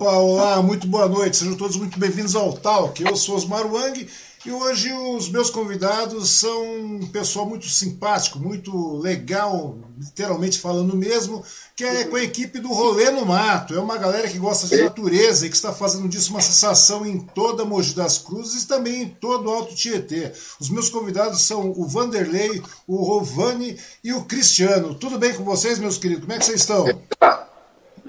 [0.00, 3.04] Olá, muito boa noite, sejam todos muito bem-vindos ao Talk.
[3.04, 4.08] Eu sou Osmar Wang
[4.46, 11.44] e hoje os meus convidados são um pessoal muito simpático, muito legal, literalmente falando mesmo,
[11.76, 13.74] que é com a equipe do Rolê no Mato.
[13.74, 17.20] É uma galera que gosta de natureza e que está fazendo disso uma sensação em
[17.20, 20.32] toda Mogi das Cruzes e também em todo o Alto Tietê.
[20.58, 24.94] Os meus convidados são o Vanderlei, o Rovani e o Cristiano.
[24.94, 26.24] Tudo bem com vocês, meus queridos?
[26.24, 26.86] Como é que vocês estão?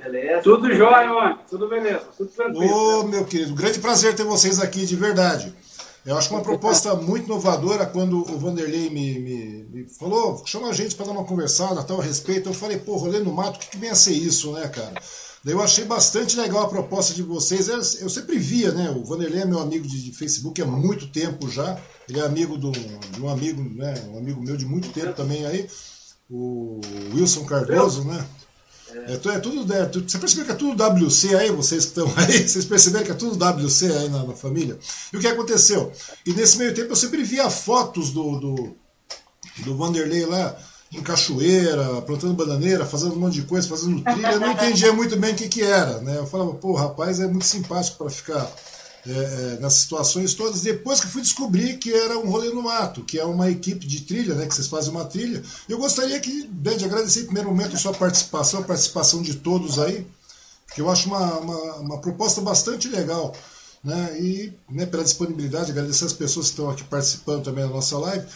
[0.04, 0.42] Beleza.
[0.42, 1.40] Tudo jóia, mano.
[1.50, 2.08] Tudo beleza.
[2.18, 2.74] Tudo tranquilo.
[2.74, 5.54] Ô, meu querido, grande prazer ter vocês aqui, de verdade.
[6.04, 10.74] Eu acho uma proposta muito inovadora quando o Vanderlei me, me, me falou, chama a
[10.74, 12.50] gente para dar uma conversada tal a respeito.
[12.50, 14.94] Eu falei, pô, rolê no mato, o que, que vem a ser isso, né, cara?
[15.44, 17.68] Daí eu achei bastante legal a proposta de vocês.
[18.00, 18.90] Eu sempre via, né?
[18.90, 21.80] O Vanderlei é meu amigo de, de Facebook há muito tempo já.
[22.10, 23.94] Ele é amigo do, de um amigo, né?
[24.10, 25.68] Um amigo meu de muito tempo também aí,
[26.30, 26.82] o
[27.14, 28.26] Wilson Cardoso, né?
[29.08, 32.48] É, é tudo, é, você percebeu que é tudo WC aí, vocês que estão aí?
[32.48, 34.78] Vocês perceberam que é tudo WC aí na, na, família?
[35.12, 35.92] E o que aconteceu?
[36.26, 38.76] E nesse meio tempo eu sempre via fotos do, do,
[39.60, 40.58] do Vanderlei lá
[40.92, 44.34] em cachoeira, plantando bananeira, fazendo um monte de coisa, fazendo trilha.
[44.34, 46.18] Eu não entendia muito bem o que, que era, né?
[46.18, 48.52] Eu falava, pô, rapaz é muito simpático para ficar
[49.08, 53.04] é, é, nessas situações todas, depois que fui descobrir que era um rolê no mato,
[53.04, 55.42] que é uma equipe de trilha, né, que vocês fazem uma trilha.
[55.68, 59.36] Eu gostaria que, bem, de agradecer em primeiro momento a sua participação, a participação de
[59.36, 60.06] todos aí,
[60.68, 63.36] porque eu acho uma, uma, uma proposta bastante legal.
[63.84, 67.98] Né, e né, pela disponibilidade, agradecer as pessoas que estão aqui participando também da nossa
[67.98, 68.28] live.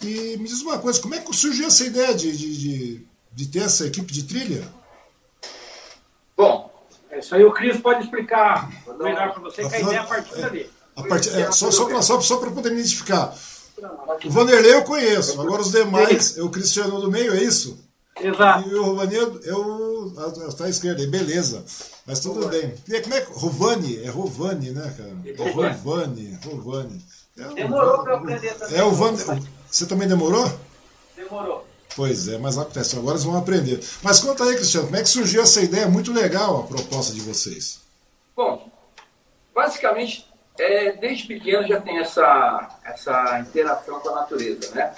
[0.00, 3.46] E me diz uma coisa, como é que surgiu essa ideia de, de, de, de
[3.48, 4.64] ter essa equipe de trilha?
[7.24, 10.04] É, isso aí o Cris pode explicar melhor para você, que a ideia é a
[10.04, 10.70] partir dali.
[10.96, 11.28] A part...
[11.28, 13.34] é, só só para só, só poder me identificar.
[14.24, 17.82] O Vanderlei eu conheço, agora os demais, é o Cristiano do meio, é isso?
[18.20, 18.68] Exato.
[18.68, 20.12] E o Rovanildo, eu.
[20.48, 21.64] Está à esquerda, aí, beleza.
[22.06, 22.60] Mas tudo Rovani.
[22.86, 22.96] bem.
[22.96, 23.32] E como é que.
[23.32, 24.04] Rovani?
[24.04, 25.16] É Rovani, né, cara?
[25.26, 27.04] É Rovani, Rovani.
[27.36, 28.78] É demorou para aprender também.
[28.78, 29.16] É o Van...
[29.68, 30.48] Você também demorou?
[31.16, 31.66] Demorou.
[31.96, 33.80] Pois é, mas acontece, agora eles vão aprender.
[34.02, 35.86] Mas conta aí, Cristiano, como é que surgiu essa ideia?
[35.86, 37.80] Muito legal a proposta de vocês.
[38.34, 38.68] Bom,
[39.54, 40.26] basicamente,
[40.58, 44.92] é, desde pequeno já tem essa, essa interação com a natureza, né?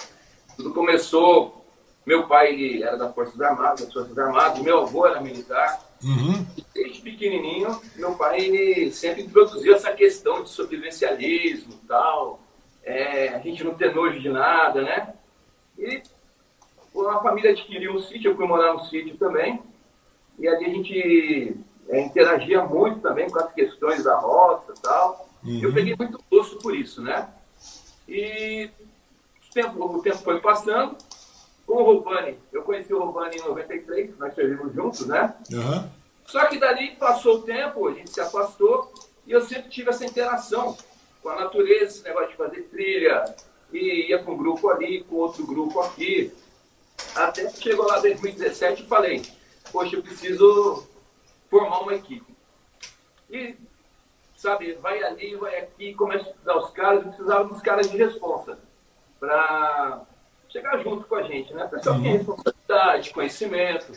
[0.55, 1.63] Tudo começou,
[2.05, 5.85] meu pai era da Forças Armadas, das Forças Armadas, meu avô era militar.
[6.03, 6.45] Uhum.
[6.73, 12.39] Desde pequenininho, meu pai ele sempre introduziu essa questão de sobrevivencialismo e tal,
[12.83, 15.13] é, a gente não ter nojo de nada, né?
[15.77, 16.01] E
[17.09, 19.61] a família adquiriu um sítio, eu fui morar no sítio também,
[20.39, 21.57] e ali a gente
[21.89, 25.29] é, interagia muito também com as questões da roça e tal.
[25.43, 25.59] Uhum.
[25.61, 27.29] Eu peguei muito gosto por isso, né?
[28.07, 28.69] E
[29.49, 30.95] o tempo, o tempo foi passando.
[31.65, 35.35] Com o Rovani, eu conheci o Rovani em 93, nós servimos juntos, né?
[35.51, 35.89] Uhum.
[36.25, 38.93] Só que dali passou o tempo, a gente se afastou,
[39.25, 40.77] e eu sempre tive essa interação
[41.21, 43.35] com a natureza, esse negócio de fazer trilha,
[43.73, 46.31] e ia com um grupo ali, com outro grupo aqui.
[47.15, 49.25] Até que chegou lá em 2017 e falei,
[49.71, 50.87] poxa, eu preciso
[51.49, 52.35] formar uma equipe.
[53.29, 53.55] E,
[54.35, 57.97] sabe, vai ali, vai aqui, começa a estudar os caras, eu precisava dos caras de
[57.97, 58.57] responsa
[59.19, 60.03] para
[60.49, 61.67] chegar junto com a gente, né?
[61.67, 63.91] Pessoal que tem responsabilidade, conhecimento.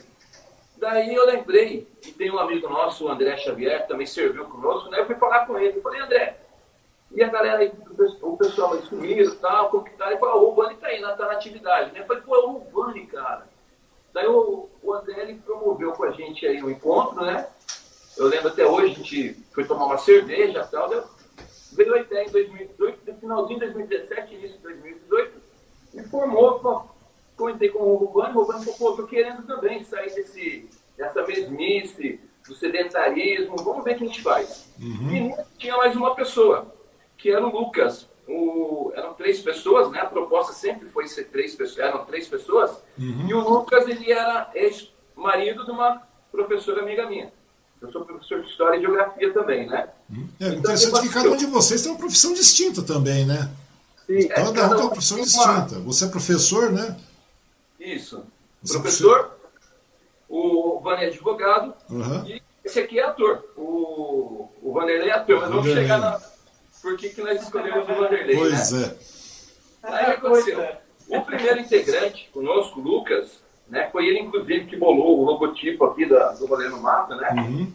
[0.76, 4.88] Daí eu lembrei que tem um amigo nosso, o André Xavier, que também serviu conosco,
[4.88, 5.00] né?
[5.00, 6.39] Eu fui falar com ele, eu falei, André,
[7.12, 7.73] e a galera aí,
[8.23, 9.69] o pessoal aí sumiram, tal,
[9.99, 10.11] tá?
[10.11, 12.01] Ele falou, o Vani tá aí, tá na atividade, né?
[12.01, 13.49] Eu falei, pô, é o Vani, cara.
[14.12, 17.49] Daí o, o André, ele promoveu com a gente aí um encontro, né?
[18.17, 21.05] Eu lembro até hoje, a gente foi tomar uma cerveja e tal, deu,
[21.73, 25.33] veio a ideia em 2018, no finalzinho de 2017, início de 2018,
[25.95, 26.91] e formou,
[27.37, 32.21] comentei com o Rubano, o Rubano falou, pô, tô querendo também sair desse, dessa mesmice,
[32.47, 34.69] do sedentarismo, vamos ver o que a gente faz.
[34.81, 35.15] Uhum.
[35.15, 36.67] E tinha mais uma pessoa,
[37.20, 38.08] que era o Lucas.
[38.26, 40.00] O, eram três pessoas, né?
[40.00, 42.70] A proposta sempre foi ser três pessoas, eram três pessoas.
[42.99, 43.28] Uhum.
[43.28, 47.32] E o Lucas, ele era ex-marido de uma professora amiga minha.
[47.81, 49.88] Eu sou professor de História e Geografia também, né?
[50.38, 53.50] É então, interessante que cada um de vocês tem uma profissão distinta também, né?
[54.06, 55.76] Sim, cada, é, cada um tem uma profissão distinta.
[55.76, 55.81] Uma...
[55.81, 56.96] Você é professor, né?
[57.81, 58.23] Isso.
[58.62, 59.40] Você é professor, é
[60.28, 62.26] o Vani é advogado uhum.
[62.26, 63.44] e esse aqui é ator.
[63.56, 66.21] O, o Vanderlei é ator, mas vamos chegar na
[66.82, 68.37] por que, que nós escolhemos o Vanderlei.
[68.37, 68.96] Pois né?
[69.82, 69.90] é.
[69.94, 70.66] Aí aconteceu.
[71.08, 76.32] O primeiro integrante conosco, Lucas, né, foi ele, inclusive, que bolou o logotipo aqui da,
[76.32, 77.30] do Rolê no Mato, né?
[77.32, 77.72] Uhum.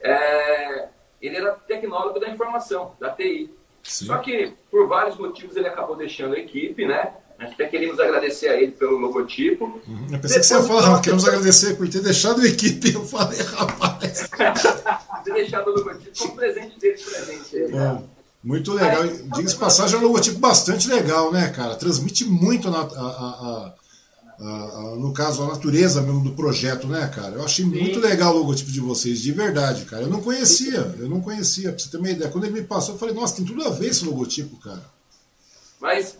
[0.00, 0.88] É,
[1.20, 3.50] ele era tecnólogo da informação, da TI.
[3.82, 4.06] Sim.
[4.06, 7.14] Só que, por vários motivos, ele acabou deixando a equipe, né?
[7.38, 9.64] Nós até queríamos agradecer a ele pelo logotipo.
[9.64, 10.06] Uhum.
[10.12, 12.94] Eu pensei Depois, que você ia falar, queremos agradecer por ter deixado a equipe.
[12.94, 14.30] Eu falei, rapaz.
[15.24, 17.56] deixado o logotipo como presente dele pra gente.
[17.56, 18.02] Né?
[18.44, 19.04] Muito legal.
[19.34, 21.76] Diga-se passagem, é um logotipo bastante legal, né, cara?
[21.76, 23.74] Transmite muito a, a,
[24.38, 27.36] a, no caso, a natureza mesmo do projeto, né, cara?
[27.36, 27.70] Eu achei Sim.
[27.70, 30.02] muito legal o logotipo de vocês, de verdade, cara.
[30.02, 32.30] Eu não conhecia, eu não conhecia, pra você ter uma ideia.
[32.30, 34.82] Quando ele me passou, eu falei, nossa, tem tudo a ver esse logotipo, cara.
[35.80, 36.18] Mas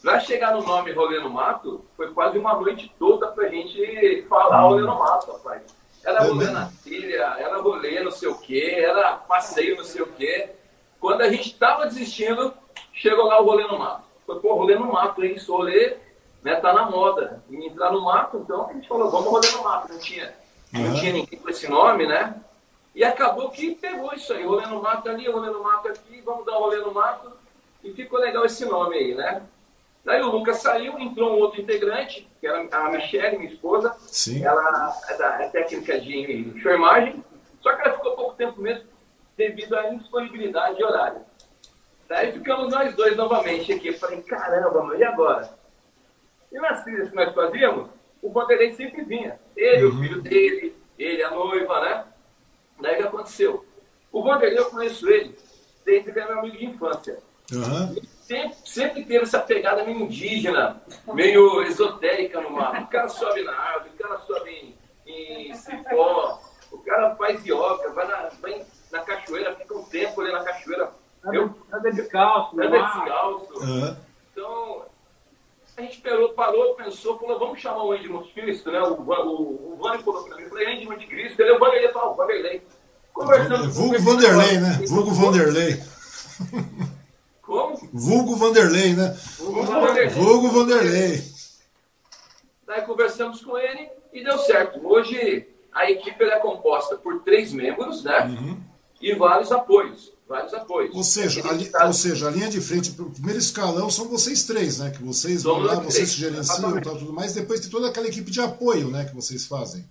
[0.00, 4.60] Pra chegar no nome Rolê no Mato, foi quase uma noite toda pra gente falar
[4.60, 5.62] Rolê no Mato, rapaz.
[6.04, 10.06] Era rolê na trilha, era rolê não sei o quê, era passeio não sei o
[10.06, 10.50] quê.
[11.00, 12.52] Quando a gente tava desistindo,
[12.92, 14.04] chegou lá o Rolê no Mato.
[14.26, 15.34] Foi, pô, Rolê no Mato, hein?
[15.34, 15.96] Isso rolê
[16.42, 17.42] né, tá na moda.
[17.48, 19.92] E entrar no mato, então a gente falou, vamos Rolê no Mato.
[19.92, 20.34] Não tinha,
[20.74, 20.82] uhum.
[20.82, 22.34] não tinha ninguém com esse nome, né?
[22.94, 26.44] E acabou que pegou isso aí, rolê no mato ali, rolê no mato aqui, vamos
[26.44, 27.30] dar um rolê no mato.
[27.84, 29.42] E ficou legal esse nome aí, né?
[30.04, 33.94] Daí o Lucas saiu, entrou um outro integrante, que era a Michelle, minha esposa.
[34.00, 34.44] Sim.
[34.44, 37.22] Ela é, da, é técnica de enfermagem,
[37.60, 38.84] só que ela ficou pouco tempo mesmo
[39.38, 41.22] devido à indisponibilidade de horário.
[42.06, 43.88] Daí ficamos nós dois novamente aqui.
[43.88, 45.50] Eu falei, caramba, mas e agora?
[46.52, 47.88] E nas trilhas que nós fazíamos,
[48.20, 49.40] o Vanderlei sempre vinha.
[49.56, 49.94] Ele, uhum.
[49.94, 52.04] o filho dele, ele, a noiva, né?
[52.80, 53.64] Daí o que aconteceu?
[54.12, 55.34] O Vanderlei, eu conheço ele
[55.86, 57.18] desde que era meu amigo de infância.
[57.50, 57.96] Uhum
[58.28, 60.82] sempre, sempre teve essa pegada meio indígena,
[61.14, 62.82] meio esotérica no mar.
[62.82, 64.76] O cara sobe na árvore, o cara sobe
[65.06, 66.38] em, em cipó,
[66.70, 70.90] o cara faz yoga, vai na, vai na cachoeira, fica um tempo ali na cachoeira.
[71.32, 73.52] Eu, anda descalço, anda descalço.
[73.54, 73.96] Uhum.
[74.32, 74.82] Então,
[75.76, 78.80] a gente parou, parou, pensou, falou, vamos chamar o Edmund Cristo, né?
[78.80, 81.92] O, o, o Vânia falou pra mim, eu falei, Edmund Cristo, ele é o Vanderlei,
[81.92, 82.62] falou, Vanderlei.
[83.12, 84.80] Conversando Vulgo Vanderlei, né?
[84.86, 85.82] Vulgo Vanderlei.
[87.42, 87.76] Como?
[87.92, 89.16] Vulgo Vanderlei, né?
[89.38, 90.08] Vulgo Vanderlei.
[90.08, 91.24] Vulgo Vanderlei.
[92.66, 94.86] Daí conversamos com ele e deu certo.
[94.86, 98.26] Hoje a equipe é composta por três membros, né?
[98.26, 98.60] Uhum.
[99.00, 100.12] E vários apoios.
[100.28, 100.94] Vários apoios.
[100.94, 101.42] Ou seja,
[101.74, 104.90] a, ou seja, a linha de frente, o primeiro escalão são vocês três, né?
[104.90, 107.32] Que vocês vão lá, vocês gerenciam e tal, tudo mais.
[107.32, 109.06] Depois tem toda aquela equipe de apoio, né?
[109.06, 109.88] Que vocês fazem.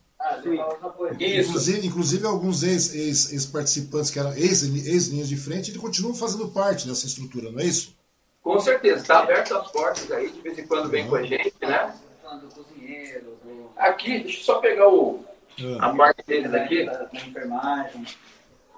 [1.20, 6.48] Inclusive, inclusive alguns ex-participantes ex, ex que eram ex-linhas ex de frente, eles continuam fazendo
[6.50, 7.96] parte dessa estrutura, não é isso?
[8.44, 11.10] Com certeza, está aberto as portas aí, de vez em quando vem uhum.
[11.10, 11.94] com a gente, né?
[13.78, 15.24] Aqui, deixa eu só pegar o,
[15.60, 15.78] uhum.
[15.82, 16.86] a marca deles aqui.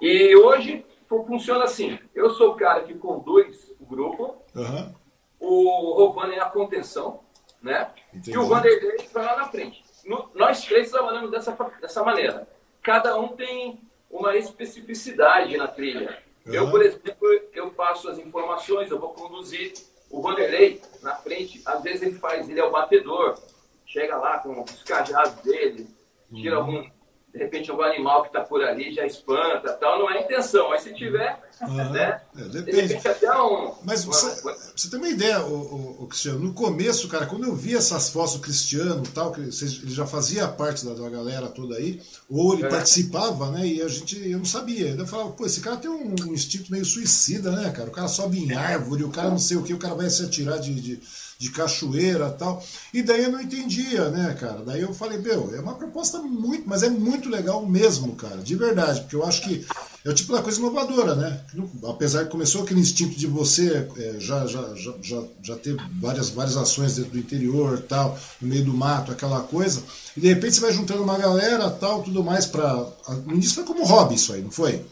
[0.00, 4.94] E hoje funciona assim: eu sou o cara que conduz o grupo, uhum.
[5.38, 7.20] o Rovani é a contenção,
[7.62, 7.90] né?
[8.12, 8.32] Entendi.
[8.32, 12.48] E o Vanderlei vai lá na frente no, nós três trabalhamos dessa, dessa maneira.
[12.82, 13.80] Cada um tem
[14.10, 16.22] uma especificidade na trilha.
[16.46, 16.54] Uhum.
[16.54, 19.72] Eu, por exemplo, eu passo as informações, eu vou conduzir.
[20.10, 23.38] O Vanderlei, na frente, às vezes ele faz, ele é o batedor,
[23.86, 25.88] chega lá com os cajados dele,
[26.34, 26.64] tira uhum.
[26.64, 26.90] algum
[27.32, 30.68] de repente algum animal que está por ali já espanta, tal, não é a intenção,
[30.68, 31.90] mas se tiver, uhum.
[31.90, 32.20] né?
[32.36, 32.96] É, depende.
[32.96, 34.56] De até um, mas você, uma...
[34.76, 38.08] você tem uma ideia, o, o, o, Cristiano, no começo, cara, quando eu vi essas
[38.08, 42.54] fotos do Cristiano tal, que ele já fazia parte da, da galera toda aí, ou
[42.54, 42.68] ele é.
[42.68, 43.64] participava, né?
[43.64, 44.88] E a gente, eu não sabia.
[44.88, 47.88] Eu falava, pô, esse cara tem um, um instinto meio suicida, né, cara?
[47.88, 50.24] O cara sobe em árvore, o cara não sei o que, o cara vai se
[50.24, 51.00] atirar de, de
[51.40, 52.62] de cachoeira tal.
[52.92, 54.60] E daí eu não entendia, né, cara?
[54.62, 58.54] Daí eu falei, meu, é uma proposta muito, mas é muito legal mesmo, cara, de
[58.54, 59.66] verdade, porque eu acho que
[60.04, 61.40] é o tipo da coisa inovadora, né?
[61.88, 66.28] Apesar que começou aquele instinto de você é, já, já, já, já, já ter várias,
[66.28, 69.82] várias ações dentro do interior, tal, no meio do mato, aquela coisa,
[70.14, 72.86] e de repente você vai juntando uma galera, tal, tudo mais para.
[73.24, 74.84] No início foi como hobby isso aí, não foi?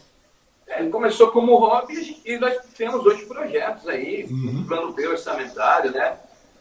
[0.67, 4.63] É, começou como hobby e nós temos hoje projetos aí, uhum.
[4.67, 6.17] plano B orçamentário, né?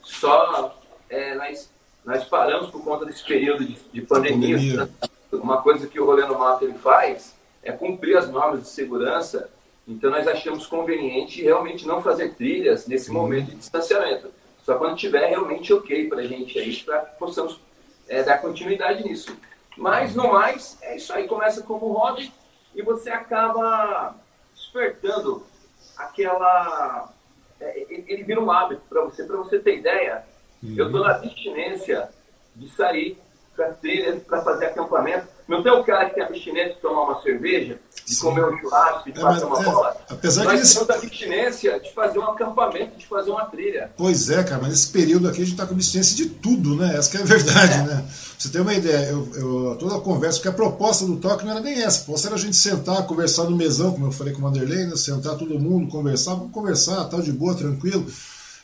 [0.08, 0.74] Só
[1.10, 1.70] é, nós,
[2.04, 4.56] nós paramos por conta desse período de, de pandemia.
[4.56, 4.90] pandemia.
[5.30, 9.50] Uma coisa que o Rolê no Mato ele faz é cumprir as normas de segurança.
[9.86, 13.16] Então nós achamos conveniente realmente não fazer trilhas nesse uhum.
[13.16, 14.30] momento de distanciamento.
[14.64, 17.60] Só quando tiver realmente ok para a gente aí, para que possamos
[18.08, 19.36] é, dar continuidade nisso.
[19.76, 21.28] Mas no mais, é isso aí.
[21.28, 22.32] Começa como hobby
[22.74, 24.14] e você acaba
[24.54, 25.44] despertando
[25.96, 27.12] aquela
[27.60, 29.24] é, ele vira um hábito para você.
[29.24, 30.24] Para você ter ideia,
[30.62, 30.74] uhum.
[30.76, 32.08] eu estou na abstinência
[32.54, 33.18] de sair
[33.54, 35.26] para as trilhas para fazer acampamento.
[35.48, 38.20] Não tem o cara que tem abstinência de tomar uma cerveja, de Sim.
[38.20, 39.96] comer um churrasco, de é, fazer uma é, bola?
[40.08, 43.90] Apesar Nós que temos abstinência de fazer um acampamento, de fazer uma trilha.
[43.96, 46.96] Pois é, cara, mas nesse período aqui a gente está com abstinência de tudo, né?
[46.96, 47.82] Essa é a verdade, é.
[47.82, 48.08] né?
[48.38, 51.50] Você ter uma ideia, eu, eu, toda a conversa, porque a proposta do toque não
[51.50, 52.02] era nem essa.
[52.02, 54.86] A proposta era a gente sentar, conversar no mesão, como eu falei com o Vanderlei,
[54.86, 54.94] né?
[54.94, 58.06] sentar todo mundo, conversar, vamos conversar, tal, de boa, tranquilo.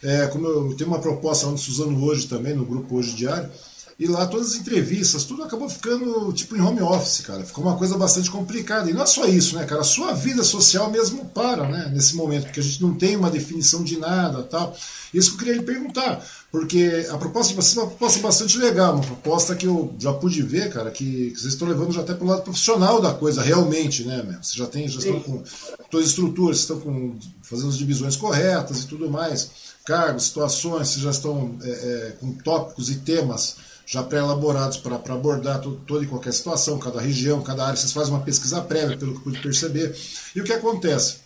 [0.00, 3.50] É, como eu tenho uma proposta lá no Suzano hoje também, no grupo Hoje Diário,
[3.98, 7.44] E lá todas as entrevistas, tudo acabou ficando tipo em home office, cara.
[7.44, 8.90] Ficou uma coisa bastante complicada.
[8.90, 9.82] E não é só isso, né, cara?
[9.82, 13.30] A sua vida social mesmo para, né, nesse momento, porque a gente não tem uma
[13.30, 14.76] definição de nada tal.
[15.12, 18.58] Isso que eu queria lhe perguntar, porque a proposta de vocês é uma proposta bastante
[18.58, 22.02] legal, uma proposta que eu já pude ver, cara, que, que vocês estão levando já
[22.02, 24.40] até para o lado profissional da coisa, realmente, né, meu?
[24.40, 25.42] Vocês já, tem, já estão com
[25.90, 29.50] todas as estruturas, estão com, fazendo as divisões corretas e tudo mais,
[29.84, 35.60] cargos, situações, vocês já estão é, é, com tópicos e temas já pré-elaborados para abordar
[35.60, 39.10] todo, toda e qualquer situação, cada região, cada área, vocês fazem uma pesquisa prévia, pelo
[39.14, 39.92] que eu pude perceber.
[40.36, 41.16] E o que acontece?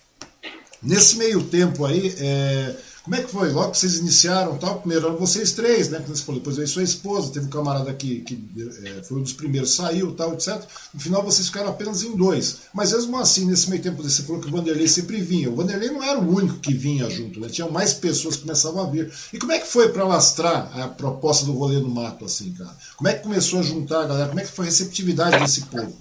[0.82, 2.75] Nesse meio tempo aí, é,
[3.09, 3.50] como é que foi?
[3.50, 6.05] Logo que vocês iniciaram, tal, primeiro eram vocês três, né?
[6.07, 8.38] Você falou, depois veio sua esposa, teve um camarada que, que
[8.85, 10.62] é, foi um dos primeiros, saiu, tal, etc.
[10.93, 12.65] No final vocês ficaram apenas em dois.
[12.75, 15.50] Mas mesmo assim, nesse meio tempo, você falou que o Vanderlei sempre vinha.
[15.50, 17.49] O Vanderlei não era o único que vinha junto, né?
[17.49, 19.11] Tinha mais pessoas que começavam a vir.
[19.33, 22.77] E como é que foi para lastrar a proposta do rolê no mato, assim, cara?
[22.95, 24.29] Como é que começou a juntar a galera?
[24.29, 25.97] Como é que foi a receptividade desse povo?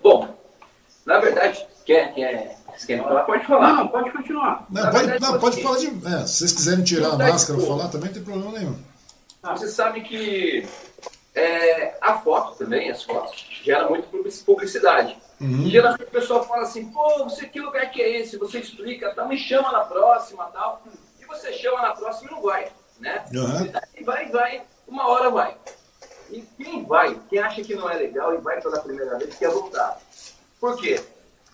[0.00, 0.28] Bom,
[1.04, 3.22] na verdade, quer, quer você quer falar?
[3.22, 3.72] Pode falar.
[3.74, 4.66] Não, pode continuar.
[4.70, 5.86] Não, pode, verdade, não, pode falar de.
[5.86, 8.76] É, se vocês quiserem tirar a máscara ou falar, também não tem problema nenhum.
[9.42, 10.66] Ah, você sabe que
[11.34, 14.08] é, a foto também, as fotos, gera muito
[14.44, 15.18] publicidade.
[15.40, 15.68] Uhum.
[15.68, 18.38] Geralmente o pessoal fala assim, pô, você que lugar que é esse?
[18.38, 20.82] Você explica, tá, me chama na próxima tal.
[21.20, 23.24] E você chama na próxima e não vai, né?
[23.34, 23.72] Uhum.
[23.96, 25.56] E vai, vai, uma hora vai.
[26.30, 29.50] E quem vai, quem acha que não é legal e vai pela primeira vez, quer
[29.50, 29.98] voltar.
[30.60, 31.02] Por quê?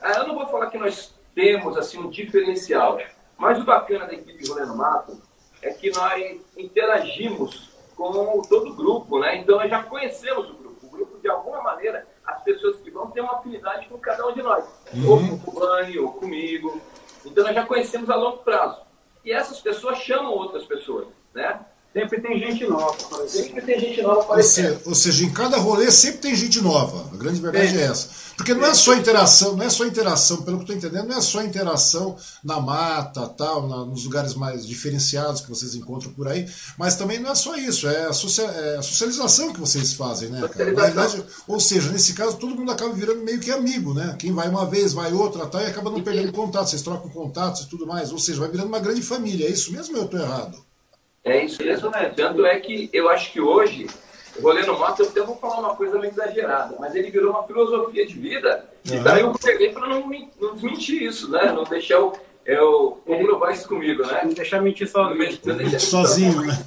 [0.01, 2.99] Ah, eu não vou falar que nós temos assim um diferencial,
[3.37, 5.21] mas o bacana da equipe Rolê no Mato
[5.63, 9.37] é que nós interagimos com todo o grupo, né?
[9.37, 10.87] Então nós já conhecemos o grupo.
[10.87, 14.33] O grupo, de alguma maneira, as pessoas que vão ter uma afinidade com cada um
[14.33, 14.65] de nós.
[14.95, 15.11] Uhum.
[15.11, 16.81] Ou com o Bani, ou comigo.
[17.25, 18.81] Então nós já conhecemos a longo prazo.
[19.25, 21.61] E essas pessoas chamam outras pessoas, né?
[21.93, 23.29] Sempre tem gente nova.
[23.29, 24.67] Sempre tem gente nova aparecendo.
[24.69, 27.11] Ou seja, ou seja, em cada rolê sempre tem gente nova.
[27.13, 28.09] A grande verdade é, é essa.
[28.37, 31.19] Porque não é só interação, não é só interação, pelo que eu estou entendendo, não
[31.19, 36.27] é só interação na mata, tal, na, nos lugares mais diferenciados que vocês encontram por
[36.27, 39.93] aí, mas também não é só isso, é a, social, é a socialização que vocês
[39.93, 40.73] fazem, né, cara?
[40.73, 44.17] Na verdade, ou seja, nesse caso, todo mundo acaba virando meio que amigo, né?
[44.19, 47.65] Quem vai uma vez, vai outra, tal, e acaba não perdendo contato, vocês trocam contatos
[47.65, 48.11] e tudo mais.
[48.11, 49.47] Ou seja, vai virando uma grande família.
[49.47, 50.70] É isso mesmo ou eu estou errado?
[51.25, 52.13] É isso mesmo, né?
[52.17, 53.87] Tanto é que eu acho que hoje,
[54.37, 57.31] o rolê no mato, eu até vou falar uma coisa meio exagerada, mas ele virou
[57.33, 58.97] uma filosofia de vida, uhum.
[58.97, 60.09] e daí eu peguei para não,
[60.41, 61.53] não desmentir isso, né?
[61.53, 64.23] Não deixar eu, eu comprovar isso comigo, né?
[64.25, 65.35] Não deixar mentir sozinho.
[65.71, 66.65] Não sozinho, né?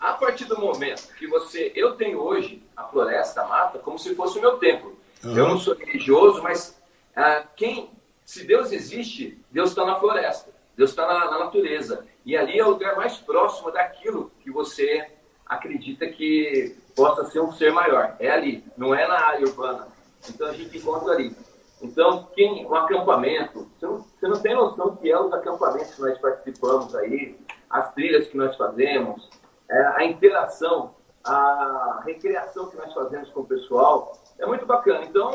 [0.00, 1.72] A partir do momento que você.
[1.74, 4.96] Eu tenho hoje a floresta, a mata, como se fosse o meu templo.
[5.24, 5.36] Uhum.
[5.36, 6.76] Eu não sou religioso, mas
[7.14, 7.90] ah, quem.
[8.24, 12.04] Se Deus existe, Deus está na floresta, Deus está na, na natureza.
[12.26, 15.08] E ali é o lugar mais próximo daquilo que você
[15.46, 18.16] acredita que possa ser um ser maior.
[18.18, 19.86] É ali, não é na área urbana.
[20.28, 21.32] Então a gente encontra ali.
[21.80, 26.00] Então, quem, um acampamento, você não, você não tem noção que é os acampamentos que
[26.00, 27.38] nós participamos aí,
[27.70, 29.30] as trilhas que nós fazemos,
[29.70, 35.04] é, a interação, a recreação que nós fazemos com o pessoal, é muito bacana.
[35.04, 35.32] Então,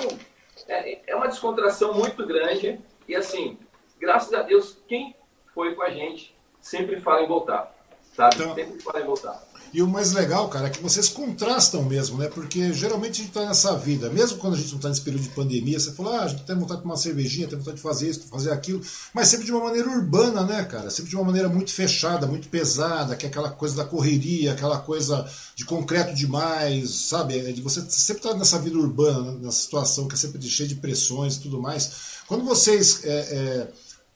[0.67, 3.57] é, é uma descontração muito grande e assim,
[3.97, 5.15] graças a Deus, quem
[5.53, 7.73] foi com a gente sempre fala em voltar.
[8.15, 8.35] Sabe?
[8.35, 9.51] Então, sempre fala em voltar.
[9.73, 12.27] E o mais legal, cara, é que vocês contrastam mesmo, né?
[12.27, 15.23] Porque geralmente a gente está nessa vida, mesmo quando a gente não está nesse período
[15.23, 17.77] de pandemia, você fala, ah, a gente tem vontade de tomar uma cervejinha, tem vontade
[17.77, 18.81] de fazer isso, fazer aquilo,
[19.13, 20.89] mas sempre de uma maneira urbana, né, cara?
[20.89, 24.77] Sempre de uma maneira muito fechada, muito pesada, que é aquela coisa da correria, aquela
[24.77, 27.39] coisa de concreto demais, sabe?
[27.39, 30.75] É de você sempre tá nessa vida urbana, nessa situação que é sempre cheia de
[30.75, 32.21] pressões e tudo mais.
[32.27, 33.05] Quando vocês.
[33.05, 33.67] É, é,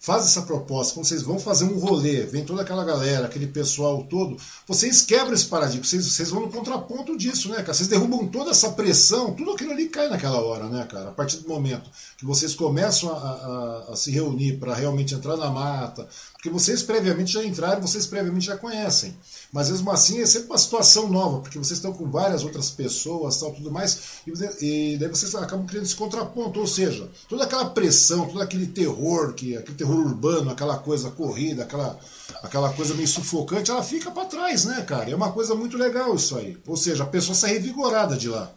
[0.06, 4.04] faz essa proposta, quando vocês vão fazer um rolê, vem toda aquela galera, aquele pessoal
[4.04, 4.38] todo,
[4.68, 7.74] vocês quebram esse paradigma, vocês, vocês vão no contraponto disso, né, cara?
[7.74, 11.10] Vocês derrubam toda essa pressão, tudo aquilo ali cai naquela hora, né, cara?
[11.10, 11.90] A partir do momento
[12.20, 16.08] que vocês começam a, a, a se reunir para realmente entrar na mata,
[16.46, 19.18] porque vocês previamente já entraram, vocês previamente já conhecem.
[19.52, 23.40] Mas mesmo assim é sempre uma situação nova, porque vocês estão com várias outras pessoas,
[23.40, 28.28] tal, tudo mais, e, daí vocês acabam criando esse contraponto, ou seja, toda aquela pressão,
[28.28, 32.00] todo aquele terror, que aquele terror urbano, aquela coisa corrida, aquela,
[32.44, 35.10] aquela coisa meio sufocante, ela fica para trás, né, cara?
[35.10, 36.60] É uma coisa muito legal isso aí.
[36.68, 38.52] Ou seja, a pessoa sai revigorada de lá.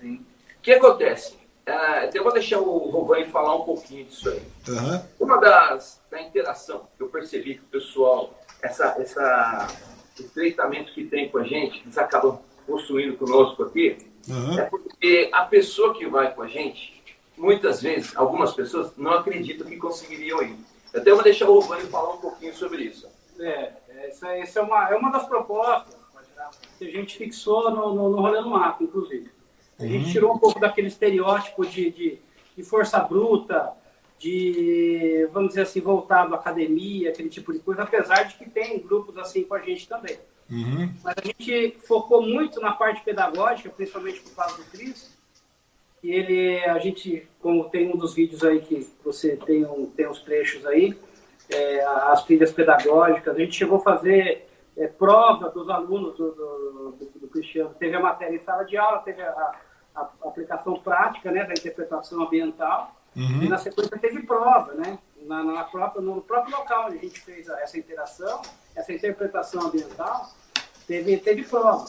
[0.00, 0.16] Sim.
[0.16, 1.43] O que acontece?
[1.66, 4.42] Uh, eu vou deixar o Rovani falar um pouquinho disso aí.
[4.68, 5.02] Uhum.
[5.20, 9.66] Uma das da interação que eu percebi que o pessoal essa, essa
[10.18, 13.96] estreitamento que tem com a gente, eles acabam construindo conosco aqui,
[14.28, 14.58] uhum.
[14.58, 17.02] é porque a pessoa que vai com a gente,
[17.36, 20.56] muitas vezes, algumas pessoas não acreditam que conseguiriam ir.
[20.92, 23.08] Eu até vou deixar o Rubânio falar um pouquinho sobre isso.
[23.38, 23.72] É,
[24.04, 26.04] essa, essa é, uma, é uma das propostas
[26.80, 29.30] a gente fixou no, no, no rolê no mato, inclusive.
[29.78, 30.12] A gente uhum.
[30.12, 32.18] tirou um pouco daquele estereótipo de, de,
[32.56, 33.72] de, força bruta,
[34.18, 38.78] de, vamos dizer assim, voltado à academia, aquele tipo de coisa, apesar de que tem
[38.78, 40.18] grupos assim com a gente também.
[40.50, 40.92] Uhum.
[41.02, 45.14] Mas a gente focou muito na parte pedagógica, principalmente por causa do Cris.
[46.02, 50.06] E ele, a gente, como tem um dos vídeos aí que você tem, um, tem
[50.06, 50.94] uns trechos aí,
[51.48, 56.92] é, as trilhas pedagógicas, a gente chegou a fazer é, prova dos alunos do, do,
[56.92, 57.74] do, Cristiano.
[57.78, 59.30] Teve a matéria em sala de aula, teve a,
[59.94, 63.42] a, a aplicação prática né, da interpretação ambiental, uhum.
[63.42, 64.98] e na sequência teve prova, né?
[65.22, 68.42] Na, na própria, no próprio local onde a gente fez essa interação,
[68.76, 70.30] essa interpretação ambiental,
[70.86, 71.86] teve, teve prova.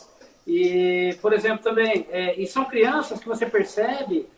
[0.48, 4.30] E, por exemplo, também, é, e são crianças que você percebe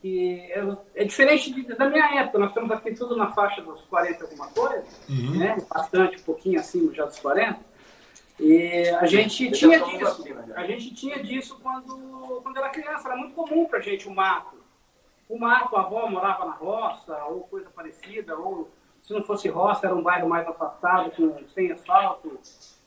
[0.00, 2.38] que é, é diferente de, da minha época.
[2.38, 5.38] Nós estamos aqui tudo na faixa dos 40 alguma coisa, uhum.
[5.38, 5.56] né?
[5.68, 7.58] Bastante, um pouquinho acima já dos 40.
[8.38, 10.24] E a gente tinha disso.
[10.54, 13.08] A gente tinha disso quando, quando era criança.
[13.08, 14.56] Era muito comum para a gente o mato.
[15.28, 18.70] O mato, a avó morava na roça, ou coisa parecida, ou
[19.02, 22.38] se não fosse roça, era um bairro mais afastado, com, sem asfalto,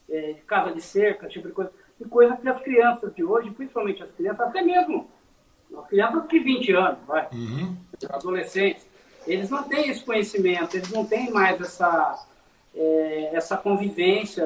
[0.08, 1.72] é, casa de cerca, tipo de coisa.
[2.00, 5.10] E coisa que as crianças de hoje, principalmente as crianças, até mesmo
[5.78, 7.76] as crianças de 20 anos, vai, uhum.
[8.10, 8.86] adolescentes,
[9.26, 12.26] eles não têm esse conhecimento, eles não têm mais essa,
[12.74, 14.44] é, essa convivência.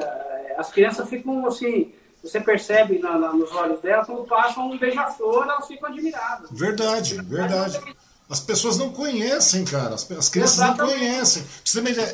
[0.57, 5.45] As crianças ficam assim, você percebe na, na, nos olhos delas, quando passam um beija-flor,
[5.45, 6.51] elas ficam admiradas.
[6.53, 7.81] Verdade, verdade.
[8.29, 9.95] As pessoas não conhecem, cara.
[9.95, 10.79] As, as crianças Exatamente.
[10.79, 11.45] não conhecem.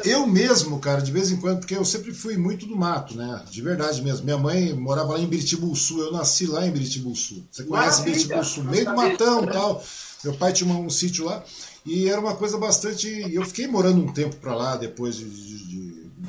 [0.04, 3.42] Eu mesmo, cara, de vez em quando, porque eu sempre fui muito do mato, né?
[3.48, 4.24] De verdade mesmo.
[4.24, 7.44] Minha mãe morava lá em Biritibu Sul, eu nasci lá em Biritibu Sul.
[7.50, 8.64] Você conhece Biritibu Sul?
[8.64, 9.82] Meio do matão e tal.
[10.24, 11.42] Meu pai tinha um, um, sítio lá.
[11.86, 13.08] E era uma coisa bastante.
[13.32, 15.59] Eu fiquei morando um tempo para lá, depois de, de, de,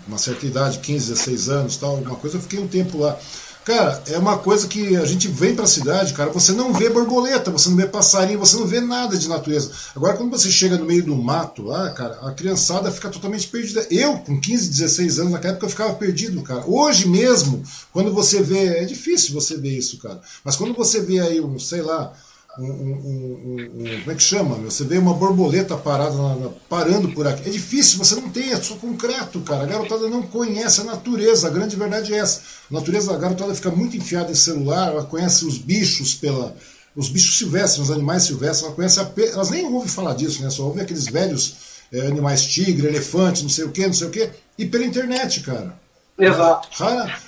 [0.08, 1.96] uma certa idade, 15, 16 anos tal.
[1.96, 3.18] Uma coisa, eu fiquei um tempo lá.
[3.64, 6.90] Cara, é uma coisa que a gente vem para a cidade, cara, você não vê
[6.90, 9.72] borboleta, você não vê passarinho, você não vê nada de natureza.
[9.96, 13.86] Agora, quando você chega no meio do mato lá, cara, a criançada fica totalmente perdida.
[13.92, 16.64] Eu, com 15, 16 anos, naquela época, eu ficava perdido, cara.
[16.66, 20.20] Hoje mesmo, quando você vê, é difícil você ver isso, cara.
[20.44, 22.14] Mas quando você vê aí um, sei lá,
[22.60, 24.56] um, um, um, como é que chama?
[24.56, 27.48] Você vê uma borboleta parada na, na, parando por aqui.
[27.48, 29.64] É difícil, você não tem, é só concreto, cara.
[29.64, 32.42] A garotada não conhece a natureza, a grande verdade é essa.
[32.70, 36.56] A natureza, a garotada fica muito enfiada em celular, ela conhece os bichos pela.
[36.94, 39.00] Os bichos silvestres, os animais silvestres, ela conhece
[39.32, 40.50] elas nem ouvem falar disso, né?
[40.50, 41.56] Só ouvem aqueles velhos
[41.90, 45.40] é, animais tigre, elefante, não sei o que, não sei o que, e pela internet,
[45.40, 45.80] cara.
[46.22, 46.70] Exato.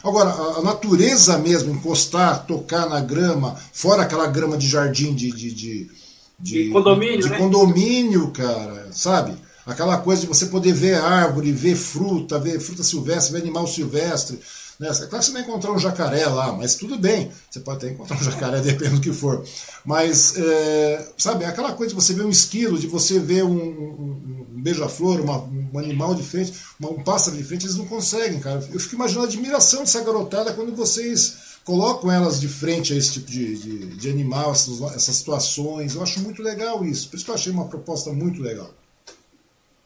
[0.04, 5.52] Agora, a natureza mesmo, encostar, tocar na grama, fora aquela grama de jardim de, de,
[5.52, 5.92] de,
[6.40, 7.38] de condomínio, de né?
[7.38, 9.34] condomínio, cara, sabe?
[9.66, 14.40] Aquela coisa de você poder ver árvore, ver fruta, ver fruta silvestre, ver animal silvestre.
[14.80, 14.90] Né?
[14.90, 17.32] É claro que você vai encontrar um jacaré lá, mas tudo bem.
[17.50, 19.46] Você pode até encontrar um jacaré, dependendo do que for.
[19.86, 23.56] Mas, é, sabe, é aquela coisa de você ver um esquilo, de você ver um,
[23.56, 28.40] um, um beija-flor, um animal de frente, uma, um pássaro de frente, eles não conseguem,
[28.40, 28.68] cara.
[28.72, 33.14] Eu fico imaginando a admiração dessa garotada quando vocês colocam elas de frente a esse
[33.14, 35.96] tipo de, de, de animal, essas, essas situações.
[35.96, 37.10] Eu acho muito legal isso.
[37.10, 38.70] Por isso que eu achei uma proposta muito legal.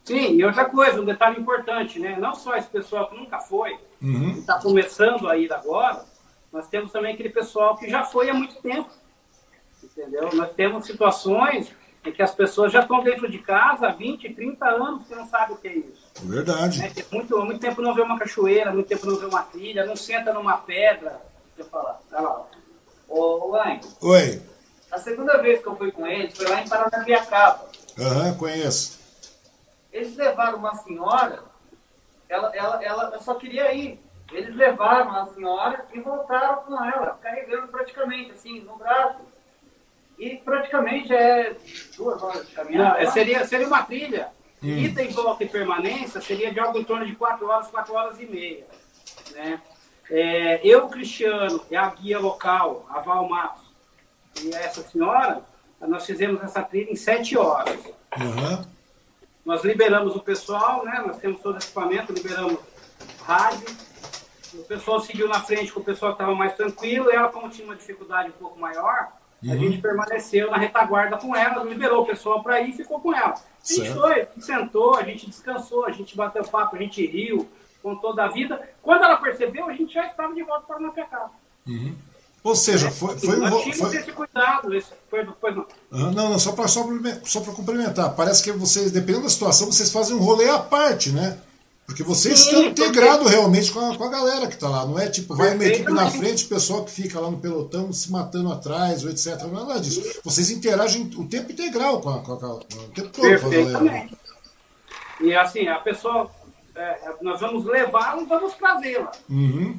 [0.04, 2.18] Sim, e outra coisa, um detalhe importante, né?
[2.18, 4.32] Não só esse pessoal que nunca foi, uhum.
[4.32, 6.06] está começando a ir agora,
[6.52, 8.90] nós temos também aquele pessoal que já foi há muito tempo.
[9.84, 10.30] Entendeu?
[10.34, 11.72] Nós temos situações
[12.06, 15.28] em que as pessoas já estão dentro de casa há 20, 30 anos que não
[15.28, 16.12] sabem o que é isso.
[16.24, 16.82] Verdade.
[16.82, 19.96] É, muito, muito tempo não vê uma cachoeira, muito tempo não vê uma trilha, não
[19.96, 21.22] senta numa pedra.
[21.56, 22.00] Deixa eu falar.
[22.12, 22.48] Olha lá.
[23.10, 23.80] Ô, Lain.
[24.02, 24.42] Oi.
[24.92, 27.68] A segunda vez que eu fui com eles foi lá em Paranapiacaba.
[28.00, 29.00] Aham, uhum, conheço.
[29.92, 31.44] Eles levaram uma senhora,
[32.30, 34.00] ela, ela, ela só queria ir.
[34.32, 39.20] Eles levaram a senhora e voltaram com ela, carregando praticamente assim, no braço.
[40.20, 41.56] E praticamente é
[41.96, 43.04] duas horas de caminhada.
[43.04, 44.30] Não, seria, seria uma trilha.
[44.62, 44.70] Hum.
[44.70, 48.20] Ida e volta e permanência seria de algo em torno de quatro horas, quatro horas
[48.20, 48.66] e meia.
[49.34, 49.62] Né?
[50.10, 53.68] É, eu, o Cristiano, e a guia local, a Val Matos,
[54.42, 55.42] e essa senhora,
[55.82, 57.80] nós fizemos essa trilha em sete horas.
[58.20, 58.77] Uhum.
[59.48, 61.02] Nós liberamos o pessoal, né?
[61.08, 62.60] Nós temos todo o equipamento, liberamos
[63.24, 63.66] rádio.
[64.54, 67.10] O pessoal seguiu na frente com o pessoal que estava mais tranquilo.
[67.10, 69.08] Ela, como tinha uma dificuldade um pouco maior,
[69.42, 69.54] uhum.
[69.54, 73.16] a gente permaneceu na retaguarda com ela, liberou o pessoal para ir e ficou com
[73.16, 73.36] ela.
[73.36, 74.02] A gente certo.
[74.02, 77.48] foi, a sentou, a gente descansou, a gente bateu papo, a gente riu,
[77.82, 78.70] contou da vida.
[78.82, 81.32] Quando ela percebeu, a gente já estava de volta para o casa.
[81.66, 81.96] Uhum.
[82.48, 83.74] Ou seja, foi, foi um.
[83.74, 83.98] Foi...
[83.98, 85.68] esse cuidado, esse, foi, foi, não.
[85.92, 86.88] não, não, só para só
[87.26, 88.16] só complementar.
[88.16, 91.38] Parece que vocês, dependendo da situação, vocês fazem um rolê à parte, né?
[91.86, 93.36] Porque vocês Sim, estão integrados porque...
[93.36, 94.86] realmente com a, com a galera que está lá.
[94.86, 97.92] Não é tipo, vai uma equipe na frente, o pessoal que fica lá no pelotão
[97.92, 99.42] se matando atrás, ou etc.
[99.44, 100.22] Não é nada disso.
[100.24, 102.60] Vocês interagem o tempo integral com a, com a, o
[102.96, 104.08] tempo todo com a.
[105.20, 106.32] E assim, a pessoa,
[106.74, 109.12] é, nós vamos levá-la e vamos trazê-la.
[109.30, 109.78] Uhum.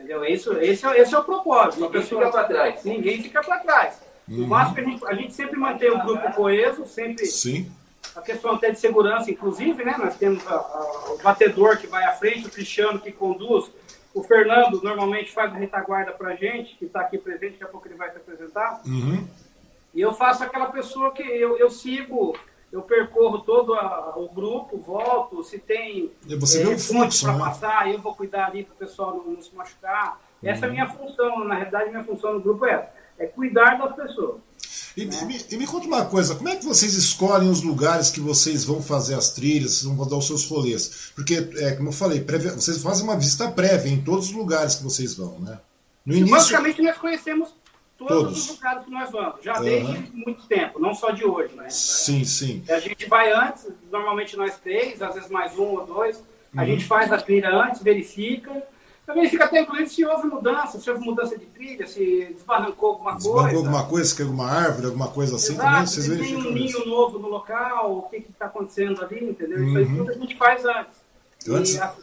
[0.00, 0.24] Entendeu?
[0.24, 1.82] Esse, esse, é, esse é o propósito.
[1.82, 2.84] Ninguém pessoa, fica para trás.
[2.84, 4.00] Ninguém fica para trás.
[4.26, 4.44] Uhum.
[4.44, 7.26] O máximo que a gente, a gente sempre mantém o grupo coeso, sempre.
[7.26, 7.70] Sim.
[8.16, 9.94] A questão até de segurança, inclusive, né?
[9.98, 13.70] Nós temos a, a, o batedor que vai à frente, o Cristiano que conduz,
[14.14, 17.68] o Fernando normalmente faz a retaguarda para a gente, que está aqui presente, daqui a
[17.68, 18.80] pouco ele vai se apresentar.
[18.86, 19.28] Uhum.
[19.94, 22.34] E eu faço aquela pessoa que eu, eu sigo
[22.72, 27.44] eu percorro todo a, o grupo, volto, se tem você é, fluxo para né?
[27.44, 30.20] passar, eu vou cuidar ali para o pessoal não, não, se machucar.
[30.42, 33.76] Essa é a minha função, na realidade, minha função no grupo é essa, é cuidar
[33.76, 34.40] das pessoas.
[34.96, 35.24] E, né?
[35.24, 38.64] me, e, me, conta uma coisa, como é que vocês escolhem os lugares que vocês
[38.64, 41.12] vão fazer as trilhas, vocês vão dar os seus rolês?
[41.14, 44.76] Porque, é, como eu falei, prévia, vocês fazem uma visita prévia em todos os lugares
[44.76, 45.58] que vocês vão, né?
[46.04, 46.34] No início...
[46.34, 47.54] Basicamente, nós conhecemos
[48.00, 50.10] todos, todos, os lugares que nós vamos, já desde uhum.
[50.14, 51.68] muito tempo, não só de hoje, né?
[51.68, 52.64] Sim, sim.
[52.68, 56.24] A gente vai antes, normalmente nós três, às vezes mais um ou dois,
[56.56, 56.66] a uhum.
[56.66, 58.62] gente faz a trilha antes, verifica,
[59.06, 63.42] verifica até inclusive se houve mudança, se houve mudança de trilha, se desbarrancou alguma desbarrancou
[63.42, 63.58] coisa.
[63.58, 66.40] alguma coisa, se caiu alguma árvore, alguma coisa assim Exato, também, vocês verificam.
[66.40, 69.58] Se tem um ninho novo no local, o que está acontecendo ali, entendeu?
[69.58, 69.68] Uhum.
[69.68, 69.96] Isso aí uhum.
[69.98, 70.96] tudo a gente faz antes.
[71.48, 71.74] antes...
[71.74, 71.94] E, a,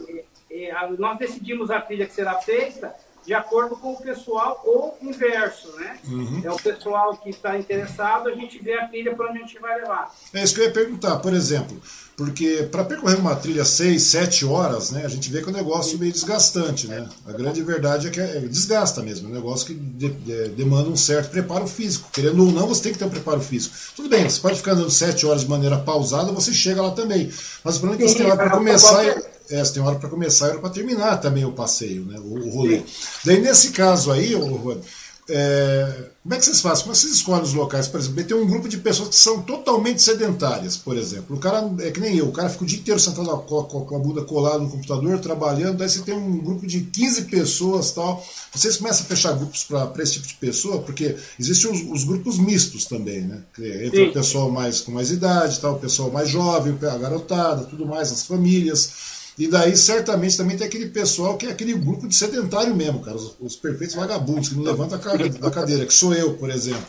[0.51, 2.93] e, a, nós decidimos a trilha que será feita
[3.27, 5.99] de acordo com o pessoal ou inverso, né?
[6.07, 6.41] Uhum.
[6.45, 9.59] É o pessoal que está interessado, a gente vê a trilha para onde a gente
[9.59, 10.15] vai levar.
[10.33, 11.77] É isso que eu ia perguntar, por exemplo,
[12.15, 15.55] porque para percorrer uma trilha 6, 7 horas, né, a gente vê que é um
[15.55, 17.05] negócio meio desgastante, né?
[17.27, 20.89] A grande verdade é que é, desgasta mesmo, é um negócio que de, de, demanda
[20.89, 22.09] um certo preparo físico.
[22.13, 23.75] Querendo ou não, você tem que ter um preparo físico.
[23.93, 27.29] Tudo bem, você pode ficar andando 7 horas de maneira pausada, você chega lá também.
[27.61, 29.36] Mas o problema é que você tem hora para começar.
[29.49, 32.47] É, você tem hora para começar e hora para terminar também o passeio, né, o,
[32.47, 32.79] o rolê.
[32.79, 32.85] Sim.
[33.25, 34.81] Daí, nesse caso aí, o,
[35.29, 36.83] é, como é que vocês fazem?
[36.83, 37.87] Como é que vocês escolhem os locais?
[37.87, 41.35] Por exemplo, tem um grupo de pessoas que são totalmente sedentárias, por exemplo.
[41.35, 43.65] O cara é que nem eu, o cara fica o dia inteiro sentado com a,
[43.65, 47.91] com a bunda colada no computador, trabalhando, daí você tem um grupo de 15 pessoas
[47.91, 48.25] tal.
[48.53, 52.37] Vocês começam a fechar grupos para esse tipo de pessoa, porque existem os, os grupos
[52.37, 53.41] mistos também, né?
[53.59, 54.09] Entre Sim.
[54.09, 58.11] o pessoal mais com mais idade, tal, o pessoal mais jovem, a garotada, tudo mais,
[58.13, 59.16] as famílias.
[59.37, 63.15] E daí, certamente, também tem aquele pessoal que é aquele grupo de sedentário mesmo, cara,
[63.15, 64.97] os, os perfeitos vagabundos, que não levantam
[65.39, 66.85] da cadeira, que sou eu, por exemplo.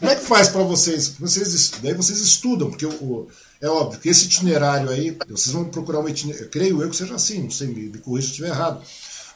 [0.00, 1.08] Como é que faz para vocês?
[1.08, 1.72] vocês?
[1.80, 3.28] Daí vocês estudam, porque o, o,
[3.60, 7.14] é óbvio que esse itinerário aí, vocês vão procurar um itinerário, creio eu que seja
[7.14, 8.82] assim, não sei, me, me corrija se estiver errado,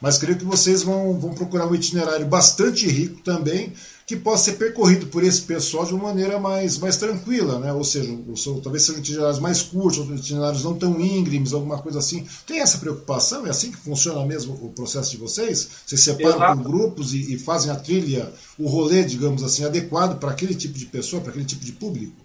[0.00, 3.72] mas creio que vocês vão, vão procurar um itinerário bastante rico também,
[4.10, 7.72] que possa ser percorrido por esse pessoal de uma maneira mais, mais tranquila, né?
[7.72, 8.12] ou seja,
[8.60, 12.26] talvez sejam itinerários mais curtos, itinerários não tão íngremes, alguma coisa assim.
[12.44, 13.46] Tem essa preocupação?
[13.46, 15.82] É assim que funciona mesmo o processo de vocês?
[15.86, 16.60] Vocês separam Exato.
[16.60, 20.76] por grupos e, e, fazem a trilha, o rolê, digamos assim, adequado para aquele tipo
[20.76, 22.16] de pessoa, para aquele tipo de público?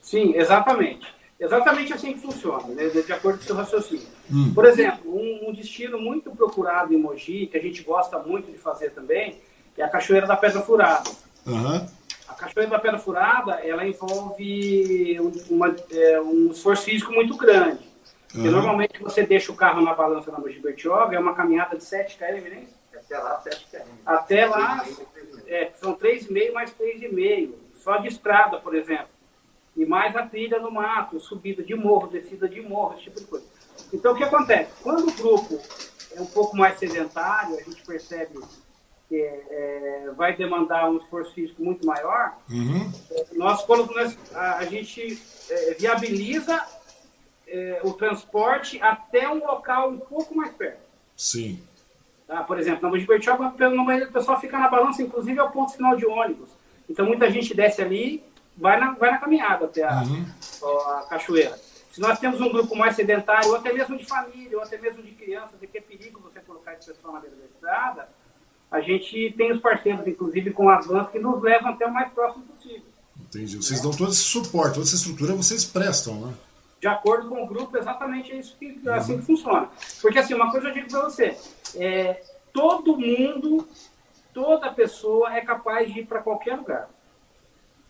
[0.00, 1.12] Sim, exatamente.
[1.40, 2.88] Exatamente assim que funciona, né?
[2.90, 4.06] de acordo com o seu raciocínio.
[4.32, 4.54] Hum.
[4.54, 8.58] Por exemplo, um, um destino muito procurado em Mogi, que a gente gosta muito de
[8.58, 9.40] fazer também,
[9.76, 11.10] é a Cachoeira da Pedra Furada.
[11.46, 11.86] Uhum.
[12.28, 15.18] A Cachoeira da Pedra Furada, ela envolve
[15.50, 17.90] uma, é, um esforço físico muito grande.
[18.34, 18.50] Uhum.
[18.50, 22.16] normalmente você deixa o carro na balança na Mogi Bertioga, é uma caminhada de 7
[22.16, 22.66] km, né?
[22.94, 23.80] Até lá, 7 km.
[24.06, 24.86] Até lá,
[25.46, 27.52] é, são 3,5 mais 3,5.
[27.74, 29.08] Só de estrada, por exemplo.
[29.76, 33.26] E mais a trilha no mato, subida de morro, descida de morro, esse tipo de
[33.26, 33.46] coisa.
[33.92, 34.70] Então, o que acontece?
[34.82, 35.60] Quando o grupo
[36.14, 38.38] é um pouco mais sedentário, a gente percebe
[39.12, 42.90] que é, vai demandar um esforço físico muito maior, uhum.
[43.34, 46.66] nós, quando nós, a, a gente é, viabiliza
[47.46, 50.80] é, o transporte até um local um pouco mais perto.
[51.14, 51.62] Sim.
[52.26, 52.42] Tá?
[52.42, 56.06] Por exemplo, na Mogi Bertioga, o pessoal fica na balança, inclusive ao ponto final de
[56.06, 56.48] ônibus.
[56.88, 58.24] Então, muita gente desce ali,
[58.56, 60.24] vai na, vai na caminhada até a, uhum.
[60.96, 61.60] a cachoeira.
[61.90, 65.02] Se nós temos um grupo mais sedentário, ou até mesmo de família, ou até mesmo
[65.02, 68.08] de crianças, de que é perigo você colocar esse pessoal na beira da estrada,
[68.72, 72.10] a gente tem os parceiros, inclusive com as vans, que nos levam até o mais
[72.10, 72.82] próximo possível.
[73.20, 73.58] Entendi.
[73.58, 73.82] Vocês é.
[73.82, 76.34] dão todo esse suporte, toda essa estrutura vocês prestam, né?
[76.80, 78.94] De acordo com o grupo, exatamente é isso que, uhum.
[78.94, 79.68] assim que funciona.
[80.00, 81.36] Porque assim, uma coisa eu digo para você,
[81.76, 83.68] é, todo mundo,
[84.32, 86.88] toda pessoa é capaz de ir para qualquer lugar.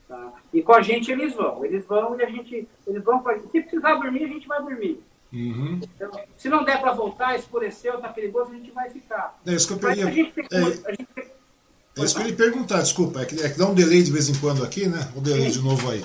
[0.08, 0.32] Tá?
[0.52, 1.64] E com a gente eles vão.
[1.64, 2.68] Eles vão e a gente.
[2.86, 5.00] Eles vão se precisar dormir, a gente vai dormir.
[5.32, 5.80] Uhum.
[5.82, 9.40] Então, se não der para voltar, escureceu, está perigoso, a gente vai ficar.
[9.46, 10.32] É isso que eu peguei.
[10.50, 14.02] É, é isso que eu ia perguntar, desculpa, é que, é que dá um delay
[14.02, 15.10] de vez em quando aqui, né?
[15.16, 15.58] O delay Sim.
[15.58, 16.04] de novo aí.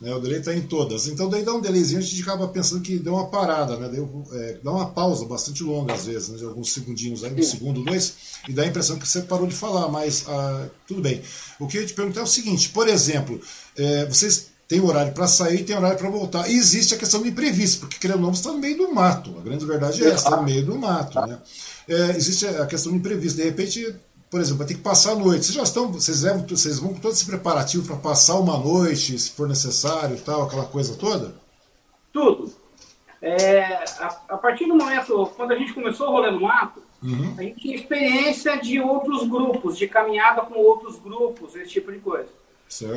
[0.00, 0.14] Né?
[0.14, 1.06] O delay está em todas.
[1.08, 3.88] Então daí dá um delayzinho, a gente acaba pensando que deu uma parada, né?
[3.88, 6.38] Deu, é, dá uma pausa bastante longa às vezes, né?
[6.38, 8.14] de alguns segundinhos aí, um segundo, dois,
[8.48, 11.22] e dá a impressão que você parou de falar, mas ah, tudo bem.
[11.58, 13.40] O que eu ia te perguntar é o seguinte, por exemplo,
[13.76, 16.48] é, vocês têm horário para sair e tem horário para voltar.
[16.48, 18.94] E existe a questão do imprevisto, porque querendo ou não, você está no meio do
[18.94, 19.34] mato.
[19.36, 21.20] A grande verdade é essa, está no meio do mato.
[21.22, 21.38] Né?
[21.88, 23.38] É, existe a questão do imprevisto.
[23.38, 23.96] De repente,
[24.30, 25.44] por exemplo, vai ter que passar a noite.
[25.44, 29.18] Vocês já estão, vocês, levam, vocês vão com todo esse preparativo para passar uma noite,
[29.18, 31.34] se for necessário, tal, aquela coisa toda?
[32.12, 32.54] Tudo.
[33.20, 37.34] É, a, a, partir do momento, quando a gente começou o rolê no mato, uhum.
[37.36, 41.98] a gente tinha experiência de outros grupos, de caminhada com outros grupos, esse tipo de
[41.98, 42.28] coisa.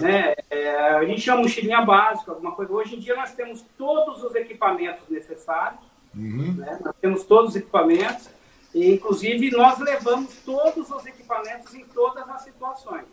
[0.01, 0.35] Né?
[0.49, 2.71] É, a gente chama mochilinha básica, alguma coisa.
[2.71, 5.81] Hoje em dia nós temos todos os equipamentos necessários,
[6.15, 6.53] uhum.
[6.53, 6.79] né?
[6.83, 8.29] nós temos todos os equipamentos.
[8.73, 13.05] E, inclusive, nós levamos todos os equipamentos em todas as situações.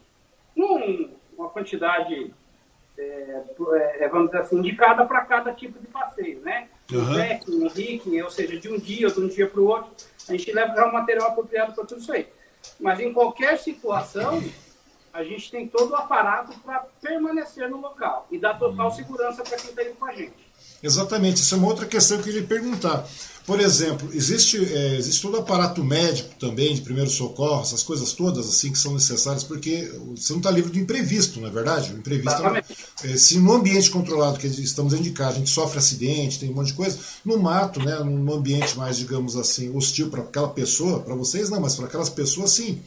[0.54, 2.32] Com uma quantidade,
[2.96, 3.42] é,
[3.98, 6.68] é, vamos dizer assim, indicada para cada tipo de passeio, né?
[6.90, 7.12] Uhum.
[7.12, 9.90] Trekking, hiking, ou seja, de um dia ou de um dia para o outro,
[10.28, 12.26] a gente leva o material apropriado para tudo isso aí.
[12.78, 14.42] Mas em qualquer situação,
[15.12, 18.94] a gente tem todo o aparato para permanecer no local e dar total uhum.
[18.94, 20.50] segurança para quem está indo com a gente.
[20.82, 23.06] Exatamente, isso é uma outra questão que eu queria perguntar.
[23.46, 28.12] Por exemplo, existe, é, existe todo o aparato médico também, de primeiro socorro, essas coisas
[28.12, 31.92] todas assim que são necessárias, porque você não está livre do imprevisto, não é verdade?
[31.92, 32.42] O imprevisto,
[33.02, 36.68] é, se no ambiente controlado que estamos indicando, a gente sofre acidente, tem um monte
[36.68, 41.14] de coisa, no mato, né, num ambiente mais, digamos assim, hostil para aquela pessoa, para
[41.14, 42.80] vocês não, mas para aquelas pessoas sim.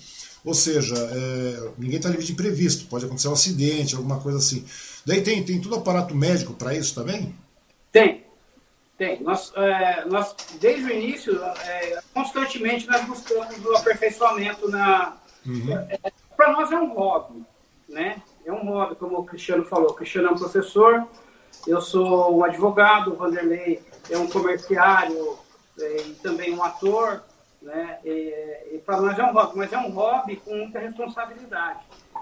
[0.45, 4.65] Ou seja, é, ninguém está livre de imprevisto, pode acontecer um acidente, alguma coisa assim.
[5.05, 7.33] Daí tem, tem todo aparato médico para isso também?
[7.91, 8.25] Tem,
[8.97, 9.21] tem.
[9.23, 15.17] Nós, é, nós desde o início, é, constantemente nós buscamos o aperfeiçoamento na.
[15.45, 15.77] Uhum.
[15.89, 17.43] É, Para nós é um hobby,
[17.87, 18.21] né?
[18.45, 19.91] É um hobby, como o Cristiano falou.
[19.91, 21.07] O Cristiano é um professor,
[21.65, 25.37] eu sou um advogado, o Vanderlei é um comerciário
[25.79, 27.23] é, e também um ator,
[27.63, 27.99] né?
[28.03, 31.79] E, e para nós é um hobby, mas é um hobby com muita responsabilidade.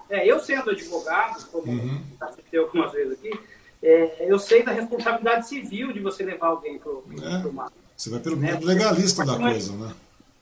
[0.09, 2.03] É, eu sendo advogado, como uhum.
[2.19, 3.39] já citei algumas vezes aqui,
[3.81, 7.71] é, eu sei da responsabilidade civil de você levar alguém para o é, mar.
[7.97, 8.57] Você vai pelo né?
[8.61, 9.93] legalista da coisa, né?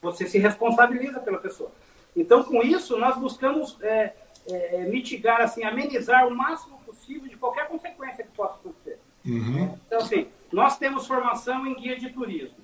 [0.02, 1.70] Você se responsabiliza pela pessoa.
[2.16, 4.14] Então, com isso, nós buscamos é,
[4.46, 8.98] é, mitigar, assim, amenizar o máximo possível de qualquer consequência que possa acontecer.
[9.24, 9.78] Uhum.
[9.86, 12.58] Então, assim, nós temos formação em guia de turismo.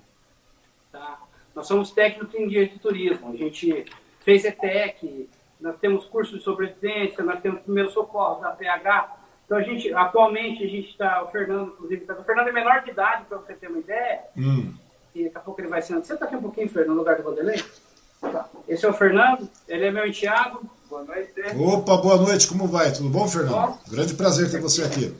[0.91, 1.19] Tá?
[1.57, 3.31] Nós somos técnicos em guia de turismo.
[3.33, 3.83] A gente
[4.19, 5.27] fez ETEC,
[5.59, 10.61] nós temos curso de sobrevivência, nós temos primeiros socorros, a PH, então, a gente, atualmente,
[10.61, 13.53] a gente está, o Fernando, inclusive, tá, o Fernando é menor de idade, para você
[13.53, 14.73] ter uma ideia, hum.
[15.15, 16.05] e daqui a pouco ele vai sendo.
[16.05, 17.63] Senta aqui um pouquinho, Fernando, no lugar do Vanderlei.
[18.19, 18.49] Tá.
[18.67, 20.59] Esse é o Fernando, ele é meu enteado.
[20.89, 21.31] Boa noite.
[21.57, 22.91] Opa, boa noite, como vai?
[22.91, 23.53] Tudo bom, Fernando?
[23.53, 23.79] Bom.
[23.89, 25.15] Grande prazer ter você aqui.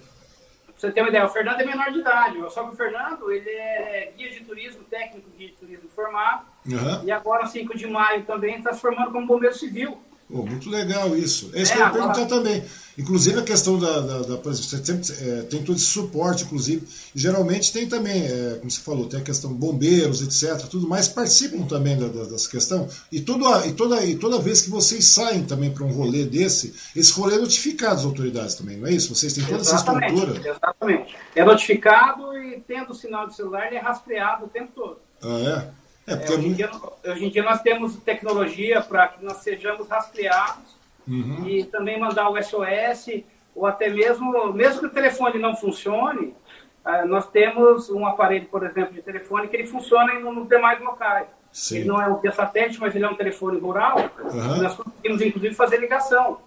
[0.77, 3.49] Você ter uma ideia, o Fernando é menor de idade, só que o Fernando, ele
[3.49, 7.03] é guia de turismo, técnico guia de turismo formado, uhum.
[7.03, 9.99] e agora, 5 de maio, também está se formando como bombeiro civil.
[10.29, 11.49] Oh, muito legal isso.
[11.53, 12.63] É isso é, que eu ia perguntar também.
[12.97, 16.43] Inclusive a questão da, da, da por exemplo, você sempre, é, tem todo esse suporte,
[16.43, 16.85] inclusive,
[17.15, 20.67] e geralmente tem também, é, como você falou, tem a questão bombeiros, etc.
[20.67, 22.89] Tudo mais participam também da, da, dessa questão.
[23.11, 26.73] E, tudo, e, toda, e toda vez que vocês saem também para um rolê desse,
[26.95, 29.13] esse rolê é notificado às autoridades também, não é isso?
[29.13, 30.49] Vocês têm toda exatamente, essa estrutura.
[30.49, 31.15] Exatamente.
[31.35, 34.97] É notificado e tendo o sinal de celular, ele é rastreado o tempo todo.
[35.21, 35.86] Ah, é?
[36.07, 36.31] É, porque...
[36.31, 36.71] é, hoje, em dia,
[37.05, 40.75] hoje, em dia, nós temos tecnologia para que nós sejamos rastreados
[41.07, 41.47] uhum.
[41.47, 46.33] e também mandar o SOS, ou até mesmo, mesmo que o telefone não funcione,
[46.85, 51.27] ah, nós temos um aparelho, por exemplo, de telefone que ele funciona nos demais locais.
[51.51, 51.79] Sim.
[51.79, 53.97] Ele não é um via satélite, mas ele é um telefone rural.
[54.19, 54.61] Uhum.
[54.61, 56.39] nós conseguimos, inclusive, fazer ligação.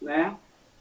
[0.00, 0.32] Né?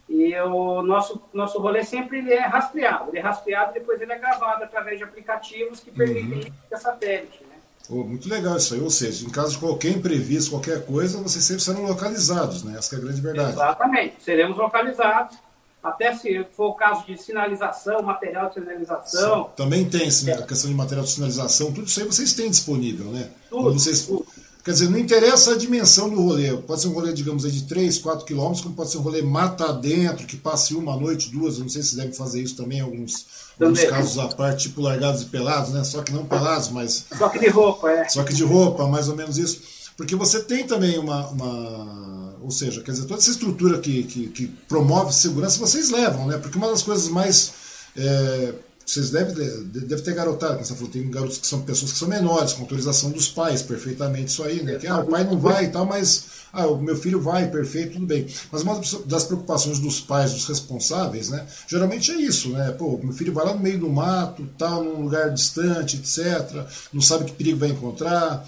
[0.08, 3.10] E o nosso, nosso rolê sempre ele é rastreado.
[3.10, 6.54] Ele é rastreado e depois ele é gravado através de aplicativos que permitem uhum.
[6.68, 7.49] via satélite.
[7.90, 11.44] Oh, muito legal isso aí, ou seja, em caso de qualquer imprevisto, qualquer coisa, vocês
[11.44, 12.78] sempre serão localizados, né?
[12.78, 13.54] Essa é a grande verdade.
[13.54, 15.38] Exatamente, seremos localizados,
[15.82, 19.46] até se for o caso de sinalização, material de sinalização.
[19.46, 19.50] Sim.
[19.56, 23.32] Também tem a questão de material de sinalização, tudo isso aí vocês têm disponível, né?
[23.50, 24.06] Tudo, vocês...
[24.06, 24.26] tudo.
[24.62, 26.56] Quer dizer, não interessa a dimensão do rolê.
[26.58, 29.72] Pode ser um rolê, digamos, de 3, 4 quilômetros, como pode ser um rolê mata
[29.72, 31.58] dentro, que passe uma noite, duas.
[31.58, 33.26] Não sei se devem fazer isso também alguns,
[33.60, 35.84] alguns casos à parte, tipo largados e pelados, né?
[35.84, 37.06] Só que não pelados, mas.
[37.18, 38.08] Só que de roupa, é.
[38.08, 39.62] Só que de roupa, mais ou menos isso.
[39.98, 41.28] Porque você tem também uma.
[41.28, 46.26] uma ou seja, quer dizer, toda essa estrutura que, que, que promove segurança vocês levam,
[46.28, 46.38] né?
[46.38, 47.52] Porque uma das coisas mais.
[47.98, 48.54] É,
[48.90, 52.08] vocês devem, devem ter garotado, como você falou, tem garotos que são pessoas que são
[52.08, 54.80] menores, com autorização dos pais, perfeitamente isso aí, né?
[54.80, 57.94] Que ah, o pai não vai e tal, mas ah, o meu filho vai, perfeito,
[57.94, 58.26] tudo bem.
[58.52, 61.46] Mas uma das preocupações dos pais, dos responsáveis, né?
[61.68, 62.72] Geralmente é isso, né?
[62.72, 66.66] Pô, meu filho vai lá no meio do mato, tal, num lugar distante, etc.
[66.92, 68.44] Não sabe que perigo vai encontrar.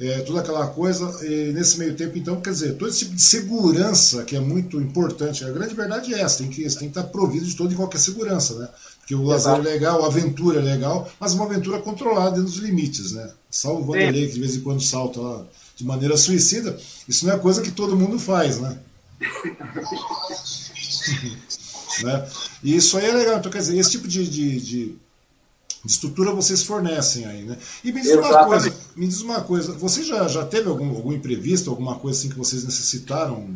[0.00, 3.22] É, toda aquela coisa, e nesse meio tempo, então, quer dizer, todo esse tipo de
[3.22, 7.02] segurança que é muito importante, a grande verdade é essa, tem que, tem que estar
[7.04, 8.68] provido de toda e qualquer segurança, né?
[9.00, 12.56] Porque o lazer é legal, a aventura é legal, mas uma aventura controlada dentro dos
[12.56, 13.30] limites, né?
[13.50, 15.44] Salvo o Vanderlei, que de vez em quando salta lá
[15.76, 18.78] de maneira suicida, isso não é coisa que todo mundo faz, né?
[22.02, 22.26] né?
[22.62, 23.38] E isso aí é legal.
[23.38, 24.96] Então, quer dizer, esse tipo de, de, de, de
[25.84, 27.58] estrutura vocês fornecem aí, né?
[27.82, 28.36] E me diz Exatamente.
[28.36, 32.18] uma coisa, me diz uma coisa, você já, já teve algum, algum imprevisto, alguma coisa
[32.18, 33.48] assim que vocês necessitaram?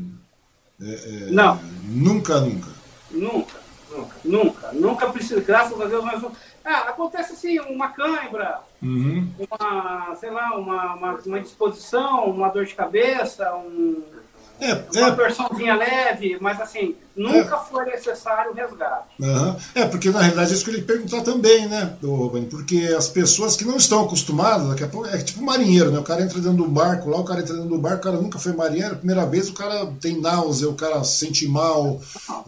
[0.81, 1.61] É, é, não.
[1.85, 2.69] Nunca, nunca.
[3.11, 3.61] Nunca,
[3.91, 4.73] nunca, nunca.
[4.73, 6.23] Nunca precisa, graças a Deus, mas
[6.65, 9.29] ah, acontece assim, uma cãibra, uhum.
[9.39, 14.03] uma, sei lá, uma, uma, uma, disposição, uma dor de cabeça, um,
[14.61, 15.15] é, uma é...
[15.15, 17.71] torçãozinha leve, mas assim, Nunca é.
[17.71, 19.07] foi necessário resgate.
[19.19, 19.57] Uhum.
[19.75, 22.49] É, porque na realidade é isso que eu perguntar também, né, Rubens?
[22.51, 25.99] Porque as pessoas que não estão acostumadas, daqui a pouco, é tipo marinheiro, né?
[25.99, 28.17] O cara entra dentro do barco lá, o cara entra dentro do barco, o cara
[28.19, 32.01] nunca foi marinheiro, a primeira vez o cara tem náusea, o cara se sente mal,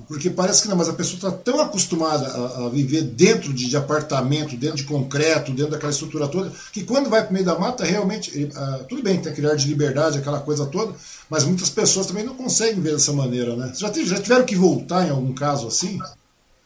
[0.07, 3.69] porque parece que não, mas a pessoa está tão acostumada a, a, viver dentro de,
[3.69, 7.45] de, apartamento, dentro de concreto, dentro daquela estrutura toda, que quando vai para o meio
[7.45, 10.93] da mata, realmente, uh, tudo bem, tem aquele ar de liberdade, aquela coisa toda,
[11.31, 13.73] mas muitas pessoas também não conseguem ver dessa maneira, né?
[13.75, 15.99] Já, já tiveram que voltar em algum caso assim?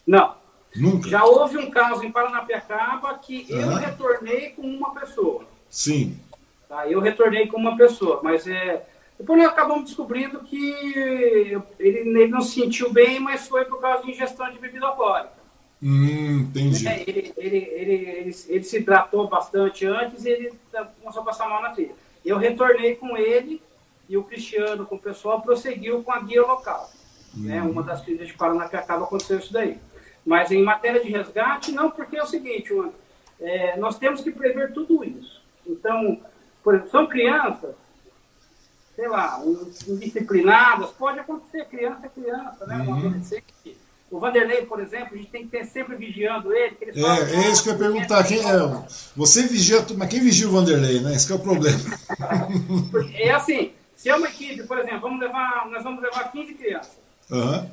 [0.06, 0.34] Não.
[0.74, 1.08] Nunca?
[1.08, 3.60] Já houve um caso em Paranapiacaba que uhum.
[3.60, 5.44] eu retornei com uma pessoa.
[5.68, 6.18] Sim.
[6.68, 8.86] Tá, eu retornei com uma pessoa, mas é...
[9.18, 14.02] Depois nós acabamos descobrindo que ele, ele não se sentiu bem, mas foi por causa
[14.02, 15.42] de ingestão de bebida alcoólica.
[15.82, 16.88] Hum, entendi.
[16.88, 20.52] É, ele, ele, ele, ele, ele se hidratou bastante antes e ele
[21.00, 21.94] começou a passar mal na trilha.
[22.24, 23.60] Eu retornei com ele
[24.08, 26.90] e o Cristiano, com o pessoal, prosseguiu com a guia local.
[27.34, 27.62] Né?
[27.62, 27.70] Uhum.
[27.70, 29.78] Uma das trilhas de Paranapiacaba aconteceu isso daí.
[30.24, 32.72] Mas em matéria de resgate, não, porque é o seguinte,
[33.40, 35.42] é, nós temos que prever tudo isso.
[35.66, 36.20] Então,
[36.62, 37.74] por exemplo, são crianças,
[38.94, 39.42] sei lá,
[39.88, 42.76] indisciplinadas, pode acontecer, criança é criança, né?
[42.76, 42.98] Um uhum.
[42.98, 43.44] adolescente.
[44.10, 46.76] O Vanderlei, por exemplo, a gente tem que ter sempre vigiando ele.
[46.82, 48.22] ele é, é isso que eu ia perguntar.
[48.24, 48.84] Quem é,
[49.16, 51.14] você vigia, mas quem vigia o Vanderlei, né?
[51.14, 51.80] Esse é o problema.
[53.14, 57.01] é assim, se é uma equipe, por exemplo, vamos levar, nós vamos levar 15 crianças.
[57.30, 57.68] Uhum.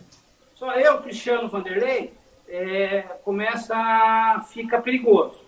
[0.55, 2.13] Só eu, Cristiano Vanderlei,
[2.47, 5.39] é, começa a fica perigoso.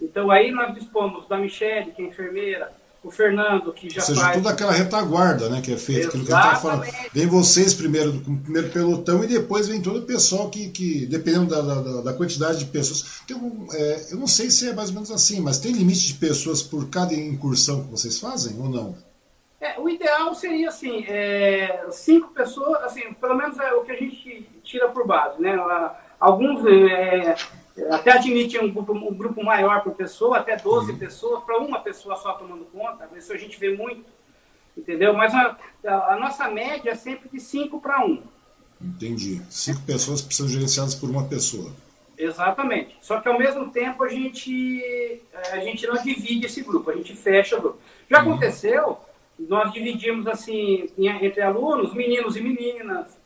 [0.00, 2.72] Então aí nós dispomos da Michelle, que é enfermeira,
[3.06, 4.36] o Fernando, que já Ou seja, faz...
[4.36, 6.86] toda aquela retaguarda né, que é feita, aquilo que a gente falando.
[7.12, 11.06] Vem vocês primeiro, com o primeiro pelotão, e depois vem todo o pessoal que, que
[11.06, 13.20] dependendo da, da, da quantidade de pessoas.
[13.26, 16.08] Tem um, é, eu não sei se é mais ou menos assim, mas tem limite
[16.08, 18.96] de pessoas por cada incursão que vocês fazem ou não?
[19.60, 23.96] É, o ideal seria assim, é, cinco pessoas, assim, pelo menos é o que a
[23.96, 25.56] gente tira por base, né?
[26.20, 27.34] Alguns é,
[27.90, 30.98] até admitem um grupo, um grupo maior por pessoa, até 12 uhum.
[30.98, 34.04] pessoas, para uma pessoa só tomando conta, isso a gente vê muito,
[34.76, 35.14] entendeu?
[35.14, 38.22] Mas a, a nossa média é sempre de 5 para 1.
[38.80, 39.40] Entendi.
[39.48, 41.72] Cinco pessoas precisam gerenciadas por uma pessoa.
[42.18, 42.96] Exatamente.
[43.00, 47.14] Só que ao mesmo tempo a gente, a gente não divide esse grupo, a gente
[47.14, 47.78] fecha o grupo.
[48.10, 48.30] Já uhum.
[48.30, 48.98] aconteceu
[49.38, 53.20] nós dividimos assim entre alunos, meninos e meninas,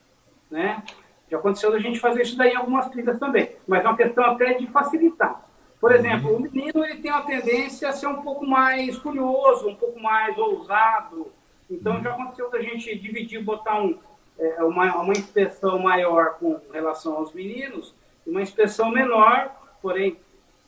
[0.49, 0.83] né?
[1.29, 4.23] Já aconteceu a gente fazer isso daí em algumas trilhas também, mas é uma questão
[4.25, 5.41] até de facilitar.
[5.79, 6.37] Por exemplo, uhum.
[6.37, 10.37] o menino ele tem uma tendência a ser um pouco mais curioso, um pouco mais
[10.37, 11.31] ousado.
[11.69, 12.03] Então uhum.
[12.03, 13.97] já aconteceu da gente dividir, botar um,
[14.37, 17.95] é, uma, uma inspeção maior com relação aos meninos
[18.27, 20.17] e uma inspeção menor, porém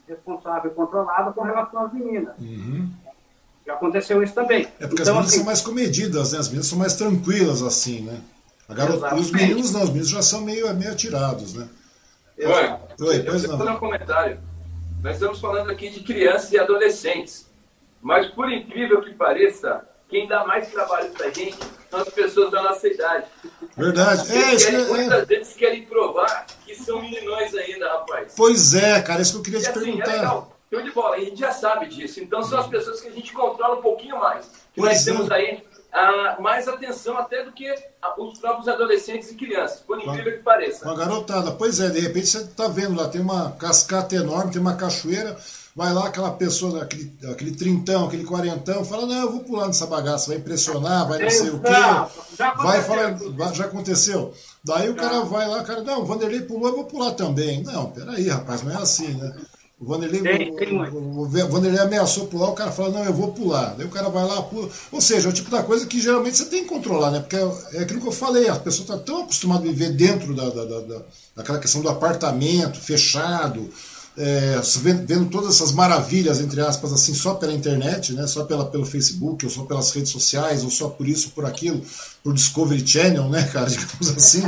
[0.07, 2.37] responsável e controlada com relação às meninas.
[2.39, 2.89] Uhum.
[3.65, 4.67] Já aconteceu isso também.
[4.79, 6.39] É porque então, as meninas assim, são mais comedidas, né?
[6.39, 8.19] As meninas são mais tranquilas, assim, né?
[8.67, 11.67] A garota, os meninos não, os meninos já são meio, meio atirados, né?
[12.37, 13.75] Oi, Oi pois eu não.
[13.75, 14.39] um comentário.
[15.01, 17.45] Nós estamos falando aqui de crianças e adolescentes.
[18.01, 21.57] Mas, por incrível que pareça, quem dá mais trabalho pra gente
[21.89, 23.25] são as pessoas da nossa idade.
[23.77, 24.31] Verdade.
[24.31, 24.87] É, isso querem, é...
[24.87, 28.33] Muitas vezes querem provar que são meninões ainda, rapaz.
[28.35, 30.11] Pois é, cara, isso que eu queria e te assim, é perguntar.
[30.11, 30.52] É legal.
[30.73, 32.19] Show de bola, a gente já sabe disso.
[32.19, 34.49] Então são as pessoas que a gente controla um pouquinho mais.
[34.73, 37.71] Que nós temos aí ah, mais atenção até do que
[38.17, 40.83] os próprios adolescentes e crianças, por incrível que pareça.
[40.83, 44.59] Uma garotada, pois é, de repente você está vendo lá, tem uma cascata enorme, tem
[44.59, 45.37] uma cachoeira,
[45.75, 49.85] vai lá aquela pessoa, aquele, aquele trintão, aquele quarentão, fala, não, eu vou pular nessa
[49.85, 51.69] bagaça, vai impressionar, vai não sei o quê.
[52.57, 53.15] vai falar,
[53.53, 54.33] já aconteceu.
[54.63, 57.61] Daí o cara vai lá, o cara, não, o Vanderlei pulou, eu vou pular também.
[57.61, 59.35] Não, peraí, rapaz, não é assim, né?
[59.83, 63.33] O Vanderlei, tem, tem o, o, Vanderlei ameaçou pular, o cara fala, não, eu vou
[63.33, 63.75] pular.
[63.77, 64.69] Daí o cara vai lá, pula.
[64.89, 67.19] Ou seja, é o tipo da coisa que geralmente você tem que controlar, né?
[67.19, 70.33] Porque é, é aquilo que eu falei, a pessoa está tão acostumada a viver dentro
[70.33, 71.01] da, da, da,
[71.35, 73.69] daquela questão do apartamento, fechado,
[74.17, 78.25] é, vendo, vendo, todas essas maravilhas, entre aspas, assim, só pela internet, né?
[78.25, 81.81] Só pela, pelo Facebook, ou só pelas redes sociais, ou só por isso, por aquilo,
[82.23, 84.43] por Discovery Channel, né, cara, digamos assim.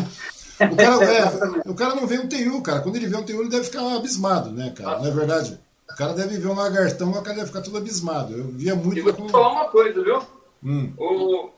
[0.56, 2.82] O cara, é, o cara não vê um TU, cara.
[2.82, 5.00] Quando ele vê um TU, ele deve ficar abismado, né, cara?
[5.00, 5.60] Não é verdade?
[5.90, 8.34] O cara deve ver um lagartão, o cara deve ficar todo abismado.
[8.34, 8.98] Eu via muito.
[8.98, 10.22] E vou te falar uma coisa, viu?
[10.64, 10.94] Hum.
[10.98, 11.50] O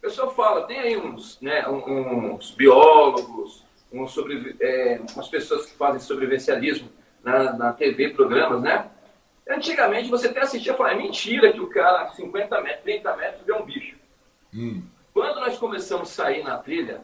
[0.00, 6.00] pessoal fala, tem aí uns, né, uns biólogos, uns sobre, é, umas pessoas que fazem
[6.00, 6.88] sobrevivencialismo
[7.22, 8.86] na, na TV, programas, né?
[9.48, 13.46] Antigamente você até assistia e falava, é mentira que o cara, 50 metros, 30 metros,
[13.46, 13.96] vê um bicho.
[14.54, 14.82] Hum.
[15.12, 17.00] Quando nós começamos a sair na trilha,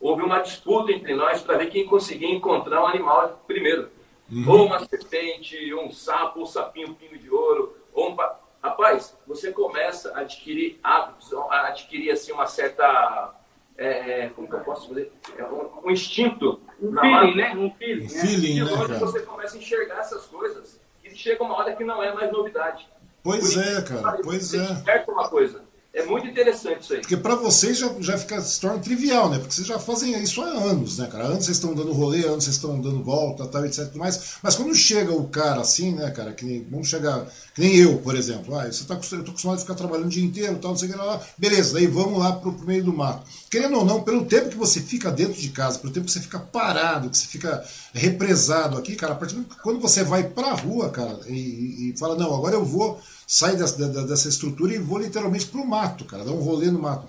[0.00, 3.90] houve uma disputa entre nós para ver quem conseguia encontrar um animal primeiro.
[4.30, 4.44] Uhum.
[4.48, 8.16] Ou uma serpente, ou um sapo, ou um sapinho pinho de ouro, ou um...
[8.62, 13.34] Rapaz, você começa a adquirir hábitos, a adquirir assim uma certa...
[13.76, 15.10] É, como que eu posso dizer?
[15.38, 16.60] É um, um instinto.
[16.82, 17.54] Um feeling, né?
[17.56, 18.04] Um feeling.
[18.04, 21.82] Um feeling, né, onde você começa a enxergar essas coisas e chega uma hora que
[21.82, 22.86] não é mais novidade.
[23.22, 25.04] Pois Por é, cara, pois é.
[25.08, 25.64] uma coisa.
[25.92, 27.00] É muito interessante isso aí.
[27.00, 29.38] Porque para vocês já, já fica, se torna trivial, né?
[29.38, 31.24] Porque vocês já fazem isso há anos, né, cara?
[31.24, 33.92] Anos vocês estão dando rolê, anos vocês estão dando volta, tal, etc.
[33.96, 34.36] Mais.
[34.40, 37.98] Mas quando chega o cara assim, né, cara, que nem, vamos chegar, que nem eu,
[37.98, 38.56] por exemplo.
[38.56, 40.88] Ah, você tá, eu tô acostumado a ficar trabalhando o dia inteiro, tal, não sei
[40.88, 41.20] o que lá.
[41.36, 43.26] Beleza, daí vamos lá pro, pro meio do mato.
[43.50, 46.20] Querendo ou não, pelo tempo que você fica dentro de casa, pelo tempo que você
[46.20, 50.52] fica parado, que você fica represado aqui, cara, a partir do, quando você vai pra
[50.52, 54.98] rua, cara, e, e fala, não, agora eu vou sai dessa, dessa estrutura e vou
[54.98, 57.06] literalmente pro mato, cara, dar um rolê no mato.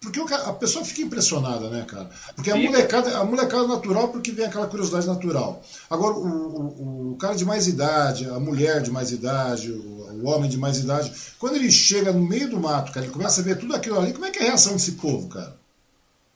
[0.00, 2.10] Porque a pessoa fica impressionada, né, cara?
[2.34, 5.62] Porque a molecada, a molecada natural porque vem aquela curiosidade natural.
[5.88, 10.26] Agora, o, o, o cara de mais idade, a mulher de mais idade, o, o,
[10.26, 13.44] homem de mais idade, quando ele chega no meio do mato, cara, ele começa a
[13.44, 15.56] ver tudo aquilo ali, como é que é a reação desse povo, cara?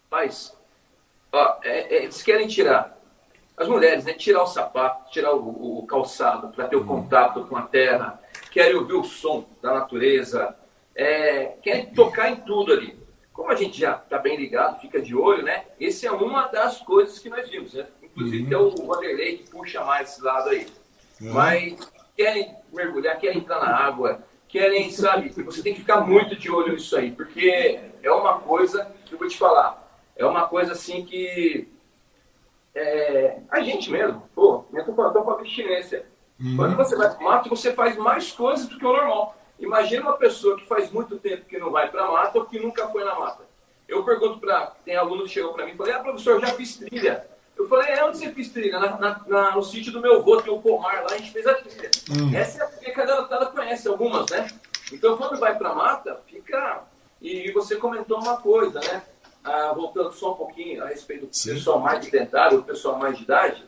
[0.09, 0.53] Paz,
[1.33, 2.97] ó, é, é, eles querem tirar
[3.57, 4.13] as mulheres, né?
[4.13, 6.87] Tirar o sapato, tirar o, o calçado para ter o hum.
[6.87, 8.21] contato com a terra,
[8.51, 10.57] querem ouvir o som da natureza,
[10.95, 12.99] é, querem tocar em tudo ali.
[13.33, 15.65] Como a gente já está bem ligado, fica de olho, né?
[15.79, 17.87] Esse é uma das coisas que nós vimos, né?
[18.03, 18.49] Inclusive uhum.
[18.49, 20.67] tem o Vanderlei que puxa mais esse lado aí.
[21.21, 21.33] Uhum.
[21.33, 25.29] Mas querem mergulhar, querem entrar na água, querem, sabe?
[25.43, 29.19] Você tem que ficar muito de olho nisso aí, porque é uma coisa que eu
[29.19, 29.87] vou te falar.
[30.17, 31.69] É uma coisa assim que
[32.75, 36.07] é, a gente mesmo, pô, eu tô falando com a abstinência.
[36.57, 39.37] Quando você vai para o mato, você faz mais coisas do que o normal.
[39.59, 42.61] Imagina uma pessoa que faz muito tempo que não vai para a mata ou que
[42.61, 43.43] nunca foi na mata.
[43.89, 44.67] Eu pergunto para.
[44.85, 47.27] Tem aluno que chegou para mim e falou: Ah, professor, já fiz trilha.
[47.57, 48.79] Eu falei: É, onde você fez trilha?
[48.79, 51.47] Na, na, na, no sítio do meu avô, tem o pomar lá, a gente fez
[51.47, 51.91] a trilha.
[52.11, 52.35] Uhum.
[52.35, 54.47] Essa é a trilha que a garotada conhece, algumas, né?
[54.93, 56.85] Então, quando vai para a mata, fica.
[57.21, 59.03] E você comentou uma coisa, né?
[59.43, 61.55] Ah, voltando só um pouquinho a respeito do Sim.
[61.55, 63.65] pessoal mais de dentário, o pessoal mais de idade.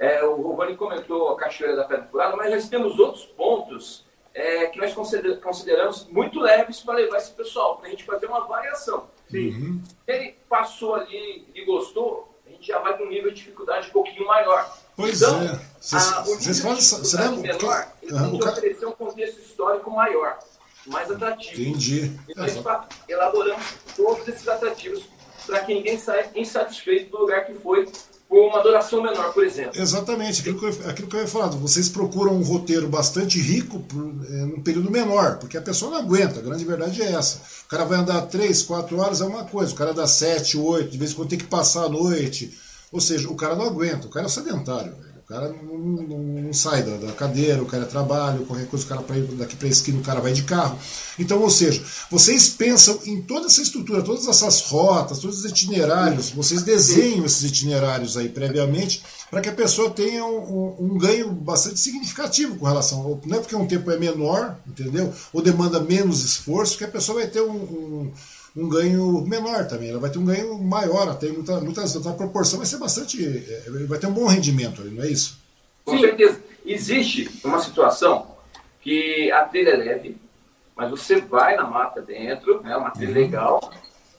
[0.00, 4.64] É, o Rubani comentou a Cachoeira da Pedra Furada, mas nós temos outros pontos é,
[4.68, 9.10] que nós consideramos muito leves para levar esse pessoal, para a gente fazer uma variação.
[9.30, 9.82] Uhum.
[9.84, 13.88] Se ele passou ali e gostou, a gente já vai com um nível de dificuldade
[13.88, 14.74] um pouquinho maior.
[14.96, 15.60] Pois então, é.
[15.78, 17.40] Vocês você lembra?
[17.52, 20.38] Menor, ele tem que oferecer um contexto histórico maior,
[20.86, 21.60] mais atrativo.
[21.60, 22.18] Entendi.
[22.26, 25.04] Então, elaboramos todos esses atrativos
[25.46, 27.86] para que ninguém saia insatisfeito do lugar que foi
[28.30, 29.72] com uma duração menor, por exemplo.
[29.74, 31.26] Exatamente, aquilo que, eu, aquilo que eu.
[31.26, 33.84] Vocês procuram um roteiro bastante rico
[34.28, 37.40] é, num período menor, porque a pessoa não aguenta, a grande verdade é essa.
[37.66, 40.90] O cara vai andar 3, 4 horas é uma coisa, o cara dá 7, 8,
[40.90, 42.56] de vez em quando tem que passar a noite.
[42.92, 44.92] Ou seja, o cara não aguenta, o cara é sedentário.
[44.92, 48.84] Véio cara não, não, não sai da, da, cadeira, o cara é trabalho, qualquer coisa,
[48.84, 50.76] o cara para ir daqui para a esquina, o cara vai de carro.
[51.20, 56.30] Então, ou seja, vocês pensam em toda essa estrutura, todas essas rotas, todos os itinerários,
[56.30, 61.30] vocês desenham esses itinerários aí previamente para que a pessoa tenha um, um, um, ganho
[61.30, 63.20] bastante significativo com relação ao.
[63.24, 65.14] Não é porque um tempo é menor, entendeu?
[65.32, 68.12] Ou demanda menos esforço, que a pessoa vai ter um, um
[68.68, 69.90] ganho menor também.
[69.90, 73.24] Ela vai ter um ganho maior, até muita, muitas a proporção vai ser bastante.
[73.24, 75.38] É, vai ter um bom rendimento ali, não é isso?
[75.84, 76.40] Com certeza.
[76.64, 78.36] Existe uma situação
[78.80, 80.16] que a trilha é leve,
[80.74, 83.72] Mas você vai na mata dentro, é uma trilha legal.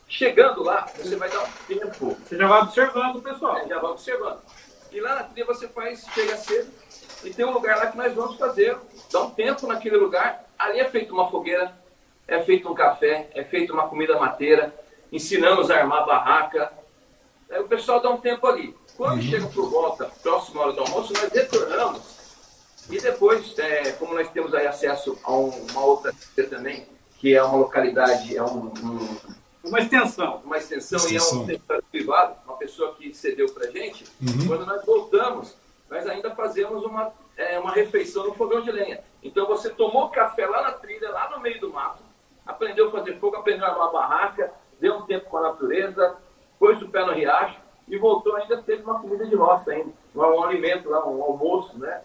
[0.08, 2.18] Chegando lá, você vai dar um tempo.
[2.26, 3.58] Você já vai observando o pessoal.
[3.58, 4.40] É, já vai observando.
[4.92, 6.70] E lá na trilha você faz, chega cedo,
[7.24, 8.78] e tem um lugar lá que nós vamos fazer.
[9.12, 10.46] Dá um tempo naquele lugar.
[10.60, 11.74] Ali é feita uma fogueira,
[12.32, 14.74] é feito um café, é feita uma comida mateira.
[15.12, 16.72] Ensinamos a armar barraca.
[17.50, 18.74] Aí o pessoal dá um tempo ali.
[18.96, 19.22] Quando uhum.
[19.22, 22.22] chega por volta, próxima hora do almoço, nós retornamos.
[22.90, 26.14] E depois, é, como nós temos aí acesso a um, uma outra
[26.50, 26.88] também,
[27.20, 29.18] que é uma localidade, é um, um
[29.64, 30.42] uma extensão.
[30.44, 31.38] Uma extensão, extensão.
[31.38, 34.06] e é um território privado, uma pessoa que cedeu para gente.
[34.22, 34.48] Uhum.
[34.48, 35.56] Quando nós voltamos,
[35.90, 39.04] nós ainda fazemos uma, é, uma refeição no fogão de lenha.
[39.22, 42.02] Então você tomou café lá na trilha, lá no meio do mato,
[42.46, 46.16] aprendeu a fazer fogo, aprendeu a armar barraca, deu um tempo com a natureza,
[46.60, 50.20] pôs o pé no riacho e voltou ainda teve uma comida de roça ainda, um,
[50.20, 52.02] um alimento lá, um almoço, né?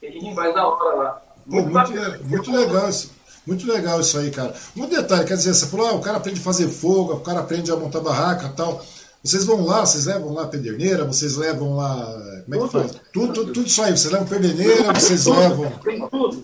[0.00, 1.22] Que a gente faz na hora lá.
[1.46, 3.16] Muito, Pô, muito, muito legal isso.
[3.46, 4.52] Muito legal isso aí, cara.
[4.76, 7.40] Um detalhe, quer dizer, você falou, ah, o cara aprende a fazer fogo, o cara
[7.40, 8.82] aprende a montar barraca tal.
[9.22, 12.42] Vocês vão lá, vocês levam lá a pederneira, vocês levam lá.
[12.44, 12.92] Como é que faz?
[13.12, 13.96] Tudo, tudo, tudo isso aí.
[13.96, 15.72] Vocês levam pederneira, vocês levam.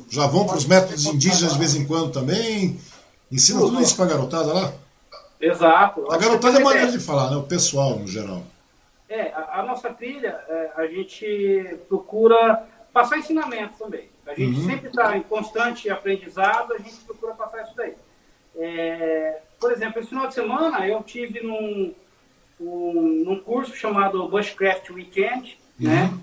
[0.09, 2.79] Já vão para os métodos indígenas de vez em quando também.
[3.33, 4.73] Ensina tudo isso para a garotada lá?
[5.41, 6.13] Exato.
[6.13, 7.37] A garotada é maneira de falar, né?
[7.37, 8.43] O pessoal no geral.
[9.09, 12.63] É, a, a nossa trilha, é, a gente procura
[12.93, 14.09] passar ensinamento também.
[14.27, 14.67] A gente uhum.
[14.67, 17.95] sempre está em constante aprendizado, a gente procura passar isso daí.
[18.57, 21.95] É, por exemplo, esse final de semana eu tive num,
[22.61, 25.89] um, num curso chamado Bushcraft Weekend, uhum.
[25.89, 26.15] né?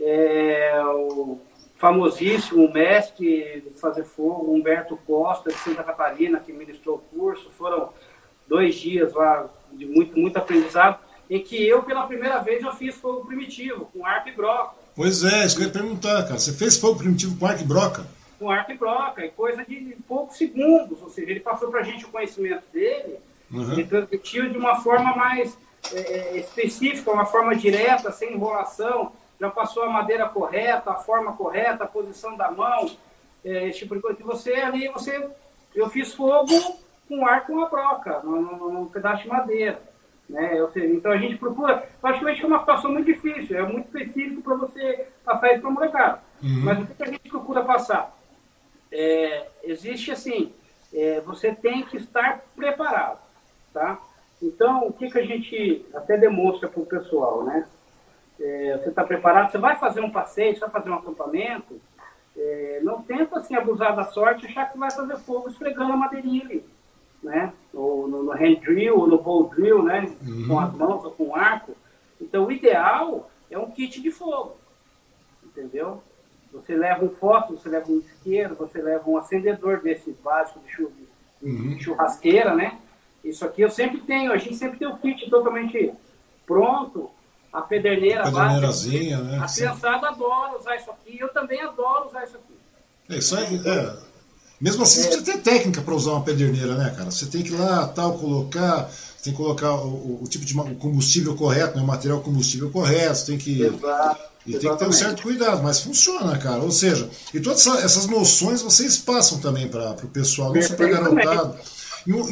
[0.00, 1.40] É, o
[1.80, 7.50] famosíssimo mestre de fazer fogo, Humberto Costa, de Santa Catarina, que ministrou o curso.
[7.56, 7.88] Foram
[8.46, 10.98] dois dias lá de muito, muito aprendizado,
[11.30, 14.74] em que eu, pela primeira vez, eu fiz fogo primitivo, com arco e broca.
[14.94, 16.38] Pois é, isso que eu ia perguntar, cara.
[16.38, 18.06] Você fez fogo primitivo com arco e broca?
[18.38, 21.00] Com arco e broca, e coisa de poucos segundos.
[21.00, 23.16] Ou seja, ele passou para a gente o conhecimento dele,
[23.50, 23.72] uhum.
[23.72, 25.56] ele transmitiu de uma forma mais
[25.94, 29.12] é, é, específica, uma forma direta, sem enrolação.
[29.40, 32.90] Já passou a madeira correta, a forma correta, a posição da mão,
[33.44, 34.18] é, esse tipo de coisa.
[34.24, 35.28] Você ali, você,
[35.74, 36.52] eu fiz fogo
[37.08, 39.80] com arco e uma broca, num, num pedaço de madeira.
[40.28, 40.64] Né?
[40.72, 44.54] Seja, então a gente procura, praticamente é uma situação muito difícil, é muito específico para
[44.54, 46.22] você passar isso para a molecada.
[46.40, 46.60] Uhum.
[46.62, 48.16] Mas o que a gente procura passar?
[48.92, 50.52] É, existe assim,
[50.94, 53.18] é, você tem que estar preparado,
[53.72, 53.98] tá?
[54.40, 57.66] Então, o que, que a gente até demonstra para o pessoal, né?
[58.40, 61.80] É, você está preparado, você vai fazer um passeio, você vai fazer um acampamento,
[62.36, 65.96] é, não tenta assim abusar da sorte achar que você vai fazer fogo esfregando a
[65.96, 66.64] madeirinha ali
[67.22, 67.52] né?
[67.72, 70.10] Ou no, no hand drill, ou no bow drill, né?
[70.26, 70.48] Uhum.
[70.48, 71.76] Com as mãos ou com arco.
[72.20, 74.56] Então, o ideal é um kit de fogo,
[75.44, 76.02] entendeu?
[76.52, 80.70] Você leva um fósforo, você leva um isqueiro, você leva um acendedor desse básico de,
[80.70, 80.94] churras,
[81.40, 81.74] uhum.
[81.74, 82.78] de churrasqueira, né?
[83.22, 85.92] Isso aqui eu sempre tenho, a gente sempre tem o kit totalmente
[86.46, 87.10] pronto,
[87.52, 89.38] a pederneira, a pederneirazinha, né?
[89.42, 92.54] A criançada adora usar isso aqui, eu também adoro usar isso aqui.
[93.08, 93.96] É, isso aí, é,
[94.60, 97.10] mesmo assim, você precisa ter técnica para usar uma pederneira, né, cara?
[97.10, 98.90] Você tem que ir lá, tal, colocar,
[99.22, 103.26] tem que colocar o, o tipo de combustível correto, né, o material combustível correto, você
[103.26, 103.62] tem que.
[103.62, 104.30] Exato.
[104.46, 106.62] E tem que ter um certo cuidado, mas funciona, cara.
[106.62, 110.88] Ou seja, e todas essas noções vocês passam também para o pessoal, não só para
[110.88, 111.58] garantado.
[112.06, 112.24] E um,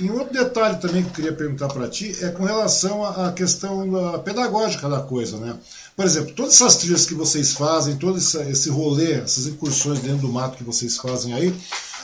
[0.00, 3.32] e um, outro detalhe também que eu queria perguntar para ti é com relação à
[3.32, 5.56] questão da pedagógica da coisa, né?
[5.94, 10.22] Por exemplo, todas essas trilhas que vocês fazem, todo esse, esse rolê, essas incursões dentro
[10.22, 11.54] do mato que vocês fazem aí,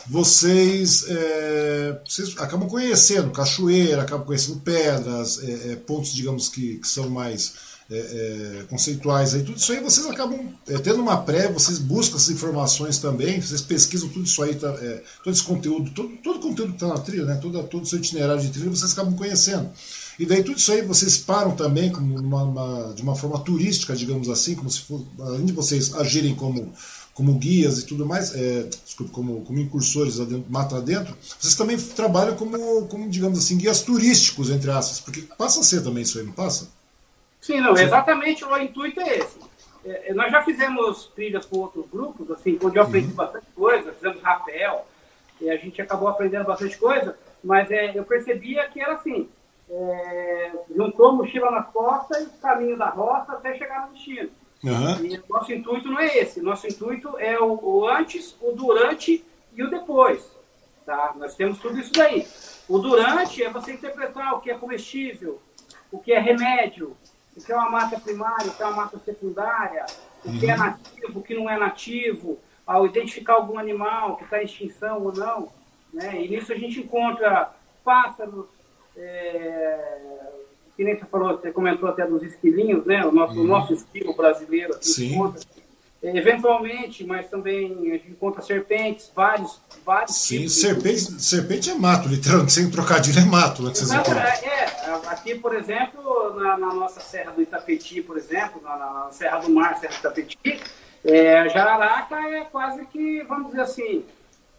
[0.07, 6.89] vocês, é, vocês acabam conhecendo cachoeira, acabam conhecendo pedras, é, é, pontos, digamos, que, que
[6.89, 7.55] são mais
[7.91, 7.97] é,
[8.61, 12.29] é, conceituais aí, tudo isso aí vocês acabam é, tendo uma pré, vocês buscam essas
[12.29, 16.41] informações também, vocês pesquisam tudo isso aí, tá, é, todo esse conteúdo, todo, todo o
[16.41, 19.15] conteúdo que está na trilha, né, todo, todo o seu itinerário de trilha, vocês acabam
[19.15, 19.71] conhecendo.
[20.19, 24.29] E daí tudo isso aí vocês param também uma, uma, de uma forma turística, digamos
[24.29, 26.75] assim, como se for, além de vocês agirem como,
[27.15, 31.55] como guias e tudo mais, é, desculpe, como, como incursores lá dentro, mata dentro, vocês
[31.55, 36.03] também trabalham como, como, digamos assim, guias turísticos, entre aspas, porque passa a ser também
[36.03, 36.69] isso aí, não passa?
[37.49, 39.39] Sim, não, exatamente o intuito é esse.
[39.83, 43.15] É, nós já fizemos trilhas com outros grupos, assim, onde eu aprendi uhum.
[43.15, 44.87] bastante coisa, fizemos rapel,
[45.41, 49.31] e a gente acabou aprendendo bastante coisa, mas é, eu percebia que era assim,
[49.71, 54.29] é, juntou mochila nas costas, caminho da roça até chegar no destino.
[54.63, 55.07] Uhum.
[55.07, 56.43] E o nosso intuito não é esse.
[56.43, 59.25] Nosso intuito é o, o, antes, o durante
[59.55, 60.31] e o depois.
[60.85, 61.15] Tá?
[61.17, 62.27] Nós temos tudo isso daí.
[62.69, 65.41] O durante é você interpretar o que é comestível,
[65.91, 66.95] o que é remédio,
[67.39, 69.87] o que é uma mata primária, o que é uma mata secundária,
[70.25, 70.39] o uhum.
[70.39, 70.59] que é uhum.
[70.59, 75.13] nativo, o que não é nativo, ao identificar algum animal que está em extinção ou
[75.13, 75.49] não.
[75.93, 76.21] né?
[76.21, 77.53] E nisso a gente encontra
[77.85, 78.47] pássaros,
[78.97, 80.01] é,
[80.77, 83.07] que nem você falou, você comentou até dos esquilinhos, né?
[83.07, 83.47] O nosso, uhum.
[83.47, 85.15] nosso esquilo brasileiro aqui Sim.
[85.15, 85.41] encontra.
[86.01, 90.61] Eventualmente, mas também a gente encontra serpentes, vários, vários Sim, tipos.
[90.61, 93.63] serpente, serpente é mato, literalmente, sem trocadilho é mato.
[93.63, 98.01] Né, que vocês Exato, é, é, aqui, por exemplo, na, na, nossa Serra do Itapeti,
[98.01, 100.39] por exemplo, na, na Serra do Mar, Serra do Itapeti,
[101.05, 104.05] é, a jararaca é quase que, vamos dizer assim,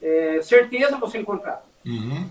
[0.02, 1.64] é, certeza você encontrar.
[1.86, 2.30] Uhum.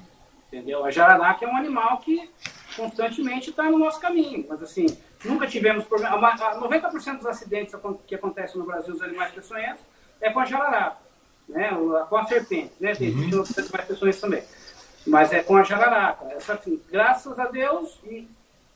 [0.49, 0.85] Entendeu?
[0.85, 2.29] A jararaca é um animal que
[2.77, 4.87] constantemente está no nosso caminho, mas assim,
[5.25, 6.19] nunca tivemos problema.
[6.19, 7.75] 90% dos acidentes
[8.07, 9.83] que acontecem no Brasil, os animais peçonhentos,
[10.21, 10.99] é com a jararaca,
[11.49, 11.71] né?
[12.09, 12.95] com a serpente, né?
[12.95, 13.39] Tem uhum.
[13.39, 14.43] outros animais peçonhentos também.
[15.07, 16.27] Mas é com a jararaca.
[16.33, 18.29] Essa, assim, graças a Deus, e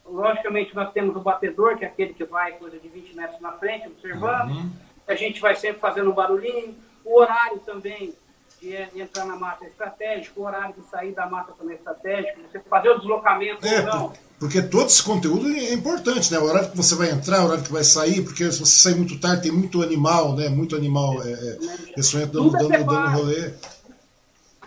[0.05, 3.53] logicamente nós temos o batedor, que é aquele que vai coisa de 20 metros na
[3.53, 4.51] frente, observando.
[4.51, 4.71] Uhum.
[5.07, 6.75] A gente vai sempre fazendo um barulhinho.
[7.05, 8.15] O horário também
[8.61, 12.41] de entrar na mata é estratégico, o horário de sair da mata também é estratégico,
[12.43, 14.13] você fazer o deslocamento é, não.
[14.43, 16.39] Porque todo esse conteúdo é importante, né?
[16.41, 18.97] O horário que você vai entrar, o horário que vai sair, porque se você sair
[18.97, 20.49] muito tarde, tem muito animal, né?
[20.49, 21.59] Muito animal é, é,
[21.95, 23.53] pessoa dando, dando, dando rolê.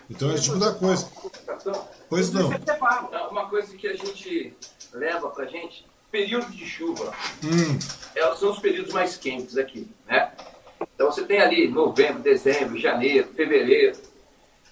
[0.09, 1.05] Então é tipo da coisa.
[2.09, 2.51] Pois não.
[3.29, 4.55] Uma coisa que a gente
[4.93, 7.13] leva pra gente, período de chuva.
[7.43, 7.77] Hum.
[8.15, 10.31] É, são os períodos mais quentes aqui, né?
[10.95, 13.97] Então você tem ali novembro, dezembro, janeiro, fevereiro.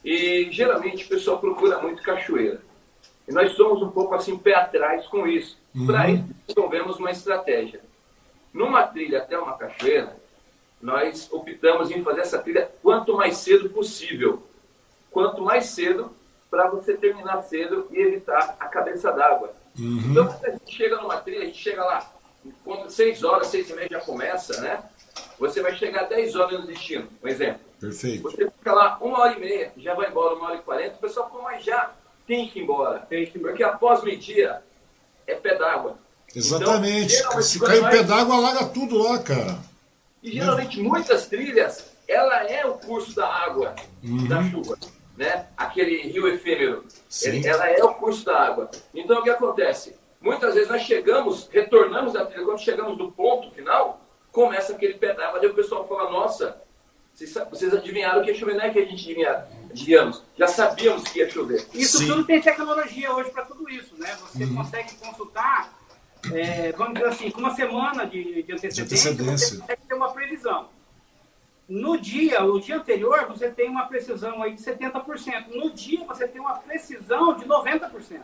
[0.01, 2.62] E geralmente o pessoal procura muito cachoeira.
[3.28, 5.57] E nós somos um pouco assim pé atrás com isso.
[5.74, 5.88] Uhum.
[5.88, 7.82] Para isso, desenvolvemos uma estratégia.
[8.53, 10.15] Numa trilha até uma cachoeira,
[10.82, 14.43] nós optamos em fazer essa trilha quanto mais cedo possível.
[15.09, 16.11] Quanto mais cedo,
[16.49, 19.53] para você terminar cedo e evitar a cabeça d'água.
[19.80, 20.01] Uhum.
[20.11, 22.11] Então, quando a gente chega numa trilha, a gente chega lá,
[22.63, 24.84] quando seis horas, seis e meia já começa, né?
[25.39, 27.61] Você vai chegar 10 horas no destino, um exemplo.
[27.80, 28.24] Perfeito.
[28.24, 30.99] Você fica lá uma hora e meia, já vai embora uma hora e quarenta, o
[30.99, 31.91] pessoal fala, mas já
[32.28, 32.99] tem que ir embora.
[32.99, 33.53] Tem que ir embora.
[33.53, 34.61] Porque após meio-dia
[35.28, 35.97] é pé d'água.
[36.36, 37.15] Exatamente.
[37.15, 37.97] Então, Se cair mais...
[37.97, 39.57] pé d'água, alaga tudo lá, cara.
[40.21, 44.28] E geralmente muitas trilhas, ela é o curso da água, uhum.
[44.28, 44.78] da chuva.
[45.17, 45.47] Né?
[45.55, 46.86] Aquele rio efêmero.
[47.21, 48.69] Ele, ela é o curso da água.
[48.93, 49.95] Então o que acontece?
[50.19, 54.01] Muitas vezes nós chegamos, retornamos da trilha, quando chegamos do ponto final,
[54.32, 56.61] começa aquele pé d'água, daí o pessoal fala, nossa,
[57.13, 61.03] vocês, vocês adivinharam que ia chover, não é que a gente adivinha, adivinhamos, já sabíamos
[61.03, 61.65] que ia chover.
[61.74, 62.07] Isso Sim.
[62.07, 64.15] tudo tem tecnologia hoje para tudo isso, né?
[64.21, 64.55] Você uhum.
[64.55, 65.74] consegue consultar,
[66.32, 69.93] é, vamos dizer assim, com uma semana de, de, antecedência, de antecedência, você consegue ter
[69.95, 70.69] uma previsão.
[71.67, 75.47] No dia, o dia anterior, você tem uma precisão aí de 70%.
[75.55, 78.19] No dia, você tem uma precisão de 90%.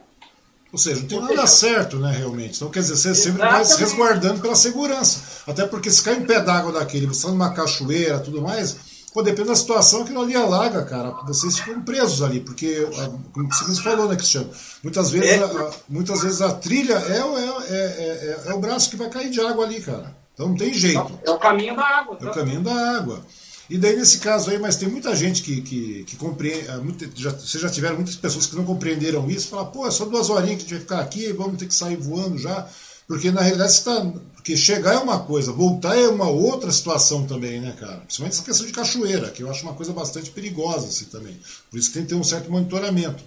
[0.72, 2.58] Ou seja, não tem nada certo, né, realmente.
[2.58, 5.42] Então, quer dizer, você sempre vai se resguardando pela segurança.
[5.48, 8.78] Até porque se cai um pé d'água daquele, você está numa cachoeira tudo mais,
[9.14, 11.12] pô, depende da situação que não ali alaga, cara.
[11.26, 14.50] Vocês ficam presos ali, porque, ah, como você falou, né, Cristiano?
[14.84, 15.44] Muitas vezes, é.
[15.44, 19.42] a, muitas vezes a trilha é, é, é, é, o braço que vai cair de
[19.42, 20.16] água ali, cara.
[20.34, 21.20] Então não tem jeito.
[21.26, 22.18] É o caminho da água.
[22.22, 23.26] É o caminho da água.
[23.70, 26.68] E daí, nesse caso aí, mas tem muita gente que, que, que compreende.
[26.70, 26.82] Ah,
[27.16, 30.30] já, vocês já tiveram muitas pessoas que não compreenderam isso, falam, pô, é só duas
[30.30, 32.68] horinhas que a gente vai ficar aqui, vamos ter que sair voando já.
[33.08, 34.06] Porque na realidade está.
[34.40, 37.98] Porque chegar é uma coisa, voltar é uma outra situação também, né, cara?
[37.98, 41.38] Principalmente essa questão de cachoeira, que eu acho uma coisa bastante perigosa assim também.
[41.70, 43.22] Por isso que tem que ter um certo monitoramento.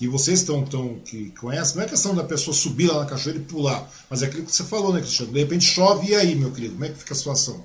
[0.00, 3.38] E vocês estão tão, que conhecem, não é questão da pessoa subir lá na cachoeira
[3.38, 5.32] e pular, mas é aquilo que você falou, né, Cristiano?
[5.32, 7.64] De repente chove e aí, meu querido, como é que fica a situação?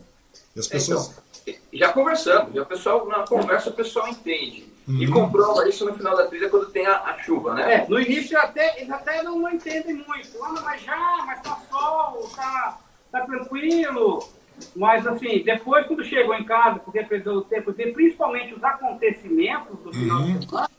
[0.56, 1.12] E as pessoas.
[1.48, 4.72] Então, já conversamos, já o pessoal, na conversa o pessoal entende.
[4.88, 5.02] Uhum.
[5.02, 7.76] E comprova isso no final da trilha quando tem a, a chuva, né?
[7.76, 10.44] É, no início até, eles até não, não entendem muito.
[10.44, 12.80] Ah, mas já, mas tá sol, tá,
[13.12, 14.28] tá tranquilo.
[14.76, 19.92] Mas assim, depois quando chegou em casa, porque precisou do tempo, principalmente os acontecimentos do
[19.92, 20.38] final uhum.
[20.38, 20.70] de semana,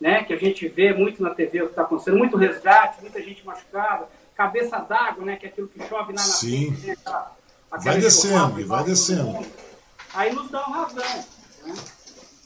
[0.00, 0.24] né?
[0.24, 3.44] Que a gente vê muito na TV o que está acontecendo, muito resgate, muita gente
[3.44, 5.36] machucada, cabeça d'água, né?
[5.36, 6.72] Que é aquilo que chove lá na Sim.
[6.72, 7.34] frente, né, aquela,
[7.82, 9.44] vai descendo, vai descendo
[10.14, 11.24] aí nos dá uma razão.
[11.64, 11.74] Né?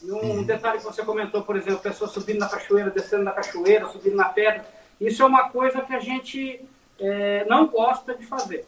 [0.02, 3.88] E um detalhe que você comentou, por exemplo, pessoas subindo na cachoeira, descendo na cachoeira,
[3.88, 4.64] subindo na pedra,
[5.00, 6.64] isso é uma coisa que a gente
[7.00, 8.66] é, não gosta de fazer.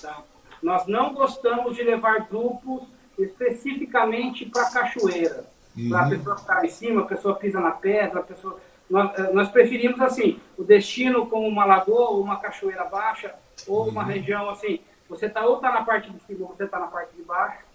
[0.00, 0.22] Tá?
[0.62, 2.82] Nós não gostamos de levar grupos
[3.18, 5.44] especificamente para cachoeira.
[5.76, 5.90] Uhum.
[5.90, 8.58] Para a pessoa ficar em cima, a pessoa pisa na pedra, a pessoa...
[8.88, 13.34] Nós, é, nós preferimos assim, o destino como uma lagoa, ou uma cachoeira baixa,
[13.66, 14.08] ou uma uhum.
[14.08, 14.80] região assim.
[15.08, 17.65] Você está ou está na parte de cima ou você está na parte de baixo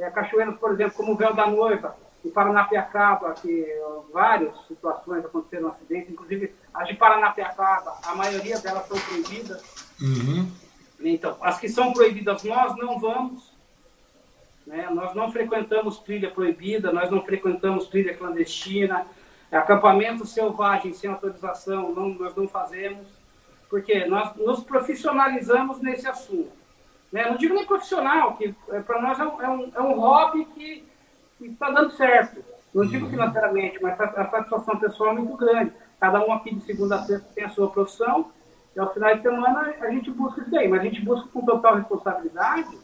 [0.00, 3.66] é, cachoeiras, por exemplo, como o Véu da Noiva, em Paranapiacaba, que
[4.12, 9.62] várias situações aconteceram no acidente, inclusive as de Paranapiacaba, a maioria delas são proibidas.
[10.00, 10.50] Uhum.
[11.00, 13.50] Então, as que são proibidas nós não vamos,
[14.66, 14.88] Né?
[14.90, 19.06] Nós não frequentamos trilha proibida, nós não frequentamos trilha clandestina,
[19.50, 23.06] acampamento selvagem sem autorização, não, nós não fazemos,
[23.68, 26.59] porque nós nos profissionalizamos nesse assunto.
[27.12, 27.28] Né?
[27.28, 30.44] Não digo nem profissional, que é, para nós é um, é, um, é um hobby
[30.46, 30.84] que
[31.40, 32.44] está dando certo.
[32.74, 33.10] Não digo uhum.
[33.10, 35.72] financeiramente, mas a satisfação pessoal é muito grande.
[35.98, 38.30] Cada um aqui de segunda a sexta tem a sua profissão,
[38.74, 41.44] e ao final de semana a gente busca isso aí, mas a gente busca com
[41.44, 42.78] total responsabilidade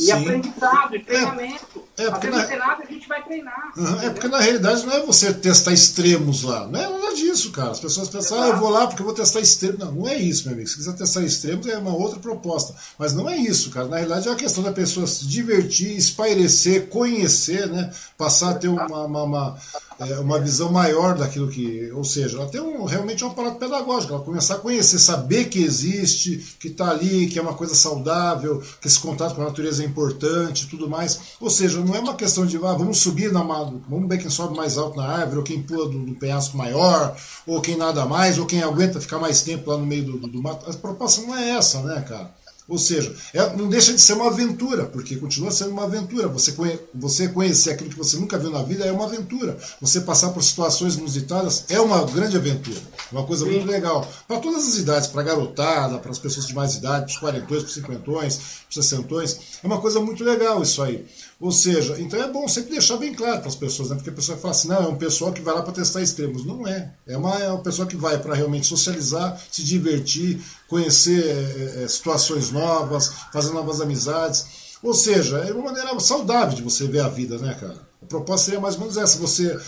[0.00, 0.12] e Sim.
[0.12, 1.02] aprendizado, e é.
[1.02, 1.84] treinamento.
[1.98, 2.56] É, é porque na...
[2.56, 3.72] nada, a gente vai treinar.
[3.76, 6.66] Uhum, é porque na realidade não é você testar extremos lá.
[6.66, 7.72] Não é nada disso, cara.
[7.72, 9.78] As pessoas pensam, ah, eu vou lá porque eu vou testar extremos.
[9.78, 10.68] Não, não é isso, meu amigo.
[10.68, 12.74] Se quiser testar extremos, é uma outra proposta.
[12.98, 13.88] Mas não é isso, cara.
[13.88, 17.92] Na realidade é uma questão da pessoa se divertir, espairecer, conhecer, né?
[18.16, 19.58] Passar a ter uma, uma, uma
[20.00, 21.92] é, uma visão maior daquilo que.
[21.92, 25.62] Ou seja, ela tem um, realmente um aparato pedagógico, ela começar a conhecer, saber que
[25.62, 29.82] existe, que está ali, que é uma coisa saudável, que esse contato com a natureza
[29.82, 31.20] é importante tudo mais.
[31.38, 34.56] Ou seja, não é uma questão de ah, vamos subir na vamos ver quem sobe
[34.56, 37.14] mais alto na árvore, ou quem pula do, do penhasco maior,
[37.46, 40.28] ou quem nada mais, ou quem aguenta ficar mais tempo lá no meio do, do,
[40.28, 40.70] do mato.
[40.70, 42.39] A proposta não é essa, né, cara?
[42.70, 46.28] Ou seja, é, não deixa de ser uma aventura, porque continua sendo uma aventura.
[46.28, 49.58] Você, conhe, você conhecer aquilo que você nunca viu na vida é uma aventura.
[49.80, 52.80] Você passar por situações inusitadas é uma grande aventura.
[53.10, 53.50] Uma coisa Sim.
[53.50, 54.08] muito legal.
[54.28, 57.18] Para todas as idades, para a garotada, para as pessoas de mais idade, para os
[57.18, 59.40] quarentões, para os cinquentões, para os sessentões.
[59.64, 61.04] É uma coisa muito legal isso aí.
[61.40, 63.96] Ou seja, então é bom sempre deixar bem claro para as pessoas, né?
[63.96, 66.44] porque a pessoa fala assim, não, é um pessoal que vai lá para testar extremos.
[66.44, 66.92] Não é.
[67.06, 70.38] É uma, é uma pessoa que vai para realmente socializar, se divertir,
[70.70, 74.46] conhecer é, situações novas, fazer novas amizades.
[74.80, 77.90] Ou seja, é uma maneira saudável de você ver a vida, né, cara?
[78.00, 79.58] A proposta seria mais ou menos essa, você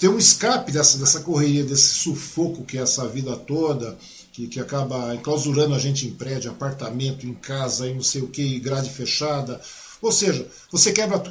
[0.00, 3.98] ter um escape dessa, dessa correria, desse sufoco que é essa vida toda,
[4.32, 8.28] que, que acaba enclausurando a gente em prédio, apartamento, em casa, e não sei o
[8.28, 9.60] que, grade fechada,
[10.02, 11.22] ou seja, você quebra,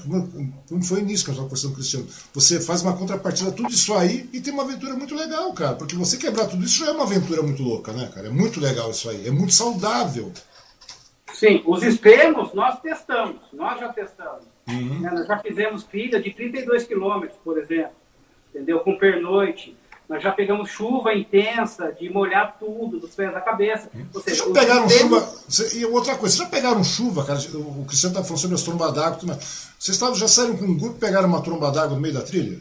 [0.69, 3.69] como foi nisso que eu estava conversando com o Cristiano, você faz uma contrapartida, tudo
[3.69, 5.75] isso aí, e tem uma aventura muito legal, cara.
[5.75, 8.27] Porque você quebrar tudo isso já é uma aventura muito louca, né, cara?
[8.27, 10.31] É muito legal isso aí, é muito saudável.
[11.33, 14.45] Sim, os extremos nós testamos, nós já testamos.
[14.69, 15.01] Uhum.
[15.01, 17.91] Né, nós já fizemos trilha de 32 quilômetros, por exemplo,
[18.53, 18.79] entendeu?
[18.79, 19.75] Com pernoite.
[20.11, 23.89] Nós já pegamos chuva intensa, de molhar tudo, dos pés à cabeça.
[24.13, 25.33] Ou seja, vocês já pegaram chuva.
[25.73, 27.39] E outra coisa, vocês já pegaram chuva, cara?
[27.39, 29.39] O Cristiano está falando sobre as trombas d'água.
[29.79, 32.23] Vocês tavam, já saíram com um grupo e pegaram uma tromba d'água no meio da
[32.23, 32.59] trilha?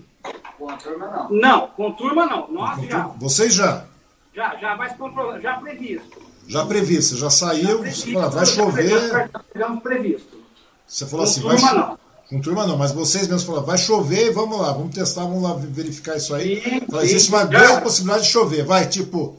[0.57, 1.29] Com a turma não.
[1.29, 2.53] Não, com turma não.
[2.53, 3.03] Nós com já.
[3.19, 3.85] Vocês já?
[4.33, 4.95] Já, já, mas
[5.43, 6.23] já previsto.
[6.47, 9.11] Já previsto, já saiu, já previsto, vai chover.
[9.11, 10.41] Já pegamos previsto.
[10.87, 11.75] Você falou com assim, turma, vai.
[11.75, 11.99] Não.
[12.31, 15.53] Com turma não, mas vocês mesmos falaram, vai chover, vamos lá, vamos testar, vamos lá
[15.55, 16.63] verificar isso aí.
[16.63, 18.65] Sim, sim, existe uma grande possibilidade de chover.
[18.65, 19.37] Vai, tipo,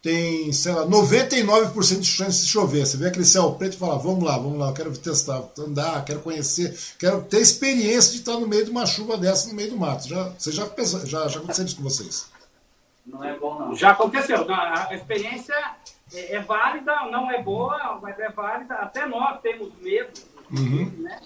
[0.00, 2.86] tem, sei lá, 99% de chance de chover.
[2.86, 6.02] Você vê aquele céu preto e fala, vamos lá, vamos lá, eu quero testar, andar,
[6.06, 9.68] quero conhecer, quero ter experiência de estar no meio de uma chuva dessa, no meio
[9.68, 10.08] do mato.
[10.08, 10.66] Já, você já,
[11.04, 12.32] já, já aconteceu isso com vocês?
[13.06, 13.76] Não é bom, não.
[13.76, 14.46] Já aconteceu.
[14.50, 15.54] A experiência
[16.14, 18.74] é, é válida, não é boa, mas é válida.
[18.76, 20.18] Até nós temos medo,
[20.50, 20.90] uhum.
[20.98, 21.20] né?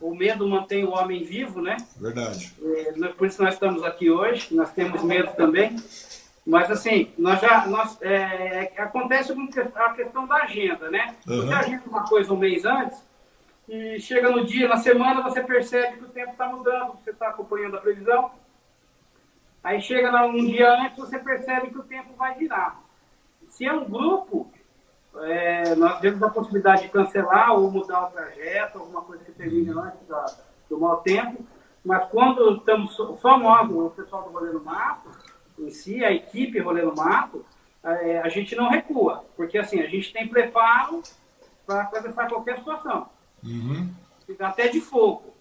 [0.00, 1.76] O medo mantém o homem vivo, né?
[1.96, 2.54] Verdade.
[2.62, 5.76] É, por isso nós estamos aqui hoje, nós temos medo também.
[6.46, 9.32] Mas assim, nós já, nós, é, acontece
[9.74, 11.14] a questão da agenda, né?
[11.28, 11.46] Uhum.
[11.46, 13.02] Você agenda uma coisa um mês antes
[13.68, 17.28] e chega no dia, na semana, você percebe que o tempo está mudando, você está
[17.28, 18.32] acompanhando a previsão.
[19.62, 22.82] Aí chega um dia antes, você percebe que o tempo vai virar.
[23.48, 24.50] Se é um grupo,
[25.16, 29.70] é, nós temos a possibilidade de cancelar ou mudar o trajeto, alguma coisa que termine
[29.70, 30.24] antes da,
[30.68, 31.44] do mau tempo,
[31.84, 35.10] mas quando estamos só nós, o pessoal do Rolê no Mato,
[35.58, 37.44] em si, a equipe Rolê no Mato,
[37.82, 41.02] é, a gente não recua, porque assim, a gente tem preparo
[41.66, 43.08] para atravessar qualquer situação.
[43.42, 43.90] Uhum.
[44.38, 45.34] Até de fogo.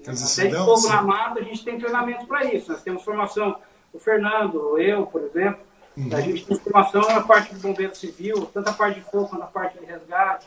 [0.00, 2.72] Até de fogo na mata, a gente tem treinamento para isso.
[2.72, 3.56] Nós temos formação,
[3.92, 5.60] o Fernando, eu, por exemplo,
[6.00, 6.16] Uhum.
[6.16, 9.42] A gente tem formação na parte de bombeiro civil, tanto a parte de fogo quanto
[9.42, 10.46] a parte de resgate.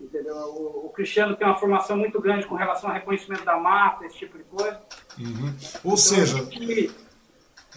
[0.00, 0.34] Entendeu?
[0.34, 4.16] O, o, Cristiano tem uma formação muito grande com relação ao reconhecimento da mata, esse
[4.16, 4.80] tipo de coisa.
[5.18, 5.54] Uhum.
[5.84, 6.36] Ou então, seja.
[6.36, 6.90] A gente,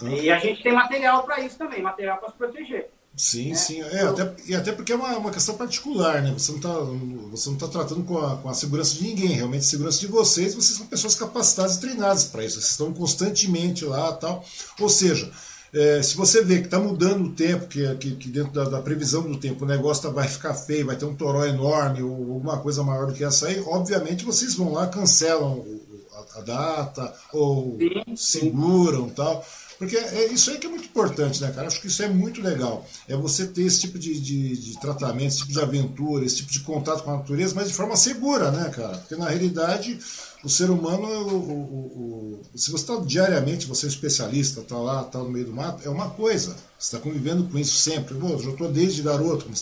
[0.02, 0.10] uhum.
[0.10, 2.90] E a gente tem material para isso também, material para se proteger.
[3.16, 3.56] Sim, né?
[3.56, 3.82] sim.
[3.82, 6.32] É, até, e até porque é uma, uma questão particular, né?
[6.38, 10.00] Você não está tá tratando com a, com a segurança de ninguém, realmente a segurança
[10.00, 14.46] de vocês, vocês são pessoas capacitadas e treinadas para isso, vocês estão constantemente lá tal.
[14.80, 15.30] Ou seja,
[15.74, 18.82] é, se você vê que está mudando o tempo, que, que, que dentro da, da,
[18.82, 22.12] previsão do tempo o negócio tá, vai ficar feio, vai ter um toró enorme ou
[22.12, 25.66] alguma coisa maior do que essa aí, obviamente vocês vão lá, cancelam
[26.14, 29.14] a, a data ou sim, seguram sim.
[29.16, 29.46] tal.
[29.82, 31.66] Porque é isso aí que é muito importante, né, cara?
[31.66, 32.86] Acho que isso é muito legal.
[33.08, 36.52] É você ter esse tipo de, de, de, tratamento, esse tipo de aventura, esse tipo
[36.52, 38.96] de contato com a natureza, mas de forma segura, né, cara?
[39.00, 39.98] Porque na realidade
[40.44, 45.02] o ser humano, o, o, o, se você está diariamente, você é especialista, está lá,
[45.02, 46.56] está no meio do mato, é uma coisa.
[46.80, 48.16] Você está convivendo com isso sempre.
[48.16, 49.56] Eu estou desde garoto, como,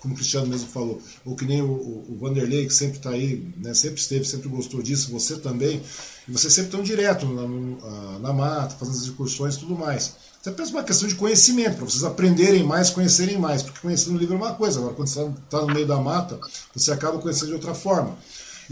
[0.00, 1.02] como, o Cristiano mesmo falou.
[1.24, 4.82] Ou que nem o, o Vanderlei, que sempre está aí, né, sempre esteve, sempre gostou
[4.82, 5.82] disso, você também.
[6.26, 10.14] E você sempre tão direto na, na mata, fazendo as excursões e tudo mais.
[10.40, 13.62] Isso é uma questão de conhecimento, para vocês aprenderem mais, conhecerem mais.
[13.62, 16.40] Porque conhecer no livro é uma coisa, agora quando você está no meio da mata,
[16.74, 18.16] você acaba conhecendo de outra forma.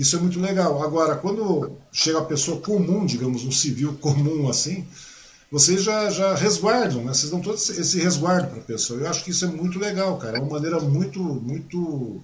[0.01, 0.82] Isso é muito legal.
[0.82, 4.86] Agora, quando chega a pessoa comum, digamos, um civil comum assim,
[5.53, 7.12] vocês já, já resguardam, né?
[7.12, 8.98] Vocês dão todo esse resguardo para a pessoa.
[8.98, 10.38] Eu acho que isso é muito legal, cara.
[10.38, 12.22] É uma maneira muito, muito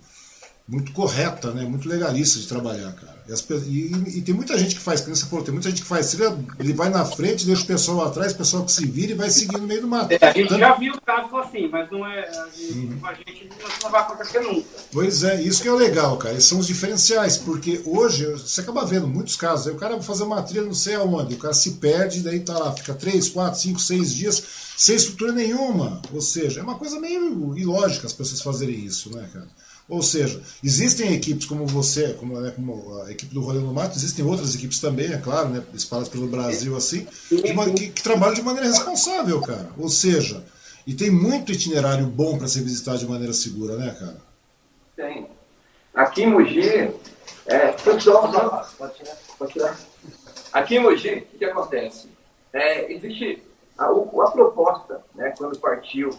[0.67, 1.65] muito correta, né?
[1.65, 3.16] muito legalista de trabalhar, cara.
[3.29, 5.83] E, as, e, e, tem muita gente que faz, como você falou, tem muita gente
[5.83, 8.87] que faz trilha, ele vai na frente, deixa o pessoal atrás, o pessoal que se
[8.87, 10.13] vira e vai seguindo no meio do mato.
[10.13, 10.61] É, a gente Tanto...
[10.61, 12.99] já viu casos assim, mas não é, a gente, uhum.
[13.03, 13.51] a gente
[13.83, 14.69] não vai acontecer nunca.
[14.93, 16.35] Pois é, isso que é legal, cara.
[16.37, 20.05] Esses são os diferenciais, porque hoje você acaba vendo muitos casos, aí o cara vai
[20.05, 23.29] fazer uma trilha não sei aonde, o cara se perde, daí tá lá, fica 3,
[23.29, 24.43] 4, 5, 6 dias
[24.77, 26.01] sem estrutura nenhuma.
[26.13, 29.49] Ou seja, é uma coisa meio ilógica as pessoas fazerem isso, né, cara?
[29.89, 33.97] Ou seja, existem equipes como você, como, né, como a equipe do Rolê no Mato,
[33.97, 38.35] existem outras equipes também, é claro, né, espalhadas pelo Brasil assim, que, que, que, trabalham
[38.35, 39.71] de maneira responsável, cara.
[39.79, 40.45] Ou seja,
[40.85, 44.17] e tem muito itinerário bom para ser visitado de maneira segura, né, cara?
[44.97, 45.29] Tem.
[45.95, 46.91] Aqui em Mogi,
[47.47, 48.03] é, pode
[49.53, 49.79] tirar.
[50.53, 52.09] Aqui em Mogi, o que acontece?
[52.53, 53.41] É, existe
[53.79, 56.11] a, a proposta, né, quando partiu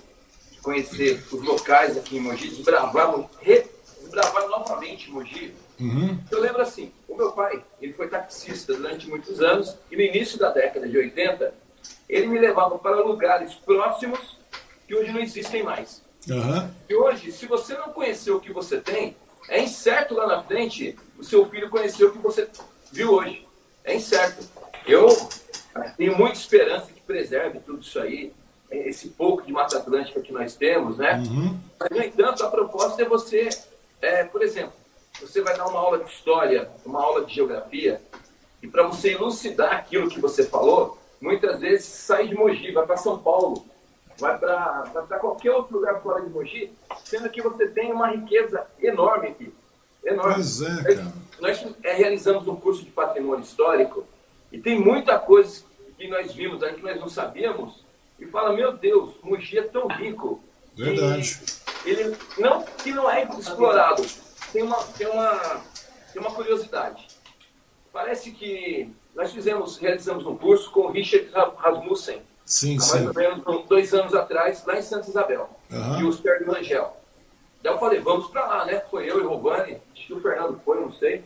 [0.67, 3.65] conhecer os locais aqui em Mogi, desbravar, re,
[4.01, 5.55] desbravar novamente Mogi.
[5.79, 6.19] Uhum.
[6.29, 10.37] Eu lembro assim, o meu pai, ele foi taxista durante muitos anos e no início
[10.37, 11.53] da década de 80,
[12.09, 14.37] ele me levava para lugares próximos
[14.85, 16.03] que hoje não existem mais.
[16.29, 16.69] Uhum.
[16.89, 19.15] E hoje, se você não conhecer o que você tem,
[19.47, 22.45] é incerto lá na frente o seu filho conhecer o que você
[22.91, 23.47] viu hoje.
[23.85, 24.45] É incerto.
[24.85, 25.07] Eu
[25.95, 28.33] tenho muita esperança que preserve tudo isso aí,
[28.69, 31.17] esse pouco de Mata Atlântica que nós temos, né?
[31.17, 31.57] Uhum.
[31.79, 33.49] Mas, no entanto, a proposta é você,
[34.01, 34.73] é, por exemplo,
[35.19, 38.01] você vai dar uma aula de história, uma aula de geografia,
[38.61, 42.97] e para você elucidar aquilo que você falou, muitas vezes sai de Mogi, vai para
[42.97, 43.65] São Paulo,
[44.19, 46.71] vai para qualquer outro lugar fora de Mogi,
[47.03, 49.53] sendo que você tem uma riqueza enorme aqui.
[50.03, 50.35] Enorme.
[50.35, 51.13] Pois é, cara.
[51.39, 54.05] Nós, nós é, realizamos um curso de patrimônio histórico
[54.51, 55.63] e tem muita coisa
[55.97, 57.86] que nós vimos aí que nós não sabíamos
[58.19, 60.41] e fala, meu Deus, Mogi é tão rico.
[60.75, 61.39] Verdade.
[61.85, 64.03] Ele não que não é explorado.
[64.51, 65.61] Tem uma, tem uma,
[66.11, 67.07] tem uma curiosidade.
[67.91, 72.21] Parece que nós fizemos, realizamos um curso com o Richard Rasmussen.
[72.45, 73.03] Sim, há sim.
[73.03, 75.49] mais ou menos dois anos atrás, lá em Santa Isabel.
[75.69, 75.99] Uhum.
[75.99, 76.97] E o Sérgio Rangel.
[77.61, 78.81] Daí eu falei, vamos para lá, né?
[78.91, 81.23] Foi eu e o Robani, acho que o Fernando foi, não sei.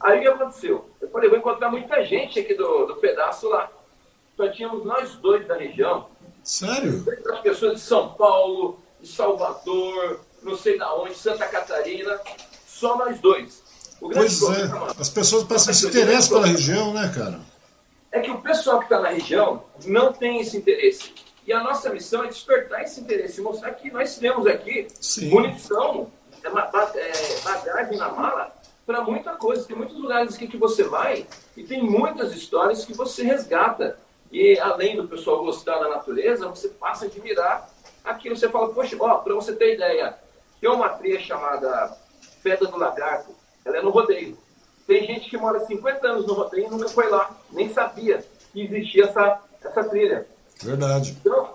[0.00, 0.88] Aí o que aconteceu?
[1.00, 3.70] Eu falei, vou encontrar muita gente aqui do, do pedaço lá
[4.40, 6.08] só tínhamos nós dois da região.
[6.42, 7.04] Sério?
[7.30, 12.18] As pessoas de São Paulo, de Salvador, não sei da onde, Santa Catarina,
[12.66, 13.62] só nós dois.
[14.00, 17.38] pois é, as pessoas passam esse interesse pela região, né, cara?
[18.10, 21.12] É que o pessoal que está na região não tem esse interesse.
[21.46, 25.28] E a nossa missão é despertar esse interesse, mostrar que nós temos aqui Sim.
[25.28, 26.10] munição,
[26.42, 28.54] é, é, bagagem na mala
[28.86, 29.66] para muita coisa.
[29.66, 31.26] Tem muitos lugares aqui que você vai
[31.56, 33.98] e tem muitas histórias que você resgata.
[34.30, 37.68] E além do pessoal gostar da natureza, você passa a admirar
[38.04, 38.36] aquilo.
[38.36, 40.16] Você fala, poxa, ó, para você ter ideia,
[40.60, 41.96] tem uma trilha chamada
[42.42, 44.38] Pedra do Lagarto, ela é no rodeio.
[44.86, 48.62] Tem gente que mora 50 anos no rodeio e nunca foi lá, nem sabia que
[48.62, 50.26] existia essa, essa trilha.
[50.62, 51.16] Verdade.
[51.20, 51.54] Então,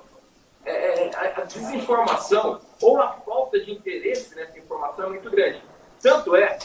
[0.66, 5.62] é, é a desinformação ou a falta de interesse nessa informação é muito grande.
[6.02, 6.58] Tanto é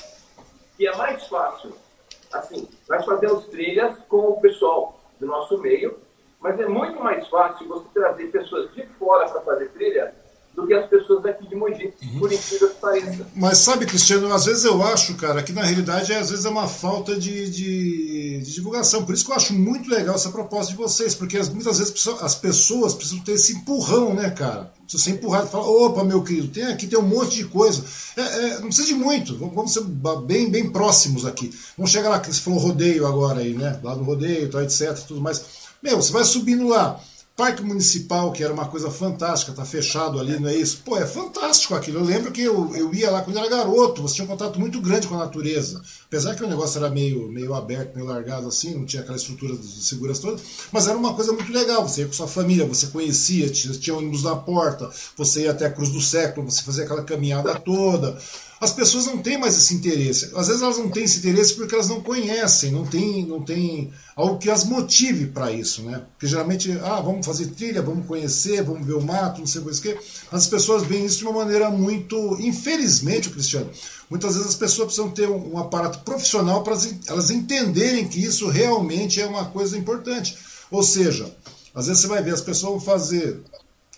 [0.76, 1.74] que é mais fácil,
[2.32, 5.96] assim, nós fazemos trilhas com o pessoal do nosso meio,
[6.40, 10.14] mas é muito mais fácil você trazer pessoas de fora para fazer trilha
[10.54, 12.18] do que as pessoas daqui de Mogi, uhum.
[12.18, 13.26] por incrível que pareça.
[13.36, 16.66] Mas sabe, Cristiano, às vezes eu acho, cara, que na realidade às vezes é uma
[16.66, 19.04] falta de, de, de, divulgação.
[19.04, 22.34] Por isso que eu acho muito legal essa proposta de vocês, porque muitas vezes as
[22.34, 24.72] pessoas precisam ter esse empurrão, né, cara?
[24.90, 27.84] Precisa ser empurrado e falar, opa, meu querido, tem aqui tem um monte de coisa.
[28.16, 29.84] É, é, não precisa de muito, vamos ser
[30.26, 31.54] bem, bem próximos aqui.
[31.78, 33.78] Vamos chegar lá, que você falou rodeio agora aí, né?
[33.84, 35.44] Lá no rodeio, tal, etc, tudo mais.
[35.80, 37.00] Meu, você vai subindo lá.
[37.40, 40.82] Parque Municipal, que era uma coisa fantástica, tá fechado ali, não é isso?
[40.84, 42.00] Pô, é fantástico aquilo.
[42.00, 44.78] Eu lembro que eu, eu ia lá quando era garoto, você tinha um contato muito
[44.78, 45.80] grande com a natureza.
[46.04, 49.56] Apesar que o negócio era meio, meio aberto, meio largado assim, não tinha aquela estrutura
[49.56, 50.38] de segurança toda,
[50.70, 51.88] mas era uma coisa muito legal.
[51.88, 55.64] Você ia com sua família, você conhecia, tinha, tinha ônibus na porta, você ia até
[55.64, 58.18] a Cruz do Século, você fazia aquela caminhada toda.
[58.60, 60.30] As pessoas não têm mais esse interesse.
[60.36, 63.90] Às vezes elas não têm esse interesse porque elas não conhecem, não tem, não tem
[64.14, 66.02] algo que as motive para isso, né?
[66.12, 69.64] Porque geralmente, ah, vamos fazer trilha, vamos conhecer, vamos ver o mato, não sei o
[69.64, 69.96] que.
[70.30, 73.70] As pessoas veem isso de uma maneira muito, infelizmente, Cristiano,
[74.10, 79.22] muitas vezes as pessoas precisam ter um, aparato profissional para elas entenderem que isso realmente
[79.22, 80.36] é uma coisa importante.
[80.70, 81.34] Ou seja,
[81.74, 83.40] às vezes você vai ver as pessoas vão fazer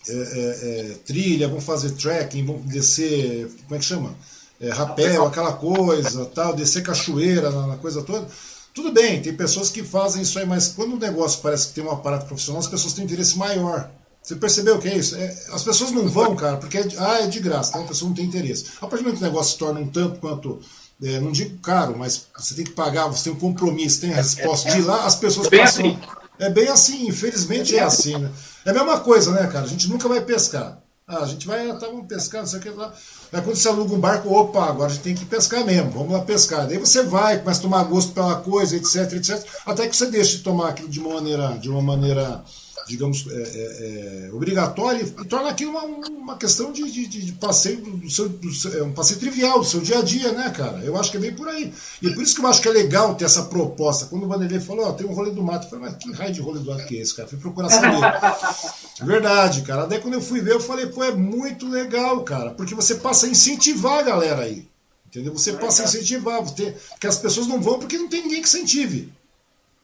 [0.07, 4.15] é, é, é, trilha, vão fazer trekking, vão descer, como é que chama?
[4.63, 8.25] É, rapel, aquela coisa, tal, descer cachoeira, na, coisa toda.
[8.73, 11.83] Tudo bem, tem pessoas que fazem isso aí, mas quando o negócio parece que tem
[11.83, 13.91] um aparato profissional, as pessoas têm interesse maior.
[14.21, 15.17] Você percebeu o que é isso?
[15.17, 17.87] É, as pessoas não vão, cara, porque é de, ah, é de graça, então a
[17.87, 18.67] pessoa não tem interesse.
[18.77, 20.61] A partir do momento que o negócio se torna um tanto quanto,
[21.03, 24.15] é, não digo caro, mas você tem que pagar, você tem um compromisso, tem a
[24.15, 25.85] resposta de ir lá, as pessoas é passam.
[25.85, 25.99] Assim.
[26.39, 28.31] É bem assim, infelizmente é assim, né?
[28.65, 29.65] É a mesma coisa, né, cara?
[29.65, 30.81] A gente nunca vai pescar.
[31.05, 32.93] Ah, a gente vai, tá, vamos pescar, não sei o que lá.
[33.33, 36.13] Aí quando você aluga um barco, opa, agora a gente tem que pescar mesmo, vamos
[36.13, 36.67] lá pescar.
[36.67, 40.37] Daí você vai, começa a tomar gosto pela coisa, etc, etc, até que você deixa
[40.37, 42.43] de tomar aquilo de uma maneira, de uma maneira
[42.87, 47.77] digamos, é, é, é, obrigatória e torna aquilo uma, uma questão de, de, de passeio
[47.77, 50.79] do seu, do seu, é um passeio trivial do seu dia a dia, né, cara?
[50.79, 51.73] Eu acho que é bem por aí.
[52.01, 54.05] E por isso que eu acho que é legal ter essa proposta.
[54.07, 56.11] Quando o Vanderlei falou, ó, oh, tem um rolê do mato, eu falei, mas que
[56.11, 57.27] raio de rolê do mato que é esse, cara?
[57.27, 57.97] Fui procurar saber.
[59.01, 59.85] é verdade, cara.
[59.85, 63.25] Daí quando eu fui ver, eu falei, pô, é muito legal, cara, porque você passa
[63.25, 64.67] a incentivar a galera aí.
[65.07, 65.31] Entendeu?
[65.33, 69.13] Você passa a incentivar, porque as pessoas não vão porque não tem ninguém que incentive.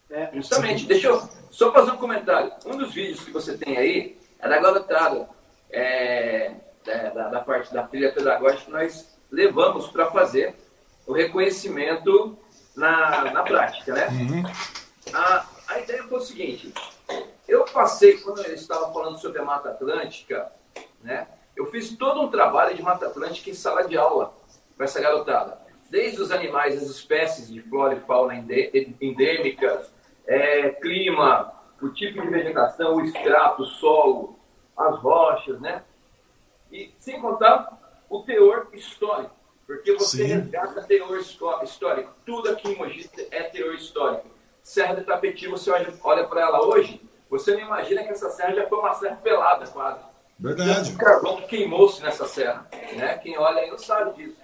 [0.10, 2.54] É, justamente, deixa eu só fazer um comentário.
[2.66, 5.30] Um dos vídeos que você tem aí é da garotada
[5.70, 6.54] é,
[6.88, 10.56] é, da, da, parte da trilha pedagógica que nós levamos para fazer
[11.06, 12.40] o reconhecimento
[12.78, 14.08] na, na prática, né?
[14.08, 14.44] Uhum.
[15.14, 16.74] A, a ideia foi o seguinte.
[17.46, 20.50] Eu passei, quando eu estava falando sobre a Mata Atlântica,
[21.04, 21.28] né?
[21.58, 24.34] Eu fiz todo um trabalho de Mata Atlântica em sala de aula
[24.78, 25.60] para essa garotada.
[25.90, 28.34] Desde os animais, as espécies de flora e fauna
[29.02, 29.92] endêmicas,
[30.30, 31.52] é, clima,
[31.82, 34.40] o tipo de vegetação, o extrato, o solo,
[34.78, 35.84] as rochas, né?
[36.72, 39.34] E sem contar o teor histórico,
[39.66, 40.34] porque você Sim.
[40.36, 42.14] resgata teor histórico.
[42.24, 44.28] Tudo aqui em Mogi é teor histórico.
[44.62, 48.54] Serra do Tapeti, você olha, olha para ela hoje, você não imagina que essa serra
[48.54, 50.04] já foi uma serra pelada quase.
[50.38, 50.94] Verdade.
[50.94, 52.68] O carvão queimou-se nessa serra.
[52.96, 53.18] Né?
[53.18, 54.40] Quem olha aí não sabe disso.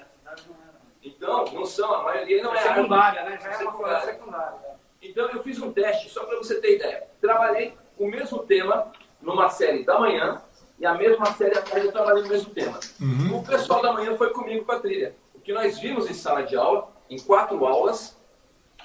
[1.03, 2.61] Então, não são, a maioria não é.
[2.61, 3.39] Secundária, né?
[3.39, 4.74] Já é uma coisa secundária.
[5.09, 7.03] Então eu fiz um teste, só para você ter ideia.
[7.21, 8.91] Trabalhei o mesmo tema
[9.21, 10.41] numa série da manhã
[10.79, 12.79] e a mesma série à tarde eu trabalhei no mesmo tema.
[12.99, 13.37] Uhum.
[13.37, 15.15] O pessoal da manhã foi comigo para a trilha.
[15.33, 18.19] O que nós vimos em sala de aula, em quatro aulas,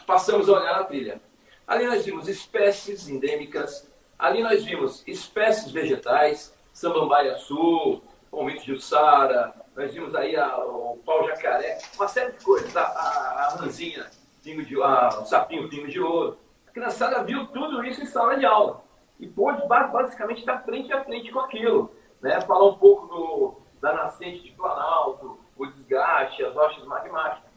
[0.06, 1.20] passamos a olhar na trilha.
[1.66, 9.54] Ali nós vimos espécies endêmicas, ali nós vimos espécies vegetais, samambaia sul, palmito de Ussara,
[9.76, 14.06] nós vimos aí a, o pau-jacaré, uma série de coisas, a, a, a ranzinha
[14.42, 16.38] pingo de, ah, o sapinho pingo de ouro.
[16.66, 18.82] A criançada viu tudo isso em sala de aula
[19.18, 21.94] e pôde basicamente estar frente a frente com aquilo.
[22.20, 22.40] Né?
[22.40, 27.50] Falar um pouco do, da nascente de Planalto, o desgaste, as rochas magmáticas.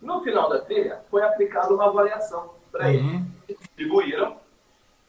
[0.00, 3.26] No final da trilha, foi aplicada uma avaliação para uhum.
[3.46, 3.58] eles.
[3.60, 4.36] Distribuíram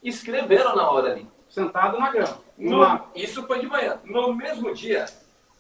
[0.04, 1.28] e escreveram na hora ali.
[1.48, 2.38] Sentado na grama.
[2.58, 4.00] No, isso foi de manhã.
[4.04, 5.06] No mesmo dia,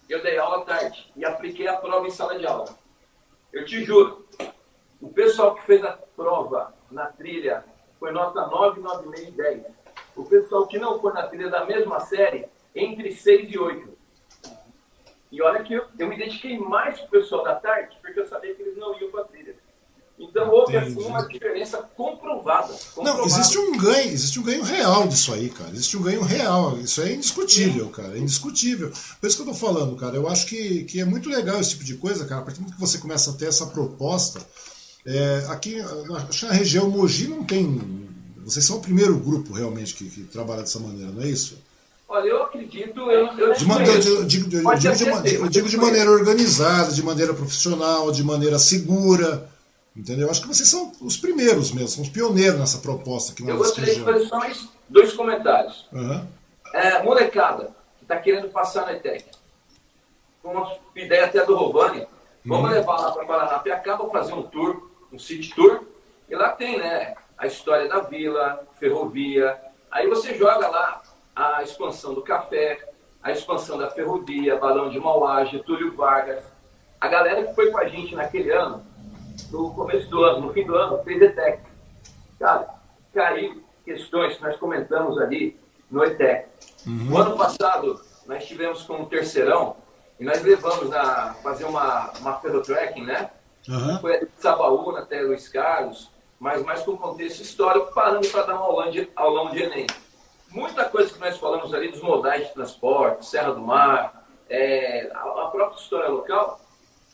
[0.09, 2.65] eu dei aula à tarde e apliquei a prova em sala de aula.
[3.51, 4.25] Eu te juro,
[5.01, 7.65] o pessoal que fez a prova na trilha
[7.99, 9.63] foi nota 9, 9,5 e 10.
[10.15, 12.45] O pessoal que não foi na trilha da mesma série,
[12.75, 13.97] entre 6 e 8.
[15.31, 18.27] E olha que eu, eu me dediquei mais para o pessoal da tarde, porque eu
[18.27, 19.55] sabia que eles não iam para a trilha.
[20.19, 25.07] Então houve assim, uma diferença comprovada, comprovada, Não, existe um ganho, existe um ganho real
[25.07, 25.71] disso aí, cara.
[25.71, 26.77] Existe um ganho real.
[26.77, 28.15] Isso é indiscutível, cara.
[28.15, 28.91] É indiscutível.
[29.19, 30.15] Por isso que eu tô falando, cara.
[30.15, 32.41] Eu acho que, que é muito legal esse tipo de coisa, cara.
[32.41, 34.45] A partir do momento que você começa a ter essa proposta,
[35.05, 37.81] é, aqui na, na região Mogi não tem.
[38.37, 41.57] Vocês são o primeiro grupo realmente que, que trabalha dessa maneira, não é isso?
[42.07, 42.99] Olha, eu acredito.
[43.09, 48.11] Eu, eu de uma, eu, digo, de, eu digo, de, maneira organizada, de maneira profissional,
[48.11, 49.49] de maneira segura.
[49.95, 50.29] Entendeu?
[50.29, 53.57] Acho que vocês são os primeiros mesmo, são os pioneiros nessa proposta que nós Eu
[53.57, 55.85] gostaria de fazer só mais dois comentários.
[55.91, 56.25] Uhum.
[56.73, 59.25] É, molecada, que está querendo passar na ETEC,
[60.41, 62.05] com uma ideia até do Rovani,
[62.45, 62.75] vamos uhum.
[62.75, 65.83] levar lá para Paranapiacaba, fazer um tour um city tour,
[66.29, 69.59] e lá tem, né, a história da vila, ferrovia.
[69.89, 71.01] Aí você joga lá
[71.35, 72.89] a expansão do café,
[73.21, 76.43] a expansão da ferrovia, Balão de Mauá, Getúlio Vargas.
[76.99, 78.85] A galera que foi com a gente naquele ano,
[79.51, 81.63] no começo do ano, no fim do ano, fez ETEC.
[82.39, 82.67] Cara,
[83.13, 85.59] caiu questões que nós comentamos ali
[85.89, 86.47] no ETEC.
[86.87, 87.13] Uhum.
[87.13, 89.75] O ano passado, nós tivemos como terceirão
[90.19, 93.31] E nós levamos na fazer uma, uma ferrotrekking, né?
[93.67, 93.99] Uhum.
[93.99, 96.09] Foi de Sabaúna até Luiz Carlos,
[96.39, 99.87] mas mais com contexto histórico, parando para dar um aulão de, aulão de Enem.
[100.49, 105.19] Muita coisa que nós falamos ali dos modais de transporte, Serra do Mar, é, a,
[105.19, 106.59] a, própria história local,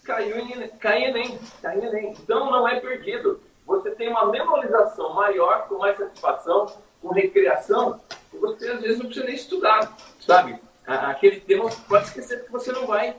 [0.04, 2.16] caiu em, cai em Enem, cai em Enem.
[2.20, 3.42] Então não é perdido.
[3.66, 6.68] Você tem uma memorização maior, com mais satisfação,
[7.02, 8.00] com recreação,
[8.34, 10.60] e você às vezes não precisa nem estudar, sabe?
[10.86, 13.14] Aquele tema, pode esquecer que você não vai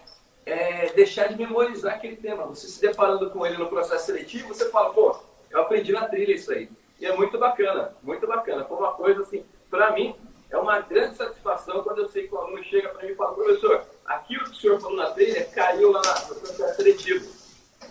[0.49, 2.47] é, deixar de memorizar aquele tema.
[2.47, 5.17] Você se deparando com ele no processo seletivo, você fala, pô,
[5.51, 6.69] eu aprendi na trilha isso aí.
[7.01, 8.65] E é muito bacana, muito bacana.
[8.65, 10.15] Foi uma coisa assim, para mim,
[10.51, 13.35] é uma grande satisfação quando eu sei que o aluno chega para mim e fala,
[13.35, 17.39] professor, aquilo que o senhor falou na trilha caiu lá no processo seletivo.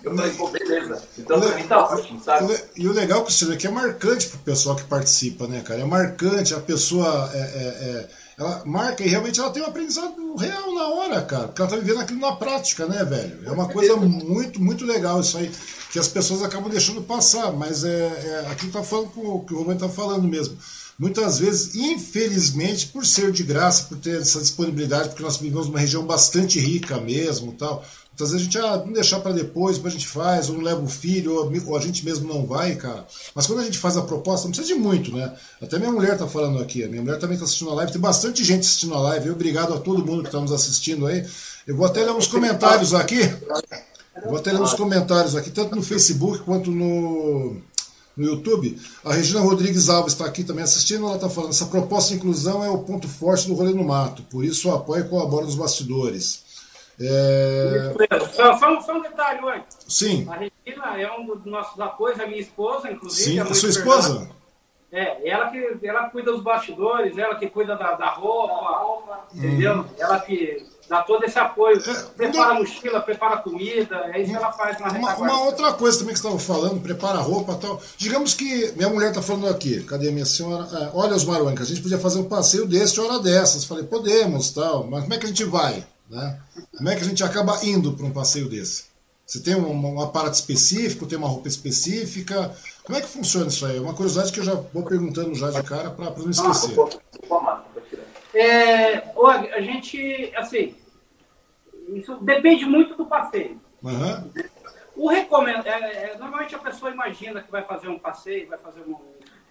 [0.04, 1.02] Eu falei, pô, beleza.
[1.18, 2.54] Então, pra mim tá ótimo, sabe?
[2.76, 5.82] E o legal, Cristiano, é que é marcante pro pessoal que participa, né, cara?
[5.82, 10.36] É marcante, a pessoa é, é, é, ela marca e realmente ela tem um aprendizado
[10.36, 11.48] real na hora, cara.
[11.48, 13.40] Porque ela tá vivendo aquilo na prática, né, velho?
[13.44, 15.52] É uma coisa muito, muito legal isso aí,
[15.92, 19.56] que as pessoas acabam deixando passar, mas é, é aquilo que tá falando com, que
[19.56, 20.56] o Romano tá falando mesmo.
[21.00, 25.80] Muitas vezes, infelizmente, por ser de graça, por ter essa disponibilidade, porque nós vivemos numa
[25.80, 27.84] região bastante rica mesmo tal,
[28.18, 30.64] Muitas vezes a gente, ah, não deixar para depois, depois a gente faz, ou não
[30.64, 33.06] leva o filho, ou, a gente mesmo não vai, cara.
[33.36, 35.32] Mas quando a gente faz a proposta, não precisa de muito, né?
[35.62, 38.02] Até minha mulher tá falando aqui, a minha mulher também está assistindo a live, tem
[38.02, 41.24] bastante gente assistindo a live, obrigado a todo mundo que está nos assistindo aí.
[41.68, 43.20] Eu vou até ler uns comentários aqui.
[43.22, 47.62] Eu vou até ler uns comentários aqui, tanto no Facebook quanto no,
[48.18, 48.82] no YouTube.
[49.06, 52.66] A Regina Rodrigues Alves está aqui também assistindo, ela está falando, essa proposta de inclusão
[52.66, 56.47] é o ponto forte do rolê no mato, por isso apoia e colabora nos bastidores.
[57.00, 57.94] É...
[58.32, 59.64] Só, só, só, um detalhe, ué.
[59.88, 60.28] Sim.
[60.30, 63.32] A Regina é um dos nossos apoios, a minha esposa, inclusive.
[63.32, 64.30] Sim, a, a sua esposa?
[64.92, 69.82] É, ela que ela cuida dos bastidores, ela que cuida da, da roupa, entendeu?
[69.82, 69.86] Hum.
[69.98, 71.78] Ela que dá todo esse apoio.
[71.78, 75.42] É, prepara a mochila, prepara a comida, é isso que ela faz na uma, uma
[75.44, 77.82] outra coisa também que você estava falando, prepara a roupa e tal.
[77.98, 80.66] Digamos que minha mulher está falando aqui, cadê a minha senhora?
[80.72, 83.66] É, olha os Marônicas, a gente podia fazer um passeio desse hora dessas.
[83.66, 85.84] Falei, podemos, tal, mas como é que a gente vai?
[86.10, 86.40] Né?
[86.76, 88.86] Como é que a gente acaba indo para um passeio desse?
[89.26, 92.56] Você tem um, um, aparato específico, tem uma roupa específica?
[92.86, 93.76] Como é que funciona isso aí?
[93.76, 96.78] É uma curiosidade que eu já vou perguntando já de cara para não esquecer.
[98.34, 100.76] É, olha, a gente, assim,
[101.90, 103.60] isso depende muito do passeio.
[103.84, 104.32] Uhum.
[104.96, 108.82] O recomendo, é, é, normalmente a pessoa imagina que vai fazer um passeio, vai fazer
[108.82, 108.96] um,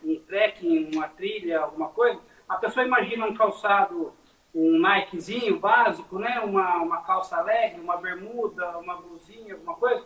[0.05, 2.19] um trekking, uma trilha, alguma coisa.
[2.49, 4.13] A pessoa imagina um calçado
[4.57, 6.41] um Nikezinho básico, né?
[6.41, 10.03] Uma, uma calça leg, uma bermuda, uma blusinha, alguma coisa.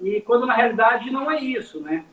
[0.00, 2.04] E quando na realidade não é isso, né?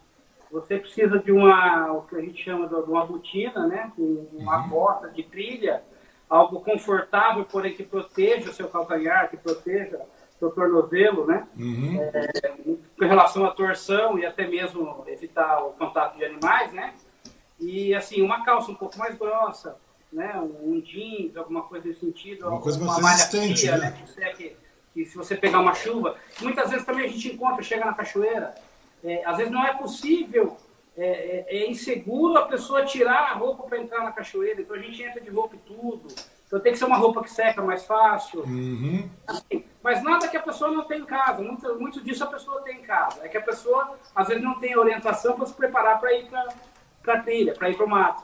[0.52, 3.92] Você precisa de uma, o que a gente chama de uma botina, né?
[3.98, 4.70] Uma uhum.
[4.70, 5.84] bota de trilha,
[6.30, 9.98] algo confortável, porém que proteja o seu calcanhar, que proteja
[10.36, 11.48] o seu tornozelo, né?
[11.58, 11.98] Uhum.
[12.02, 12.54] É,
[13.00, 16.94] com relação à torção e até mesmo evitar o contato de animais, né?
[17.60, 19.76] E assim, uma calça um pouco mais grossa,
[20.12, 22.48] né, um jeans, alguma coisa nesse sentido.
[22.48, 23.98] Uma coisa mais resistente, fria, né?
[24.18, 24.34] né?
[24.34, 24.56] Que,
[24.94, 28.56] que, se você pegar uma chuva, muitas vezes também a gente encontra, chega na cachoeira,
[29.04, 30.58] é, às vezes não é possível,
[30.98, 34.80] é, é, é inseguro a pessoa tirar a roupa para entrar na cachoeira, então a
[34.80, 36.08] gente entra de roupa e tudo.
[36.50, 38.42] Então tem que ser uma roupa que seca mais fácil.
[38.42, 39.08] Uhum.
[39.28, 41.44] Assim, mas nada que a pessoa não tem em casa.
[41.44, 43.24] Muito, muito disso a pessoa tem em casa.
[43.24, 46.28] É que a pessoa, às vezes, não tem orientação para se preparar para ir
[47.04, 48.24] para a trilha, para ir para o mato.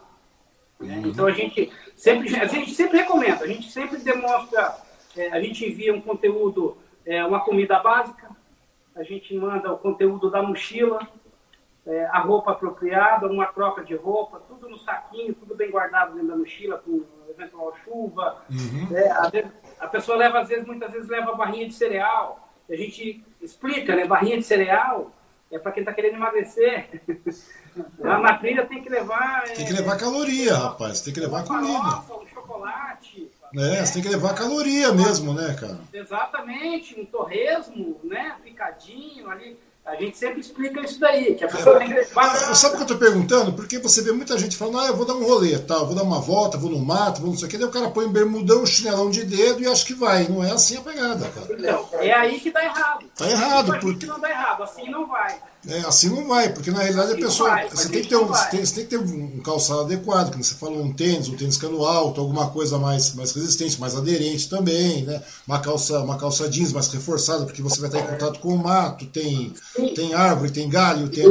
[0.79, 0.97] Né?
[0.97, 1.07] Uhum.
[1.07, 4.75] Então a gente sempre, a gente sempre recomenda, a gente sempre demonstra,
[5.15, 8.29] é, a gente envia um conteúdo, é, uma comida básica,
[8.95, 10.99] a gente manda o conteúdo da mochila,
[11.85, 16.29] é, a roupa apropriada, uma troca de roupa, tudo no saquinho, tudo bem guardado dentro
[16.29, 18.43] da mochila, com eventual chuva.
[18.49, 18.97] Uhum.
[18.97, 22.49] É, vezes, a pessoa leva, às vezes, muitas vezes leva barrinha de cereal.
[22.69, 24.05] A gente explica, né?
[24.05, 25.11] Barrinha de cereal
[25.51, 27.01] é para quem está querendo emagrecer.
[27.99, 29.43] Na trilha tem que levar.
[29.43, 31.01] Tem que levar caloria, rapaz.
[31.01, 31.79] Tem que levar comida.
[31.79, 33.31] Farofa, chocolate.
[33.53, 33.85] É, né?
[33.85, 35.79] você tem que levar caloria mesmo, né, cara?
[35.93, 38.35] Exatamente, um torresmo, né?
[38.43, 39.57] Picadinho ali.
[39.85, 42.55] A gente sempre explica isso daí, que a pessoa tem que levar.
[42.55, 43.53] Sabe o que eu estou perguntando?
[43.53, 46.01] Porque você vê muita gente falando, ah, eu vou dar um rolê, tal, vou dar
[46.01, 48.11] uma volta, vou no mato, vou não sei o que, daí o cara põe um
[48.11, 50.27] bermudão, um chinelão de dedo e acha que vai.
[50.27, 51.47] Não é assim a pegada, cara.
[51.53, 53.05] Então, é aí que dá errado.
[53.15, 54.07] Tá errado, porque.
[54.07, 55.39] não dá errado, assim não vai.
[55.67, 57.49] É, assim não vai, porque na realidade assim a pessoa.
[57.49, 60.31] Vai, você, tem que ter um, você, tem, você tem que ter um calçado adequado,
[60.31, 63.95] como você falou, um tênis, um tênis cano alto, alguma coisa mais, mais resistente, mais
[63.95, 65.21] aderente também, né?
[65.47, 68.57] Uma calça, uma calça jeans mais reforçada, porque você vai estar em contato com o
[68.57, 69.53] mato, tem,
[69.95, 71.25] tem árvore, tem galho, tem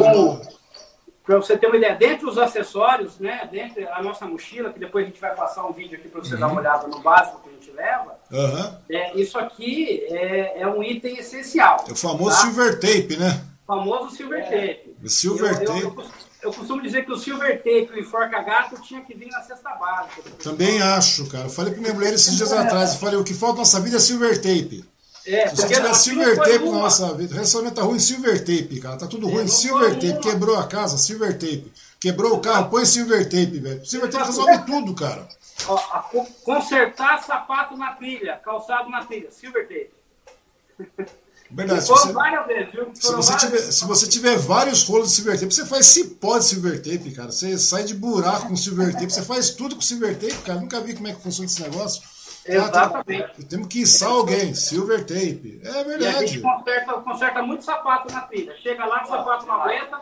[1.25, 5.07] para você ter uma ideia, dentro dos acessórios, né, dentro a nossa mochila, que depois
[5.07, 6.41] a gente vai passar um vídeo aqui para você uhum.
[6.41, 8.77] dar uma olhada no básico que a gente leva, uhum.
[8.91, 11.83] é, isso aqui é, é, um item essencial.
[11.89, 12.43] É o famoso tá?
[12.43, 13.41] silver tape, né?
[13.67, 14.95] O famoso silver tape.
[15.03, 15.81] O silver eu, tape.
[15.81, 16.11] Eu, eu,
[16.43, 19.41] eu, costumo dizer que o silver tape e o enforca gato tinha que vir na
[19.41, 20.31] cesta básica.
[20.43, 21.45] Também acho, cara.
[21.45, 23.81] Eu falei para minha mulher esses dias atrás, eu falei, o que falta na nossa
[23.81, 24.85] vida é silver tape.
[25.27, 28.81] É, Se você tiver silver tape na nossa vida, o relacionamento tá ruim, silver tape,
[28.81, 28.99] cara.
[28.99, 30.11] Tá tudo é, ruim, silver tape.
[30.11, 30.21] Uma.
[30.21, 31.73] Quebrou a casa, silver tape.
[31.99, 33.87] Quebrou o carro, põe silver tape, velho.
[33.87, 35.27] Silver tape resolve tudo, cara.
[35.67, 35.79] Ó,
[36.43, 41.15] consertar sapato na trilha, calçado na trilha, silver tape.
[41.51, 41.83] Verdade.
[41.83, 45.67] Se você, vezes, se, você tiver, se você tiver vários rolos de silver tape, você
[45.67, 47.31] faz cipó de silver tape, cara.
[47.31, 50.61] Você sai de buraco com silver tape, você faz tudo com silver tape, cara.
[50.61, 52.03] Nunca vi como é que funciona esse negócio.
[52.47, 53.45] Exatamente.
[53.47, 55.61] temos que içar alguém, silver tape.
[55.65, 56.05] É verdade.
[56.05, 58.55] E a gente conserta, conserta muito sapato na trilha.
[58.63, 60.01] Chega lá, o sapato não aguenta,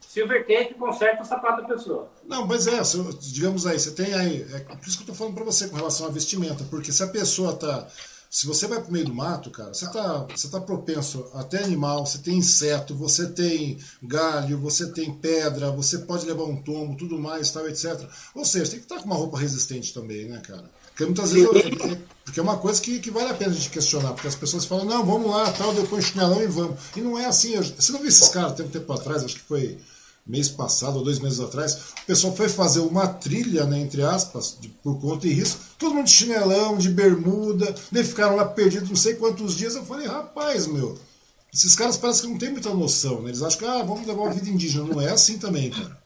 [0.00, 2.10] silver tape conserta o sapato da pessoa.
[2.26, 2.80] Não, mas é,
[3.20, 4.46] digamos aí, você tem aí.
[4.52, 7.02] É por isso que eu tô falando para você com relação à vestimenta, porque se
[7.02, 7.86] a pessoa tá.
[8.34, 12.04] Se você vai pro meio do mato, cara, você tá, você tá propenso até animal,
[12.04, 17.16] você tem inseto, você tem galho, você tem pedra, você pode levar um tombo, tudo
[17.16, 18.04] mais, tal, etc.
[18.34, 20.68] Ou seja, tem que estar com uma roupa resistente também, né, cara?
[20.88, 23.70] Porque muitas vezes é, porque é uma coisa que, que vale a pena a gente
[23.70, 26.76] questionar, porque as pessoas falam, não, vamos lá, tal, depois chinelão e vamos.
[26.96, 27.54] E não é assim.
[27.54, 29.78] Eu, você não viu esses caras tem um tempo atrás, acho que foi
[30.26, 34.56] mês passado ou dois meses atrás, o pessoal foi fazer uma trilha, né, entre aspas,
[34.58, 38.88] de, por conta e risco, todo mundo de chinelão, de bermuda, daí ficaram lá perdidos
[38.88, 39.74] não sei quantos dias.
[39.74, 40.98] Eu falei, rapaz, meu,
[41.52, 43.28] esses caras parecem que não têm muita noção, né?
[43.28, 44.84] Eles acham que, ah, vamos levar uma vida indígena.
[44.84, 46.02] Não é assim também, cara.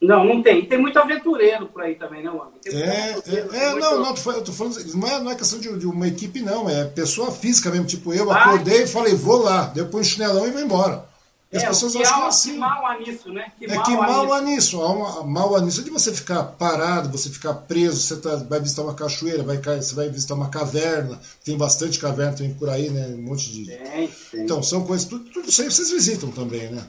[0.00, 0.60] Não, não tem.
[0.60, 2.52] E tem muito aventureiro por aí também, não, mano?
[2.66, 3.80] É, é, é muito...
[3.80, 6.70] não, não, eu tô falando, não é, não é questão de, de, uma equipe, não,
[6.70, 10.46] é pessoa física mesmo, tipo eu, ah, acordei e falei, vou lá, depois um chinelão
[10.46, 11.07] e vou embora.
[11.52, 12.52] As é, pessoas acham que é assim.
[12.52, 13.52] Que mal há nisso, né?
[13.58, 14.82] Que é mal que mal há nisso.
[14.82, 18.60] Há uma, mal há nisso de você ficar parado, você ficar preso, você tá, vai
[18.60, 22.90] visitar uma cachoeira, vai, você vai visitar uma caverna, tem bastante caverna também por aí,
[22.90, 23.06] né?
[23.08, 23.64] Um monte de.
[23.66, 24.40] Tem, tem.
[24.42, 26.86] Então, são coisas, tudo, tudo isso aí vocês visitam também, né?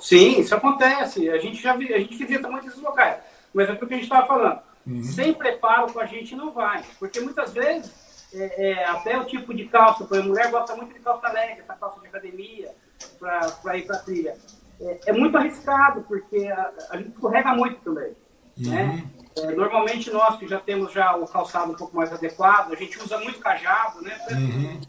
[0.00, 1.28] Sim, isso acontece.
[1.28, 3.18] A gente já a gente visita muitos esses locais.
[3.52, 4.60] Mas é o que a gente estava falando.
[4.86, 5.02] Uhum.
[5.02, 6.84] Sem preparo com a gente não vai.
[6.98, 7.90] Porque muitas vezes,
[8.32, 11.28] é, é, até o tipo de calça, por exemplo, a mulher gosta muito de calça
[11.28, 12.74] leg, essa calça de academia,
[13.22, 14.36] para ir para a trilha.
[14.80, 18.16] É, é, muito arriscado, porque a, a, gente escorrega muito também.
[18.58, 18.70] Uhum.
[18.70, 19.04] Né?
[19.36, 23.00] É, normalmente nós que já temos já o calçado um pouco mais adequado, a gente
[23.00, 24.18] usa muito cajado, né?
[24.30, 24.80] Uhum.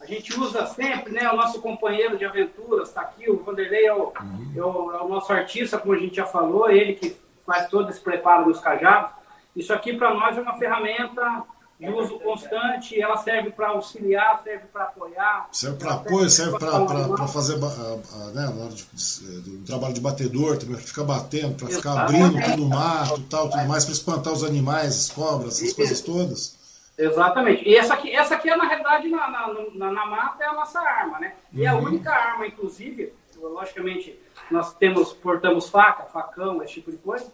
[0.00, 1.30] A gente usa sempre, né?
[1.30, 4.52] O nosso companheiro de aventuras está aqui, o Vanderlei é o, uhum.
[4.56, 7.88] é, o, é o, nosso artista, como a gente já falou, ele que faz todo
[7.88, 9.12] esse preparo dos cajados.
[9.54, 11.44] Isso aqui para nós é uma ferramenta
[11.82, 15.48] de uso constante, ela serve para auxiliar, serve para apoiar.
[15.50, 18.84] Serve para apoio, serve para fazer né, na hora de,
[19.42, 23.66] de, trabalho de batedor, também fica batendo, para ficar abrindo tudo o mato, tal, tudo
[23.66, 26.56] mais, para espantar os animais, as cobras, essas coisas todas.
[26.96, 27.68] Exatamente.
[27.68, 30.52] E essa aqui, essa aqui é, na realidade, na, na, na, na mata, é a
[30.52, 31.34] nossa arma, né?
[31.52, 31.68] E uhum.
[31.68, 34.16] a única arma, inclusive, logicamente,
[34.48, 37.26] nós temos, portamos faca, facão, esse tipo de coisa,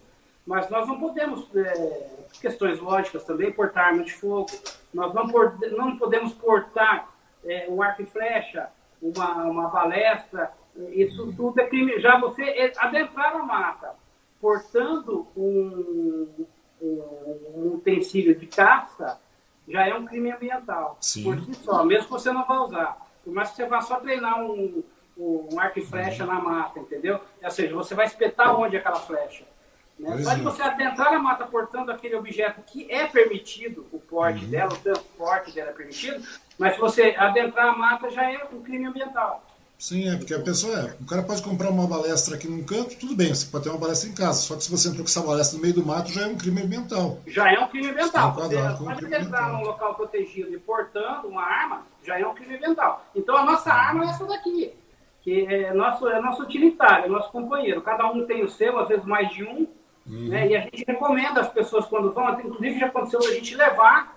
[0.49, 2.09] mas nós não podemos, é,
[2.41, 4.49] questões lógicas também, portar arma de fogo,
[4.95, 7.07] nós não, por, não podemos portar
[7.45, 8.71] é, um arco e flecha,
[9.03, 10.51] uma, uma balestra,
[10.93, 12.01] isso tudo é crime.
[12.01, 13.95] Já você é, adentrar a mata
[14.41, 16.47] portando um,
[16.81, 19.21] um, um utensílio de caça,
[19.69, 20.97] já é um crime ambiental.
[20.99, 21.25] Sim.
[21.25, 23.07] Por si só, mesmo que você não vá usar.
[23.23, 24.83] Por mais que você vá só treinar um,
[25.15, 26.33] um arco e flecha uhum.
[26.33, 27.21] na mata, entendeu?
[27.45, 29.45] Ou seja, você vai espetar onde é aquela flecha.
[29.99, 30.23] Né?
[30.23, 34.51] Só de você adentrar na mata portando aquele objeto que é permitido, o porte uhum.
[34.51, 36.25] dela, o transporte dela é permitido,
[36.57, 39.45] mas se você adentrar a mata já é um crime ambiental.
[39.79, 40.97] Sim, é, porque a pessoa é.
[41.01, 43.79] O cara pode comprar uma balestra aqui num canto, tudo bem, você pode ter uma
[43.79, 44.41] balestra em casa.
[44.41, 46.37] Só que se você entrou com essa balestra no meio do mato, já é um
[46.37, 47.21] crime ambiental.
[47.29, 48.35] Já é um crime ambiental.
[48.35, 52.57] Você pode um entrar num local protegido e portando uma arma, já é um crime
[52.57, 53.07] ambiental.
[53.15, 54.73] Então a nossa arma é essa daqui,
[55.23, 57.81] que é nosso, é nosso utilitário, é nosso companheiro.
[57.81, 59.69] Cada um tem o seu, às vezes mais de um.
[60.09, 60.29] Uhum.
[60.29, 60.49] Né?
[60.49, 64.17] E a gente recomenda as pessoas quando vão, inclusive já aconteceu a gente levar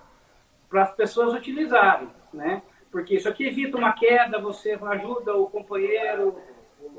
[0.68, 2.08] para as pessoas utilizarem.
[2.32, 2.62] Né?
[2.90, 6.36] Porque isso aqui evita uma queda, você ajuda o companheiro,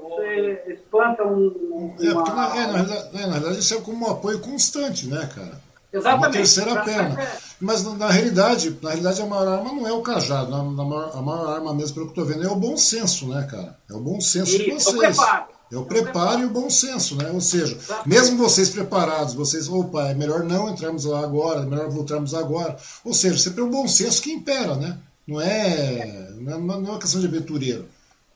[0.02, 1.96] você espanta um.
[2.00, 5.30] É, porque na, é, na, é, na verdade isso é como um apoio constante, né,
[5.34, 5.62] cara?
[5.92, 6.26] Exatamente.
[6.26, 7.28] Uma terceira perna.
[7.62, 10.50] Mas na, realidade, na realidade a maior arma não é o cajado.
[10.50, 13.28] Na maior, a maior arma mesmo, pelo que eu estou vendo, é o bom senso,
[13.28, 13.78] né, cara?
[13.90, 14.88] É o bom senso de vocês.
[14.88, 15.53] É o preparo.
[15.74, 17.32] É o preparo e o bom senso, né?
[17.32, 17.76] Ou seja,
[18.06, 22.78] mesmo vocês preparados, vocês, opa, é melhor não entrarmos lá agora, é melhor voltarmos agora.
[23.04, 25.00] Ou seja, sempre é o bom senso que impera, né?
[25.28, 27.88] Não é, não é, não é uma questão de aventureiro.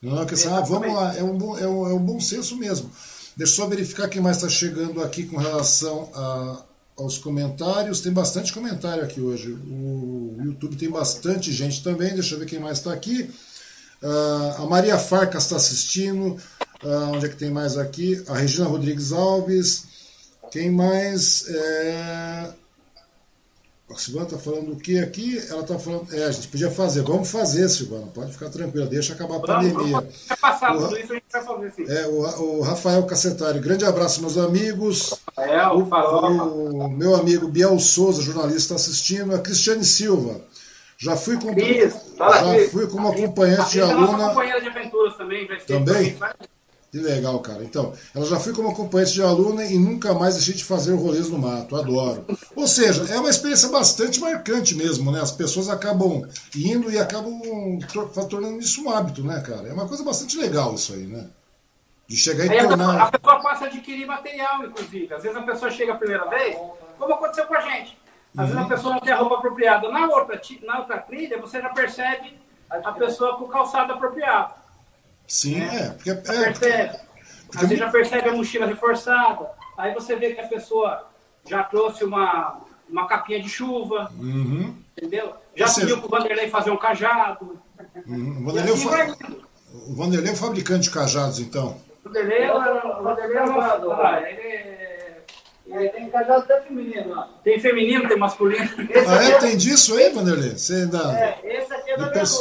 [0.02, 2.56] Não, que assim, ah, vamos lá, é um, bom, é, um, é um bom senso
[2.56, 2.90] mesmo.
[3.36, 6.62] Deixa eu só verificar quem mais está chegando aqui com relação a,
[6.96, 8.00] aos comentários.
[8.00, 9.52] Tem bastante comentário aqui hoje.
[9.52, 12.14] O YouTube tem bastante gente também.
[12.14, 13.30] Deixa eu ver quem mais está aqui.
[14.02, 16.36] Uh, a Maria Farcas está assistindo.
[16.82, 18.22] Uh, onde é que tem mais aqui?
[18.28, 19.86] A Regina Rodrigues Alves.
[20.50, 21.48] Quem mais?
[21.48, 22.50] É...
[23.90, 25.38] A Silvana está falando o que aqui?
[25.48, 26.14] Ela está falando.
[26.14, 27.02] É, a gente podia fazer.
[27.02, 28.06] Vamos fazer, Silvana.
[28.14, 29.92] Pode ficar tranquila, deixa acabar a pandemia.
[29.92, 31.84] Vamos, passar, o, tudo isso a gente vai fazer sim.
[31.88, 35.18] É, o, o Rafael Cacetari, grande abraço, meus amigos.
[35.34, 39.34] Rafael, o, o meu amigo Biel Souza, jornalista, está assistindo.
[39.34, 40.38] A Cristiane Silva.
[41.00, 44.30] Já fui com, já fui como acompanhante de aluna.
[44.30, 46.18] companheira de aventuras também, vai ser também.
[46.90, 47.62] Que legal, cara.
[47.62, 51.28] Então, ela já foi como acompanhante de aluna e nunca mais deixei de fazer rolês
[51.28, 51.76] no mato.
[51.76, 52.24] Adoro.
[52.56, 55.20] Ou seja, é uma experiência bastante marcante mesmo, né?
[55.20, 57.38] As pessoas acabam indo e acabam
[58.30, 59.68] tornando isso um hábito, né, cara?
[59.68, 61.26] É uma coisa bastante legal isso aí, né?
[62.06, 63.02] De chegar e aí tornar.
[63.02, 65.12] A pessoa, passa a adquirir material, inclusive.
[65.12, 66.56] Às vezes a pessoa chega a primeira vez,
[66.98, 67.98] como aconteceu com a gente.
[68.34, 68.46] Às uhum.
[68.46, 68.68] vezes a uhum.
[68.68, 69.90] pessoa não tem a roupa apropriada.
[69.90, 72.34] Na outra, na outra trilha, você já percebe
[72.70, 74.54] a pessoa com o calçado apropriado.
[75.28, 75.76] Sim, né?
[75.76, 75.88] é.
[75.90, 76.52] Porque, é, percebe.
[76.56, 77.58] Porque...
[77.58, 79.46] Aí você já percebe a mochila reforçada.
[79.76, 81.06] Aí você vê que a pessoa
[81.46, 84.10] já trouxe uma, uma capinha de chuva.
[84.18, 84.74] Uhum.
[84.96, 85.34] Entendeu?
[85.54, 85.82] Já você...
[85.82, 87.60] pediu pro Vanderlei fazer um cajado.
[88.06, 88.38] Uhum.
[88.40, 89.16] O, Vanderlei assim fa...
[89.86, 91.80] o Vanderlei é o fabricante de cajados, então.
[92.04, 97.28] O Vanderlei é o Vanderlei é o ah, ele é, tem cajado até feminino lá.
[97.44, 98.68] Tem feminino, tem masculino.
[99.06, 99.38] ah, é?
[99.38, 100.56] Tem disso aí, Vanderlei?
[100.56, 101.18] Você ainda...
[101.18, 102.38] É, esse aqui é da minha pers...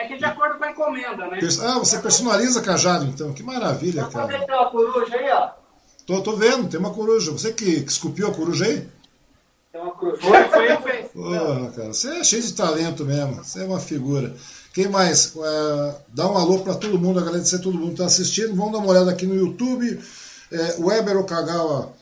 [0.00, 1.38] É que de acordo com a encomenda, né?
[1.62, 3.34] Ah, você personaliza cajado, então.
[3.34, 4.26] Que maravilha, cara.
[4.26, 5.50] Você tem uma coruja aí, ó.
[6.06, 7.30] Tô, tô vendo, tem uma coruja.
[7.32, 8.88] Você que, que esculpiu a coruja aí?
[9.70, 10.22] Tem uma coruja.
[10.22, 11.08] Foi, foi eu fez.
[11.08, 13.44] Porra, cara, você é cheio de talento mesmo.
[13.44, 14.34] Você é uma figura.
[14.72, 15.36] Quem mais?
[15.36, 18.56] É, dá um alô para todo mundo, agradecer a todo mundo que está assistindo.
[18.56, 20.00] Vamos dar uma olhada aqui no YouTube.
[20.50, 21.92] É, Weber Okagawa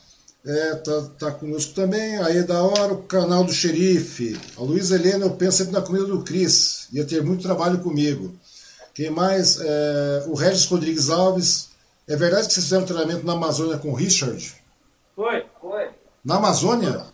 [0.49, 2.17] é, tá, tá conosco também.
[2.23, 4.41] Aí da hora o canal do xerife.
[4.57, 6.89] A Luísa Helena, eu penso sempre na comida do Cris.
[6.91, 8.35] Ia ter muito trabalho comigo.
[8.95, 9.61] Quem mais?
[9.61, 11.69] É, o Regis Rodrigues Alves.
[12.09, 14.55] É verdade que vocês fizeram treinamento na Amazônia com o Richard?
[15.15, 15.91] Foi, foi.
[16.25, 17.05] Na Amazônia?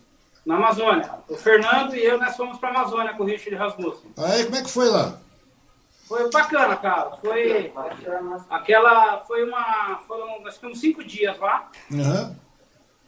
[0.45, 1.11] Na Amazônia.
[1.27, 4.11] O Fernando e eu, nós fomos para a Amazônia com o Richard Rasmussen.
[4.15, 5.19] Aí, como é que foi lá?
[6.07, 7.17] Foi bacana, cara.
[7.17, 7.73] Foi
[8.49, 9.19] aquela.
[9.21, 9.99] Foi uma.
[10.07, 11.69] Foram, nós ficamos cinco dias lá.
[11.91, 12.44] Uhum.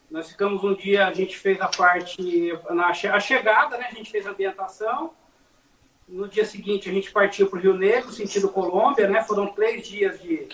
[0.09, 3.87] Nós ficamos um dia, a gente fez a parte, na a chegada, né?
[3.91, 5.11] A gente fez a ambientação.
[6.07, 9.21] No dia seguinte, a gente partiu para o Rio Negro, sentido Colômbia, né?
[9.23, 10.47] Foram três dias de,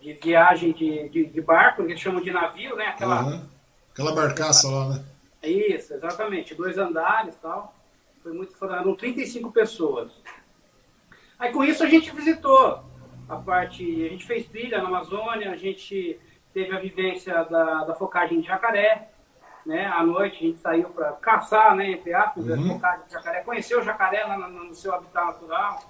[0.00, 2.86] de viagem de, de, de barco, que eles chamam de navio, né?
[2.86, 3.46] Aquela, uhum.
[3.92, 5.04] Aquela barcaça lá, né?
[5.42, 6.54] Isso, exatamente.
[6.54, 7.74] Dois andares e tal.
[8.22, 10.10] Foi muito, foram 35 pessoas.
[11.38, 12.82] Aí com isso a gente visitou
[13.28, 16.18] a parte, a gente fez trilha na Amazônia, a gente
[16.56, 19.10] teve a vivência da, da focagem de jacaré,
[19.66, 19.84] né?
[19.88, 21.90] À noite a gente saiu para caçar, né?
[21.90, 22.54] Entre aspas, uhum.
[22.54, 25.82] a focagem de jacaré, conhecer o jacaré lá no, no, seu habitat natural.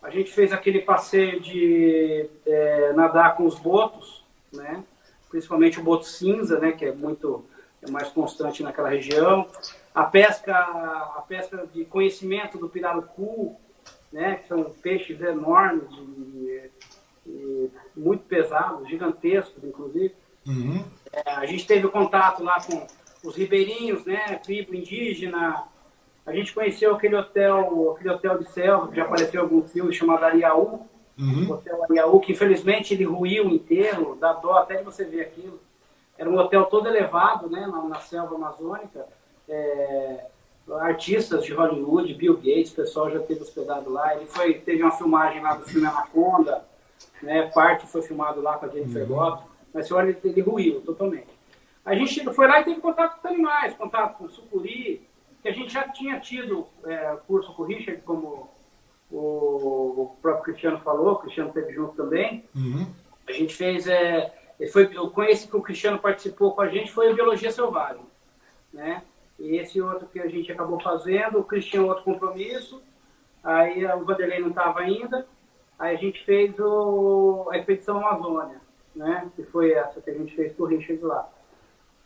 [0.00, 4.84] A gente fez aquele passeio de é, nadar com os botos, né?
[5.28, 6.70] Principalmente o boto cinza, né?
[6.70, 7.44] Que é muito
[7.82, 9.48] é mais constante naquela região.
[9.92, 13.58] A pesca, a pesca de conhecimento do pirarucu,
[14.12, 14.36] né?
[14.36, 16.70] Que são peixes enormes de,
[17.26, 20.14] de, muito pesados, gigantescos, inclusive.
[20.46, 20.84] Uhum.
[21.12, 22.86] É, a gente teve contato lá com
[23.26, 25.64] os ribeirinhos, né, tribo indígena.
[26.24, 29.92] A gente conheceu aquele hotel, aquele hotel de selva, que já apareceu em algum filme,
[29.92, 30.86] chamado Ariaú.
[31.18, 31.50] Uhum.
[31.50, 35.58] Hotel Ariaú, que infelizmente ele ruiu inteiro, dá dó até de você ver aquilo.
[36.18, 39.06] Era um hotel todo elevado, né, na, na selva amazônica.
[39.48, 40.26] É,
[40.80, 44.14] artistas de Hollywood, Bill Gates, o pessoal já teve hospedado lá.
[44.14, 46.64] Ele foi, teve uma filmagem lá do filme Anaconda
[47.22, 47.50] né?
[47.54, 49.16] Parte foi filmado lá com a Jennifer uhum.
[49.16, 51.36] Lopez, mas você olha, ele, ele ruiu totalmente.
[51.84, 55.06] A gente foi lá e teve contato com os animais, contato com o sucuri,
[55.42, 58.50] que a gente já tinha tido é, curso com o Richard, como
[59.10, 62.44] o, o, próprio Cristiano falou, o Cristiano esteve junto também.
[62.54, 62.86] Uhum.
[63.28, 64.34] A gente fez, é,
[64.72, 68.02] foi, eu conheci que o Cristiano participou com a gente, foi a Biologia Selvagem,
[68.72, 69.02] né?
[69.38, 72.82] E esse outro que a gente acabou fazendo, o Cristiano outro compromisso,
[73.44, 75.26] aí o Vanderlei não estava ainda,
[75.78, 78.60] Aí a gente fez o, a Expedição Amazônia,
[78.94, 79.30] né?
[79.36, 81.28] Que foi essa que a gente fez com o Richard lá.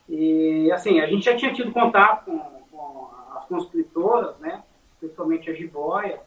[0.09, 2.39] E, assim, a gente já tinha tido contato com,
[2.71, 4.63] com as conscritoras, né?
[4.99, 6.21] Principalmente a jiboia,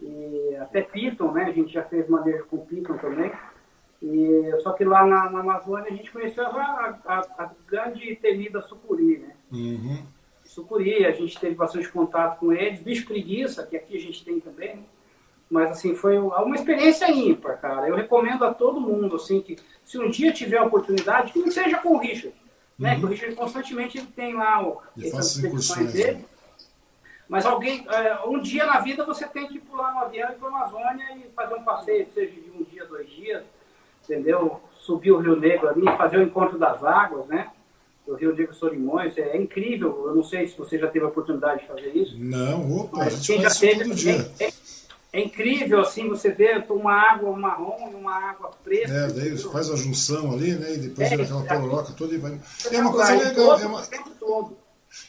[0.00, 1.44] e até Piton, né?
[1.44, 3.32] A gente já fez manejo com Piton também.
[4.02, 8.60] E, só que lá na, na Amazônia a gente conheceu a, a, a grande temida
[8.60, 9.34] sucuri, né?
[9.50, 10.04] Uhum.
[10.44, 12.82] Sucuri, a gente teve bastante contato com eles.
[12.82, 14.82] Bicho preguiça, que aqui a gente tem também, né?
[15.52, 17.86] Mas, assim, foi uma experiência ímpar, cara.
[17.86, 21.50] Eu recomendo a todo mundo, assim, que se um dia tiver a oportunidade, que não
[21.50, 22.34] seja com o Richard.
[22.78, 22.94] Né?
[22.94, 22.98] Uhum.
[22.98, 25.36] Que o Richard constantemente tem lá o, essas
[25.92, 26.12] dele.
[26.14, 26.24] Né?
[27.28, 30.36] Mas alguém, é, um dia na vida você tem que pular no avião e ir
[30.36, 33.44] para a Amazônia e fazer um passeio, seja de um dia, dois dias,
[34.04, 34.58] entendeu?
[34.78, 37.50] Subir o Rio Negro ali, fazer o encontro das águas, né?
[38.06, 40.06] O Rio Negro Solimões, é incrível.
[40.06, 42.16] Eu não sei se você já teve a oportunidade de fazer isso.
[42.18, 44.32] Não, opa, mas a gente faz já teve, todo dia.
[44.40, 44.50] É,
[45.12, 48.92] é, é, incrível, assim, você vê uma água marrom e uma água preta.
[48.92, 50.74] É, daí você faz a junção ali, né?
[50.74, 52.40] E depois é, vira aquela pororoca toda e vai.
[52.70, 53.60] É uma coisa legal.
[53.60, 53.82] É uma...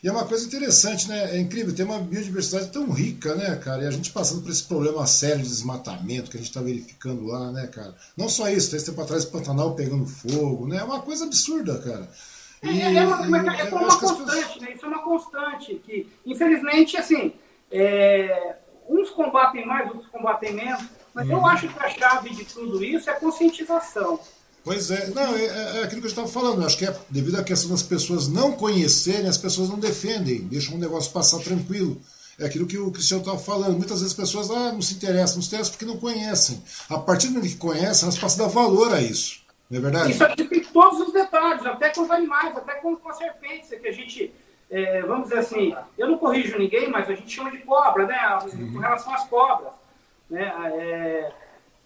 [0.02, 1.36] E é uma coisa interessante, né?
[1.36, 3.84] É incrível, tem uma biodiversidade tão rica, né, cara?
[3.84, 7.26] E a gente passando por esse problema sério de desmatamento que a gente está verificando
[7.26, 7.94] lá, né, cara?
[8.16, 10.78] Não só isso, tem esse tempo atrás o Pantanal pegando fogo, né?
[10.78, 12.10] É uma coisa absurda, cara.
[12.64, 14.62] E, é, é, uma, é, é uma constante, pessoas...
[14.62, 14.74] né?
[14.74, 17.34] Isso é uma constante que, infelizmente, assim,
[17.70, 18.56] é,
[18.88, 20.84] uns combatem mais, outros combatem menos,
[21.14, 21.48] mas eu uhum.
[21.48, 24.20] acho que a chave de tudo isso é a conscientização.
[24.64, 26.66] Pois é, não, é, é, é aquilo que eu estava falando.
[26.66, 30.76] Acho que é devido à questão das pessoas não conhecerem, as pessoas não defendem, deixam
[30.76, 32.02] o negócio passar tranquilo.
[32.40, 33.78] É aquilo que o Cristiano estava falando.
[33.78, 36.64] Muitas vezes as pessoas ah, não se interessam, não se interessam porque não conhecem.
[36.90, 39.44] A partir do momento que conhecem, elas passam a dar valor a isso.
[39.70, 40.12] Não é verdade?
[40.12, 43.76] Isso aqui tem todos os detalhes, até com os animais, até com, com a serpente,
[43.78, 44.34] que a gente,
[44.74, 48.18] é, vamos dizer assim, eu não corrijo ninguém, mas a gente chama de cobra, né?
[48.74, 49.72] Com relação às cobras.
[50.28, 50.52] Né?
[50.74, 51.32] É,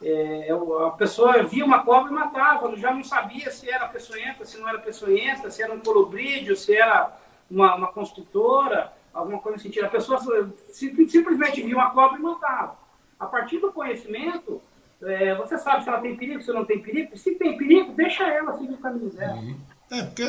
[0.02, 0.48] é,
[0.86, 4.70] a pessoa via uma cobra e matava, já não sabia se era peçonhenta, se não
[4.70, 7.14] era peçonhenta, se era um colobrídeo, se era
[7.52, 9.86] uma, uma construtora, alguma coisa nesse sentido.
[9.86, 10.22] A pessoa
[10.70, 12.78] simplesmente via uma cobra e matava.
[13.20, 14.62] A partir do conhecimento,
[15.02, 17.18] é, você sabe se ela tem perigo, se não tem perigo.
[17.18, 19.34] Se tem perigo, deixa ela seguir o caminho dela.
[19.34, 19.58] Uhum.
[19.90, 20.24] É, porque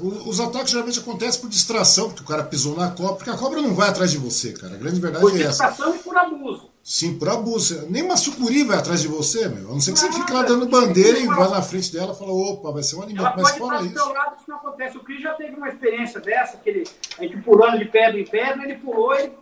[0.00, 3.62] os ataques geralmente acontecem por distração, porque o cara pisou na cobra, porque a cobra
[3.62, 4.74] não vai atrás de você, cara.
[4.74, 5.64] A grande verdade por é essa.
[5.64, 6.70] Por distração e por abuso.
[6.84, 7.86] Sim, por abuso.
[7.88, 9.70] Nem uma sucuri vai atrás de você, meu.
[9.70, 12.18] A não ser que você fique lá dando bandeira e vá na frente dela e
[12.18, 13.26] fala, opa, vai ser um animal.
[13.26, 13.94] Ela Mas fora isso.
[13.94, 14.96] Do lado, isso não acontece.
[14.98, 16.84] O Cris já teve uma experiência dessa, que ele,
[17.18, 19.32] a gente pulando de pedra em pedra, ele pulou, ele,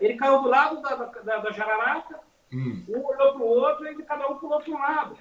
[0.00, 2.19] ele caiu do lado da, da, da jararaca,
[2.52, 2.82] hum.
[2.88, 5.16] um olhou para o outro e cada um pulou para um lado.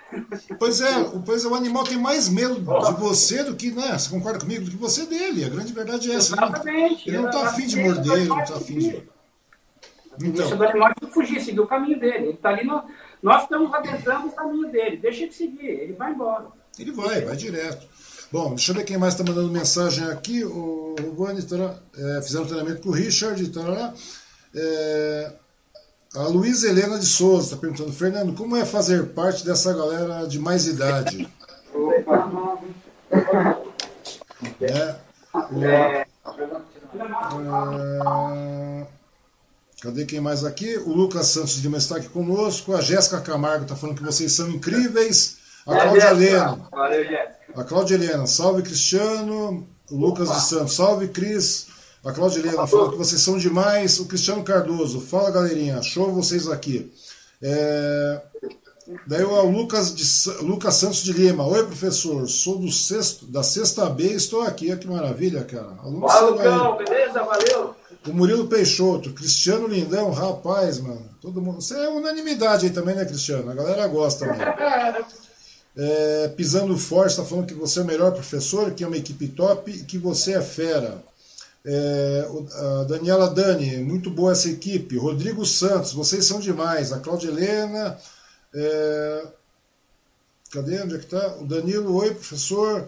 [0.58, 3.98] Pois é, pois é, o animal tem mais medo de você do que, né?
[3.98, 4.66] Você concorda comigo?
[4.66, 5.46] Do que você dele.
[5.46, 6.34] A grande verdade é essa.
[6.34, 7.10] Exatamente.
[7.10, 9.04] Ele não está afim de morder, ele não está afim de.
[10.22, 10.32] Então.
[10.32, 12.26] Deixa o animal fugir, seguir o caminho dele.
[12.26, 12.84] Ele está ali no...
[13.24, 14.98] Nós estamos adentrando o caminho dele.
[14.98, 16.48] Deixa ele seguir, ele vai embora.
[16.78, 17.88] Ele vai, vai direto.
[18.32, 20.44] Bom, deixa eu ver quem mais está mandando mensagem aqui.
[20.44, 23.50] O Rubani, é, fizeram treinamento com o Richard.
[23.50, 23.94] Tarará.
[24.54, 25.34] É,
[26.16, 30.40] a Luísa Helena de Souza está perguntando, Fernando, como é fazer parte dessa galera de
[30.40, 31.30] mais idade?
[34.62, 34.96] é,
[35.52, 36.08] o, é,
[39.82, 40.78] Cadê quem mais aqui?
[40.78, 42.76] O Lucas Santos de está aqui conosco.
[42.76, 45.38] A Jéssica Camargo está falando que vocês são incríveis.
[45.66, 46.68] A Cláudia Helena.
[46.70, 47.40] Valeu, Jéssica.
[47.56, 48.28] A Cláudia Helena.
[48.28, 49.66] Salve, Cristiano.
[49.90, 50.38] O Lucas Opa.
[50.38, 50.76] de Santos.
[50.76, 51.68] Salve, Cris.
[52.04, 54.00] A Helena fala que vocês são demais.
[54.00, 55.02] O Cristiano Cardoso.
[55.02, 55.82] Fala, galerinha.
[55.82, 56.92] Show vocês aqui.
[57.42, 58.22] É...
[59.06, 61.46] Daí o Lucas, de, Lucas Santos de Lima.
[61.46, 62.28] Oi, professor.
[62.28, 64.76] Sou do sexto, da sexta B estou aqui.
[64.78, 65.76] Que maravilha, cara.
[65.84, 66.78] Aluno Fala, Lucão.
[66.78, 67.24] Beleza?
[67.24, 67.76] Valeu.
[68.08, 71.06] O Murilo Peixoto, Cristiano Lindão, rapaz, mano.
[71.22, 71.62] Todo mundo.
[71.62, 73.52] Você é unanimidade aí também, né, Cristiano?
[73.52, 74.48] A galera gosta também.
[75.78, 79.30] É, Pisando Forte está falando que você é o melhor professor, que é uma equipe
[79.30, 81.02] top e que você é fera.
[81.66, 84.98] É, a Daniela Dani, muito boa essa equipe.
[84.98, 86.92] Rodrigo Santos, vocês são demais.
[86.92, 87.98] A Cláudia Helena.
[88.54, 89.28] É,
[90.52, 90.82] cadê?
[90.82, 91.36] Onde é que tá?
[91.40, 92.88] O Danilo, oi, professor.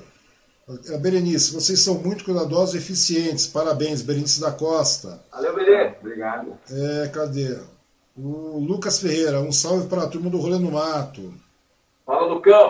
[0.94, 3.46] A Berenice, vocês são muito cuidadosos e eficientes.
[3.48, 5.20] Parabéns, Berenice da Costa.
[5.32, 5.98] Valeu, Berenice.
[6.00, 6.58] Obrigado.
[6.70, 7.60] É, cadê?
[8.16, 11.34] O Lucas Ferreira, um salve para a turma do Rolê no Mato.
[12.06, 12.68] Fala, Lucão.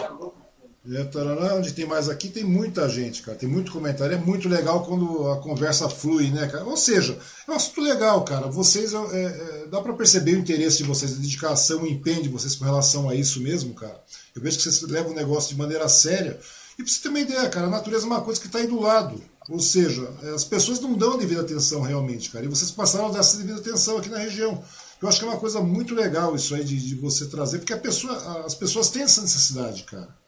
[0.83, 3.37] É, onde tem mais aqui, tem muita gente, cara.
[3.37, 4.15] Tem muito comentário.
[4.15, 6.65] É muito legal quando a conversa flui, né, cara?
[6.65, 7.17] Ou seja,
[7.47, 8.47] é um assunto legal, cara.
[8.47, 12.29] Vocês, é, é, dá para perceber o interesse de vocês, a dedicação, o empenho de
[12.29, 14.01] vocês com relação a isso mesmo, cara.
[14.35, 16.39] Eu vejo que vocês levam o negócio de maneira séria.
[16.79, 18.65] E para você ter uma ideia, cara, a natureza é uma coisa que está aí
[18.65, 19.21] do lado.
[19.49, 22.45] Ou seja, as pessoas não dão a devida atenção realmente, cara.
[22.45, 24.63] E vocês passaram a dar essa devida atenção aqui na região.
[24.99, 27.75] Eu acho que é uma coisa muito legal isso aí de, de você trazer, porque
[27.75, 30.20] pessoa, as pessoas têm essa necessidade, cara.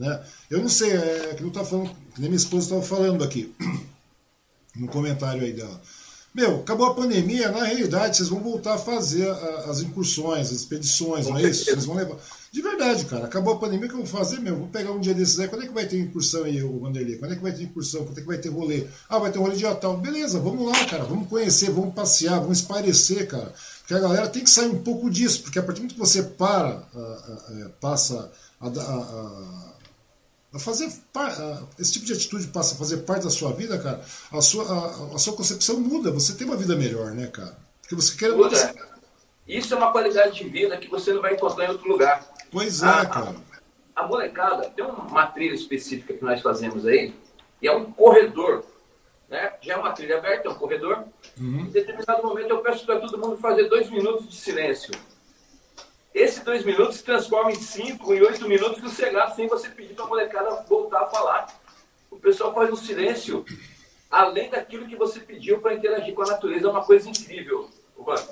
[0.00, 0.18] Né?
[0.48, 3.54] Eu não sei, é que não tá falando, que nem minha esposa estava falando aqui,
[4.74, 5.78] no comentário aí dela.
[6.34, 9.28] Meu, acabou a pandemia, na realidade, vocês vão voltar a fazer
[9.68, 11.66] as incursões, as expedições, não é isso?
[11.66, 12.16] Vocês vão levar.
[12.50, 14.56] De verdade, cara, acabou a pandemia, o que eu vou fazer, meu?
[14.56, 17.18] Vou pegar um dia desses aí, quando é que vai ter incursão aí, o Vanderlei?
[17.18, 18.06] Quando é que vai ter incursão?
[18.06, 18.86] Quando é que vai ter rolê?
[19.06, 19.98] Ah, vai ter rolê de tal.
[19.98, 23.52] Beleza, vamos lá, cara, vamos conhecer, vamos passear, vamos esparecer, cara.
[23.80, 26.00] Porque a galera tem que sair um pouco disso, porque a partir do momento que
[26.00, 29.79] você para, é, passa a, a a
[30.58, 30.90] fazer
[31.78, 34.00] esse tipo de atitude passa a fazer parte da sua vida, cara,
[34.32, 37.56] a sua, a, a sua concepção muda, você tem uma vida melhor, né, cara?
[37.80, 38.32] Porque você quer.
[38.32, 38.74] Muda.
[39.46, 42.24] Isso é uma qualidade de vida que você não vai encontrar em outro lugar.
[42.50, 43.36] Pois é, a, cara.
[43.94, 47.14] A, a molecada tem uma trilha específica que nós fazemos aí,
[47.62, 48.64] e é um corredor.
[49.28, 49.52] Né?
[49.60, 51.04] Já é uma trilha aberta, é um corredor.
[51.38, 51.60] Uhum.
[51.60, 54.92] Em determinado momento eu peço para todo mundo fazer dois minutos de silêncio.
[56.14, 60.04] Esses dois minutos se transformam em cinco, em oito minutos sossegado, sem você pedir para
[60.04, 61.46] a molecada voltar a falar.
[62.10, 63.44] O pessoal faz um silêncio
[64.10, 66.66] além daquilo que você pediu para interagir com a natureza.
[66.66, 68.28] É uma coisa incrível, Mano.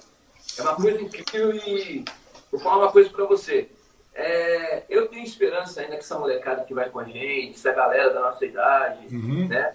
[0.59, 2.05] É uma coisa incrível e
[2.51, 3.69] vou falar uma coisa para você.
[4.15, 8.13] É, eu tenho esperança ainda que essa molecada que vai com a gente, essa galera
[8.13, 9.47] da nossa idade, uhum.
[9.47, 9.75] né?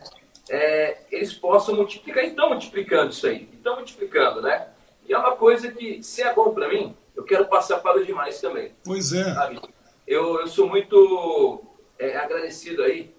[0.50, 2.24] É, eles possam multiplicar.
[2.26, 3.48] E estão multiplicando isso aí.
[3.54, 4.68] Estão multiplicando, né?
[5.08, 8.06] E é uma coisa que, se é bom para mim, eu quero passar para os
[8.06, 8.72] demais também.
[8.84, 9.34] Pois é.
[9.34, 9.60] Sabe?
[10.08, 11.64] Eu, eu sou muito
[11.98, 13.14] é, agradecido aí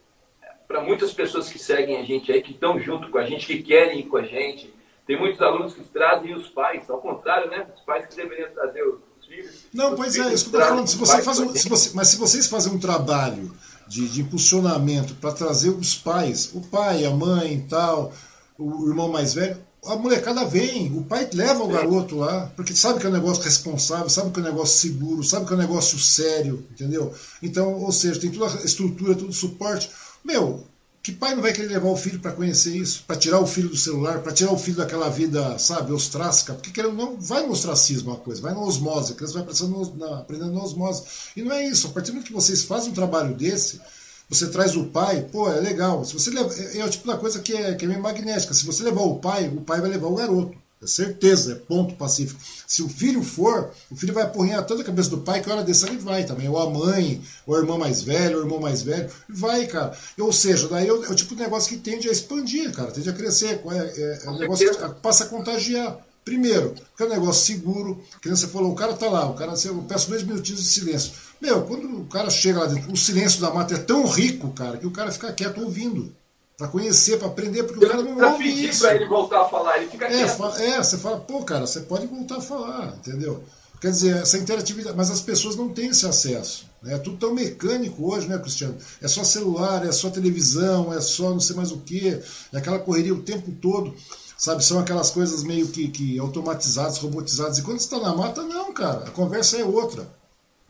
[0.67, 3.63] para muitas pessoas que seguem a gente aí, que estão junto com a gente, que
[3.63, 4.73] querem ir com a gente.
[5.07, 7.67] Tem muitos alunos que trazem os pais, ao contrário, né?
[7.77, 9.67] Os pais que deveriam trazer os filhos.
[9.73, 10.87] Não, os pois é, isso que eu estou falando.
[10.87, 13.55] Se você faz um, se você, mas se vocês fazem um trabalho
[13.87, 18.13] de, de impulsionamento para trazer os pais, o pai, a mãe e tal,
[18.59, 23.01] o irmão mais velho, a molecada vem, o pai leva o garoto lá, porque sabe
[23.01, 25.61] que é um negócio responsável, sabe que é um negócio seguro, sabe que é um
[25.61, 27.13] negócio sério, entendeu?
[27.43, 29.91] Então, ou seja, tem toda a estrutura, todo o suporte.
[30.25, 30.67] Meu,
[31.05, 33.05] que pai não vai querer levar o filho para conhecer isso?
[33.07, 36.55] Para tirar o filho do celular, para tirar o filho daquela vida, sabe, ostrácica?
[36.55, 39.95] Porque querendo não, vai no ostracismo uma coisa, vai na osmose, a criança vai aprendendo
[39.99, 41.03] na, aprendendo na osmose.
[41.37, 43.83] E não é isso, a partir do momento que vocês fazem um trabalho desse,
[44.29, 46.05] você traz o pai, pô, é legal.
[46.05, 48.55] Se você leva, é, é o tipo da coisa que é, que é meio magnética.
[48.55, 50.65] Se você levar o pai, o pai vai levar o garoto.
[50.83, 52.39] É certeza, é ponto pacífico.
[52.67, 55.65] Se o filho for, o filho vai apurrinhar toda a cabeça do pai, que hora
[55.65, 56.47] desse ele vai também.
[56.49, 59.11] Ou a mãe, ou a irmã mais velha, ou o irmão mais velho.
[59.27, 59.97] Vai, cara.
[60.19, 62.91] Ou seja, daí é o, é o tipo de negócio que tende a expandir, cara,
[62.91, 63.63] tende a crescer.
[63.65, 65.99] É, é, é um negócio que passa a contagiar.
[66.25, 68.03] Primeiro, que é um negócio seguro.
[68.23, 71.13] Que você falou, o cara tá lá, o cara, eu peço dois minutinhos de silêncio.
[71.41, 74.79] Meu, quando o cara chega lá dentro, o silêncio da mata é tão rico, cara,
[74.79, 76.15] que o cara fica quieto ouvindo.
[76.57, 78.81] Pra conhecer, pra aprender, porque o cara não ouve isso.
[78.81, 80.45] Pra ele voltar a falar, ele fica é, quieto.
[80.61, 83.43] É, você fala, pô, cara, você pode voltar a falar, entendeu?
[83.81, 86.65] Quer dizer, essa interatividade, mas as pessoas não têm esse acesso.
[86.83, 86.95] Né?
[86.95, 88.77] É tudo tão mecânico hoje, né, Cristiano?
[89.03, 92.09] É só celular, é só televisão, é só não sei mais o que,
[92.53, 93.95] é aquela correria o tempo todo.
[94.37, 97.59] Sabe, são aquelas coisas meio que, que automatizadas, robotizadas.
[97.59, 100.09] E quando você está na mata, não, cara, a conversa é outra.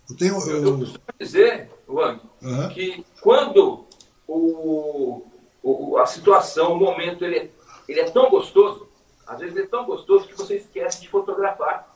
[0.09, 0.65] Eu, tenho, eu...
[0.65, 2.69] eu costumo dizer, Wang, uhum.
[2.69, 3.86] que quando
[4.28, 5.23] o,
[5.62, 7.51] o, a situação, o momento, ele é,
[7.89, 8.86] ele é tão gostoso,
[9.27, 11.89] às vezes ele é tão gostoso que você esquece de fotografar.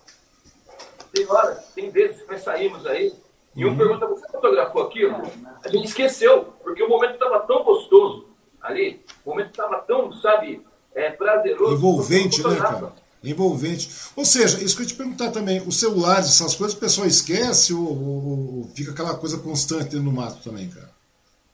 [1.13, 3.13] Tem horas, tem vezes que nós saímos aí,
[3.55, 3.77] e um uhum.
[3.77, 5.17] pergunta, você fotografou aquilo?
[5.65, 8.27] A gente esqueceu, porque o momento estava tão gostoso
[8.61, 10.67] ali, o momento estava tão, sabe,
[10.99, 11.75] é, prazeroso.
[11.75, 12.93] Envolvente, né, cara?
[13.23, 13.89] Envolvente.
[14.17, 17.07] Ou seja, isso que eu ia te perguntar também, os celulares, essas coisas, o pessoal
[17.07, 20.91] esquece ou, ou, ou fica aquela coisa constante no mato também, cara?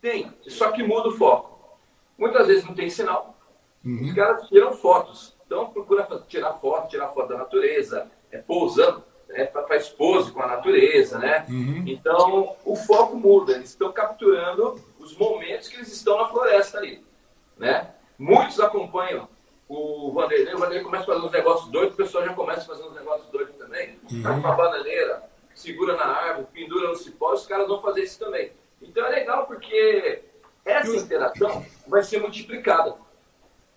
[0.01, 1.79] Tem, só que muda o foco.
[2.19, 3.37] Muitas vezes não tem sinal.
[3.85, 4.03] Uhum.
[4.03, 5.35] Os caras tiram fotos.
[5.47, 10.47] Então procura tirar foto, tirar foto da natureza, é, pousando, né, faz pose com a
[10.47, 11.45] natureza, né?
[11.49, 11.85] Uhum.
[11.87, 17.05] Então o foco muda, eles estão capturando os momentos que eles estão na floresta ali,
[17.59, 17.91] né?
[18.19, 19.29] Muitos acompanham
[19.69, 22.65] o Vanderlei, o Vanderlei começa a fazer uns negócios doidos, o pessoal já começa a
[22.65, 23.99] fazer uns negócios doidos também.
[24.11, 24.23] Uhum.
[24.23, 25.23] Tá uma bananeira,
[25.55, 28.53] segura na árvore, pendura no cipó, os caras vão fazer isso também.
[28.83, 30.23] Então é legal porque
[30.65, 32.97] essa interação vai ser multiplicada.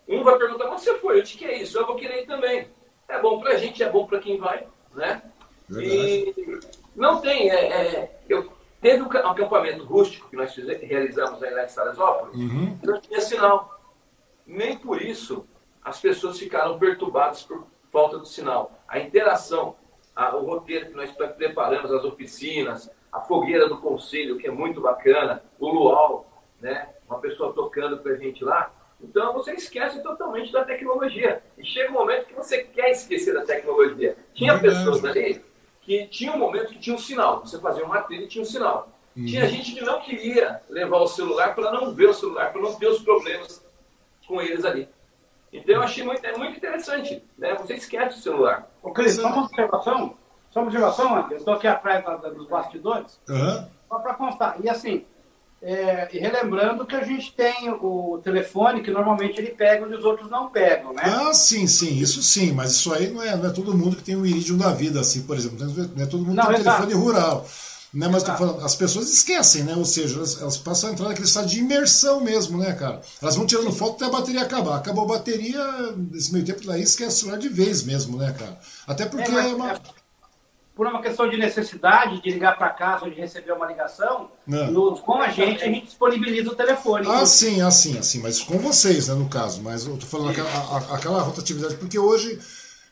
[0.07, 1.77] Um vai perguntar, mas você foi, onde que é isso?
[1.77, 2.69] Eu vou querer ir também.
[3.07, 5.21] É bom pra gente, é bom pra quem vai, né?
[5.69, 5.95] Verdade.
[5.95, 6.59] E
[6.95, 8.51] não tem, é, é, eu,
[8.81, 12.77] teve um acampamento rústico que nós fizemos, realizamos aí lá em Salesópolis, uhum.
[12.83, 13.73] não tinha sinal.
[14.45, 15.45] Nem por isso
[15.87, 18.77] as pessoas ficaram perturbadas por falta de sinal.
[18.85, 19.77] A interação,
[20.13, 24.81] a, o roteiro que nós preparamos, as oficinas, a fogueira do conselho, que é muito
[24.81, 26.89] bacana, o luau, né?
[27.07, 28.69] uma pessoa tocando para a gente lá.
[29.01, 31.41] Então você esquece totalmente da tecnologia.
[31.57, 34.17] E chega um momento que você quer esquecer da tecnologia.
[34.33, 35.41] Tinha pessoas ali
[35.83, 37.39] que tinha um momento que tinha um sinal.
[37.39, 38.89] Você fazia uma trilha e tinha um sinal.
[39.15, 39.25] Uhum.
[39.25, 42.75] Tinha gente que não queria levar o celular para não ver o celular, para não
[42.75, 43.65] ter os problemas
[44.27, 44.89] com eles ali.
[45.57, 47.55] Então eu achei muito, é muito interessante, né?
[47.55, 48.67] Você esquece o celular.
[48.81, 50.13] Ô, Cris, só uma observação,
[50.49, 51.33] só uma observação, André.
[51.35, 53.67] eu estou aqui atrás da- da- dos bastidores, Aham.
[53.89, 54.57] só para constar.
[54.61, 55.05] E assim,
[55.61, 60.05] é, e relembrando que a gente tem o telefone que normalmente ele pega onde os
[60.05, 61.01] outros não pegam, né?
[61.03, 64.03] Ah, sim, sim, isso sim, mas isso aí não é, não é todo mundo que
[64.03, 65.57] tem o iridium da vida, assim, por exemplo,
[65.95, 67.45] não é todo mundo que tem um telefone rural.
[67.97, 68.37] Né, mas Exato.
[68.37, 69.75] falando, as pessoas esquecem, né?
[69.75, 73.01] Ou seja, elas, elas passam a entrar naquele estado de imersão mesmo, né, cara?
[73.19, 74.75] Elas vão tirando foto até a bateria acabar.
[74.77, 75.65] Acabou a bateria,
[75.95, 78.59] nesse meio tempo daí esquece o celular de vez mesmo, né, cara?
[78.85, 79.71] Até porque É, é uma.
[79.71, 79.79] é
[80.75, 84.69] por uma questão de necessidade de ligar para casa ou de receber uma ligação, Não.
[84.71, 87.07] no- com a gente a gente disponibiliza o telefone.
[87.09, 89.59] Ah, sim, assim, assim, mas com vocês, né, no caso.
[89.63, 92.39] Mas eu tô falando aquela, a- aquela rotatividade, porque hoje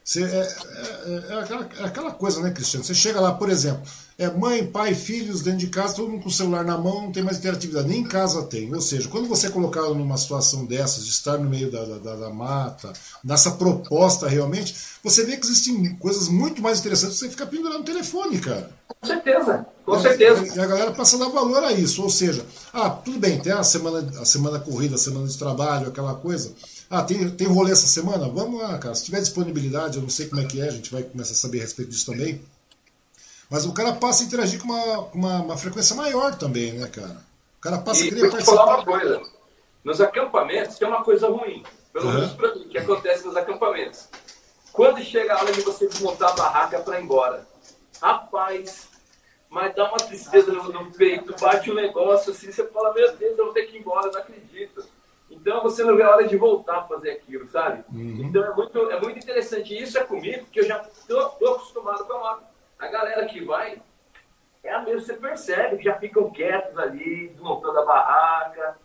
[0.05, 2.85] você, é, é- é aquela, é aquela coisa, né, Cristiano?
[2.85, 3.81] Você chega lá, por exemplo,
[4.19, 7.11] é mãe, pai, filhos dentro de casa, todo mundo com o celular na mão, não
[7.11, 8.73] tem mais interatividade, nem em casa tem.
[8.73, 12.15] Ou seja, quando você é colocado numa situação dessas, de estar no meio da, da,
[12.15, 17.31] da- mata, nessa proposta realmente, você vê que existem coisas muito mais interessantes que você
[17.31, 18.69] ficar pendurando no telefone, cara.
[19.01, 20.55] Com certeza, com certeza.
[20.55, 22.01] E a galera passa a dar valor a isso.
[22.03, 25.87] Ou seja, ah, tudo bem, tem a semana, a semana corrida, a semana de trabalho,
[25.87, 26.53] aquela coisa.
[26.89, 28.29] Ah, tem, tem rolê essa semana?
[28.29, 28.93] Vamos lá, cara.
[28.95, 31.35] Se tiver disponibilidade, eu não sei como é que é, a gente vai começar a
[31.35, 32.41] saber a respeito disso também.
[33.49, 37.21] Mas o cara passa a interagir com uma, uma, uma frequência maior também, né, cara?
[37.57, 38.75] O cara passa a E querer vou te falar participar.
[38.75, 39.21] uma coisa.
[39.83, 41.63] Nos acampamentos tem uma coisa ruim,
[41.93, 42.13] pelo Uhum.
[42.13, 44.07] menos para mim, que acontece nos acampamentos.
[44.71, 47.47] Quando chega a hora de você desmontar a barraca para ir embora,
[48.01, 48.89] rapaz,
[49.49, 53.37] mas dá uma tristeza no, no peito, bate um negócio assim, você fala, meu Deus,
[53.37, 54.83] eu vou ter que ir embora, não acredito.
[55.45, 57.83] Então você não vê a hora de voltar a fazer aquilo, sabe?
[57.93, 59.75] Então é muito, é muito interessante.
[59.75, 62.43] E isso é comigo, porque eu já tô, tô acostumado com a moto.
[62.79, 63.79] A galera que vai,
[64.63, 68.75] é a mesma, você percebe que já ficam quietos ali, desmontando a barraca,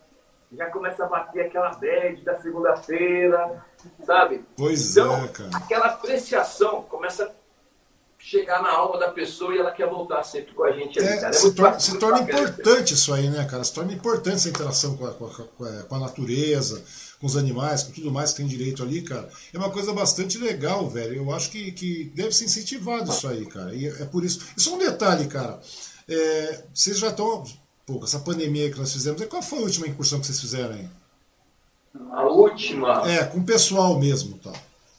[0.52, 3.64] já começa a bater aquela bad da segunda-feira,
[4.04, 4.44] sabe?
[4.54, 5.50] Pois Então, é, cara.
[5.54, 7.30] aquela apreciação começa a
[8.22, 11.16] chegar na alma da pessoa e ela quer voltar sempre com a gente ali, É,
[11.16, 11.28] cara.
[11.28, 12.40] É se, torna, bacana, se torna bacana.
[12.50, 13.64] importante isso aí, né, cara?
[13.64, 16.84] Se torna importante essa interação com a, com a- com a- natureza,
[17.18, 19.28] com os animais, com tudo mais que tem direito ali, cara.
[19.52, 21.16] É uma coisa bastante legal, velho.
[21.16, 23.74] Eu acho que, que deve ser incentivado isso aí, cara.
[23.74, 24.40] E é por isso.
[24.56, 25.58] E só um detalhe, cara.
[26.08, 27.44] É, vocês já estão.
[27.86, 30.88] Pô, essa pandemia que nós fizemos, qual foi a última incursão que vocês fizeram aí?
[32.12, 34.52] A última, É, com o pessoal mesmo, tá?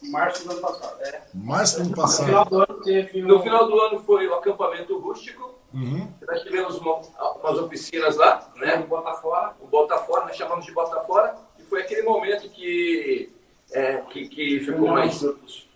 [0.10, 1.02] Março do ano passado.
[1.02, 1.22] É.
[1.34, 2.26] Março do ano No passado.
[2.26, 3.28] final do ano teve um...
[3.28, 6.11] no final do ano foi o acampamento rústico, Uhum.
[6.28, 6.98] nós tivemos uma-
[7.41, 8.76] umas oficinas lá, né?
[8.78, 9.56] né, bota fora.
[9.61, 13.32] o bota fora, nós chamamos de bota fora, e foi aquele momento que,
[13.72, 15.23] é, que, que ficou mais.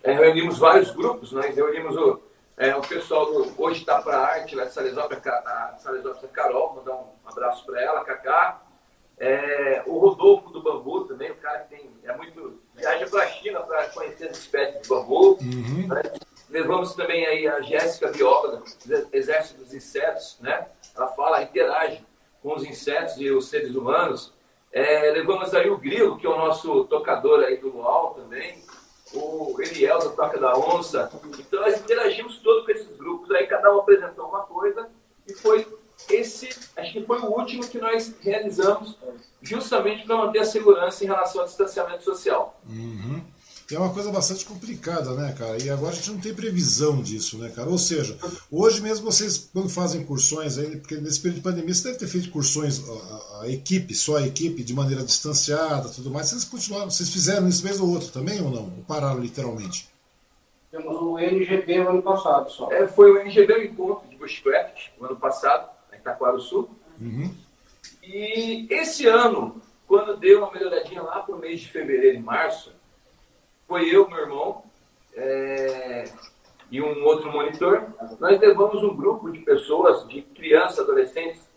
[0.02, 2.20] é, reunimos vários grupos, nós reunimos o,
[2.58, 5.30] é, o pessoal do Hoje Está Pra Arte, lá de Salesópolis, a
[5.74, 8.60] a Salesópolis, a Carol, mandar um abraço para ela, Cacá.
[9.18, 12.60] É, o Rodolfo do Bambu também, o cara que tem, é muito.
[12.76, 15.38] Viaja para a China para conhecer as espécies de bambu.
[15.40, 15.88] Uhum.
[15.88, 16.02] Né?
[16.48, 18.62] Levamos também aí a Jéssica, bióloga
[19.12, 20.66] Exército dos Insetos, né?
[20.94, 22.04] Ela fala, interage
[22.42, 24.32] com os insetos e os seres humanos.
[24.72, 28.62] É, levamos aí o Grilo, que é o nosso tocador aí do Luau também,
[29.12, 31.10] o Eliel da Toca da Onça.
[31.38, 34.88] Então nós interagimos todos com esses grupos aí, cada um apresentou uma coisa
[35.26, 35.66] e foi
[36.10, 38.96] esse, acho que foi o último que nós realizamos
[39.42, 42.58] justamente para manter a segurança em relação ao distanciamento social.
[42.68, 43.20] Uhum.
[43.68, 45.60] É uma coisa bastante complicada, né, cara?
[45.60, 47.68] E agora a gente não tem previsão disso, né, cara?
[47.68, 48.16] Ou seja,
[48.48, 52.06] hoje mesmo vocês, quando fazem cursões, aí, porque nesse período de pandemia você deve ter
[52.06, 56.28] feito cursões, a, a- equipe, só a equipe, de maneira distanciada tudo mais.
[56.28, 58.62] Vocês continuaram, vocês fizeram isso vez ou outro também ou não?
[58.62, 59.88] Ou pararam literalmente?
[60.70, 62.70] Temos o NGB no ano passado só.
[62.70, 65.68] É, foi o NGB o Encontro de Bushcraft, no ano passado,
[66.06, 66.70] em Itaquara Sul.
[67.00, 67.34] Uhum.
[68.02, 72.72] E esse ano, quando deu uma melhoradinha lá para o mês de fevereiro e março,
[73.66, 74.62] foi eu, meu irmão
[75.14, 76.04] é,
[76.70, 77.88] e um outro monitor.
[78.20, 81.48] Nós levamos um grupo de pessoas, de crianças, adolescentes,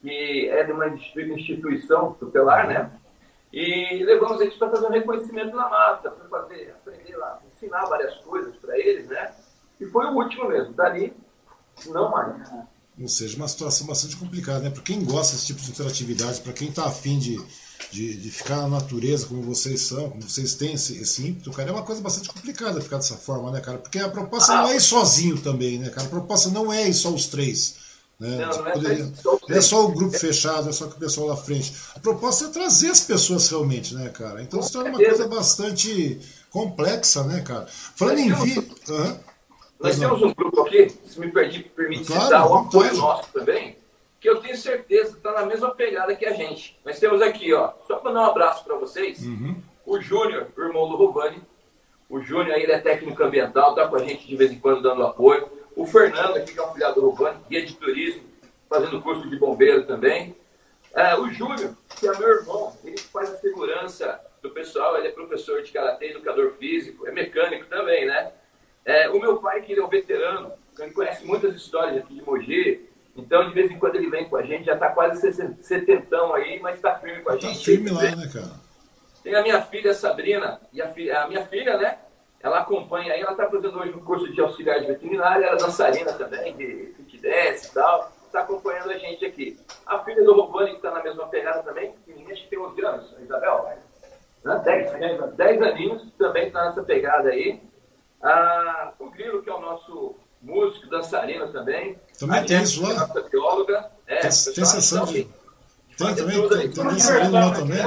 [0.00, 2.90] que é de uma institui- instituição tutelar, né?
[3.52, 8.14] E levamos eles para fazer um reconhecimento na mata, para fazer, aprender lá, ensinar várias
[8.16, 9.34] coisas para eles, né?
[9.80, 10.74] E foi o último mesmo.
[10.74, 11.16] Dali,
[11.86, 12.48] não mais.
[13.00, 14.70] Ou seja, uma situação bastante complicada, né?
[14.70, 17.38] Para quem gosta desse tipo de interatividade, para quem está afim de,
[17.92, 21.68] de, de ficar na natureza como vocês são, como vocês têm esse, esse ímpeto, cara,
[21.68, 23.76] é uma coisa bastante complicada ficar dessa forma, né, cara?
[23.78, 26.06] Porque a proposta não é ir sozinho também, né, cara?
[26.06, 27.74] A proposta não é ir só os três.
[28.18, 28.30] Né?
[28.30, 31.36] Não, não é poderia- só é só o grupo fechado, é só o pessoal lá
[31.36, 31.74] frente.
[31.94, 34.42] A proposta é trazer as pessoas realmente, né, cara?
[34.42, 36.18] Então se torna uma coisa bastante
[36.50, 37.66] complexa, né, cara?
[37.94, 38.74] Falando em vídeo.
[38.88, 39.20] Aham.
[39.78, 42.68] Nós temos um grupo aqui, se me perdi, permite Claro, citar o vontade.
[42.68, 43.76] apoio nosso também,
[44.20, 46.78] que eu tenho certeza está na mesma pegada que a gente.
[46.84, 49.56] Nós temos aqui, ó, só para dar um abraço para vocês, Uhum.
[49.84, 51.40] o Júnior, o irmão do Rubani.
[52.08, 55.02] O Júnior, ele é técnico ambiental, está com a gente de vez em quando dando
[55.04, 55.48] apoio.
[55.74, 58.22] O Fernando, aqui, que é o filhado do Rubani, guia de turismo,
[58.70, 60.34] fazendo curso de bombeiro também.
[60.94, 65.10] É, o Júnior, que é meu irmão, ele faz a segurança do pessoal, ele é
[65.10, 68.32] professor de karatê, educador físico, é mecânico também, né?
[68.86, 72.22] É, o meu pai, que ele é um veterano, ele conhece muitas histórias aqui de
[72.22, 76.34] Mogi, então de vez em quando ele vem com a gente, já está quase setentão
[76.34, 77.56] aí, mas está firme com a tá gente.
[77.56, 78.66] Está firme lá, né, cara?
[79.22, 80.86] Tem a minha filha Sabrina, e a,
[81.22, 81.98] a minha filha, né?
[82.40, 85.58] Ela acompanha aí, ela está fazendo hoje um curso de auxiliar de veterinária, ela é
[85.58, 89.58] dançarina também, de fit dance e tal está acompanhando a gente aqui.
[89.86, 92.84] A filha do Robani, que está na mesma pegada também, que acho que tem 11
[92.84, 93.64] anos, a Isabel.
[94.44, 94.62] Né?
[94.64, 97.60] 10, 10 aninhos, também está nessa pegada aí.
[98.26, 101.98] Ah, o Grilo, que é o nosso músico, dançarino também.
[102.18, 102.94] Também tem isso lá?
[102.94, 103.90] Nossa bióloga.
[104.06, 105.28] É, tem, tem sessão de...
[105.96, 107.78] Tem também, tem, tem dançarino lá também,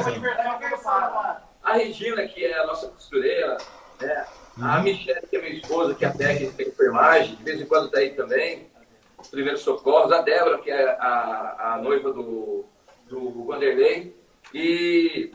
[1.62, 3.58] A Regina, que é a nossa costureira,
[4.02, 4.26] né?
[4.58, 4.66] Uhum.
[4.66, 7.66] A Michelle, que é minha esposa, que é a técnica de enfermagem, de vez em
[7.66, 8.70] quando está aí também
[9.30, 12.66] primeiros socorros, a Débora, que é a, a noiva do,
[13.08, 14.16] do Vanderlei.
[14.54, 15.32] E,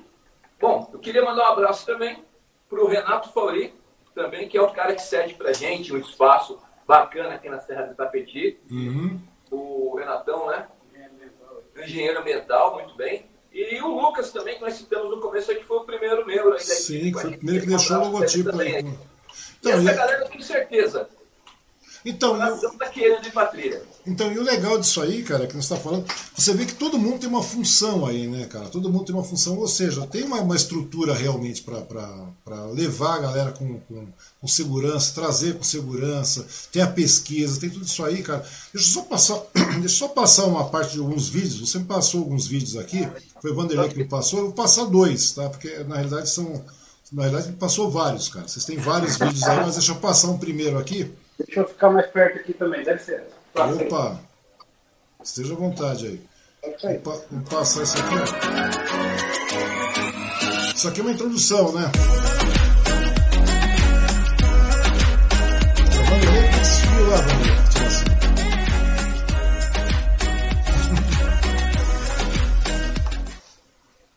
[0.61, 2.25] bom, eu queria mandar um abraço também
[2.69, 3.75] para o Renato Fauri,
[4.15, 7.87] também, que é o cara que cede para gente um espaço bacana aqui na Serra
[7.87, 8.59] do Tapeti.
[8.71, 9.21] Uhum.
[9.51, 10.69] O Renatão, né?
[11.77, 13.27] Engenheiro ambiental, muito bem.
[13.53, 16.59] E o Lucas também, que nós citamos no começo, que foi o primeiro membro aí
[16.59, 18.79] da Sim, foi o primeiro que deixou o logotipo aí.
[18.79, 18.97] Então,
[19.63, 19.95] e essa e...
[19.95, 21.09] galera, eu tenho certeza,
[22.05, 22.69] então, tá
[23.33, 23.83] pra trilha.
[24.07, 26.05] Então, e o legal disso aí, cara, que você está falando,
[26.37, 28.69] você vê que todo mundo tem uma função aí, né, cara?
[28.69, 33.21] Todo mundo tem uma função, ou seja, tem uma, uma estrutura realmente para levar a
[33.21, 34.07] galera com, com,
[34.39, 38.41] com, segurança, trazer com segurança, tem a pesquisa, tem tudo isso aí, cara.
[38.75, 39.41] Deixa eu só passar,
[39.81, 41.61] deixa eu só passar uma parte de alguns vídeos.
[41.61, 43.09] Você me passou alguns vídeos aqui,
[43.41, 45.49] foi o Vanderlei que me passou, eu vou passar dois, tá?
[45.49, 46.63] Porque na realidade são.
[47.13, 48.49] Na realidade, me passou vários, cara.
[48.49, 51.11] Vocês têm vários vídeos aí, mas deixa eu passar um primeiro aqui.
[51.39, 53.25] Deixa eu ficar mais perto aqui também, deve ser.
[53.55, 54.21] Opa!
[55.23, 56.21] Esteja à vontade aí.
[56.63, 58.15] É Vou, vou passar isso aqui.
[60.77, 61.91] Isso aqui é uma introdução, né?
[67.87, 68.05] Assim.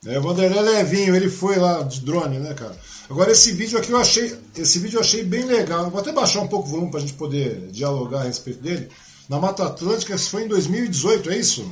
[0.07, 2.75] É, o Vanderlei é levinho, ele foi lá de drone, né, cara?
[3.09, 5.89] Agora esse vídeo aqui eu achei, esse vídeo eu achei bem legal.
[5.89, 8.89] Vou até baixar um pouco o volume para a gente poder dialogar a respeito dele.
[9.29, 11.71] Na Mata Atlântica, isso foi em 2018, é isso?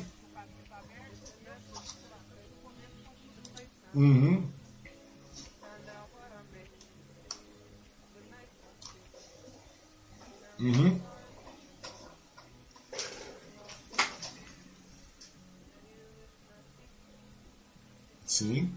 [3.93, 4.43] Uhum.
[10.59, 10.99] Uhum.
[18.25, 18.69] Sim.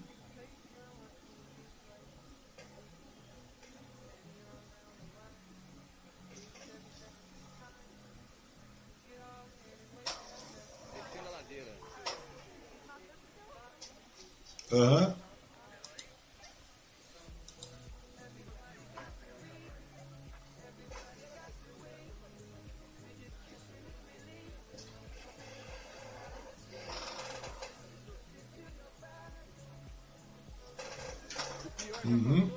[14.72, 15.14] Aham.
[32.04, 32.50] Uhum.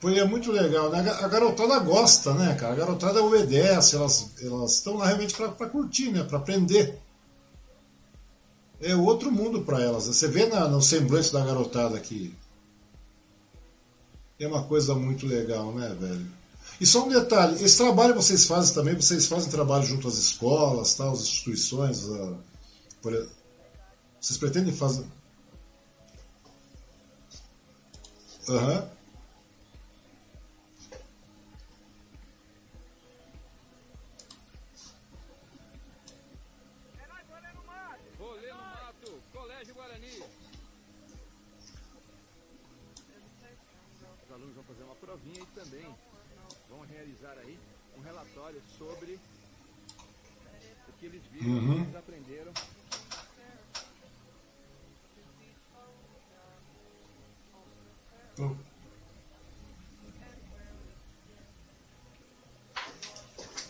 [0.00, 0.98] Foi é muito legal, né?
[1.22, 2.74] A garotada gosta, né, cara?
[2.74, 4.30] A garotada obedece, elas
[4.70, 6.24] estão lá realmente para curtir, né?
[6.24, 6.98] Para aprender
[8.84, 10.06] é outro mundo para elas.
[10.06, 12.34] Você vê na, no semblante da garotada aqui.
[14.38, 16.26] É uma coisa muito legal, né, velho?
[16.80, 20.94] E só um detalhe, esse trabalho vocês fazem também, vocês fazem trabalho junto às escolas,
[20.94, 22.34] tá, às instituições, a,
[23.00, 23.12] por,
[24.20, 25.04] vocês pretendem fazer...
[28.48, 28.72] Aham.
[28.72, 28.93] Uhum.
[51.46, 51.82] Uhum.
[51.82, 52.52] Eles aprenderam.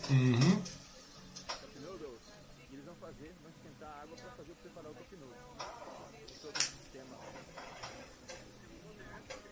[0.09, 0.61] Uhum.
[2.71, 5.11] Eles vão fazer, vão esquentar água para fazer preparar o cup
[6.41, 7.17] Todo um sistema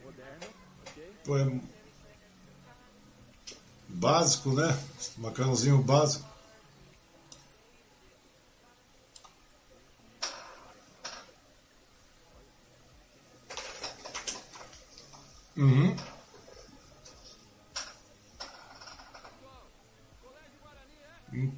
[0.04, 0.48] moderno,
[0.88, 1.14] ok?
[1.26, 1.62] Foi
[3.90, 4.80] básico, né?
[5.18, 6.34] Macarrãozinho básico.
[15.56, 15.96] Uhum.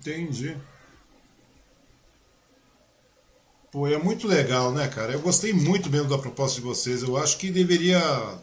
[0.05, 0.55] Entendi.
[3.71, 5.13] Pô, é muito legal, né, cara?
[5.13, 7.01] Eu gostei muito mesmo da proposta de vocês.
[7.01, 7.99] Eu acho que deveria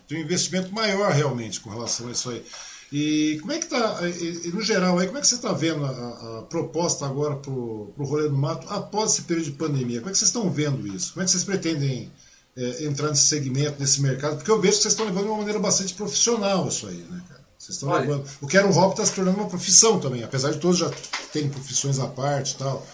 [0.08, 2.44] ter um investimento maior realmente com relação a isso aí.
[2.92, 5.82] E como é que tá, e, no geral, aí, como é que você está vendo
[5.86, 10.00] a, a, proposta agora para o rolê do mato após esse período de pandemia?
[10.00, 11.14] Como é que vocês estão vendo isso?
[11.14, 12.12] Como é que vocês pretendem
[12.54, 14.36] é, entrar nesse segmento, nesse mercado?
[14.36, 17.22] Porque eu vejo que vocês estão levando de uma maneira bastante profissional isso aí, né,
[17.26, 17.41] cara?
[17.62, 18.00] Vocês estão Olha.
[18.00, 18.28] levando.
[18.40, 20.90] O Quero Hop está se tornando uma profissão também, apesar de todos já
[21.32, 22.84] terem profissões à parte e tal.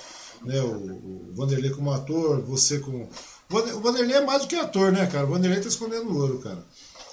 [0.44, 0.60] Né?
[0.60, 3.08] O, o Vanderlei como ator, você como.
[3.50, 5.24] O Vanderlei é mais do que ator, né, cara?
[5.24, 6.58] O Vanderlei está escondendo ouro, cara.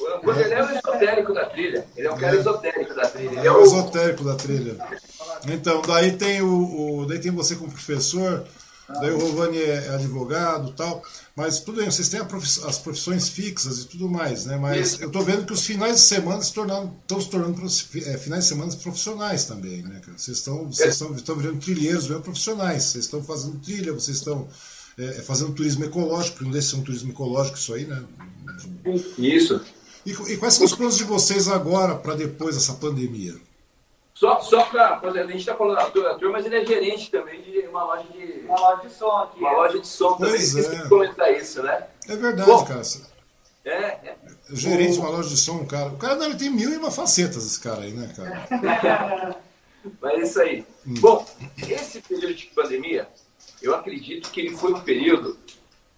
[0.02, 1.88] O Vanderlei é o esotérico da trilha.
[1.96, 2.40] Ele é um cara é.
[2.40, 3.30] esotérico da trilha.
[3.30, 4.78] Ele é, é o esotérico da trilha.
[5.48, 8.46] Então, daí tem o, o, daí tem você como professor,
[8.88, 11.04] daí o Rovani é, é advogado tal.
[11.36, 14.58] Mas tudo bem, vocês têm as profissões fixas e tudo mais, né?
[14.58, 15.04] Mas Isso.
[15.04, 18.50] eu estou vendo que os finais de semana se estão se tornando é, finais de
[18.50, 20.18] semana profissionais também, né, cara?
[20.18, 22.84] Vocês estão, vocês estão, estão virando trilheiros, virando profissionais.
[22.84, 24.48] Vocês estão fazendo trilha, vocês estão
[24.98, 28.04] é, fazendo turismo ecológico, não deixa de ser um turismo ecológico isso aí, né?
[29.18, 29.62] Isso.
[30.06, 33.36] E, e quais são os planos de vocês agora para depois dessa pandemia?
[34.16, 37.42] Só, só para fazer, a gente está falando ator, ator, mas ele é gerente também
[37.42, 38.46] de uma loja de.
[38.46, 39.40] Uma loja de som aqui.
[39.40, 39.56] Uma é.
[39.58, 40.36] loja de som pois também.
[40.36, 40.44] É.
[40.44, 41.88] Esqueci comentar isso, né?
[42.08, 42.82] É verdade, Bom, cara.
[43.66, 44.16] É, é.
[44.52, 45.90] Gerente de uma loja de som, cara.
[45.90, 49.38] O cara deve ter mil e uma facetas, esse cara aí, né, cara?
[50.00, 50.66] mas é isso aí.
[50.88, 50.94] Hum.
[51.00, 51.26] Bom,
[51.68, 53.10] esse período de pandemia,
[53.62, 55.38] eu acredito que ele foi um período.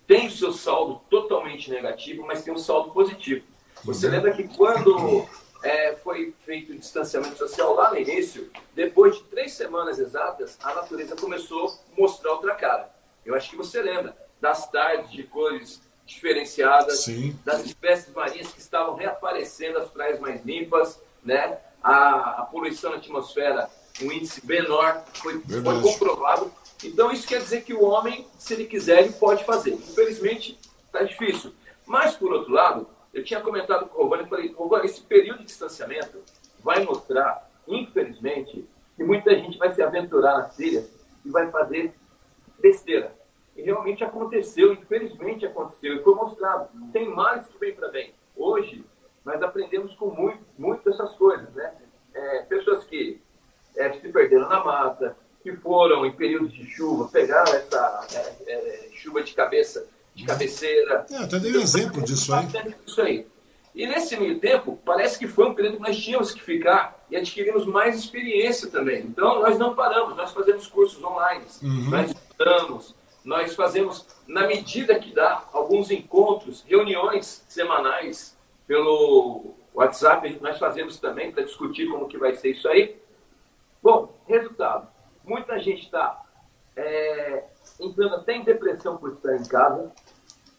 [0.08, 3.46] Tem o seu saldo totalmente negativo, mas tem um saldo positivo.
[3.84, 4.14] Você uhum.
[4.14, 5.28] lembra que quando
[5.64, 10.74] é, foi feito o distanciamento social lá no início, depois de três semanas exatas, a
[10.74, 12.90] natureza começou a mostrar outra cara.
[13.26, 17.38] Eu acho que você lembra das tardes de cores diferenciadas, Sim.
[17.44, 21.58] das espécies marinhas que estavam reaparecendo, as praias mais limpas, né?
[21.84, 23.70] a, a poluição na atmosfera,
[24.02, 26.52] um índice menor, foi, foi comprovado.
[26.84, 29.72] Então, isso quer dizer que o homem, se ele quiser, ele pode fazer.
[29.72, 31.54] Infelizmente, está difícil.
[31.86, 32.88] Mas, por outro lado,
[33.18, 36.22] eu tinha comentado com o Rovani, falei, Rovani, esse período de distanciamento
[36.64, 38.64] vai mostrar, infelizmente,
[38.96, 40.88] que muita gente vai se aventurar nas trilhas
[41.26, 41.96] e vai fazer
[42.60, 43.12] besteira.
[43.56, 46.70] E realmente aconteceu, infelizmente aconteceu, e foi mostrado.
[46.94, 48.14] Tem mais que vem para bem.
[48.36, 48.86] Hoje,
[49.26, 51.74] nós aprendemos com muito, muito essas coisas, né?
[52.14, 53.20] É, pessoas que
[53.76, 58.08] é, se perderam na mata, que foram em períodos de chuva, pegaram essa
[58.46, 59.88] é, é chuva de cabeça
[60.18, 61.06] de cabeceira.
[61.12, 62.48] É, até dei um exemplo disso aí.
[62.86, 63.28] Isso aí.
[63.76, 67.16] E nesse meio tempo, parece que foi um período que nós tínhamos que ficar e
[67.16, 69.04] adquirimos mais experiência também.
[69.04, 71.92] Então, nós não paramos, nós fazemos cursos online, uhum.
[71.92, 78.36] nós estudamos, nós fazemos, na medida que dá, alguns encontros, reuniões semanais
[78.66, 83.00] pelo WhatsApp, nós fazemos também para discutir como que vai ser isso aí.
[83.84, 84.88] Bom, resultado,
[85.24, 86.20] muita gente está
[86.76, 87.44] é,
[87.80, 89.92] entrando até em depressão por estar em casa,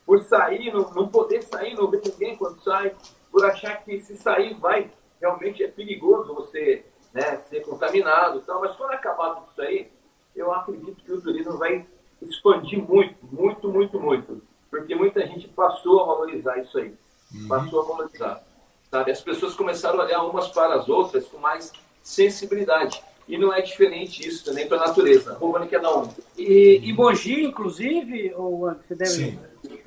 [0.09, 2.97] por sair, não, não poder sair, não ver ninguém quando sai,
[3.31, 4.91] por achar que se sair vai,
[5.21, 6.83] realmente é perigoso você
[7.13, 8.39] né, ser contaminado.
[8.39, 9.91] Então, mas quando acabar tudo isso aí,
[10.35, 11.87] eu acredito que o turismo vai
[12.23, 14.41] expandir muito, muito, muito, muito.
[14.71, 16.95] Porque muita gente passou a valorizar isso aí.
[17.35, 17.47] Uhum.
[17.47, 18.43] Passou a valorizar.
[18.91, 19.11] Sabe?
[19.11, 21.71] As pessoas começaram a olhar umas para as outras com mais
[22.03, 23.03] sensibilidade.
[23.29, 25.35] E não é diferente isso também para a natureza.
[25.35, 26.09] Romani quer dar um.
[26.35, 29.11] E, e Mogi, inclusive, ou você deve.
[29.11, 29.39] Sim.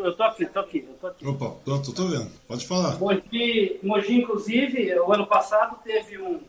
[0.03, 1.27] Eu tô aqui, tô aqui, eu tô aqui.
[1.27, 2.31] Opa, tô, tô, tô vendo.
[2.47, 2.97] Pode falar.
[2.99, 6.41] Mogi, Mogi, inclusive, o ano passado teve um.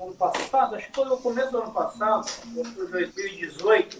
[0.00, 3.98] Ano passado, acho que foi no começo do ano passado, foi 2018,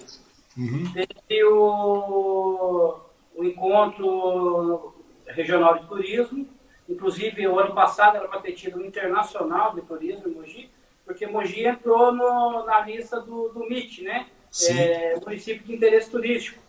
[0.59, 0.93] uhum.
[0.93, 2.99] teve o,
[3.35, 4.95] o encontro
[5.27, 6.47] regional de turismo.
[6.87, 10.71] Inclusive, o ano passado era para ter tido um internacional de turismo em Mogi
[11.07, 14.27] porque Mogi entrou no, na lista do, do MIT, né?
[14.69, 16.61] É, município de interesse turístico.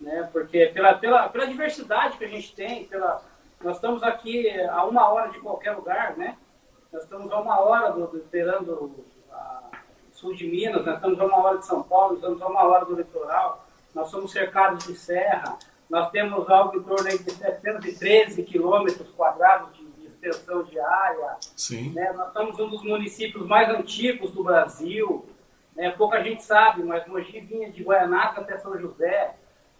[0.00, 0.28] Né?
[0.32, 3.22] Porque pela, pela, pela diversidade que a gente tem, pela,
[3.62, 6.36] nós estamos aqui a uma hora de qualquer lugar, né?
[6.92, 8.94] Nós estamos a uma hora do, do esperando
[9.32, 9.62] a
[10.12, 12.62] sul de Minas, nós estamos a uma hora de São Paulo, nós estamos a uma
[12.64, 15.58] hora do litoral, nós somos cercados de serra,
[15.88, 19.84] nós temos algo em torno de 713 quilômetros quadrados de
[20.24, 21.36] extensão de área.
[21.40, 21.90] Sim.
[21.90, 22.12] Né?
[22.12, 25.26] Nós somos um dos municípios mais antigos do Brasil.
[25.76, 25.90] Né?
[25.90, 29.34] Pouca gente sabe, mas Mogi vinha de Guaianaca até São José.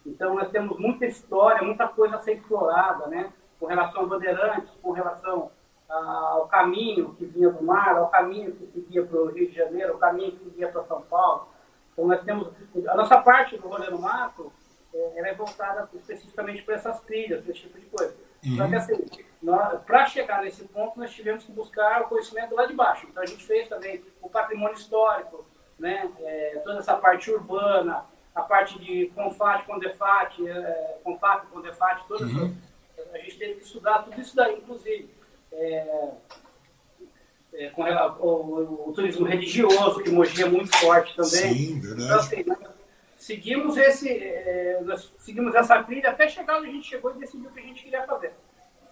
[0.06, 3.32] Então nós temos muita história, muita coisa a ser explorada, né?
[3.59, 5.51] com relação a Bandeirantes, com relação
[5.89, 9.93] ao caminho que vinha do mar, ao caminho que seguia para o Rio de Janeiro,
[9.93, 11.48] ao caminho que seguia para São Paulo.
[11.93, 12.51] Então nós temos
[12.89, 14.52] a nossa parte do rolê no mato,
[14.93, 18.14] é, ela é voltada especificamente para essas trilhas, para esse tipo de coisa.
[18.44, 18.56] Uhum.
[18.56, 19.06] Só que assim,
[19.86, 23.06] para chegar nesse ponto, nós tivemos que buscar o conhecimento lá de baixo.
[23.09, 25.47] Então, a gente fez também o patrimônio histórico,
[25.78, 26.10] né?
[26.20, 28.05] É, toda essa parte urbana,
[28.35, 32.55] a parte de Confat, Condefat, é, Confat, Condefat, toda uhum.
[33.12, 35.09] a gente teve que estudar tudo isso daí, inclusive.
[35.52, 36.11] É,
[37.55, 41.55] é, com o, o, o, turismo religioso, que Mogi é muito forte também.
[41.55, 42.05] Sim, verdade.
[42.05, 42.74] Então, assim, nós
[43.16, 47.48] seguimos, esse, é, nós seguimos essa trilha até chegar onde a gente chegou e decidiu
[47.48, 48.32] o que a gente queria fazer.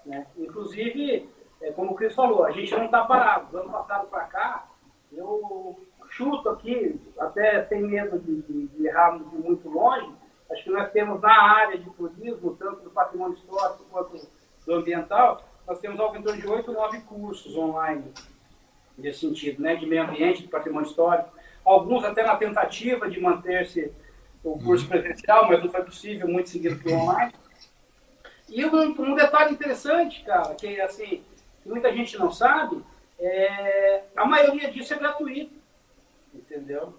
[0.07, 0.27] Né?
[0.39, 1.29] Inclusive,
[1.61, 3.51] é, como o Cris falou, a gente não está parado.
[3.51, 4.69] Do ano passado para cá,
[5.13, 5.81] eu
[6.13, 10.11] chuto aqui, até sem medo de, de, de errar de muito longe,
[10.51, 14.29] acho que nós temos na área de turismo, tanto do patrimônio histórico quanto
[14.67, 18.13] do ambiental, nós temos algo em torno de oito, nove cursos online
[18.99, 21.31] nesse sentido, né, de meio ambiente, de patrimônio histórico.
[21.65, 23.91] Alguns até na tentativa de manter-se
[24.45, 27.33] o curso presencial, mas não foi possível, muito seguido pelo online.
[28.49, 31.23] E um, um, detalhe interessante, cara, que assim,
[31.65, 32.85] muita gente não sabe,
[33.19, 35.62] é, a maioria disso é gratuito,
[36.35, 36.95] entendeu?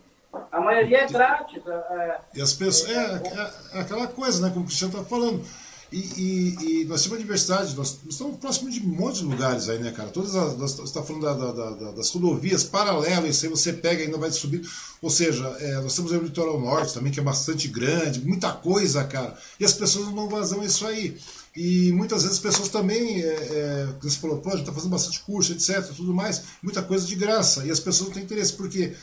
[0.52, 1.62] A maioria é grátis.
[1.66, 2.90] É, é e as pessoas.
[2.90, 4.50] É, é, é, aquela coisa, né?
[4.52, 5.44] Como o Cristiano está falando.
[5.92, 9.70] E, e, e, nós temos a diversidade, nós estamos próximos de um monte de lugares
[9.70, 10.10] aí, né, cara?
[10.10, 14.06] Todas as, você está falando da, da, da, das rodovias paralelas, aí você pega e
[14.06, 14.68] ainda vai subir.
[15.04, 19.04] Ou seja, é, nós temos o litoral norte também, que é bastante grande, muita coisa,
[19.04, 19.38] cara.
[19.60, 21.16] E as pessoas não vazam isso aí.
[21.56, 24.90] E muitas vezes as pessoas também, é, é, você falou, pô, a gente está fazendo
[24.90, 27.64] bastante curso, etc, tudo mais, muita coisa de graça.
[27.64, 28.96] E as pessoas não têm interesse, porque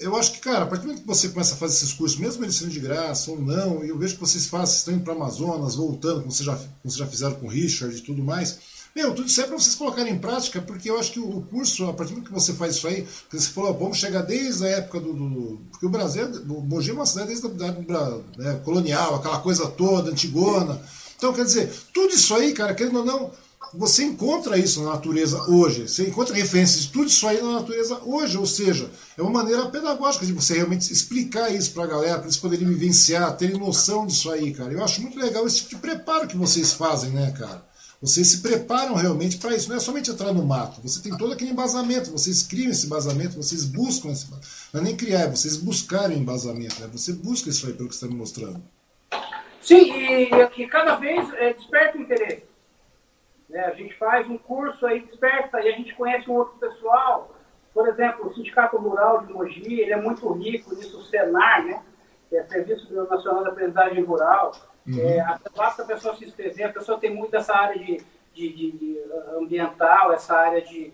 [0.00, 2.18] eu acho que, cara, a partir do momento que você começa a fazer esses cursos,
[2.18, 5.04] mesmo eles sendo de graça ou não, eu vejo que vocês fazem, vocês estão indo
[5.04, 8.24] para Amazonas, voltando, como vocês, já, como vocês já fizeram com o Richard e tudo
[8.24, 8.58] mais.
[8.96, 11.86] Meu, tudo isso é para vocês colocarem em prática, porque eu acho que o, curso,
[11.86, 15.00] a partir do que você faz isso aí, você falou, vamos chegar desde a época
[15.00, 15.12] do.
[15.12, 19.38] do porque o Brasil, o Mogi é uma cidade desde a época né, colonial, aquela
[19.38, 20.80] coisa toda, antigona.
[21.16, 23.30] Então, quer dizer, tudo isso aí, cara, querendo ou não,
[23.72, 25.88] você encontra isso na natureza hoje.
[25.88, 28.36] Você encontra referências de tudo isso aí na natureza hoje.
[28.36, 28.90] Ou seja,
[29.20, 32.66] é uma maneira pedagógica de você realmente explicar isso para a galera, para eles poderem
[32.66, 34.72] vivenciar, terem noção disso aí, cara.
[34.72, 37.68] Eu acho muito legal esse tipo de preparo que vocês fazem, né, cara?
[38.00, 39.68] Vocês se preparam realmente para isso.
[39.68, 40.80] Não é somente entrar no mato.
[40.80, 42.10] Você tem todo aquele embasamento.
[42.10, 44.26] Vocês criam esse embasamento, vocês buscam esse
[44.72, 46.80] Não é nem criar, é vocês buscarem embasamento.
[46.80, 46.88] Né?
[46.90, 48.62] Você busca isso aí, pelo que você está me mostrando.
[49.60, 52.44] Sim, e, que cada vez é, desperta o interesse.
[53.50, 53.60] Né?
[53.66, 57.36] A gente faz um curso aí, desperta, e a gente conhece um outro pessoal.
[57.72, 61.82] Por exemplo, o Sindicato Rural de Mogi, ele é muito rico nisso, o Senar, né?
[62.28, 64.52] que é Serviço Nacional da Aprendizagem Rural.
[64.86, 64.98] Uhum.
[64.98, 68.00] É, basta a pessoa se inscrever, a pessoa tem muito essa área de,
[68.32, 69.00] de, de, de
[69.36, 70.92] ambiental, essa área de,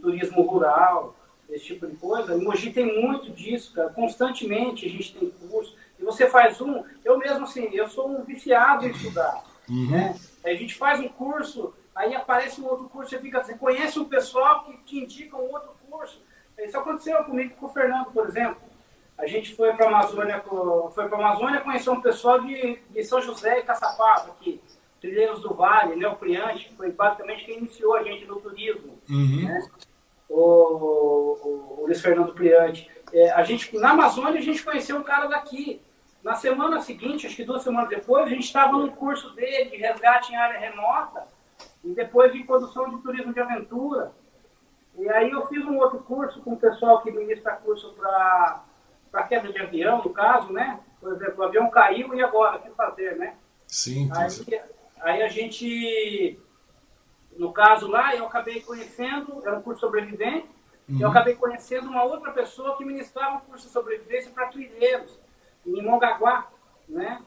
[0.00, 1.14] turismo rural,
[1.48, 2.34] esse tipo de coisa.
[2.34, 3.90] Em Mogi tem muito disso, cara.
[3.90, 5.76] Constantemente a gente tem curso.
[5.98, 9.44] E você faz um, eu mesmo assim, eu sou um viciado em estudar.
[9.68, 9.90] Uhum.
[9.90, 10.16] Né?
[10.44, 14.04] A gente faz um curso, aí aparece um outro curso, você fica, você conhece um
[14.04, 16.22] pessoal que te indica um outro curso.
[16.58, 18.58] Isso aconteceu comigo com o Fernando, por exemplo.
[19.16, 20.44] A gente foi para a Amazônia,
[20.94, 24.60] foi para Amazônia conhecer um pessoal de, de São José e Caçapava aqui,
[25.00, 28.98] Trilheiros do Vale, né, o Priante, que foi basicamente quem iniciou a gente no turismo.
[29.08, 29.44] Uhum.
[29.44, 29.68] Né?
[30.28, 32.88] O, o, o Luiz Fernando Priante.
[33.12, 35.80] É, a gente, na Amazônia a gente conheceu um cara daqui,
[36.22, 39.76] na semana seguinte, acho que duas semanas depois, a gente estava no curso dele de
[39.76, 41.26] resgate em área remota
[41.84, 44.12] e depois de condução de turismo de aventura.
[44.98, 49.52] E aí eu fiz um outro curso com o pessoal que ministra curso para queda
[49.52, 50.80] de avião, no caso, né?
[51.00, 53.36] Por exemplo, o avião caiu e agora, o que fazer, né?
[53.66, 54.10] Sim.
[54.12, 54.60] Aí,
[55.00, 56.40] aí a gente,
[57.36, 60.48] no caso lá, eu acabei conhecendo, era um curso sobrevivente,
[60.88, 61.00] uhum.
[61.00, 65.16] eu acabei conhecendo uma outra pessoa que ministrava um curso de sobrevivência para trilheiros
[65.64, 66.48] em Mongaguá,
[66.88, 67.22] né?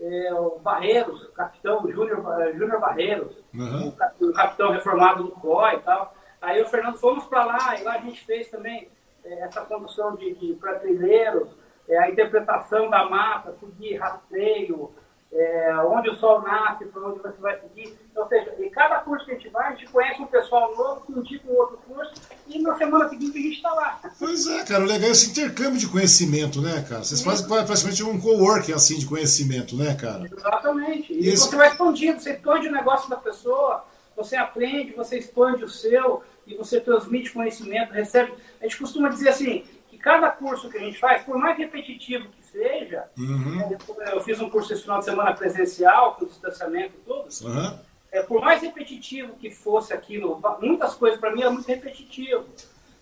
[0.00, 2.20] É, o Barreiros, o capitão Júnior,
[2.58, 3.94] Júnior Barreiros, uhum.
[4.20, 6.13] o, capitão reformado do COI e tal.
[6.44, 8.88] Aí o Fernando fomos para lá, e lá a gente fez também
[9.24, 11.48] é, essa condução de, de para trilheiros,
[11.88, 14.92] é, a interpretação da mata, seguir rastreio,
[15.32, 17.98] é, onde o sol nasce, para onde você vai seguir.
[18.14, 21.00] Ou seja, em cada curso que a gente vai, a gente conhece um pessoal novo
[21.00, 22.14] que indica um outro curso
[22.46, 24.00] e na semana seguinte a gente está lá.
[24.18, 27.02] Pois é, cara, o legal é esse intercâmbio de conhecimento, né, cara?
[27.02, 30.24] Vocês fazem praticamente um co-working assim de conhecimento, né, cara?
[30.24, 31.12] Exatamente.
[31.12, 31.48] E, e esse...
[31.48, 33.84] você vai expandindo, você expande o negócio da pessoa,
[34.16, 38.32] você aprende, você expande o seu e você transmite conhecimento, recebe.
[38.60, 42.28] A gente costuma dizer assim, que cada curso que a gente faz, por mais repetitivo
[42.28, 43.76] que seja, uhum.
[44.12, 47.78] eu fiz um curso esse final de semana presencial, com distanciamento e tudo, uhum.
[48.12, 52.44] é, por mais repetitivo que fosse aquilo, muitas coisas para mim eram muito repetitivo.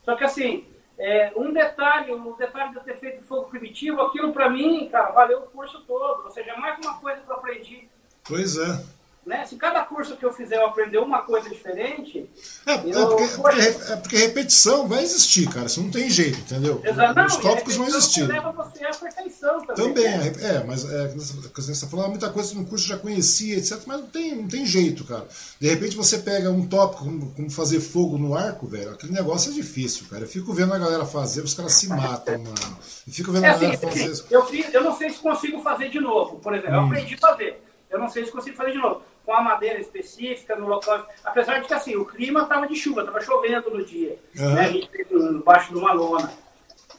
[0.04, 0.66] Só que assim,
[0.98, 5.10] é, um detalhe, um detalhe de eu ter feito fogo primitivo, aquilo para mim, cara,
[5.10, 6.24] valeu o curso todo.
[6.24, 7.88] Ou seja, é mais uma coisa que eu aprendi.
[8.24, 8.84] Pois é.
[9.24, 9.46] Né?
[9.46, 12.28] Se cada curso que eu fizer eu aprender uma coisa diferente.
[12.66, 15.66] É, eu, é, porque, porque, é, porque, repetição vai existir, cara.
[15.66, 16.80] Isso não tem jeito, entendeu?
[16.82, 17.20] Exato.
[17.20, 18.26] Os tópicos vão existir.
[18.26, 19.94] leva você à perfeição também.
[19.94, 20.32] Também, né?
[20.40, 23.80] é, mas é, você está falando, muita coisa no curso já conhecia, etc.
[23.86, 25.26] Mas não tem, não tem jeito, cara.
[25.60, 28.90] De repente você pega um tópico como, como fazer fogo no arco, velho.
[28.90, 30.24] Aquele negócio é difícil, cara.
[30.24, 32.78] Eu fico vendo a galera fazer, os caras se matam, mano.
[33.06, 34.10] Eu fico vendo é a galera assim, fazer.
[34.10, 36.72] Assim, eu, fiz, eu não sei se consigo fazer de novo, por exemplo.
[36.72, 36.80] Hum.
[36.80, 37.62] Eu aprendi a fazer.
[37.88, 41.06] Eu não sei se consigo fazer de novo com a madeira específica, no local.
[41.24, 44.18] Apesar de que assim, o clima estava de chuva, estava chovendo no dia.
[44.38, 44.54] Uhum.
[44.54, 44.60] Né?
[44.60, 46.32] A gente fez embaixo de uma lona.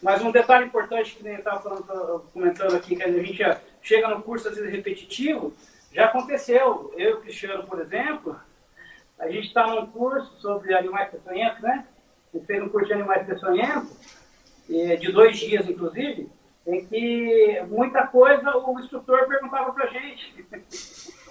[0.02, 1.80] Mas um detalhe importante que nem estava
[2.34, 3.42] comentando aqui, que a gente
[3.82, 5.54] chega no curso às vezes repetitivo,
[5.94, 6.94] já aconteceu.
[6.98, 8.38] Eu e o Cristiano, por exemplo,
[9.18, 11.86] a gente está num curso sobre animais peçonhentos, né?
[12.34, 13.92] A gente fez um curso de animais peçonhentos,
[14.68, 16.30] de dois dias, inclusive,
[16.68, 20.46] em que muita coisa o instrutor perguntava para a gente.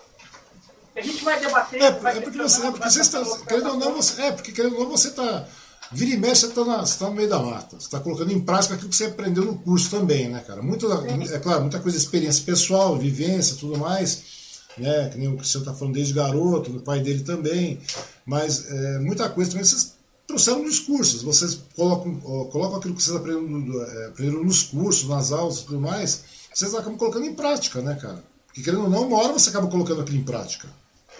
[0.94, 1.82] A gente vai debater.
[1.82, 3.24] É, vai é porque você, é porque você está.
[3.46, 5.48] Querendo ou não, você, é, porque querendo ou não, você está.
[5.90, 7.76] Vira e mexe, você está tá no meio da mata.
[7.78, 10.62] Você está colocando em prática aquilo que você aprendeu no curso também, né, cara?
[10.62, 14.42] Muito, é claro, muita coisa experiência pessoal, vivência, tudo mais.
[14.78, 17.78] Né, que nem o Cristiano está falando desde garoto, do pai dele também.
[18.24, 19.94] Mas é, muita coisa também vocês
[20.26, 21.22] trouxeram nos cursos.
[21.22, 22.14] Vocês colocam,
[22.50, 26.24] colocam aquilo que vocês aprenderam, é, aprenderam nos cursos, nas aulas e tudo mais.
[26.54, 28.24] Vocês acabam colocando em prática, né, cara?
[28.46, 30.68] Porque querendo ou não, uma hora você acaba colocando aquilo em prática.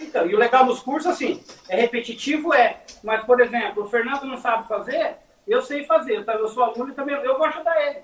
[0.03, 2.81] Então, e o legal dos cursos, assim, é repetitivo, é.
[3.03, 5.15] Mas, por exemplo, o Fernando não sabe fazer,
[5.47, 6.23] eu sei fazer.
[6.27, 7.99] Eu sou aluno e também eu vou ajudar ele.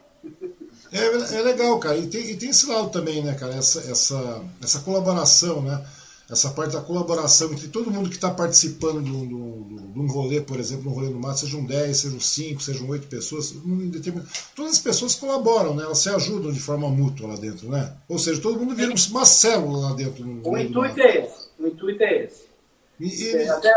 [0.92, 1.98] É, é legal, cara.
[1.98, 3.56] E tem, e tem esse lado também, né, cara?
[3.56, 5.86] Essa, essa, essa colaboração, né?
[6.30, 10.92] essa parte da colaboração entre todo mundo que está participando de um rolê, por exemplo,
[10.92, 13.56] um rolê no mato, sejam 10, sejam 5, sejam 8 pessoas,
[14.56, 15.84] todas as pessoas colaboram, né?
[15.84, 17.94] elas se ajudam de forma mútua lá dentro, né?
[18.08, 20.24] Ou seja, todo mundo vira uma célula lá dentro.
[20.24, 21.49] o intuito é esse.
[21.60, 22.50] O intuito é esse.
[23.00, 23.36] E, e...
[23.36, 23.74] É, até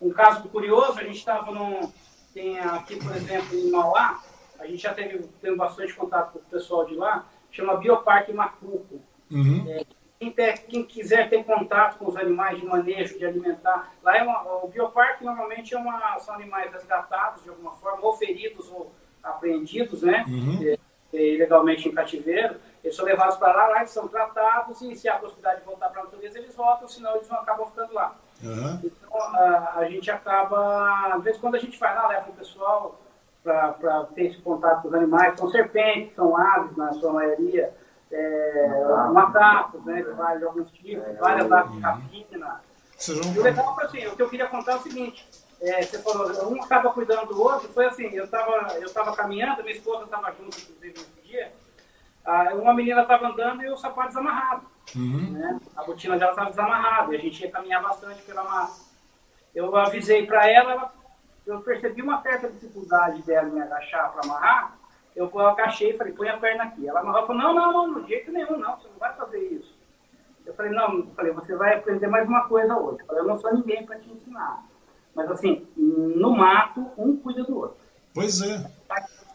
[0.00, 1.92] um caso curioso, a gente estava num.
[2.34, 4.22] Tem aqui, por exemplo, em Mauá,
[4.58, 9.00] a gente já teve, teve bastante contato com o pessoal de lá, chama Bioparque Macuco.
[9.30, 9.64] Uhum.
[9.68, 9.84] É,
[10.18, 14.22] quem, ter, quem, quiser ter contato com os animais de manejo, de alimentar, lá é
[14.22, 18.92] uma, o bioparque normalmente é uma, são animais resgatados de alguma forma, ou feridos ou
[19.22, 20.24] apreendidos, né?
[20.28, 20.62] Uhum.
[20.62, 20.78] É,
[21.12, 22.56] é, ilegalmente em cativeiro.
[22.82, 25.90] Eles são levados para lá, lá eles são tratados e se há possibilidade de voltar
[25.90, 28.14] para a natureza, eles voltam, senão eles não acabam ficando lá.
[28.42, 28.80] Uhum.
[28.82, 32.98] Então a, a, gente acaba, às vezes quando a gente vai lá, leva o pessoal
[33.42, 37.74] para ter esse contato com os animais, são serpentes, são aves na sua maioria,
[38.10, 42.60] é, macacos, né, de vários alguns tipos, é, várias aves de rapina.
[43.08, 45.28] E o legal foi assim, o que eu queria contar é o seguinte,
[45.60, 49.62] é, você falou, um acaba cuidando do outro, foi assim, eu estava eu tava caminhando,
[49.62, 51.52] minha esposa estava junto, inclusive, nesse dia,
[52.24, 54.66] ah, uma menina estava andando e o sapato desamarrado.
[54.94, 55.32] Uhum.
[55.32, 55.60] Né?
[55.76, 58.90] A botina dela estava desamarrada, e a gente ia caminhar bastante pela massa.
[59.54, 60.92] Eu avisei para ela, ela,
[61.46, 64.78] eu percebi uma certa dificuldade dela em me agachar para amarrar,
[65.14, 66.86] eu agachei e falei, põe a perna aqui.
[66.86, 69.38] Ela amarrou e falou, não, não, não, de jeito nenhum, não, você não vai fazer
[69.38, 69.78] isso.
[70.46, 73.00] Eu falei, não, eu falei, você vai aprender mais uma coisa hoje.
[73.00, 74.64] Eu falei, eu não sou ninguém para te ensinar.
[75.14, 77.76] Mas assim, no mato, um cuida do outro.
[78.14, 78.70] Pois é.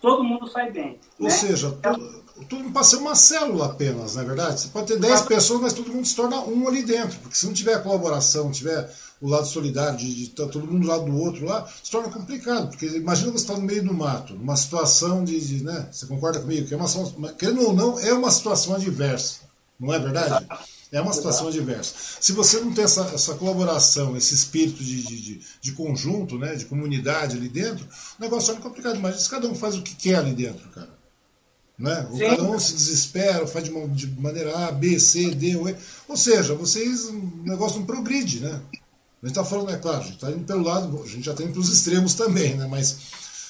[0.06, 0.99] Todo mundo sai bem.
[1.19, 1.32] Ou né?
[1.32, 4.61] seja, tudo, tudo pode ser uma célula apenas, não é verdade?
[4.61, 7.18] Você pode ter 10 pessoas, mas todo mundo se torna um ali dentro.
[7.22, 8.88] Porque se não tiver colaboração, tiver
[9.19, 12.10] o lado solidário, de, de estar todo mundo do lado do outro lá, se torna
[12.10, 12.69] complicado.
[12.69, 15.90] Porque imagina você estar no meio do mato, numa situação de, de né?
[15.91, 16.68] Você concorda comigo?
[16.68, 19.40] Que é uma, querendo ou não, é uma situação adversa.
[19.80, 20.45] Não é verdade?
[20.95, 21.93] É uma situação adversa.
[22.22, 26.63] Se você não tem essa, essa colaboração, esse espírito de, de, de, conjunto, né, de
[26.63, 27.85] comunidade ali dentro,
[28.17, 28.97] o negócio é complicado.
[29.19, 30.88] Se cada um faz o que quer ali dentro, cara.
[31.77, 32.07] Né?
[32.09, 35.67] Ou cada um se desespera, faz de, uma, de maneira A, B, C, D, ou
[35.67, 35.76] E.
[36.07, 38.61] Ou seja, vocês, o negócio não progride, né?
[39.22, 41.34] A gente está falando, é claro, a gente está indo pelo lado, a gente já
[41.34, 42.67] está indo para os extremos também, né?
[42.67, 42.99] Mas,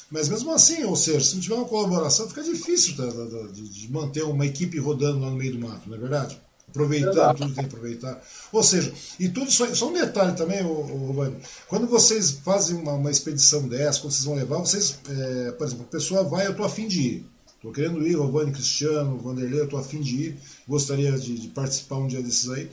[0.09, 3.51] mas mesmo assim, ou seja, se não tiver uma colaboração, fica difícil tá, tá, tá,
[3.53, 6.43] de, de manter uma equipe rodando lá no meio do mato, não é verdade?
[6.75, 8.21] Aproveitando tudo que tem que aproveitar.
[8.51, 11.37] Ou seja, e tudo só, só um detalhe também, Rubani,
[11.69, 15.85] quando vocês fazem uma, uma, expedição dessa, quando vocês vão levar, vocês, é, por exemplo,
[15.87, 17.25] a pessoa vai, eu estou afim de ir.
[17.55, 20.37] Estou querendo ir, Rubani, Cristiano, Vanderlei, eu estou afim de ir,
[20.67, 22.69] gostaria de, de participar um dia desses aí.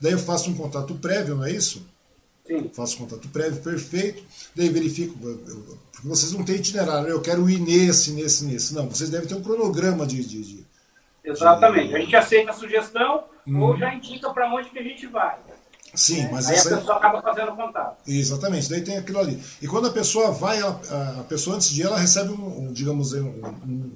[0.00, 1.86] Daí eu faço um contato prévio, não é isso?
[2.44, 2.68] Sim.
[2.74, 4.22] Faço contato prévio, perfeito.
[4.54, 8.74] Daí verifico, porque vocês não têm itinerário, eu quero ir nesse, nesse, nesse.
[8.74, 10.22] Não, vocês devem ter um cronograma de.
[10.24, 10.66] de, de
[11.24, 11.94] Exatamente.
[11.94, 13.60] A gente aceita a sugestão hum.
[13.60, 15.36] ou já indica para onde que a gente vai.
[15.94, 17.98] Sim, mas aí a pessoa acaba fazendo contato.
[18.06, 19.40] Exatamente, daí tem aquilo ali.
[19.62, 20.68] E quando a pessoa vai, a,
[21.20, 23.92] a pessoa antes de ir, ela recebe um, um digamos, um, um,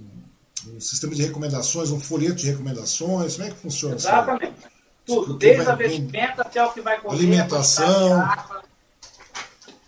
[0.68, 4.54] um, sistema de recomendações, um folheto de recomendações, como é que funciona Exatamente.
[4.54, 4.68] Isso?
[5.04, 7.16] Tudo, desde vai, a vestimenta até o que vai comer.
[7.16, 8.28] Alimentação.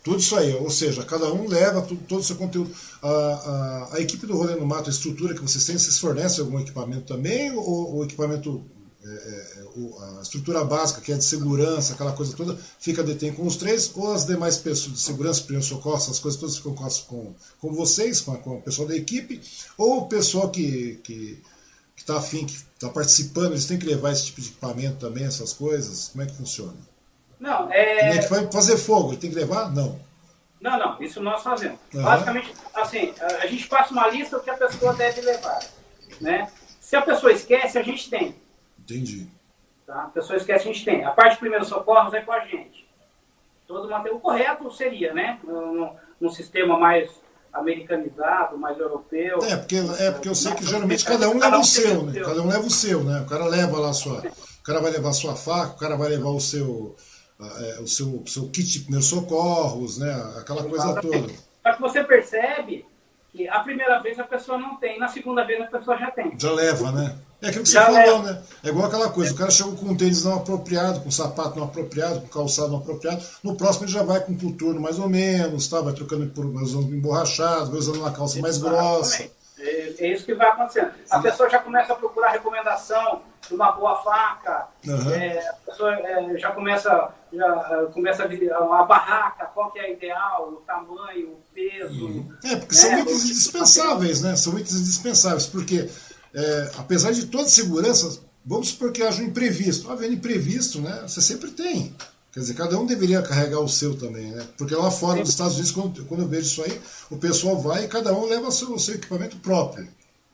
[0.03, 2.73] Tudo isso aí, ou seja, cada um leva tudo, todo o seu conteúdo.
[3.03, 6.43] A, a, a, equipe do Rolê no Mato, a estrutura que vocês têm, vocês fornecem
[6.43, 7.51] algum equipamento também?
[7.51, 8.63] Ou o equipamento,
[9.05, 9.50] é, é,
[10.17, 13.91] a estrutura básica, que é de segurança, aquela coisa toda, fica detém com os três?
[13.95, 18.21] Ou as demais pessoas de segurança, primeiros socorro, essas coisas todas ficam com, com, vocês,
[18.21, 19.41] com, com o pessoal da equipe?
[19.77, 21.41] Ou o pessoal que, que
[21.95, 25.53] está afim, que está participando, eles têm que levar esse tipo de equipamento também, essas
[25.53, 26.09] coisas?
[26.09, 26.77] Como é que funciona?
[27.39, 28.19] Não, é.
[28.19, 29.71] Que vai fazer fogo, ele tem que levar?
[29.71, 29.99] Não.
[30.61, 31.79] Não, não, isso nós fazemos.
[31.93, 32.03] Uhum.
[32.03, 35.59] Basicamente, assim, a gente passa uma lista do que a pessoa deve levar.
[36.19, 36.51] Né?
[36.79, 38.35] Se a pessoa esquece, a gente tem.
[38.79, 39.27] Entendi.
[39.85, 40.03] Tá?
[40.03, 41.03] A pessoa esquece, a gente tem.
[41.03, 42.87] A parte de primeiros socorros é com a gente.
[43.67, 45.39] Todo material correto seria, né?
[45.43, 45.89] Num,
[46.19, 47.09] num sistema mais
[47.53, 49.39] americanizado, mais europeu.
[49.43, 52.19] É, porque, é porque eu sei que geralmente cada um leva o seu, né?
[52.19, 53.21] Cada um leva o seu, né?
[53.21, 54.19] O cara leva lá a sua.
[54.19, 56.95] O cara vai levar a sua faca, o cara vai levar o seu.
[57.39, 60.13] É, o seu, seu kit de primeiros socorros, né?
[60.37, 61.33] Aquela coisa toda.
[61.63, 62.80] Só que você percebe
[63.41, 66.33] que a primeira vez a pessoa não tem, na segunda vez a pessoa já tem.
[66.37, 67.15] Já leva, né?
[67.41, 68.21] É aquilo que você já falou, leva.
[68.21, 68.41] né?
[68.63, 71.57] É igual aquela coisa, o cara chegou com um tênis não apropriado, com um sapato
[71.57, 74.99] não apropriado, com calçado não apropriado, no próximo ele já vai com um coturno mais
[74.99, 75.81] ou menos, tá?
[75.81, 79.27] vai trocando por usando emborrachado, vai usando uma calça mais grossa.
[79.61, 80.91] É, é isso que vai acontecendo.
[81.09, 85.11] A pessoa já começa a procurar recomendação de uma boa faca, uhum.
[85.11, 89.93] é, a pessoa é, já começa, já, é, começa a, a, barraca, qual que é
[89.93, 92.05] ideal, o tamanho, o peso.
[92.05, 92.33] Uhum.
[92.43, 92.81] É, porque né?
[92.81, 94.35] são itens indispensáveis, né?
[94.35, 95.89] São itens indispensáveis, porque
[96.33, 99.91] é, apesar de toda segurança, vamos supor que haja um imprevisto.
[99.91, 101.01] Havendo imprevisto, né?
[101.07, 101.95] Você sempre tem.
[102.33, 104.47] Quer dizer, cada um deveria carregar o seu também, né?
[104.57, 107.83] Porque lá fora dos Estados Unidos, quando, quando eu vejo isso aí, o pessoal vai
[107.83, 109.87] e cada um leva o seu, o seu equipamento próprio.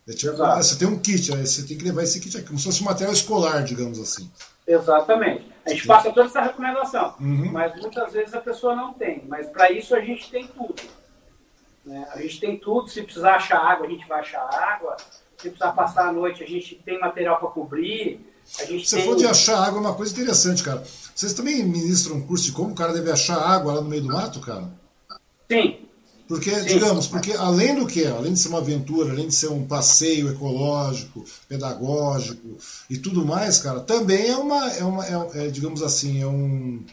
[0.07, 2.59] É tipo, você tem um kit, aí você tem que levar esse kit aqui, como
[2.59, 4.31] se fosse um material escolar, digamos assim.
[4.65, 5.51] Exatamente.
[5.65, 7.51] A gente passa toda essa recomendação, uhum.
[7.51, 9.25] mas muitas vezes a pessoa não tem.
[9.27, 10.81] Mas para isso a gente tem tudo.
[11.83, 12.07] Né?
[12.13, 12.87] A gente tem tudo.
[12.89, 14.95] Se precisar achar água, a gente vai achar água.
[15.37, 18.25] Se precisar passar a noite, a gente tem material para cobrir.
[18.47, 19.05] Você tem...
[19.05, 20.83] falou de achar água, é uma coisa interessante, cara.
[21.13, 24.03] Vocês também ministram um curso de como o cara deve achar água lá no meio
[24.03, 24.71] do mato, cara?
[25.51, 25.77] Sim.
[26.27, 26.65] Porque, Sim.
[26.65, 30.29] digamos, porque além do que, além de ser uma aventura, além de ser um passeio
[30.29, 32.57] ecológico, pedagógico
[32.89, 36.83] e tudo mais, cara, também é uma, é uma é, é, digamos assim, é um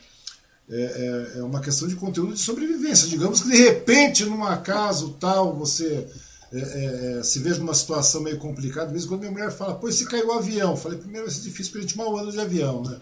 [0.71, 3.09] é, é, é, uma questão de conteúdo de sobrevivência.
[3.09, 6.09] Digamos que de repente, numa casa tal, você
[6.55, 9.91] é, é, é, se veja numa situação meio complicada, em quando minha mulher fala, pô,
[9.91, 10.71] se caiu o avião?
[10.71, 13.01] Eu falei, primeiro vai ser difícil porque a gente mal anda de avião, né?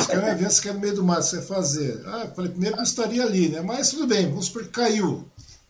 [0.00, 2.02] Se caiu um avião, você cai no meio do mato, você vai fazer?
[2.04, 3.62] Ah, eu falei, primeiro não estaria ali, né?
[3.62, 5.24] Mas tudo bem, vamos supor que caiu.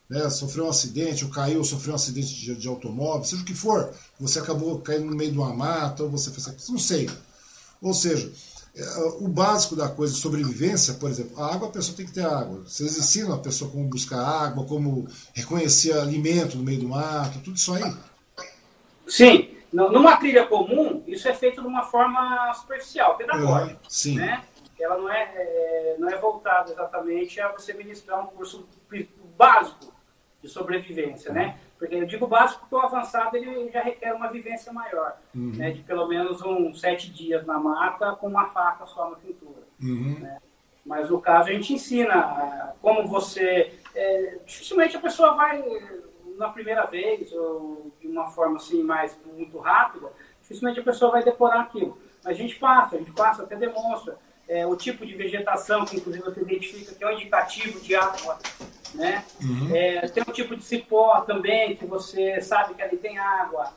[0.08, 3.54] Né, sofreu um acidente, ou caiu, sofreu um acidente de, de automóvel, seja o que
[3.54, 7.08] for, você acabou caindo no meio de uma mata, ou você fez não sei.
[7.80, 8.28] Ou seja,
[9.20, 12.24] o básico da coisa de sobrevivência, por exemplo, a água a pessoa tem que ter
[12.24, 12.62] água.
[12.64, 17.56] Vocês ensinam a pessoa como buscar água, como reconhecer alimento no meio do mato, tudo
[17.56, 17.94] isso aí?
[19.06, 19.56] Sim.
[19.72, 23.74] Numa trilha comum, isso é feito de uma forma superficial, pedagógica.
[23.74, 24.16] Uhum, sim.
[24.16, 24.42] Né?
[24.80, 28.66] Ela não é, é, não é voltada exatamente a você ministrar um curso
[29.36, 29.92] básico
[30.42, 31.58] de sobrevivência, né?
[31.80, 35.52] Porque eu digo básico porque o avançado ele já requer uma vivência maior, uhum.
[35.56, 35.70] né?
[35.70, 39.62] De pelo menos uns sete dias na mata com uma faca só na cintura.
[39.82, 40.18] Uhum.
[40.20, 40.38] Né?
[40.84, 43.72] Mas no caso a gente ensina como você...
[43.94, 45.64] É, dificilmente a pessoa vai
[46.36, 50.12] na primeira vez ou de uma forma assim mais muito rápida,
[50.42, 51.96] dificilmente a pessoa vai decorar aquilo.
[52.26, 56.22] A gente passa, a gente passa, até demonstra é, o tipo de vegetação que inclusive
[56.22, 58.38] você identifica que é um indicativo de água
[58.94, 59.24] né?
[59.42, 59.74] Uhum.
[59.74, 63.72] É, tem um tipo de cipó também que você sabe que ali tem água.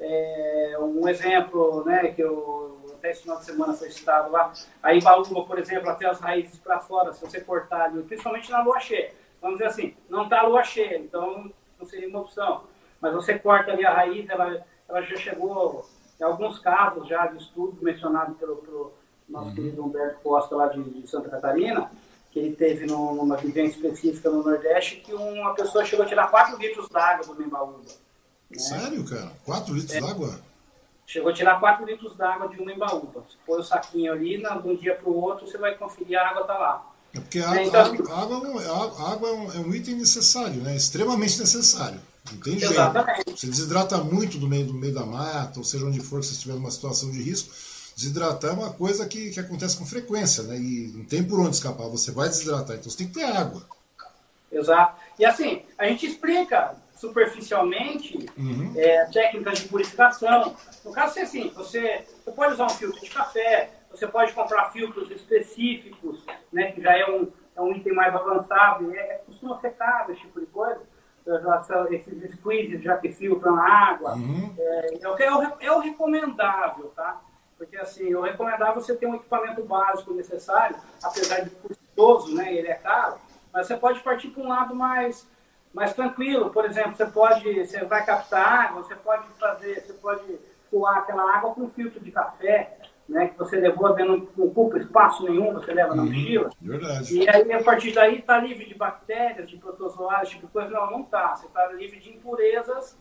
[0.00, 4.50] É, um exemplo, né, que eu até esse final de semana foi citado lá,
[4.82, 8.80] a Ibaúba, por exemplo, até as raízes para fora, se você cortar principalmente na lua
[8.80, 9.12] cheia.
[9.42, 12.64] Vamos dizer assim, não está lua cheia, então não seria uma opção.
[13.00, 15.86] Mas você corta ali a raiz, ela, ela já chegou,
[16.18, 18.94] em alguns casos já de estudo mencionado pelo, pelo
[19.28, 19.54] nosso uhum.
[19.54, 21.90] querido Humberto Costa lá de, de Santa Catarina,
[22.34, 26.58] que ele teve numa vivência específica no Nordeste, que uma pessoa chegou a tirar 4
[26.58, 27.78] litros d'água do Membaúba.
[28.50, 28.58] Né?
[28.58, 29.30] Sério, cara?
[29.44, 30.00] 4 litros é.
[30.00, 30.40] d'água?
[31.06, 33.20] Chegou a tirar 4 litros d'água de uma embaúba.
[33.20, 36.28] Você põe o saquinho ali, de um dia para o outro, você vai conferir a
[36.30, 36.90] água está lá.
[37.14, 40.60] É porque a, é, então, água, assim, água, água é, um, é, um, item necessário,
[40.60, 40.74] né?
[40.74, 42.00] extremamente necessário.
[42.32, 42.72] Não tem jeito.
[42.72, 43.30] Exatamente.
[43.30, 46.32] Você desidrata muito do meio, do meio da mata, ou seja onde for que você
[46.32, 47.54] estiver numa situação de risco
[47.96, 50.56] Desidratar é uma coisa que, que acontece com frequência, né?
[50.56, 53.62] E não tem por onde escapar, você vai desidratar, então você tem que ter água.
[54.50, 55.00] Exato.
[55.18, 58.72] E assim, a gente explica, superficialmente uhum.
[58.76, 60.56] é, técnicas de purificação.
[60.84, 65.10] No caso, assim, você, você pode usar um filtro de café, você pode comprar filtros
[65.10, 69.70] específicos, né, que já é um, é um item mais avançado, e é, costuma ser
[69.74, 70.80] caro esse tipo de coisa.
[71.90, 74.14] Esses squeezes já que filtram a água.
[74.14, 74.54] Uhum.
[74.58, 77.22] É, é, o, é o recomendável, tá?
[77.64, 82.68] Porque, assim, eu recomendava você ter um equipamento básico necessário, apesar de custoso, né, ele
[82.68, 83.16] é caro,
[83.52, 85.26] mas você pode partir para um lado mais,
[85.72, 86.50] mais tranquilo.
[86.50, 90.38] Por exemplo, você pode, você vai captar água, você pode fazer, você pode
[90.70, 92.76] coar aquela água com um filtro de café,
[93.08, 96.50] né, que você levou dentro, não ocupa espaço nenhum, você leva na uhum, mochila.
[96.60, 97.18] Verdade.
[97.18, 100.70] E aí, a partir daí, está livre de bactérias, de protozoários, tipo coisa.
[100.70, 101.36] Não, não está.
[101.36, 102.96] Você está livre de impurezas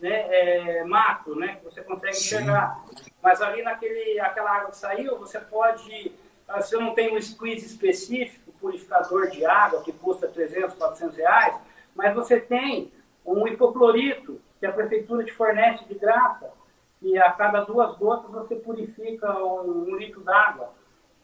[0.00, 2.84] né, é, macro, né, que você consegue enxergar.
[3.22, 6.12] Mas ali naquele, aquela água que saiu, você pode,
[6.48, 11.16] ah, se eu não tenho um squeeze específico, purificador de água, que custa 300, 400
[11.16, 11.56] reais,
[11.94, 12.92] mas você tem
[13.24, 16.50] um hipoclorito, que a prefeitura te fornece de graça,
[17.02, 20.72] e a cada duas gotas você purifica um, um litro d'água,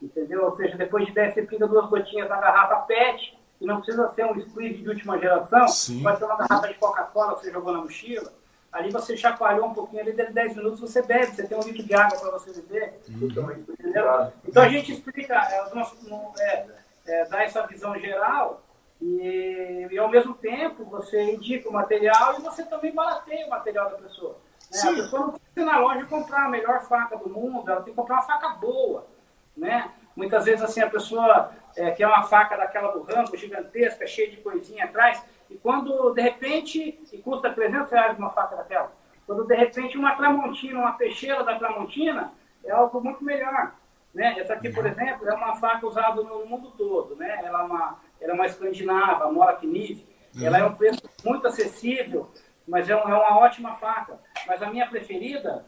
[0.01, 0.45] entendeu?
[0.45, 4.09] Ou seja, depois de 10 você pinga duas gotinhas na garrafa PET, e não precisa
[4.09, 6.03] ser um squeeze de última geração, Sim.
[6.03, 8.33] pode ser uma garrafa de Coca-Cola que você jogou na mochila,
[8.73, 11.63] Ali você chacoalhou um pouquinho, ali dentro de 10 minutos você bebe, você tem um
[11.63, 12.95] litro de água para você beber.
[13.09, 13.65] Uhum.
[13.69, 14.33] Entendeu?
[14.49, 15.93] Então a gente explica, é, nós,
[16.41, 16.67] é,
[17.07, 18.63] é, dá essa visão geral
[19.01, 23.91] e, e, ao mesmo tempo você indica o material e você também barateia o material
[23.91, 24.39] da pessoa.
[24.71, 24.81] Né?
[24.81, 27.93] A pessoa não precisa ir na loja comprar a melhor faca do mundo, ela tem
[27.93, 29.07] que comprar uma faca boa.
[29.55, 29.91] Né?
[30.17, 34.39] Muitas vezes assim a pessoa é, quer uma faca daquela do Rambo, gigantesca, cheia de
[34.39, 35.23] coisinha atrás,
[35.53, 38.91] e quando, de repente, e custa 300 reais uma faca daquela,
[39.27, 42.33] quando de repente uma tramontina, uma peixeira da tramontina,
[42.65, 43.75] é algo muito melhor.
[44.15, 44.39] Né?
[44.39, 47.17] Essa aqui, por exemplo, é uma faca usada no mundo todo.
[47.17, 47.39] Né?
[47.45, 50.07] Ela, é uma, ela é uma escandinava, mora Kniv.
[50.43, 52.31] Ela é um preço muito acessível,
[52.67, 54.19] mas é, um, é uma ótima faca.
[54.47, 55.67] Mas a minha preferida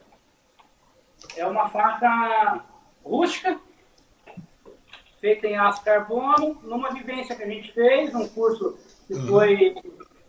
[1.37, 2.65] é uma faca
[3.05, 3.61] rústica,
[5.21, 9.27] feita em aço carbono, numa vivência que a gente fez, um curso que uhum.
[9.27, 9.75] foi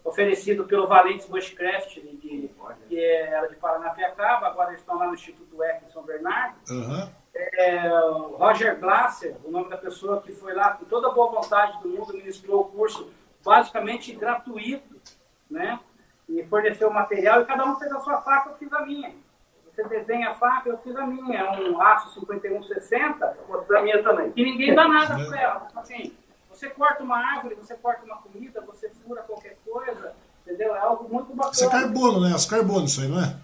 [0.03, 2.52] oferecido pelo Valentes Bushcraft, de,
[2.88, 6.56] que era de Paranapiacaba, agora eles estão lá no Instituto EC em São Bernardo.
[6.69, 7.10] Uhum.
[7.34, 7.89] É,
[8.38, 11.89] Roger Glasser, o nome da pessoa que foi lá com toda a boa vontade do
[11.89, 13.11] mundo, ministrou o curso
[13.43, 14.95] basicamente gratuito,
[15.49, 15.80] né?
[16.30, 19.14] E forneceu o material e cada um fez a sua faca, eu fiz a minha.
[19.69, 21.38] Você desenha a faca, eu fiz a minha.
[21.38, 23.38] É um aço 5160,
[23.77, 24.31] a minha também.
[24.35, 25.68] E ninguém dá nada para ela.
[25.76, 26.15] Assim,
[26.56, 30.14] você corta uma árvore, você corta uma comida, você fura qualquer coisa,
[30.45, 30.76] entendeu?
[30.76, 31.53] É algo muito bacana.
[31.53, 32.34] Isso é carbono, né?
[32.34, 33.36] Aço carbono, isso aí, não é?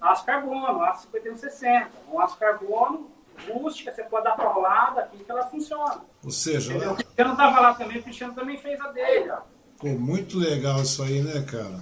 [0.00, 1.90] Aço carbono, aço 5160.
[2.10, 3.10] Um aço carbono
[3.48, 6.00] rústica, você pode dar paulada aqui que ela funciona.
[6.22, 6.92] Ou seja, entendeu?
[6.92, 9.30] o Cristiano estava lá também, o Cristiano também fez a dele.
[9.30, 9.38] Ó.
[9.78, 11.80] Pô, muito legal isso aí, né, cara?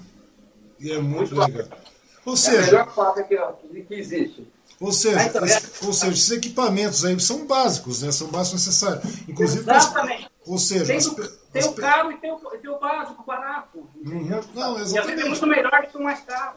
[0.81, 1.79] E é muito, muito legal.
[2.25, 4.49] Ou seja, é a melhor faca que, que existe.
[4.81, 8.11] Ou seja, esse, ou seja, esses equipamentos aí são básicos, né?
[8.11, 9.29] São básicos necessários.
[9.29, 10.33] Inclusive, Exatamente.
[10.47, 11.15] Ou seja, tem, o,
[11.53, 13.79] tem o caro e tem o, tem o básico, barato.
[14.05, 14.41] Uhum.
[14.55, 15.21] Não, exatamente.
[15.21, 16.57] E é muito melhor que o mais caro.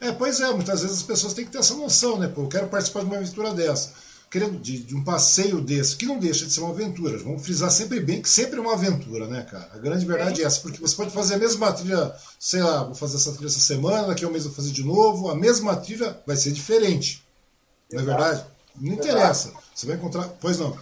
[0.00, 2.28] É, pois é, muitas vezes as pessoas têm que ter essa noção, né?
[2.28, 3.92] Pô, eu quero participar de uma aventura dessa.
[4.30, 7.16] Querendo de, de, um passeio desse, que não deixa de ser uma aventura.
[7.18, 9.70] Vamos frisar sempre bem que sempre é uma aventura, né, cara?
[9.72, 12.84] A grande verdade é, é essa, porque você pode fazer a mesma trilha, sei lá,
[12.84, 15.34] vou fazer essa trilha essa semana, daqui a um mês vou fazer de novo, a
[15.34, 17.25] mesma trilha vai ser diferente.
[17.92, 18.44] Não é verdade?
[18.80, 19.54] Não interessa.
[19.74, 20.28] Você vai encontrar.
[20.40, 20.76] Pois não.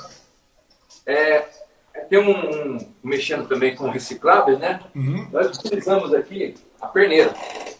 [1.06, 1.46] É,
[2.08, 4.80] tem um, um, mexendo também com recicláveis, né?
[4.94, 5.28] Uhum.
[5.30, 7.34] Nós utilizamos aqui a perneira.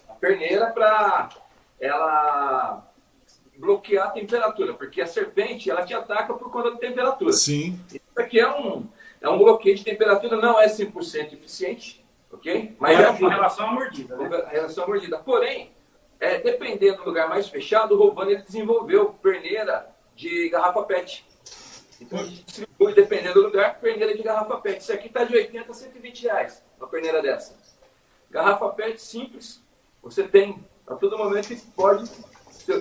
[0.09, 1.30] A perneira para
[1.80, 2.84] ela
[3.56, 7.32] bloquear a temperatura, porque a serpente ela te ataca por conta da temperatura.
[7.32, 7.78] Sim.
[7.88, 8.86] Isso aqui é um,
[9.20, 12.74] é um bloqueio de temperatura, não é 100% eficiente, ok?
[12.78, 14.16] Mas é com relação à mordida.
[14.16, 14.28] Né?
[14.28, 15.18] Com relação à mordida.
[15.18, 15.70] Porém,
[16.24, 21.26] é, dependendo do lugar mais fechado, o Robani ele desenvolveu perneira de garrafa PET.
[22.01, 24.80] Então a gente distribui, dependendo do lugar, perneira de garrafa PET.
[24.80, 27.55] Isso aqui está de 80 a 120 reais, uma perneira dessa.
[28.30, 29.62] Garrafa PET simples,
[30.02, 32.10] você tem a todo momento que pode.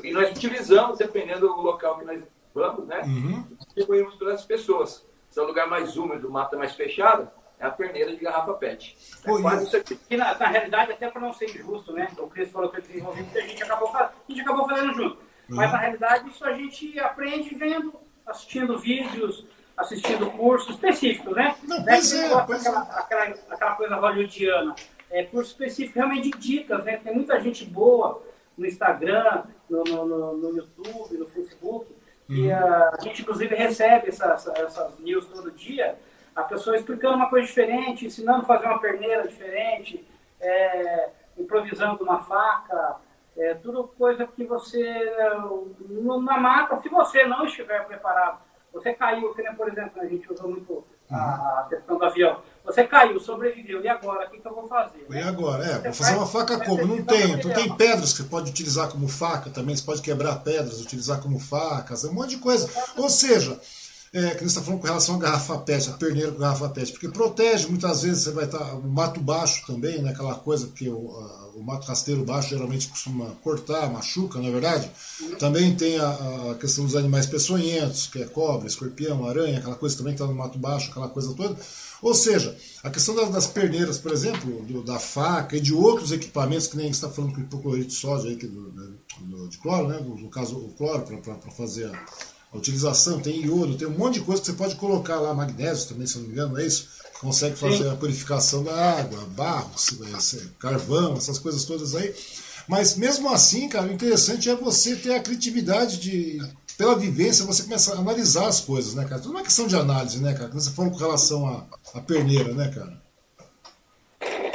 [0.04, 3.02] E nós utilizamos, dependendo do local que nós vamos, né?
[3.02, 3.58] Uhum.
[3.58, 5.06] Distribuímos para as pessoas.
[5.30, 7.34] Se é um lugar mais úmido, mata mais fechada,
[7.64, 8.96] é a perneira de garrafa PET.
[9.24, 9.98] É quase isso aqui.
[10.10, 12.10] E na, na, realidade, até para não ser injusto, né?
[12.18, 15.16] O Cris falou que ele desenvolveu, a gente acabou, a gente acabou fazendo junto.
[15.16, 15.56] Uhum.
[15.56, 17.94] Mas na realidade, isso a gente aprende vendo,
[18.26, 19.46] assistindo vídeos,
[19.78, 21.56] assistindo cursos específicos, né?
[21.64, 21.86] Não, né?
[21.88, 23.00] pois é, pois aquela, é.
[23.00, 24.76] Aquela, aquela coisa hollywoodiana.
[25.10, 26.98] É, curso específico realmente de dicas, né?
[26.98, 28.22] Tem muita gente boa
[28.58, 31.96] no Instagram, no, no, no YouTube, no Facebook.
[32.28, 32.56] E uhum.
[32.56, 35.98] a gente, inclusive, recebe essas, essas news todo dia
[36.36, 40.06] a pessoa explicando uma coisa diferente, ensinando a fazer uma perneira diferente,
[40.40, 42.98] é, improvisando uma faca,
[43.36, 44.84] é, tudo coisa que você,
[46.24, 48.40] na mata, se você não estiver preparado,
[48.72, 52.42] você caiu, que nem, por exemplo, a gente usou muito a, questão do avião.
[52.66, 54.28] Você caiu, sobreviveu, e agora?
[54.28, 55.06] O que, que eu vou fazer?
[55.10, 55.64] E agora?
[55.64, 56.86] É, vou fazer uma faca como?
[56.86, 57.40] Não tem.
[57.40, 61.22] Tu tem pedras que você pode utilizar como faca também, você pode quebrar pedras, utilizar
[61.22, 62.68] como facas, um monte de coisa.
[62.98, 63.60] Ou seja,
[64.14, 67.10] é, que está falando com relação à garrafa PET, a perneira com garrafa PET, porque
[67.10, 68.60] protege, muitas vezes você vai estar.
[68.60, 72.50] Tá, o mato baixo também, né, aquela coisa, porque o, a, o mato rasteiro baixo
[72.50, 74.92] geralmente costuma cortar, machuca, não é verdade?
[75.40, 79.98] Também tem a, a questão dos animais peçonhentos, que é cobra, escorpião, aranha, aquela coisa
[79.98, 81.58] também que está no mato baixo, aquela coisa toda.
[82.00, 86.12] Ou seja, a questão das, das perneiras, por exemplo, do, da faca e de outros
[86.12, 88.70] equipamentos, que nem está falando com o hipoclorito de sódio aí, que do,
[89.22, 90.00] do, de cloro, né?
[90.00, 92.06] no caso o cloro, para fazer a
[92.54, 95.90] a utilização, tem iodo, tem um monte de coisa que você pode colocar lá, magnésio
[95.90, 96.88] também, se não me engano, é isso?
[97.16, 97.92] Que consegue fazer Sim.
[97.92, 99.72] a purificação da água, barro,
[100.60, 102.14] carvão, essas coisas todas aí.
[102.68, 106.40] Mas mesmo assim, cara, o interessante é você ter a criatividade de.
[106.78, 109.22] Pela vivência, você começa a analisar as coisas, né, cara?
[109.22, 110.50] Tudo uma questão de análise, né, cara?
[110.50, 111.66] Quando você fala com relação à,
[111.96, 113.02] à perneira, né, cara?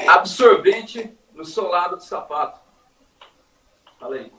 [0.09, 2.61] Absorvente no solado do sapato.
[4.01, 4.33] Fala aí.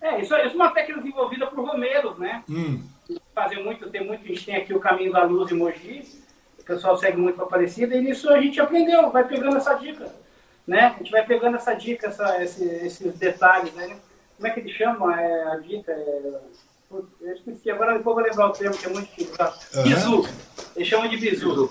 [0.00, 2.42] É, isso, isso é uma técnica desenvolvida por Romero, né?
[2.48, 2.82] Hum.
[3.34, 6.06] Fazer muito, tem muito, a gente tem aqui o Caminho da Luz em Mogi,
[6.58, 10.14] o pessoal segue muito a Aparecida, e nisso a gente aprendeu, vai pegando essa dica,
[10.66, 10.94] né?
[10.94, 13.96] A gente vai pegando essa dica, essa, esse, esses detalhes, né?
[14.36, 15.92] Como é que eles chamam é, a dica?
[15.92, 16.40] É,
[16.92, 19.34] eu esqueci, agora depois vou lembrar o termo, que é muito difícil.
[19.74, 19.82] Uhum.
[19.82, 20.28] Bizu,
[20.76, 21.70] eles chamam de bizu.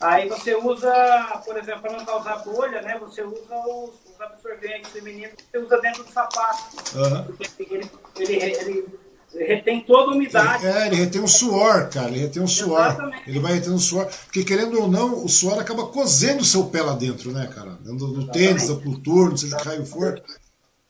[0.00, 2.98] Aí você usa, por exemplo, para não causar bolha, né?
[3.00, 6.64] Você usa os, os absorventes femininos que você usa dentro do sapato.
[6.96, 7.36] Uhum.
[7.68, 8.98] Ele, ele, ele,
[9.34, 10.66] retém toda a umidade.
[10.66, 12.08] É, ele retém um suor, cara.
[12.08, 12.86] Ele retém um suor.
[12.86, 13.30] Exatamente.
[13.30, 14.06] Ele vai retendo um suor.
[14.06, 17.72] Porque querendo ou não, o suor acaba cozendo o seu pé lá dentro, né, cara?
[17.80, 20.22] Dentro do tênis, do coturno, seja o que raio for.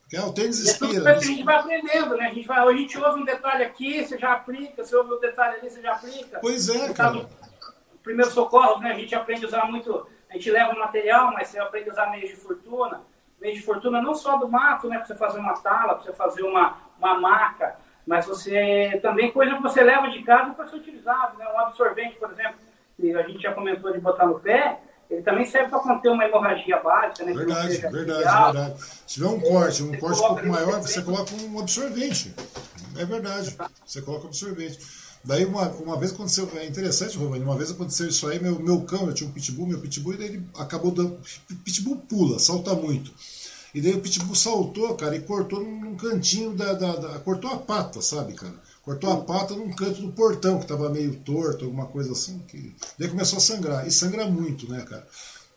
[0.02, 1.02] Porque, é, o tênis inspira.
[1.02, 1.10] Né?
[1.12, 2.26] A gente vai aprendendo, né?
[2.26, 4.84] A gente, vai, a gente ouve um detalhe aqui, você já aplica.
[4.84, 6.38] Você ouve um detalhe ali, você já aplica.
[6.40, 7.26] Pois é, cara
[8.06, 8.92] primeiro socorro, né?
[8.92, 11.92] A gente aprende a usar muito, a gente leva o material, mas você aprende a
[11.92, 13.02] usar meios de fortuna.
[13.40, 14.98] Meios de fortuna não só do mato, né?
[14.98, 17.76] Para você fazer uma tala, para você fazer uma, uma maca,
[18.06, 21.46] mas você também coisa que você leva de casa para ser utilizado, né?
[21.52, 22.56] Um absorvente, por exemplo,
[22.96, 24.78] que a gente já comentou de botar no pé,
[25.10, 27.32] ele também serve para conter uma hemorragia básica, né?
[27.32, 28.80] Verdade, verdade, verdade.
[28.82, 32.34] Se tiver um corte, um corte um pouco maior, você coloca um absorvente.
[32.96, 33.56] É verdade.
[33.84, 34.78] Você coloca absorvente.
[35.22, 38.82] Daí uma, uma vez aconteceu, é interessante, Romani, uma vez aconteceu isso aí, meu, meu
[38.82, 41.18] cão, eu tinha um pitbull, meu pitbull, e ele acabou dando.
[41.64, 43.12] Pitbull pula, salta muito.
[43.76, 47.58] E daí o pitbull saltou, cara, e cortou num cantinho da, da, da, Cortou a
[47.58, 48.54] pata, sabe, cara?
[48.82, 52.38] Cortou a pata num canto do portão, que tava meio torto, alguma coisa assim.
[52.48, 52.74] Que...
[52.98, 53.86] Daí começou a sangrar.
[53.86, 55.06] E sangra muito, né, cara?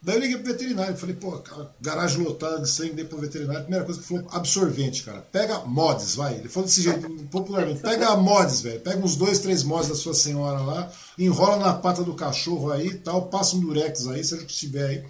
[0.02, 1.42] Daí eu liguei pro veterinário, falei, pô,
[1.80, 3.62] garagem lotada de sangue, dei pro veterinário.
[3.62, 5.22] Primeira coisa que falou, absorvente, cara.
[5.32, 6.36] Pega mods, vai.
[6.36, 8.82] Ele falou desse jeito, popularmente, pega mods, velho.
[8.82, 12.96] Pega uns dois, três mods da sua senhora lá, enrola na pata do cachorro aí
[12.96, 15.06] tal, passa um durex aí, seja o que tiver aí.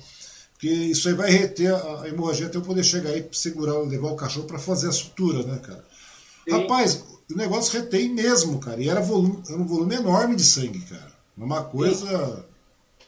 [0.60, 4.18] Porque isso aí vai reter a, hemorragia até eu poder chegar aí, segurar, levar o
[4.18, 5.86] cachorro para fazer a sutura, né, cara?
[6.44, 6.52] Sim.
[6.52, 8.82] Rapaz, o negócio retém mesmo, cara.
[8.82, 11.14] E era, volume, era um volume enorme de sangue, cara.
[11.38, 12.46] Uma coisa.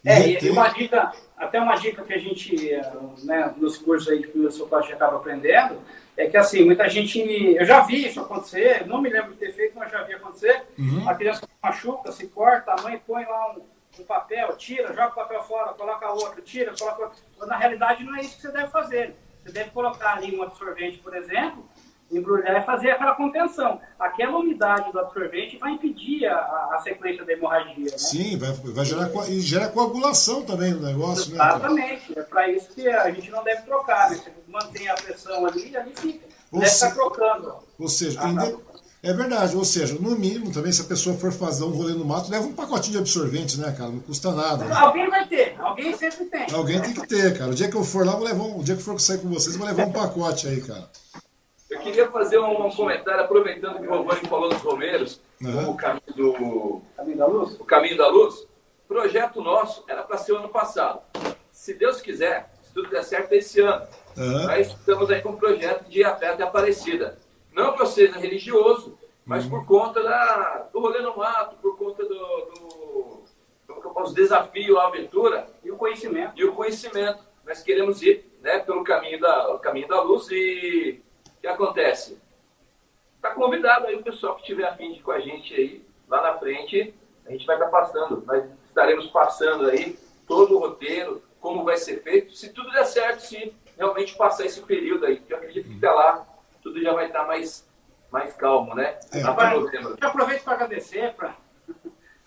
[0.05, 2.71] É, e uma dica, até uma dica que a gente,
[3.25, 5.77] né, nos cursos aí de primeiro socorro, a gente acaba aprendendo,
[6.15, 7.19] é que assim, muita gente.
[7.19, 10.63] Eu já vi isso acontecer, não me lembro de ter feito, mas já vi acontecer.
[10.79, 11.09] Uhum.
[11.09, 13.61] A criança machuca, se corta, a mãe põe lá um,
[14.03, 17.19] papel, tira, joga o papel fora, coloca outro, tira, coloca outro.
[17.47, 19.15] Na realidade, não é isso que você deve fazer.
[19.43, 21.67] Você deve colocar ali um absorvente, por exemplo,
[22.11, 23.81] embrulhar e fazer aquela contenção.
[23.99, 27.91] Aquela umidade do absorvente vai impedir a, a sequência da hemorragia.
[27.91, 27.97] Né?
[27.97, 31.31] Sim, vai, vai gerar, e gera coagulação também no negócio.
[31.31, 32.11] Né, Exatamente.
[32.11, 34.11] Né, é para isso que a gente não deve trocar.
[34.11, 34.17] Né?
[34.17, 36.27] Você mantém a pressão ali e ali fica.
[36.51, 36.83] Ou deve se...
[36.83, 37.55] estar trocando.
[37.79, 38.33] Ou seja, ah,
[39.03, 42.05] é verdade, ou seja, no mínimo também, se a pessoa for fazer um rolê no
[42.05, 43.89] mato, leva um pacotinho de absorvente, né, cara?
[43.89, 44.63] Não custa nada.
[44.63, 44.75] Né?
[44.75, 46.53] Alguém vai ter, alguém sempre tem.
[46.53, 47.49] Alguém tem que ter, cara.
[47.49, 49.17] O dia que eu for lá, vou levar um, o dia que eu for sair
[49.17, 50.87] com vocês, vou levar um pacote aí, cara.
[51.67, 55.71] Eu queria fazer um comentário, aproveitando que o Giovanni falou dos Romeiros, uhum.
[55.71, 56.81] o caminho do.
[56.95, 57.59] Caminho da Luz?
[57.59, 58.35] O caminho da Luz.
[58.35, 60.99] O projeto nosso era para ser o ano passado.
[61.51, 63.87] Se Deus quiser, se tudo der certo, é esse ano.
[64.15, 64.45] Uhum.
[64.45, 67.17] Nós estamos aí com um projeto de ir a pé Aparecida.
[67.51, 69.51] Não que eu seja religioso, mas uhum.
[69.51, 73.23] por conta da, do rolê no mato, por conta do,
[73.67, 75.47] do que eu posso, desafio, a aventura.
[75.63, 76.39] E o conhecimento.
[76.39, 77.23] E o conhecimento.
[77.45, 81.01] Nós queremos ir né, pelo caminho da, caminho da luz e
[81.41, 82.21] que acontece?
[83.15, 86.21] Está convidado aí o pessoal que tiver afim de ir com a gente aí, lá
[86.21, 86.93] na frente,
[87.25, 88.23] a gente vai estar tá passando.
[88.25, 89.97] Nós estaremos passando aí
[90.27, 92.33] todo o roteiro, como vai ser feito.
[92.33, 95.89] Se tudo der certo, sim, realmente passar esse período aí, porque eu acredito que até
[95.89, 96.27] lá
[96.61, 97.65] tudo já vai estar mais,
[98.11, 98.97] mais calmo, né?
[99.11, 99.21] É.
[99.23, 99.97] Até novembro.
[100.01, 101.35] Eu aproveito para agradecer, para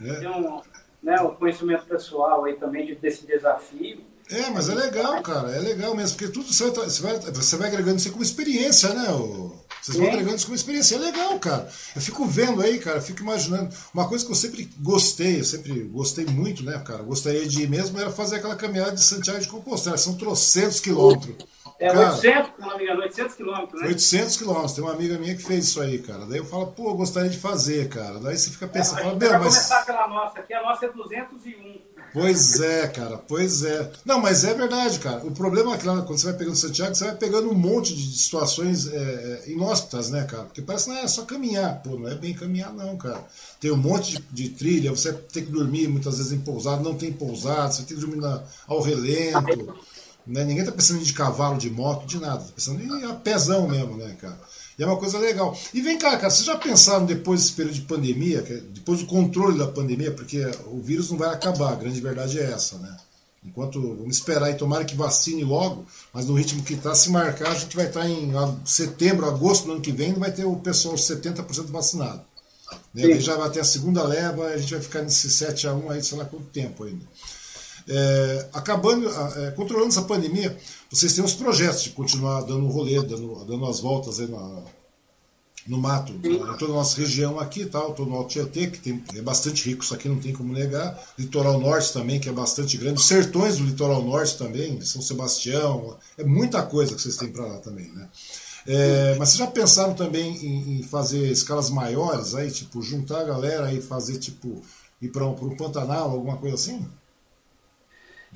[0.00, 0.14] É.
[0.20, 0.60] ter um,
[1.02, 4.04] né, um conhecimento pessoal aí também de- desse desafio.
[4.30, 7.56] É, mas é legal, cara, é legal mesmo, porque tudo você vai, você vai, você
[7.56, 9.10] vai agregando isso como experiência, né?
[9.10, 11.68] O, vocês vão agregando isso como experiência, é legal, cara.
[11.94, 13.68] Eu fico vendo aí, cara, fico imaginando.
[13.92, 17.02] Uma coisa que eu sempre gostei, eu sempre gostei muito, né, cara?
[17.02, 21.36] Gostaria de ir mesmo, era fazer aquela caminhada de Santiago de Compostela, são trocentos quilômetros.
[21.78, 23.88] É Cara, 800, se não me engano, 800 quilômetros, né?
[23.88, 24.72] 800 quilômetros.
[24.74, 26.24] Tem uma amiga minha que fez isso aí, cara.
[26.24, 28.20] Daí eu falo, pô, eu gostaria de fazer, cara.
[28.20, 29.54] Daí você fica pensando, fala, gente meu, mas.
[29.54, 31.94] começar pela nossa aqui, a nossa é 201.
[32.14, 33.90] Pois é, cara, pois é.
[34.04, 35.26] Não, mas é verdade, cara.
[35.26, 37.92] O problema é que lá, quando você vai pegando Santiago, você vai pegando um monte
[37.92, 40.44] de situações é, é, inóspitas, né, cara?
[40.44, 41.82] Porque parece que não é só caminhar.
[41.82, 43.26] Pô, não é bem caminhar, não, cara.
[43.58, 46.94] Tem um monte de, de trilha, você tem que dormir muitas vezes em pousado, não
[46.94, 49.76] tem pousado, você tem que dormir na, ao relento.
[50.26, 50.44] Né?
[50.44, 52.42] Ninguém tá pensando em de cavalo, de moto, de nada.
[52.42, 54.38] Tá pensando em a pezão mesmo, né, cara?
[54.78, 55.56] E é uma coisa legal.
[55.72, 59.06] E vem cá, cara, vocês já pensaram depois desse período de pandemia, é- depois do
[59.06, 62.96] controle da pandemia, porque o vírus não vai acabar, a grande verdade é essa, né?
[63.44, 67.50] Enquanto, vamos esperar e tomara que vacine logo, mas no ritmo que está, se marcar,
[67.50, 70.56] a gente vai estar em ah, setembro, agosto do ano que vem, vai ter o
[70.56, 72.22] pessoal 70% vacinado.
[72.94, 73.02] Né?
[73.02, 73.20] Sim.
[73.20, 76.02] Já vai ter a segunda leva, a gente vai ficar nesse 7 a 1 aí,
[76.02, 77.04] sei lá quanto tempo ainda.
[77.86, 80.56] É, acabando, é, controlando essa pandemia,
[80.90, 84.62] vocês têm os projetos de continuar dando um rolê, dando, dando as voltas aí na,
[85.66, 89.02] no mato, em toda a nossa região aqui tal, todo o Alto Tietê, que tem,
[89.14, 90.98] é bastante rico, isso aqui não tem como negar.
[91.18, 93.00] Litoral Norte também, que é bastante grande.
[93.00, 97.46] Os sertões do Litoral Norte também, São Sebastião, é muita coisa que vocês têm para
[97.46, 98.08] lá também, né?
[98.66, 103.24] É, mas vocês já pensaram também em, em fazer escalas maiores aí, tipo, juntar a
[103.24, 104.62] galera e fazer, tipo,
[105.00, 106.86] ir para um, um Pantanal, alguma coisa assim?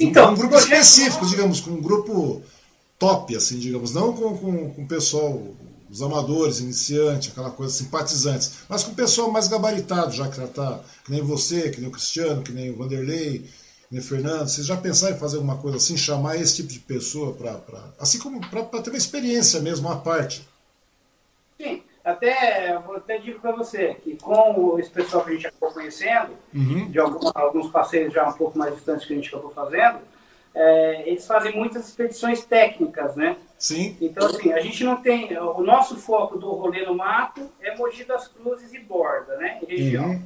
[0.00, 2.42] Um- Então, um grupo específico, digamos, com um grupo
[2.98, 5.42] top, assim, digamos, não com, com, com o pessoal,
[5.90, 10.46] os amadores, iniciantes, aquela coisa, simpatizantes, mas com o pessoal mais gabaritado, já que já
[10.46, 13.48] tá, que nem você, que nem o Cristiano, que nem o Vanderlei, que
[13.92, 16.80] nem o Fernando, vocês já pensaram em fazer alguma coisa assim, chamar esse tipo de
[16.80, 17.60] pessoa para,
[17.98, 20.46] assim como para ter uma experiência mesmo, uma parte?
[21.60, 26.30] Sim, até, até digo para você que com esse pessoal que a gente acabou conhecendo,
[26.54, 26.90] Uhum.
[26.90, 29.98] de algum- alguns passeios já um pouco mais distantes que a gente acabou fazendo,
[30.54, 33.36] é, eles fazem muitas expedições técnicas, né?
[33.58, 35.36] Sim, Então, assim, a gente não tem.
[35.38, 39.58] O nosso foco do rolê no mato é Mogi das Cruzes e Borda, né?
[39.62, 40.06] Em região.
[40.10, 40.22] Uhum.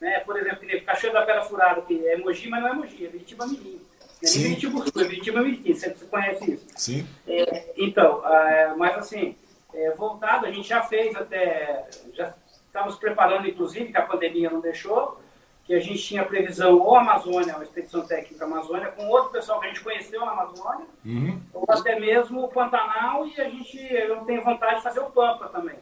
[0.00, 0.18] Né?
[0.20, 3.46] Por exemplo, Cachoeira da Pedra Furada, que é Mogi, mas não é Mogi, é Viritiba
[3.46, 3.80] Mirim.
[4.22, 4.38] É Sim.
[4.40, 5.74] nem Viritiba Sul, é Viritiba Mirim.
[5.74, 6.66] Você, você conhece isso?
[6.76, 7.06] sim.
[7.26, 9.36] É, então, ah, mas assim,
[9.74, 11.88] é, voltado, a gente já fez até.
[12.14, 12.34] Já
[12.66, 15.20] estávamos preparando, inclusive, que a pandemia não deixou,
[15.64, 19.66] que a gente tinha previsão ou Amazônia, uma expedição técnica Amazônia, com outro pessoal que
[19.66, 21.40] a gente conheceu na Amazônia, Uhum.
[21.52, 25.48] ou até mesmo o Pantanal, e a gente, eu tenho vontade de fazer o Pampa
[25.48, 25.76] também.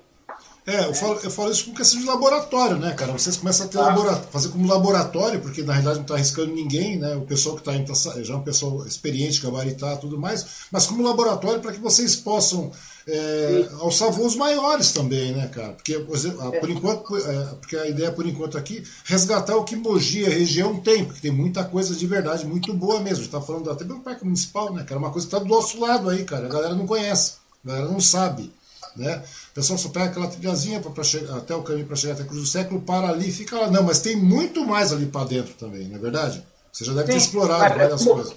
[0.71, 3.13] É, eu falo, eu falo isso com questão de laboratório, né, cara?
[3.13, 3.83] Vocês começam a ter Ah.
[3.87, 7.15] labora- fazer como laboratório, porque na realidade não está arriscando ninguém, né?
[7.17, 10.45] O pessoal que está indo tá sa- já é um pessoal experiente, gabaritar tudo mais,
[10.71, 12.71] mas como laboratório para que vocês possam
[13.07, 15.73] é, alçar voos maiores também, né, cara?
[15.73, 16.17] Porque, por
[16.61, 20.77] por enquanto, é, porque a ideia por enquanto aqui resgatar o que Mogi, a região,
[20.79, 23.19] tem, porque tem muita coisa de verdade muito boa mesmo.
[23.19, 25.01] A gente tá falando até do Parque Municipal, né, cara?
[25.01, 26.47] Uma coisa que tá do nosso lado aí, cara.
[26.47, 27.33] A galera não conhece,
[27.65, 28.53] a galera não sabe.
[28.97, 29.23] Né?
[29.61, 32.23] O pessoal só pega aquela trilhazinha pra, pra chegar, até o caminho para chegar até
[32.23, 33.71] a Cruz do Século, para ali e fica lá.
[33.71, 36.43] Não, mas tem muito mais ali para dentro também, não é verdade?
[36.73, 38.37] Você já deve ter Sim, explorado mas várias como- coisas.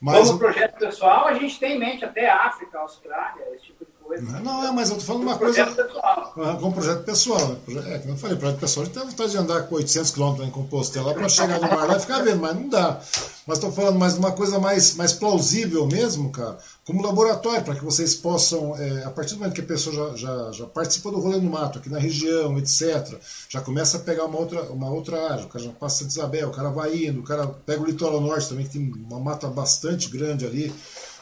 [0.00, 3.90] Mas, Como projeto pessoal, a gente tem em mente até África, Austrália, esse tipo de
[4.08, 4.40] coisa.
[4.40, 5.66] não, é, mas eu tô falando uma coisa.
[5.66, 6.34] pessoal.
[6.36, 7.56] Ah, Com projeto pessoal.
[7.86, 10.42] É, como eu falei, projeto pessoal, a gente tem vontade de andar com 800 km
[10.42, 13.00] em Compostela para chegar no mar lá e ficar vendo, mas não dá.
[13.46, 17.84] Mas estou falando mais uma coisa mais, mais plausível mesmo, cara, como laboratório, para que
[17.84, 21.18] vocês possam, é, a partir do momento que a pessoa já, já, já participa do
[21.18, 23.14] rolê no mato, aqui na região, etc.,
[23.48, 26.48] já começa a pegar uma outra, uma outra área, o cara já passa Santa Isabel,
[26.48, 29.48] o cara vai indo, o cara pega o litoral norte também, que tem uma mata
[29.48, 30.74] bastante grande ali.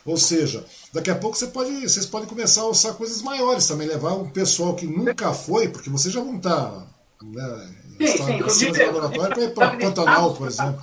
[0.06, 3.88] Ou seja, daqui a pouco você pode, vocês podem começar a alçar coisas maiores também,
[3.88, 6.86] levar um pessoal que nunca foi, porque vocês já vão estar
[7.22, 7.68] né,
[7.98, 10.82] Sim, está- sim, inclusive, laboratório para ir para habilitados Pantanal, por exemplo.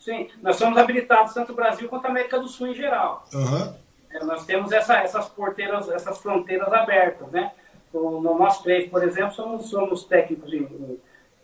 [0.00, 3.24] Sim, nós somos habilitados tanto no Brasil quanto na América do Sul em geral.
[3.34, 3.76] Aham,
[4.14, 7.50] É, nós temos essa- essas porteiras, essas fronteiras abertas, né?
[7.94, 10.68] No nosso três, por exemplo, somos, somos técnicos em,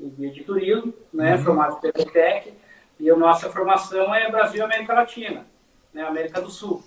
[0.00, 1.38] em, em de turismo, né?
[1.38, 2.52] Formados pela ETEC,
[3.00, 5.46] e a nossa formação é Brasil e América Latina,
[5.98, 6.04] né?
[6.04, 6.82] América do Sul.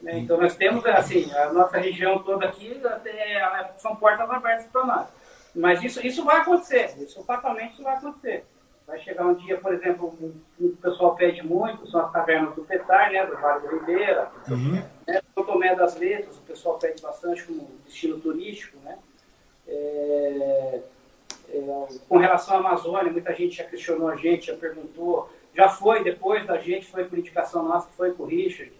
[0.00, 0.18] né?
[0.18, 5.06] Então nós temos, assim, a nossa região toda aqui até, são portas abertas para nós.
[5.54, 8.44] Mas isso, isso vai acontecer, isso fatalmente isso vai acontecer.
[8.86, 12.64] Vai chegar um dia, por exemplo, o o pessoal pede muito, são as cavernas do
[12.64, 15.20] Petar, né, do Vale do Ribeira, uhum, né?
[15.34, 18.98] São Tomé das Letras, o pessoal pede bastante como destino turístico, né?
[19.68, 20.80] É,
[21.50, 26.02] é, com relação à Amazônia, muita gente já questionou a gente, já perguntou, já foi
[26.02, 28.72] depois da gente, foi por indicação nossa, foi com o Richard.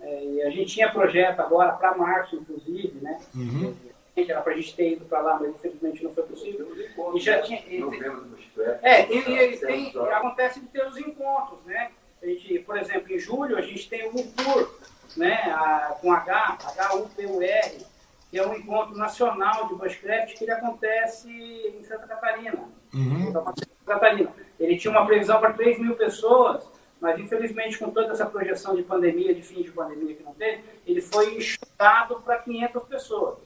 [0.00, 3.20] É, e a gente tinha projeto agora para março, inclusive, né?
[3.34, 3.74] Uhum.
[4.16, 6.68] Era para a gente ter ido para lá, mas infelizmente não foi possível.
[7.14, 7.60] E já tinha.
[7.60, 7.82] E,
[8.82, 11.90] é, tem, tem, tem, acontece de ter os encontros, né?
[12.22, 14.78] A gente, por exemplo, em julho a gente tem o MUPUR,
[15.16, 15.34] né?
[15.54, 17.86] A, com H, H-U-P-U-R,
[18.30, 22.68] que é um encontro nacional de bushcraft que ele acontece em Santa Catarina.
[22.92, 23.28] Uhum.
[23.28, 24.32] Então, Santa Catarina.
[24.62, 28.82] Ele tinha uma previsão para 3 mil pessoas, mas infelizmente com toda essa projeção de
[28.82, 33.38] pandemia, de fim de pandemia que não teve, ele foi enxugado para 500 pessoas.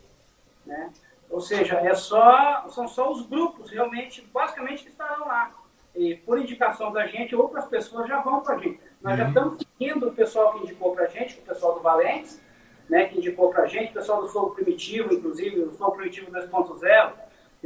[0.66, 0.92] Né?
[1.30, 5.52] Ou seja, é só, são só os grupos realmente, basicamente, que estarão lá.
[5.94, 8.78] E por indicação da gente, outras pessoas já vão para a gente.
[9.00, 9.18] Nós uhum.
[9.18, 12.40] já estamos seguindo o pessoal que indicou para a gente, o pessoal do Valentes,
[12.88, 16.30] né, que indicou para a gente, o pessoal do Fogo Primitivo, inclusive, o Fogo Primitivo
[16.30, 17.12] 2.0.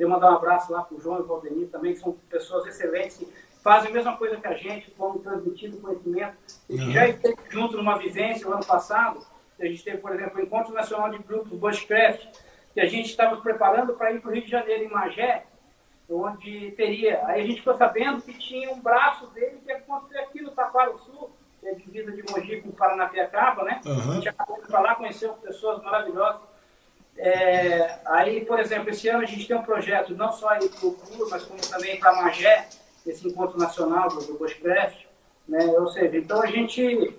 [0.01, 2.65] Queria mandar um abraço lá para o João e o Valdemir também, que são pessoas
[2.65, 3.31] excelentes que
[3.63, 6.39] fazem a mesma coisa que a gente, como transmitindo conhecimento.
[6.71, 6.91] Uhum.
[6.91, 9.21] já esteve junto numa vivência no ano passado,
[9.61, 12.29] a gente teve, por exemplo, o Encontro Nacional de Grupos Bushcraft,
[12.73, 15.45] que a gente estava preparando para ir para o Rio de Janeiro, em Magé,
[16.09, 17.21] onde teria.
[17.27, 20.53] Aí a gente ficou sabendo que tinha um braço dele que ia acontecer aqui no
[20.53, 21.31] Taquaro Sul,
[21.61, 23.83] que é divisa de Mogi com Paranapiacaba, né?
[23.85, 24.13] Uhum.
[24.13, 26.41] A gente acabou de falar, conheceu pessoas maravilhosas.
[27.23, 30.87] É, aí, por exemplo, esse ano a gente tem um projeto não só aí para
[30.87, 32.67] o CUR, mas como também para Magé,
[33.07, 35.05] esse encontro nacional do, do Bushcraft,
[35.47, 35.67] né?
[35.67, 37.15] Ou seja, então a gente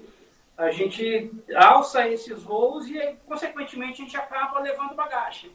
[0.57, 5.51] a gente alça esses voos e, consequentemente, a gente acaba levando bagagem.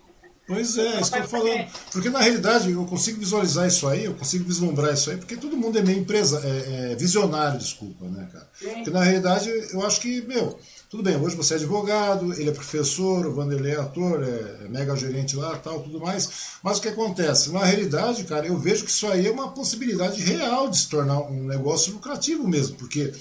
[0.47, 1.66] Pois é, isso que eu tô falando.
[1.91, 5.57] Porque na realidade eu consigo visualizar isso aí, eu consigo vislumbrar isso aí, porque todo
[5.57, 8.49] mundo é meio empresa, é, é visionário, desculpa, né, cara?
[8.55, 8.75] Sim.
[8.75, 10.57] Porque na realidade eu acho que, meu,
[10.97, 14.68] tudo bem, hoje você é advogado, ele é professor, o Vanderlei é ator, é, é
[14.68, 16.31] mega gerente lá tal, tudo mais.
[16.62, 17.52] Mas o que acontece?
[17.52, 21.20] Na realidade, cara, eu vejo que isso aí é uma possibilidade real de se tornar
[21.20, 23.12] um negócio lucrativo mesmo, porque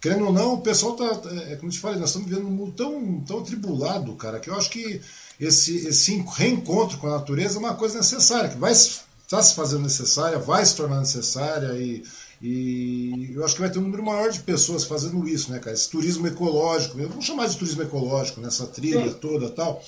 [0.00, 1.04] querendo ou não, o pessoal tá.
[1.04, 4.50] É, como eu te falei, nós estamos vivendo um mundo tão, tão atribulado, cara, que
[4.50, 5.00] eu acho que
[5.38, 9.82] esse, esse reencontro com a natureza é uma coisa necessária, que vai está se fazendo
[9.82, 12.02] necessária, vai se tornar necessária e,
[12.40, 15.74] e eu acho que vai ter um número maior de pessoas fazendo isso, né, cara?
[15.74, 19.18] Esse turismo ecológico, vamos chamar de turismo ecológico, nessa trilha Sim.
[19.20, 19.82] toda tal.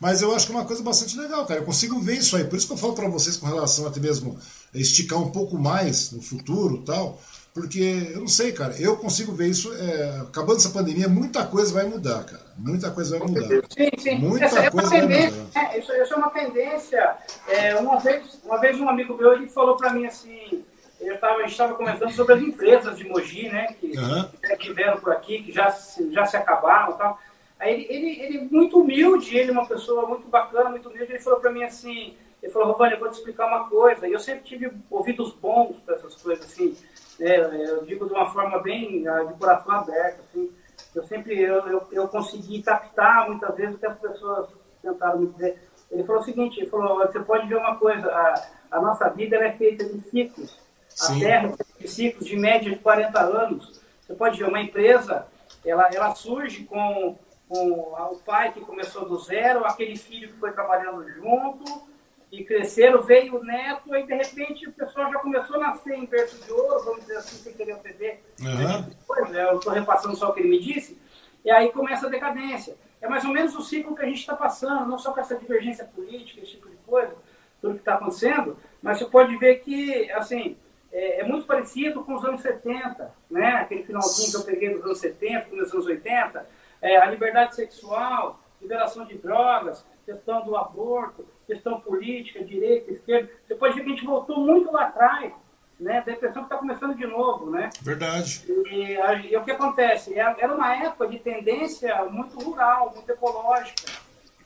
[0.00, 1.60] Mas eu acho que é uma coisa bastante legal, cara.
[1.60, 2.44] Eu consigo ver isso aí.
[2.44, 4.38] Por isso que eu falo para vocês com relação até mesmo
[4.74, 7.18] esticar um pouco mais no futuro tal.
[7.54, 9.72] Porque eu não sei, cara, eu consigo ver isso.
[9.74, 12.44] É, acabando essa pandemia, muita coisa vai mudar, cara.
[12.58, 13.48] Muita coisa vai mudar.
[13.70, 14.18] Sim, sim.
[14.18, 15.72] Muita essa coisa é vai mudar.
[15.72, 17.16] É, isso, isso, é uma tendência.
[17.48, 20.62] É, uma, vez, uma vez um amigo meu ele falou para mim assim.
[21.00, 23.66] Eu tava, a gente estava comentando sobre as empresas de Mogi, né?
[23.78, 24.56] Que, uhum.
[24.58, 25.68] que vieram por aqui, que já,
[26.10, 27.18] já se acabaram e tal.
[27.58, 31.40] Aí ele, ele, ele, muito humilde, ele uma pessoa muito bacana, muito humilde, ele falou
[31.40, 34.06] para mim assim, ele falou, Rovani, eu vou te explicar uma coisa.
[34.06, 36.76] E eu sempre tive ouvidos bons para essas coisas, assim.
[37.18, 40.50] É, eu digo de uma forma bem ah, de coração aberto, assim.
[40.94, 44.48] Eu sempre eu, eu, eu consegui captar muitas vezes o que as pessoas
[44.82, 45.62] tentaram me dizer.
[45.90, 49.36] Ele falou o seguinte, ele falou, você pode ver uma coisa, a, a nossa vida
[49.36, 50.65] é feita de ciclos.
[50.96, 51.16] Sim.
[51.16, 53.80] A Terra é de ciclos de média de 40 anos.
[54.00, 55.26] Você pode ver uma empresa,
[55.64, 60.52] ela, ela surge com, com o pai que começou do zero, aquele filho que foi
[60.52, 61.86] trabalhando junto,
[62.32, 66.06] e cresceram, veio o neto, e de repente o pessoal já começou a nascer em
[66.06, 68.24] berço de ouro, vamos dizer assim, sem querer ofender.
[68.40, 68.90] Uhum.
[69.06, 70.98] Pois é, eu estou repassando só o que ele me disse,
[71.44, 72.74] e aí começa a decadência.
[73.02, 75.36] É mais ou menos o ciclo que a gente está passando, não só com essa
[75.36, 77.14] divergência política, esse tipo de coisa,
[77.60, 80.56] tudo que está acontecendo, mas você pode ver que, assim,
[80.96, 83.48] é, é, muito parecido com os anos 70, né?
[83.48, 86.48] Aquele finalzinho que eu peguei dos anos 70, dos anos 80,
[86.80, 93.30] é, a liberdade sexual, liberação de drogas, questão do aborto, questão política, direita, esquerda.
[93.44, 95.34] Você pode ver que a gente voltou muito lá atrás,
[95.78, 96.00] né?
[96.00, 97.68] Da impressão que está começando de novo, né?
[97.82, 98.44] Verdade.
[98.48, 100.18] E, e, e, o que acontece?
[100.18, 103.92] Era uma época de tendência muito rural, muito ecológica.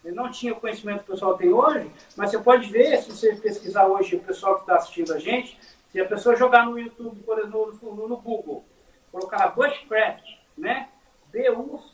[0.05, 3.13] Eu não tinha o conhecimento que o pessoal tem hoje, mas você pode ver, se
[3.13, 5.57] você pesquisar hoje o pessoal que está assistindo a gente,
[5.91, 8.65] se a pessoa jogar no YouTube, por exemplo, no, no Google,
[9.11, 10.25] colocar Bushcraft,
[10.57, 10.89] né?
[11.33, 11.91] B-U-S-H-C-R-A-F-T,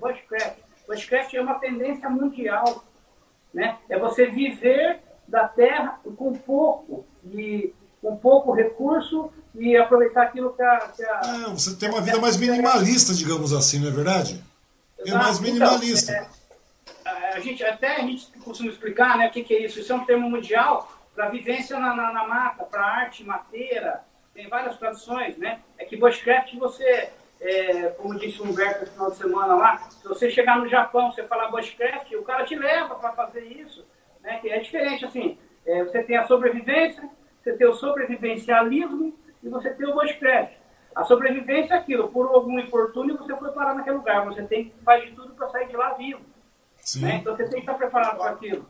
[0.00, 2.84] Bushcraft Bushcraft é uma tendência mundial.
[3.52, 3.76] Né?
[3.88, 10.62] É você viver da terra com pouco, e, com pouco recurso e aproveitar aquilo que
[10.62, 10.78] a.
[10.96, 14.42] Que a é, você tem uma vida mais minimalista, digamos assim, não é verdade?
[14.98, 16.12] É mais então, minimalista.
[16.12, 16.28] Então, é,
[17.32, 19.80] a gente, até a gente costuma explicar né, o que, que é isso.
[19.80, 24.48] Isso é um termo mundial para vivência na, na, na mata, para arte mateira, tem
[24.48, 25.60] várias traduções, né?
[25.76, 27.12] É que bushcraft você
[27.42, 31.10] é, como disse o Humberto no final de semana lá, se você chegar no Japão,
[31.10, 33.84] você falar Bushcraft, o cara te leva para fazer isso.
[34.22, 34.38] Né?
[34.38, 35.36] Que é diferente, assim,
[35.66, 37.02] é, você tem a sobrevivência,
[37.42, 39.12] você tem o sobrevivencialismo
[39.42, 40.52] e você tem o Bushcraft.
[40.94, 45.06] A sobrevivência é aquilo, por algum infortúnio você foi parar naquele lugar, você tem fazer
[45.06, 46.20] de tudo para sair de lá vivo.
[46.96, 47.16] Né?
[47.16, 48.66] Então você tem que estar preparado para aquilo.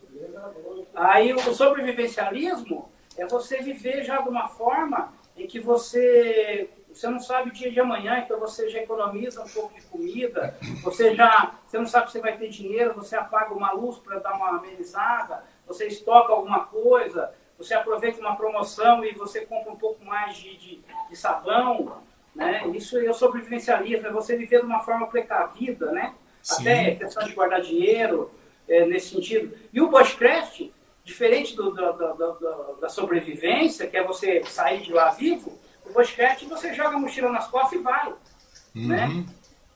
[0.94, 7.18] Aí o sobrevivencialismo é você viver já de uma forma em que você você não
[7.18, 11.54] sabe o dia de amanhã, então você já economiza um pouco de comida, você já
[11.66, 15.42] você não sabe se vai ter dinheiro, você apaga uma luz para dar uma amenizada,
[15.66, 20.54] você estoca alguma coisa, você aproveita uma promoção e você compra um pouco mais de,
[20.58, 22.02] de, de sabão,
[22.34, 22.66] né?
[22.74, 26.14] Isso é o sobrevivencialismo, é você viver de uma forma precavida, né?
[26.42, 26.62] Sim.
[26.62, 28.30] Até questão de guardar dinheiro,
[28.68, 29.56] é, nesse sentido.
[29.72, 30.70] E o bushcraft,
[31.04, 36.44] diferente do, do, do, da sobrevivência, que é você sair de lá vivo, o bushcraft
[36.44, 38.88] você joga a mochila nas costas e vai, uhum.
[38.88, 39.26] né?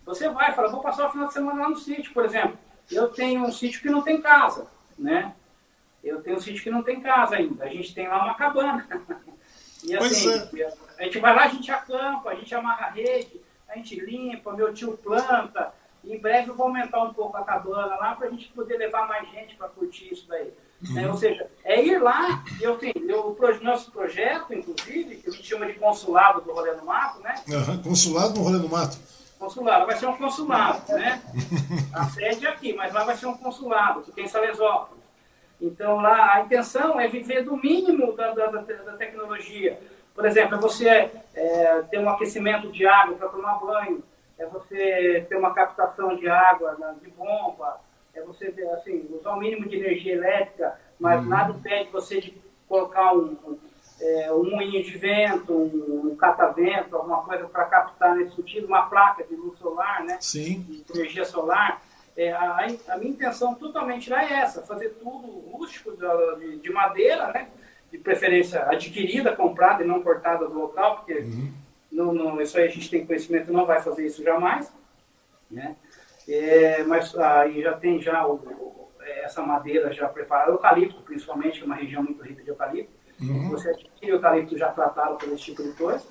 [0.05, 2.57] Você vai, fala, vou passar o final de semana lá no sítio, por exemplo.
[2.91, 5.35] Eu tenho um sítio que não tem casa, né?
[6.03, 7.65] Eu tenho um sítio que não tem casa ainda.
[7.65, 8.87] A gente tem lá uma cabana.
[9.85, 10.73] E assim, é.
[10.99, 14.53] a gente vai lá, a gente acampa, a gente amarra a rede, a gente limpa,
[14.53, 15.73] meu tio planta.
[16.07, 19.09] Em breve eu vou aumentar um pouco a cabana lá para a gente poder levar
[19.09, 20.53] mais gente para curtir isso daí.
[20.89, 20.99] Uhum.
[20.99, 25.33] É, ou seja, é ir lá, eu tenho, eu, o nosso projeto, inclusive, que a
[25.33, 27.35] gente chama de consulado do Rolê no Mato, né?
[27.49, 27.83] Uhum.
[27.83, 28.99] Consulado no Rolê no Mato.
[29.39, 31.21] Consulado, vai ser um consulado, né?
[31.93, 35.03] A sede é aqui, mas lá vai ser um consulado, que tem Salesópolis.
[35.61, 39.79] Então, lá a intenção é viver do mínimo da, da, da tecnologia.
[40.15, 40.89] Por exemplo, é você
[41.35, 44.03] é, ter um aquecimento de água para tomar banho,
[44.39, 47.81] é você ter uma captação de água de bomba,
[48.15, 51.29] é você assim, usar o mínimo de energia elétrica, mas uhum.
[51.29, 52.37] nada impede você de
[52.69, 53.59] colocar um, um,
[54.01, 58.89] é, um moinho de vento, um, um catavento, alguma coisa para captar nesse sentido, uma
[58.89, 60.19] placa de luz solar, né?
[60.21, 60.61] Sim.
[60.61, 61.83] De energia solar.
[62.17, 67.49] É, a, a, minha intenção totalmente era essa, fazer tudo rústico de, de, madeira, né?
[67.93, 71.53] de preferência adquirida, comprada e não cortada do local, porque uhum.
[71.91, 74.73] Não, não, isso aí a gente tem conhecimento, não vai fazer isso jamais.
[75.51, 75.77] Né?
[76.29, 81.63] É, mas aí já tem já o, é, essa madeira já preparada, eucalipto principalmente, que
[81.63, 82.93] é uma região muito rica de eucalipto.
[83.21, 83.51] Uhum.
[83.51, 86.05] Você adquire o eucalipto já tratado por esse tipo de coisa.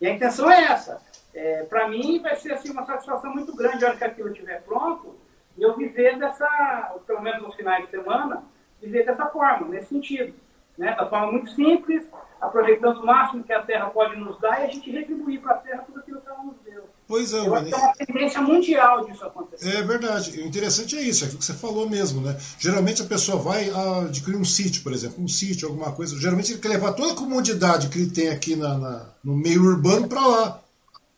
[0.00, 1.00] E a intenção é essa.
[1.34, 4.62] É, Para mim vai ser assim, uma satisfação muito grande a hora que aquilo estiver
[4.62, 5.16] pronto,
[5.56, 8.44] e eu viver dessa, pelo menos nos finais de semana,
[8.80, 10.34] viver dessa forma, nesse sentido.
[10.76, 10.94] Né?
[10.94, 12.06] Da forma muito simples,
[12.42, 15.58] aproveitando o máximo que a Terra pode nos dar e a gente retribuir para a
[15.58, 16.82] Terra tudo aquilo que ela nos deu.
[17.06, 19.76] Pois é, eu que é uma tendência mundial disso acontecer.
[19.76, 20.40] É verdade.
[20.40, 22.36] O interessante é isso, é aquilo que você falou mesmo, né?
[22.58, 26.18] Geralmente a pessoa vai adquirir um sítio, por exemplo, um sítio, alguma coisa.
[26.18, 29.62] Geralmente ele quer levar toda a comodidade que ele tem aqui na, na no meio
[29.62, 30.60] urbano para lá.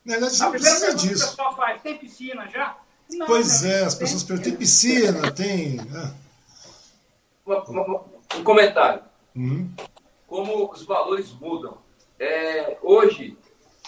[0.05, 1.25] Na verdade, você não precisa disso.
[1.25, 2.77] O pessoal faz, tem piscina já?
[3.11, 3.81] Não, pois né?
[3.81, 5.79] é, as pessoas perguntam, tem piscina, tem.
[5.81, 6.11] É.
[8.37, 9.01] Um comentário.
[9.35, 9.71] Uhum.
[10.35, 11.79] Como os valores mudam.
[12.19, 13.39] É, hoje,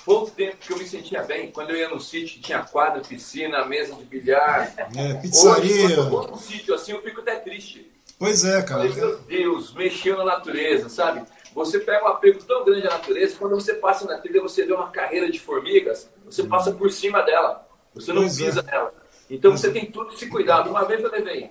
[0.04, 3.64] pouco tempo que eu me sentia bem, quando eu ia no sítio, tinha quadra, piscina,
[3.64, 4.72] mesa de bilhar.
[4.96, 5.74] É, pizzaria.
[5.74, 7.90] Hoje, quando eu vou no sítio assim, eu fico até triste.
[8.16, 8.88] Pois é, cara.
[8.88, 11.26] Falei, meu Deus, mexeu na natureza, sabe?
[11.52, 14.72] Você pega um apego tão grande à natureza, quando você passa na trilha, você vê
[14.72, 17.66] uma carreira de formigas, você passa por cima dela.
[17.92, 18.44] Você não pois é.
[18.44, 18.70] pisa é.
[18.70, 18.94] nela.
[19.28, 20.70] Então você tem tudo esse cuidado.
[20.70, 21.50] Uma vez eu levei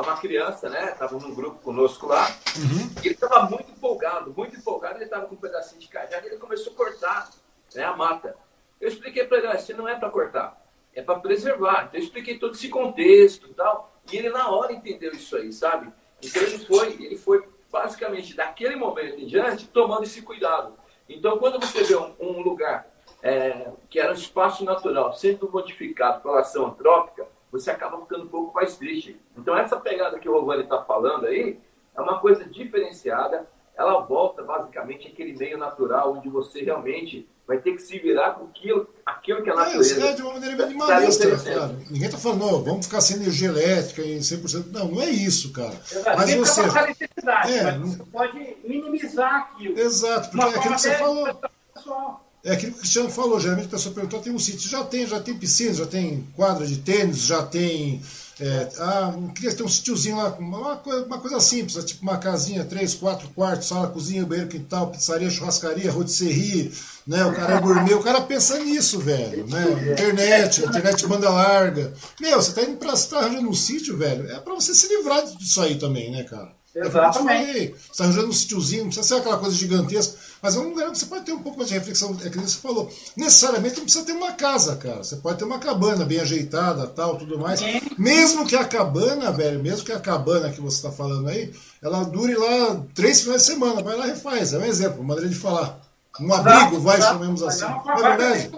[0.00, 0.92] uma criança, né?
[0.92, 2.28] Estava num grupo conosco lá.
[2.56, 2.90] Uhum.
[3.02, 4.96] E ele estava muito empolgado, muito empolgado.
[4.96, 7.30] Ele estava com um pedacinho de cajado e ele começou a cortar
[7.74, 8.36] né, a mata.
[8.80, 10.60] Eu expliquei para ele: assim, não é para cortar,
[10.94, 11.86] é para preservar.
[11.86, 13.92] Então eu expliquei todo esse contexto e tal.
[14.10, 15.92] E ele na hora entendeu isso aí, sabe?
[16.22, 20.74] Então ele foi, ele foi basicamente daquele momento em diante tomando esse cuidado.
[21.08, 22.86] Então quando você vê um, um lugar
[23.22, 27.26] é, que era um espaço natural, sendo modificado pela ação antrópica,
[27.58, 29.20] você acaba ficando um pouco mais triste.
[29.36, 31.58] Então, essa pegada que o Rovani está falando aí
[31.96, 33.46] é uma coisa diferenciada.
[33.76, 38.46] Ela volta basicamente aquele meio natural onde você realmente vai ter que se virar com
[38.46, 40.04] aquilo, aquilo que a natureza.
[40.04, 41.66] É, é de uma maneira minimalista, cara.
[41.90, 44.72] Ninguém está falando, não, vamos ficar sem energia elétrica em 100%.
[44.72, 45.74] Não, não é isso, cara.
[45.74, 46.16] Exato.
[46.16, 46.62] Mas você.
[46.62, 49.78] Necessidade, é, mas você pode minimizar aquilo.
[49.78, 51.40] Exato, porque é aquilo que você falou.
[51.74, 52.25] Pessoal.
[52.46, 55.04] É aquilo que o Cristiano falou, geralmente a pessoa perguntou, tem um sítio, já tem,
[55.04, 58.00] já tem piscina, já tem quadra de tênis, já tem.
[58.38, 62.64] É, ah, queria ter um sítiozinho lá, uma coisa, uma coisa simples, tipo uma casinha,
[62.64, 66.72] três, quatro quartos, sala, cozinha, banheiro, quintal, pizzaria, churrascaria, rotisserie,
[67.04, 67.24] né?
[67.24, 69.92] O cara é gourmet, o cara pensa nisso, velho, né?
[69.92, 71.94] Internet, internet banda larga.
[72.20, 74.86] Meu, você tá indo pra, você tá arranjando um sítio, velho, é pra você se
[74.86, 76.55] livrar disso aí também, né, cara?
[76.76, 77.68] Exatamente.
[77.68, 80.90] Você está arranjando um sítiozinho, não precisa ser aquela coisa gigantesca, mas é um lugar
[80.90, 82.90] que você pode ter um pouco mais de reflexão, é que você falou.
[83.16, 85.02] Necessariamente não precisa ter uma casa, cara.
[85.02, 87.60] Você pode ter uma cabana bem ajeitada, tal, tudo mais.
[87.96, 92.04] Mesmo que a cabana, velho, mesmo que a cabana que você está falando aí, ela
[92.04, 94.52] dure lá três finais de semana, vai lá e refaz.
[94.52, 95.80] É um exemplo, uma maneira de falar.
[96.20, 97.64] Um abrigo, vai, chamemos assim.
[97.64, 98.50] Não é verdade?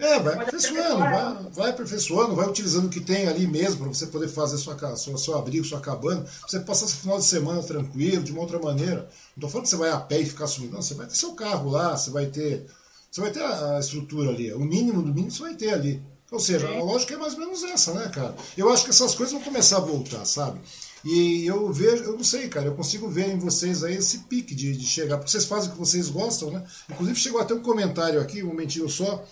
[0.00, 4.06] É, vai aperfeiçoando, vai, vai aperfeiçoando, vai utilizando o que tem ali mesmo para você
[4.06, 7.60] poder fazer sua, sua, seu abrigo, sua cabana, pra você passar esse final de semana
[7.64, 9.10] tranquilo, de uma outra maneira.
[9.36, 11.16] Não estou falando que você vai a pé e ficar sumindo, não, você vai ter
[11.16, 12.66] seu carro lá, você vai ter.
[13.10, 16.00] Você vai ter a, estrutura ali, o mínimo do mínimo você vai ter ali.
[16.30, 18.36] Ou seja, a lógica é mais ou menos essa, né, cara?
[18.56, 20.60] Eu acho que essas coisas vão começar a voltar, sabe?
[21.04, 24.54] E eu vejo, eu não sei, cara, eu consigo ver em vocês aí esse pique
[24.54, 26.62] de, de chegar, porque vocês fazem o que vocês gostam, né?
[26.88, 29.24] Inclusive chegou até um comentário aqui, um momentinho só,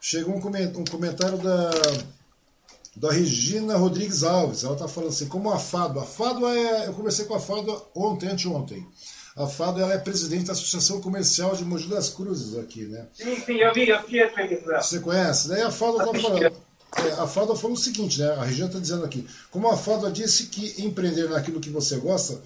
[0.00, 1.70] chegou um comentário da,
[2.96, 4.64] da Regina Rodrigues Alves.
[4.64, 6.00] Ela está falando assim, como a Fado.
[6.00, 6.86] A Fado é.
[6.86, 8.86] Eu conversei com a Fado ontem, anteontem.
[9.36, 13.06] A Fado ela é presidente da Associação Comercial de Mogi das Cruzes aqui, né?
[13.14, 14.18] Sim, sim, eu vi, eu vi
[14.76, 15.48] Você conhece?
[15.48, 16.42] Daí a Fado está falando.
[16.96, 18.30] É, a Fado falou o seguinte, né?
[18.32, 19.24] A Regina está dizendo aqui.
[19.50, 22.40] Como a Fado disse que empreender naquilo que você gosta.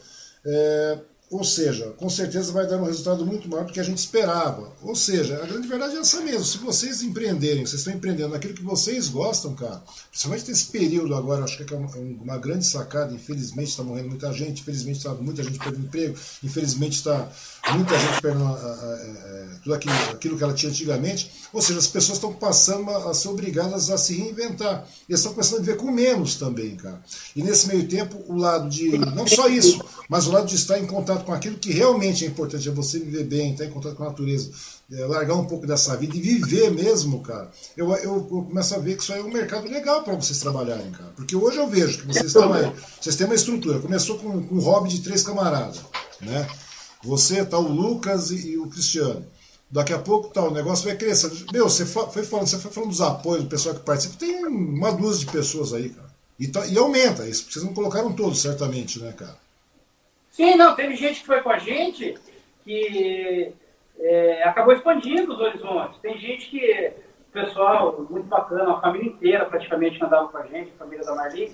[0.45, 0.99] É,
[1.33, 4.71] ou seja, com certeza vai dar um resultado muito maior do que a gente esperava.
[4.83, 6.45] Ou seja, a grande verdade é essa mesmo.
[6.45, 11.43] Se vocês empreenderem, vocês estão empreendendo naquilo que vocês gostam, cara, principalmente nesse período agora,
[11.43, 13.15] acho que é uma grande sacada.
[13.15, 17.27] Infelizmente está morrendo muita gente, infelizmente está muita gente perdendo emprego, infelizmente está
[17.75, 21.33] muita gente perdendo a, a, a, tudo aquilo, aquilo, que ela tinha antigamente.
[21.51, 24.87] Ou seja, as pessoas estão passando a, ser obrigadas a se reinventar.
[25.09, 27.03] E estão começando a viver com menos também, cara.
[27.35, 30.79] E nesse meio tempo, o lado de, não só isso, mas o lado de estar
[30.79, 33.95] em contato com aquilo que realmente é importante, é você viver bem, estar em contato
[33.97, 34.51] com a natureza,
[34.93, 37.51] é, largar um pouco dessa vida e viver mesmo, cara.
[37.77, 40.39] Eu, eu, eu começo a ver que isso aí é um mercado legal para vocês
[40.39, 41.11] trabalharem, cara.
[41.17, 43.79] Porque hoje eu vejo que vocês, aí, vocês têm uma estrutura.
[43.79, 45.81] Começou com, com um hobby de três camaradas,
[46.21, 46.47] né?
[47.03, 49.25] Você, tá o Lucas e, e o Cristiano.
[49.71, 51.31] Daqui a pouco tá, o negócio vai crescer.
[51.51, 54.17] Meu, você foi falando, você foi falando dos apoios do pessoal que participa.
[54.19, 56.13] Tem uma dúzia de pessoas aí, cara.
[56.39, 57.27] E, tá, e aumenta.
[57.27, 59.37] Isso, vocês não colocaram todos, certamente, né, cara?
[60.33, 60.75] Sim, não.
[60.75, 62.19] Teve gente que foi com a gente
[62.65, 63.55] que
[64.01, 66.01] é, acabou expandindo os horizontes.
[66.01, 66.93] Tem gente que,
[67.33, 71.53] pessoal, muito bacana, a família inteira praticamente andava com a gente, a família da Marli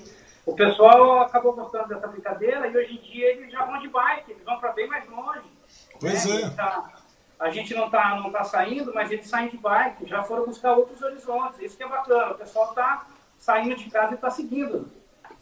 [0.49, 4.31] o pessoal acabou gostando dessa brincadeira e hoje em dia eles já vão de bike,
[4.31, 5.47] eles vão para bem mais longe.
[6.01, 6.41] Pois né?
[6.41, 6.51] é.
[6.51, 6.95] Tá,
[7.39, 10.73] a gente não está não tá saindo, mas eles saem de bike, já foram buscar
[10.73, 11.61] outros horizontes.
[11.61, 14.91] Isso que é bacana, o pessoal está saindo de casa e está seguindo.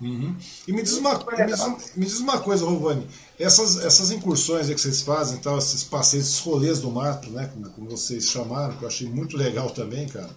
[0.00, 0.36] Uhum.
[0.68, 3.06] E me diz, uma, me, diz, me diz uma coisa, Rovani,
[3.38, 7.70] essas, essas incursões que vocês fazem, tal, esses passeios, esses rolês do mato, né, como,
[7.70, 10.30] como vocês chamaram, que eu achei muito legal também, cara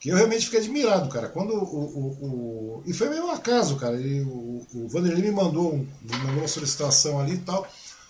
[0.00, 1.28] que eu realmente fiquei admirado, cara.
[1.28, 1.64] Quando o.
[1.64, 4.00] o, o e foi meio um acaso, cara.
[4.00, 7.66] E o, o Vanderlei me mandou, um, me mandou uma solicitação ali e tal.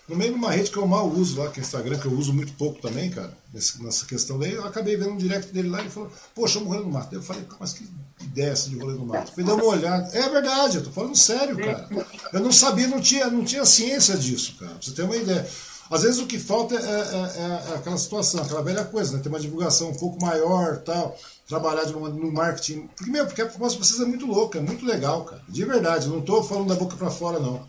[0.06, 2.06] No meio de uma rede que eu mal uso lá, que é o Instagram, que
[2.06, 5.68] eu uso muito pouco também, cara, nessa questão daí, eu acabei vendo um direct dele
[5.68, 7.14] lá e ele falou, poxa, eu morri no mato.
[7.14, 7.86] Eu falei, mas que
[8.20, 9.32] ideia essa de rolê no mato?
[9.32, 10.08] Fui dar uma olhada.
[10.16, 11.88] É verdade, eu tô falando sério, cara.
[12.32, 14.72] Eu não sabia, não tinha, não tinha ciência disso, cara.
[14.72, 15.46] Pra você ter uma ideia.
[15.90, 19.22] Às vezes o que falta é, é, é, é aquela situação, aquela velha coisa, né?
[19.22, 21.16] Ter uma divulgação um pouco maior tal
[21.48, 22.88] trabalhar de uma, no marketing.
[22.94, 25.42] Porque, meu, porque a proposta de vocês é muito louca, é muito legal, cara.
[25.48, 27.66] De verdade, não estou falando da boca para fora, não.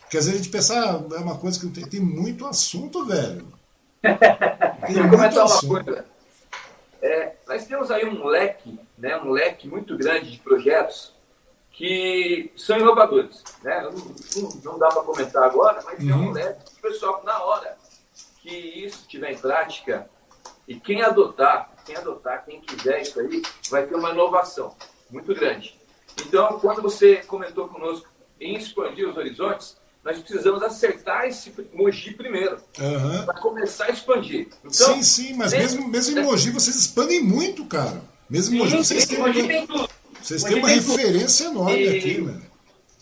[0.00, 3.06] Porque às vezes a gente pensa, ah, é uma coisa que tem, tem muito assunto,
[3.06, 3.46] velho.
[4.02, 6.04] Tem muito assunto.
[7.00, 11.12] É, nós temos aí um leque, né, um leque muito grande de projetos
[11.72, 13.42] que são inovadores.
[13.60, 13.90] Né?
[14.36, 16.10] Não, não dá para comentar agora, mas uhum.
[16.10, 17.76] é um leque que o pessoal, na hora
[18.40, 20.08] que isso estiver em prática,
[20.68, 24.76] e quem adotar, quem adotar, quem quiser isso aí, vai ter uma inovação
[25.10, 25.76] muito grande.
[26.24, 28.08] Então, quando você comentou conosco
[28.40, 33.24] em expandir os horizontes, nós precisamos acertar esse Mogi primeiro, uhum.
[33.24, 34.48] para começar a expandir.
[34.64, 38.11] Então, sim, sim, mas mesmo, mesmo em Mogi vocês expandem muito, cara.
[38.32, 39.30] Mesmo Mogi vocês têm, uma,
[40.18, 42.42] vocês têm uma referência enorme e aqui, mano.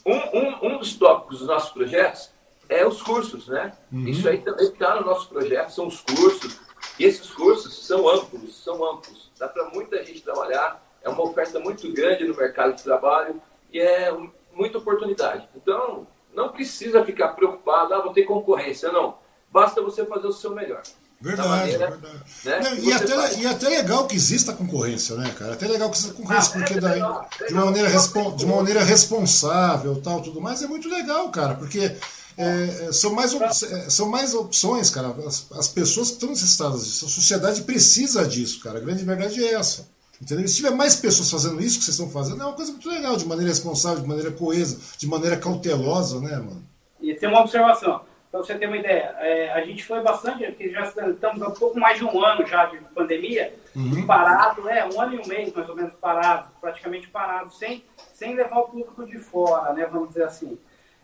[0.05, 2.31] Um, um, um dos tópicos dos nossos projetos
[2.69, 3.73] é os cursos, né?
[3.93, 4.09] Uhum.
[4.09, 6.59] Isso aí também está no nosso projeto, são os cursos,
[6.99, 9.31] e esses cursos são amplos, são amplos.
[9.39, 13.41] Dá para muita gente trabalhar, é uma oferta muito grande no mercado de trabalho
[13.73, 14.13] e é
[14.53, 15.49] muita oportunidade.
[15.55, 18.91] Então, não precisa ficar preocupado, ah, vou ter concorrência.
[18.91, 19.17] Não.
[19.49, 20.83] Basta você fazer o seu melhor.
[21.21, 22.25] Verdade, maneira, verdade.
[22.45, 25.53] Né, não, e, até, e até legal que exista concorrência, né, cara?
[25.53, 27.91] Até legal que exista concorrência, ah, porque é daí, legal, de, uma maneira
[28.37, 31.95] de uma maneira responsável tal, tudo mais, é muito legal, cara, porque
[32.39, 35.15] é, é, são, mais é, são mais opções, cara.
[35.27, 37.05] As, as pessoas estão necessitadas disso.
[37.05, 38.79] A sociedade precisa disso, cara.
[38.79, 39.87] A grande verdade é essa.
[40.21, 40.49] Entendeu?
[40.49, 43.17] Se tiver mais pessoas fazendo isso que vocês estão fazendo, é uma coisa muito legal,
[43.17, 46.63] de maneira responsável, de maneira coesa, de maneira cautelosa, né, mano?
[47.01, 48.03] E tem uma observação.
[48.31, 51.55] Para você ter uma ideia, é, a gente foi bastante, porque já estamos há um
[51.55, 54.07] pouco mais de um ano já de pandemia, uhum.
[54.07, 57.85] parado, é, um ano e um mês mais ou menos parado, praticamente parado, sem,
[58.15, 60.57] sem levar o público de fora, né, vamos dizer assim.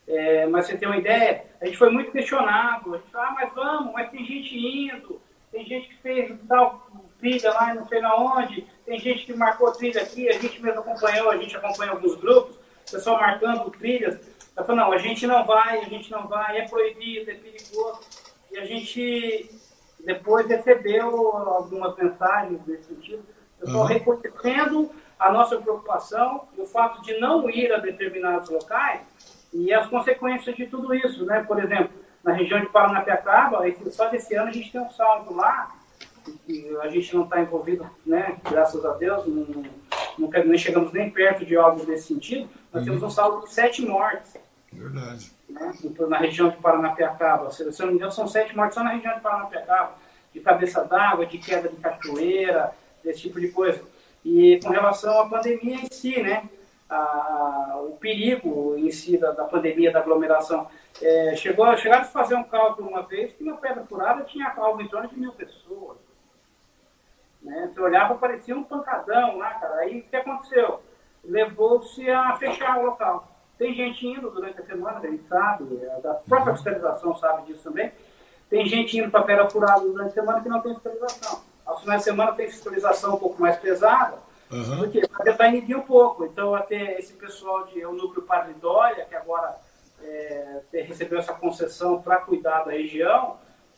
[0.07, 3.35] É, mas você tem uma ideia, a gente foi muito questionado, a gente falou, ah,
[3.35, 6.87] mas vamos, mas tem gente indo, tem gente que fez tal
[7.19, 10.79] trilha lá não sei na onde, tem gente que marcou trilha aqui, a gente mesmo
[10.79, 12.57] acompanhou, a gente acompanha alguns grupos,
[12.89, 14.21] pessoal marcando trilhas,
[14.57, 18.01] ela falou, não, a gente não vai, a gente não vai, é proibido, é perigoso.
[18.51, 19.51] E a gente
[20.05, 23.23] depois recebeu algumas mensagens nesse sentido,
[23.61, 23.89] pessoal uhum.
[23.89, 29.01] reconhecendo a nossa preocupação e o fato de não ir a determinados locais
[29.53, 31.43] e as consequências de tudo isso, né?
[31.43, 31.91] Por exemplo,
[32.23, 33.61] na região de Paranapiacaba,
[33.91, 35.75] só desse ano a gente tem um saldo lá,
[36.45, 38.37] que a gente não está envolvido, né?
[38.49, 39.45] Graças a Deus, não,
[40.19, 42.89] não, não, chegamos nem perto de algo nesse sentido, nós uhum.
[42.89, 44.37] temos um saldo de sete mortes.
[44.77, 45.33] Verdade.
[45.49, 45.73] Né?
[46.09, 47.51] Na região de Paranapiacaba.
[47.51, 49.95] Se eu não me engano, são sete mortes só na região de Paranapiacaba.
[50.33, 52.73] De cabeça d'água, de queda de cachoeira,
[53.03, 53.83] desse tipo de coisa.
[54.25, 56.49] E com relação à pandemia em si, né?
[56.89, 60.69] A, o perigo em si da, da pandemia, da aglomeração.
[61.01, 64.81] É, chegou, chegaram a fazer um cálculo uma vez que na Pedra Furada tinha algo
[64.81, 65.99] em torno de mil pessoas.
[67.43, 67.71] Né?
[67.73, 69.77] Você olhava, parecia um pancadão lá, cara.
[69.77, 70.83] Aí o que aconteceu?
[71.25, 73.36] Levou-se a fechar o local.
[73.59, 77.65] Tem gente indo durante a semana, a gente sabe, a da própria fiscalização sabe disso
[77.65, 77.91] também.
[78.51, 81.43] Tem gente indo para Pera Furada durante a semana que não tem fiscalização.
[81.65, 84.19] Aos finais de semana tem fiscalização um pouco mais pesada,
[84.53, 84.79] uhum.
[84.79, 86.25] porque para tentar inibir um pouco.
[86.27, 89.57] Então, até esse pessoal de é o núcleo Padre Dória, que agora
[90.03, 93.37] é, recebeu essa concessão para cuidar da região,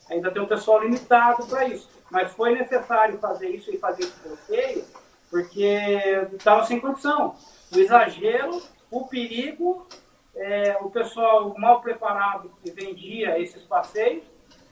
[0.09, 1.89] ainda tem um pessoal limitado para isso.
[2.11, 4.83] Mas foi necessário fazer isso e fazer esse bloqueio,
[5.31, 7.35] porque estava sem condição.
[7.73, 8.61] O exagero
[8.91, 9.87] o perigo,
[10.35, 14.23] é, o pessoal mal preparado que vendia esses passeios,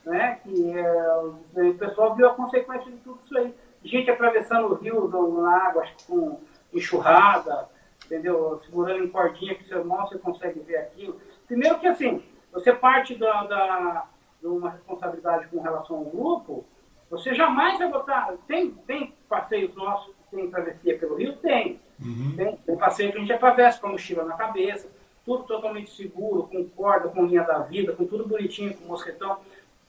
[0.05, 3.53] né, que é, o pessoal viu a consequência de tudo isso aí.
[3.83, 5.07] Gente atravessando o rio
[5.41, 6.39] na água com
[6.73, 7.69] enxurrada,
[8.05, 8.59] entendeu?
[8.65, 11.19] Segurando em cordinha que seu mal você consegue ver aquilo.
[11.45, 14.05] Primeiro que assim, você parte da, da,
[14.41, 16.65] de uma responsabilidade com relação ao grupo,
[17.09, 18.33] você jamais vai botar.
[18.47, 21.35] Tem, tem passeios nossos tem travessia pelo rio?
[21.37, 21.79] Tem.
[21.99, 22.33] Uhum.
[22.35, 24.89] Tem, tem passeio que a gente atravessa com a mochila na cabeça,
[25.25, 29.39] tudo totalmente seguro, com corda, com linha da vida, com tudo bonitinho, com mosquetão,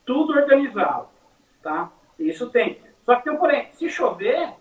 [0.05, 1.09] tudo organizado,
[1.63, 1.93] tá?
[2.19, 2.81] Isso tem.
[3.05, 4.53] Só que tem um porém, se chover,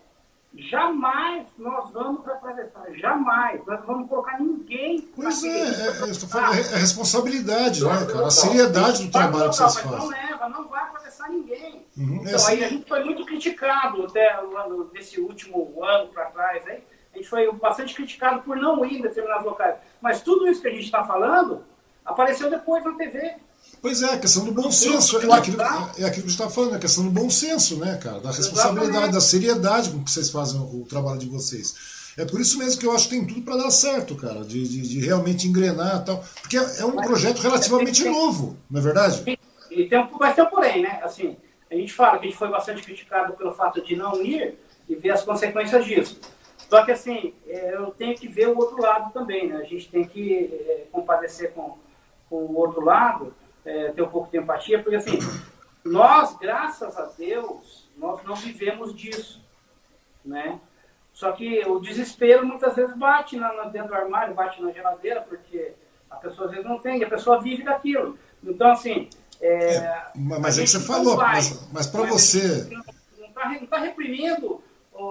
[0.58, 3.64] jamais nós vamos atravessar, jamais.
[3.64, 5.02] Nós vamos colocar ninguém.
[5.14, 8.26] Pois é, é, é, é, responsabilidade, né, cara?
[8.26, 9.98] A seriedade do trabalho que vocês fazem.
[9.98, 11.86] Não leva, não vai atravessar ninguém.
[11.96, 14.36] Uhum, então, assim, aí a gente foi muito criticado até
[14.92, 16.82] nesse último ano para trás, aí,
[17.14, 19.76] a gente foi bastante criticado por não ir em determinados locais.
[20.00, 21.64] Mas tudo isso que a gente está falando
[22.04, 23.36] apareceu depois na TV.
[23.80, 25.18] Pois é, a questão do bom senso.
[25.18, 27.96] É aquilo, é aquilo que a gente está falando, a questão do bom senso, né,
[27.96, 28.20] cara?
[28.20, 29.14] Da responsabilidade, Exatamente.
[29.14, 31.74] da seriedade com que vocês fazem o trabalho de vocês.
[32.18, 34.66] É por isso mesmo que eu acho que tem tudo para dar certo, cara, de,
[34.66, 36.24] de, de, realmente engrenar e tal.
[36.42, 39.38] Porque é um projeto relativamente novo, não é verdade?
[39.70, 41.00] E tem um, mas tem um porém, né?
[41.04, 41.36] Assim,
[41.70, 44.58] a gente fala que a gente foi bastante criticado pelo fato de não ir
[44.88, 46.18] e ver as consequências disso.
[46.68, 49.58] Só que assim, é, eu tenho que ver o outro lado também, né?
[49.58, 51.78] A gente tem que é, compadecer com,
[52.28, 53.32] com o outro lado,
[53.64, 55.18] é, ter um pouco de empatia, porque assim,
[55.84, 59.42] nós, graças a Deus, nós não vivemos disso,
[60.24, 60.60] né?
[61.12, 65.20] Só que o desespero muitas vezes bate na, na, dentro do armário, bate na geladeira,
[65.22, 65.72] porque
[66.08, 68.16] a pessoa às vezes não tem, e a pessoa vive daquilo.
[68.42, 69.08] Então, assim.
[69.40, 72.68] É, é, mas é que você falou, mas, mas para você.
[73.18, 74.62] Não está tá reprimindo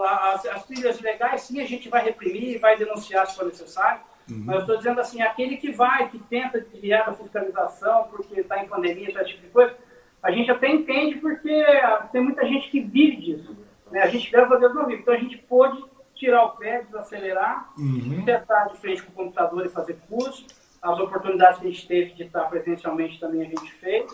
[0.06, 4.02] as, as trilhas legais, sim, a gente vai reprimir, vai denunciar se for necessário.
[4.30, 4.44] Uhum.
[4.46, 8.62] Mas eu estou dizendo assim, aquele que vai, que tenta desviar da fiscalização porque está
[8.62, 9.76] em pandemia, esse tipo de coisa,
[10.22, 11.64] a gente até entende porque
[12.12, 13.58] tem muita gente que vive disso.
[13.92, 14.02] Né?
[14.02, 15.02] A gente, graças a Deus, não vive.
[15.02, 15.84] Então a gente pôde
[16.16, 18.24] tirar o pé, desacelerar, uhum.
[18.26, 20.46] tentar de frente com o computador e fazer curso.
[20.82, 24.12] As oportunidades que a gente teve de estar presencialmente também a gente fez.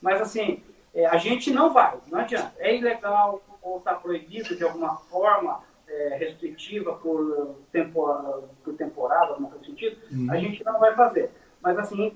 [0.00, 0.62] Mas assim,
[0.94, 2.52] é, a gente não vai, não adianta.
[2.58, 5.60] É ilegal, ou está proibido de alguma forma
[5.90, 7.56] é, restritiva por,
[8.64, 10.30] por temporada, alguma coisa sentido, uhum.
[10.30, 11.30] a gente não vai fazer.
[11.60, 12.14] Mas assim,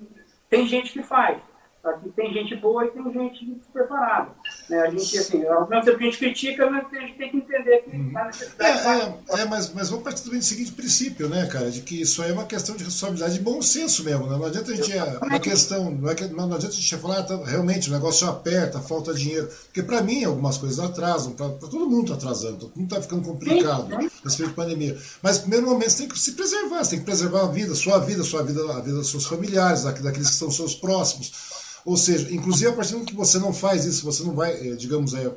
[0.49, 1.41] tem gente que faz.
[1.85, 4.31] Aqui tem gente boa e tem gente despreparada.
[4.71, 4.81] Né?
[4.81, 7.37] A gente, assim, ao mesmo tempo que a gente critica, mas a gente tem que
[7.37, 8.13] entender que uhum.
[8.17, 8.89] a necessidade.
[8.89, 11.71] É, é, é, mas, mas vamos partir também do seguinte princípio, né, cara?
[11.71, 14.37] De que isso aí é uma questão de responsabilidade e bom senso mesmo, né?
[14.37, 14.93] Não adianta a gente.
[14.93, 15.91] É uma questão.
[15.91, 19.13] Não, é que, não adianta a gente falar, ah, tá, realmente, o negócio aperta, falta
[19.13, 19.49] dinheiro.
[19.67, 23.23] Porque para mim, algumas coisas atrasam, para todo mundo está atrasando, todo mundo está ficando
[23.23, 23.89] complicado
[24.25, 24.99] respeito à pandemia.
[25.23, 27.75] Mas, no primeiro momento, você tem que se preservar, você tem que preservar a vida,
[27.75, 31.33] sua vida, sua vida, a vida dos seus familiares, daqueles que são seus próximos.
[31.85, 34.53] Ou seja, inclusive a partir do momento que você não faz isso, você não vai,
[34.53, 35.29] eh, digamos, é,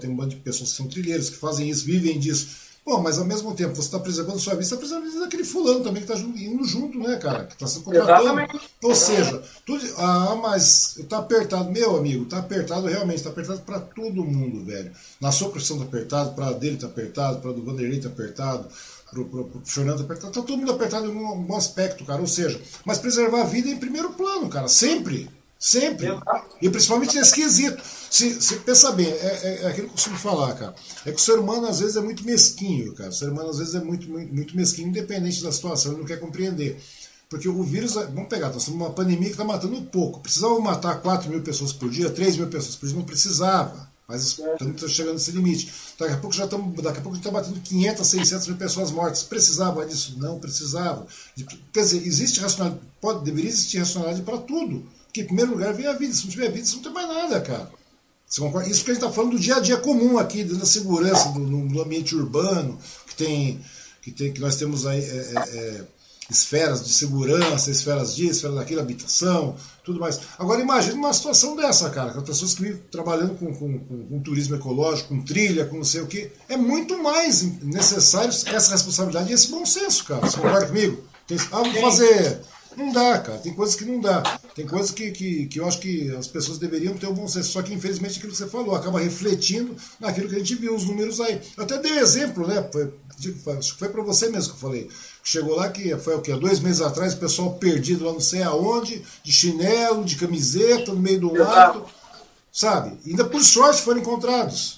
[0.00, 2.68] tem um bando de pessoas que são trilheiros, que fazem isso, vivem disso.
[2.88, 5.24] Bom, mas ao mesmo tempo você está preservando sua vida, você está preservando a vida
[5.24, 7.44] daquele fulano também que está indo junto, né, cara?
[7.44, 8.20] Que está se contratando.
[8.20, 8.60] Exatamente.
[8.82, 13.78] Ou seja, tudo, ah, mas está apertado, meu amigo, está apertado realmente, está apertado para
[13.78, 14.90] todo mundo, velho.
[15.20, 18.68] Na sua profissão está apertado, para dele está apertado, para do Vanderlei está apertado,
[19.10, 22.22] para o Fernando está apertado, está todo mundo apertado em algum aspecto, cara.
[22.22, 25.28] Ou seja, mas preservar a vida é em primeiro plano, cara, sempre.
[25.58, 26.06] Sempre.
[26.62, 27.82] E principalmente nesse quesito.
[28.10, 30.74] Se, se pensa bem, é, é, é, aquilo que eu costumo falar, cara.
[31.04, 33.10] É que o ser humano às vezes é muito mesquinho, cara.
[33.10, 36.06] O ser humano às vezes é muito, muito, muito mesquinho, independente da situação, ele não
[36.06, 36.80] quer compreender.
[37.28, 40.20] Porque o vírus, vamos pegar, nós temos uma pandemia que está matando pouco.
[40.20, 43.88] Precisava matar 4 mil pessoas por dia, 3 mil pessoas por dia, não precisava.
[44.06, 45.70] Mas estamos chegando nesse limite.
[45.98, 49.22] Daqui a pouco já estamos, daqui a pouco está batendo 500, 600 mil pessoas mortas.
[49.22, 50.14] Precisava disso?
[50.16, 51.06] Não precisava.
[51.74, 54.86] Quer dizer, existe racionalidade, pode, deveria existir racionalidade para tudo.
[55.18, 56.14] Porque, em primeiro lugar, vem a vida.
[56.14, 57.70] Se não tiver vida, você não tem mais nada, cara.
[58.26, 58.68] Você concorda?
[58.68, 61.40] Isso porque a gente está falando do dia a dia comum aqui, da segurança, do,
[61.40, 63.60] no ambiente urbano, que tem,
[64.02, 65.84] que tem, que nós temos aí é, é, é,
[66.30, 70.20] esferas de segurança, esferas disso, esferas daquilo, habitação, tudo mais.
[70.38, 74.06] Agora imagine uma situação dessa, cara, com as pessoas que vivem trabalhando com, com, com,
[74.06, 76.30] com turismo ecológico, com trilha, com não sei o quê.
[76.50, 80.26] É muito mais necessário essa responsabilidade e esse bom senso, cara.
[80.26, 81.02] Você concorda comigo?
[81.26, 82.42] Tem, ah, vamos fazer
[82.76, 83.38] não dá, cara.
[83.38, 84.22] Tem coisas que não dá.
[84.54, 87.50] Tem coisas que, que, que eu acho que as pessoas deveriam ter um bom senso.
[87.50, 90.84] Só que, infelizmente, aquilo que você falou acaba refletindo naquilo que a gente viu, os
[90.84, 91.40] números aí.
[91.56, 92.68] Eu até dei exemplo, né?
[92.72, 92.92] Foi,
[93.58, 94.90] acho que foi para você mesmo que eu falei.
[95.24, 96.34] Chegou lá que foi o quê?
[96.34, 101.00] Dois meses atrás, o pessoal perdido lá não sei aonde, de chinelo, de camiseta, no
[101.00, 101.84] meio do mato.
[102.50, 102.98] Sabe?
[103.06, 104.77] ainda por sorte foram encontrados.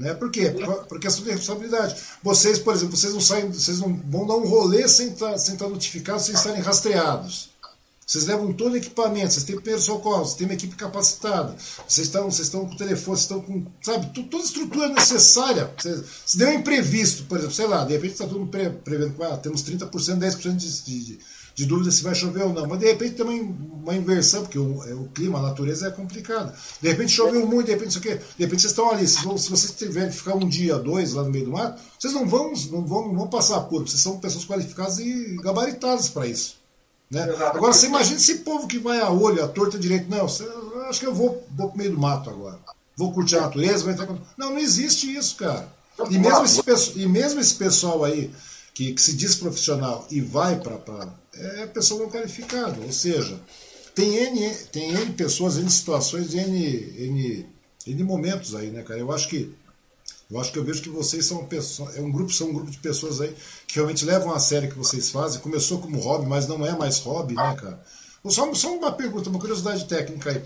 [0.00, 0.14] Né?
[0.14, 0.48] Por quê?
[0.48, 1.94] Por, por questão de responsabilidade.
[2.22, 5.38] Vocês, por exemplo, vocês não saem, vocês não vão dar um rolê sem estar, tá,
[5.38, 7.50] sem tá notificados, sem estarem rastreados.
[8.06, 11.54] Vocês levam todo o equipamento, vocês têm primeiro socorro, vocês têm uma equipe capacitada,
[11.86, 15.70] vocês estão, vocês estão com telefone, vocês estão com, sabe, toda a estrutura necessária.
[15.76, 18.50] Vocês, se der um imprevisto, por exemplo, sei lá, de repente está todo mundo
[18.82, 21.18] prevendo que ah, temos 30%, 10% de, de,
[21.60, 22.66] de dúvida se vai chover ou não.
[22.66, 26.56] Mas de repente também uma inversão, porque o, é, o clima, a natureza é complicado.
[26.80, 28.14] De repente choveu muito, de repente isso aqui.
[28.14, 29.06] De repente vocês estão ali.
[29.06, 32.14] Se, se vocês tiverem que ficar um dia, dois lá no meio do mato, vocês
[32.14, 33.86] não vão, não vão, não vão passar apuro.
[33.86, 36.56] Vocês são pessoas qualificadas e gabaritadas para isso.
[37.10, 37.22] Né?
[37.22, 40.08] Agora você imagina esse povo que vai a olho, a torta direito.
[40.08, 40.48] Não, você,
[40.88, 42.58] acho que eu vou, vou pro meio do mato agora.
[42.96, 44.08] Vou curtir a natureza, vai entrar...
[44.38, 45.68] Não, não existe isso, cara.
[46.08, 48.30] E mesmo esse, e mesmo esse pessoal aí
[48.72, 51.08] que, que se diz profissional e vai para
[51.62, 52.80] é pessoa não qualificada.
[52.80, 53.40] Ou seja,
[53.94, 57.46] tem N, tem N pessoas, N situações, N, N,
[57.86, 59.00] N momentos aí, né, cara?
[59.00, 59.52] Eu acho que
[60.30, 62.70] eu acho que eu vejo que vocês são pessoas, é um grupo, são um grupo
[62.70, 63.34] de pessoas aí
[63.66, 65.40] que realmente levam a sério o que vocês fazem.
[65.40, 67.82] Começou como hobby, mas não é mais hobby, né, cara?
[68.28, 70.42] Só, só uma pergunta, uma curiosidade técnica aí.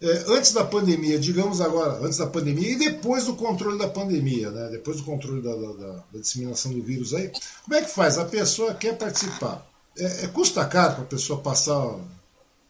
[0.00, 4.48] É, antes da pandemia, digamos agora, antes da pandemia e depois do controle da pandemia,
[4.50, 4.68] né?
[4.70, 7.32] depois do controle da, da, da disseminação do vírus aí,
[7.64, 8.16] como é que faz?
[8.16, 9.66] A pessoa quer participar,
[9.98, 11.96] é, é custa caro para a pessoa passar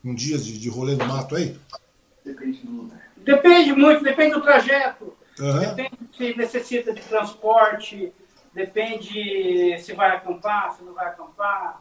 [0.04, 1.56] um dia de, de rolê no mato aí?
[2.24, 2.62] Depende
[3.16, 5.16] Depende muito, depende do trajeto.
[5.38, 5.58] Uhum.
[5.60, 8.12] Depende se necessita de transporte,
[8.52, 11.80] depende se vai acampar, se não vai acampar.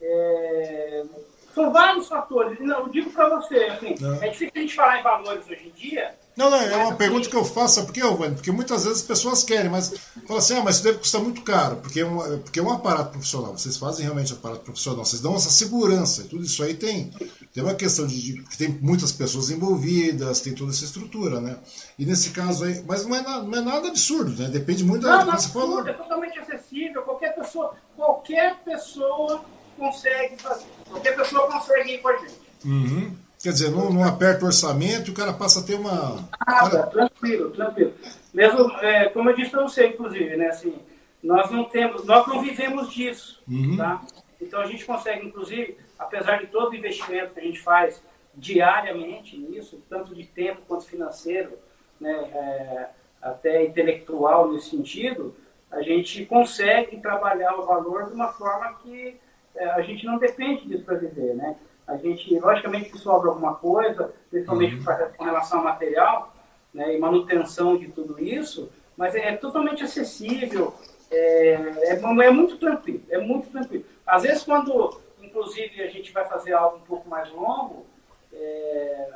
[0.00, 1.04] É...
[1.52, 2.58] São vários fatores.
[2.60, 5.70] Não, eu digo para você, assim, é difícil a gente falar em valores hoje em
[5.70, 8.34] dia, não, não, é uma pergunta que eu faço, sabe por Wayne?
[8.34, 9.92] Porque muitas vezes as pessoas querem, mas
[10.26, 12.72] falam assim, ah, mas isso deve custar muito caro, porque é, um, porque é um
[12.72, 16.74] aparato profissional, vocês fazem realmente aparato profissional, vocês dão essa segurança, e tudo isso aí
[16.74, 17.10] tem,
[17.52, 21.58] tem uma questão de, de que tem muitas pessoas envolvidas, tem toda essa estrutura, né?
[21.98, 24.48] E nesse caso aí, mas não é, na, não é nada absurdo, né?
[24.48, 25.86] Depende muito da não, que você falou.
[25.86, 29.44] É totalmente acessível, qualquer pessoa, qualquer pessoa
[29.78, 32.40] consegue fazer, qualquer pessoa consegue ir com a gente.
[32.64, 33.16] Uhum.
[33.42, 36.28] Quer dizer, não, não aperta o orçamento e o cara passa a ter uma.
[36.46, 37.92] Nada, tranquilo, tranquilo.
[38.32, 40.78] Mesmo, é, como eu disse para você, inclusive, né, assim,
[41.22, 43.76] nós não temos, nós não vivemos disso, uhum.
[43.76, 44.00] tá?
[44.40, 48.00] Então a gente consegue, inclusive, apesar de todo o investimento que a gente faz
[48.34, 51.58] diariamente nisso, tanto de tempo quanto financeiro,
[52.00, 52.88] né, é,
[53.20, 55.34] até intelectual nesse sentido,
[55.70, 59.16] a gente consegue trabalhar o valor de uma forma que
[59.56, 61.56] é, a gente não depende disso para viver, né?
[61.86, 64.84] A gente, logicamente, que sobra alguma coisa, principalmente uhum.
[65.16, 66.34] com relação ao material
[66.72, 70.74] né, e manutenção de tudo isso, mas é, totalmente acessível,
[71.10, 71.52] é,
[71.82, 73.84] é, é, muito tranquilo, é muito tranquilo.
[74.06, 77.84] Às vezes, quando, inclusive, a gente vai fazer algo um pouco mais longo,
[78.32, 79.08] é,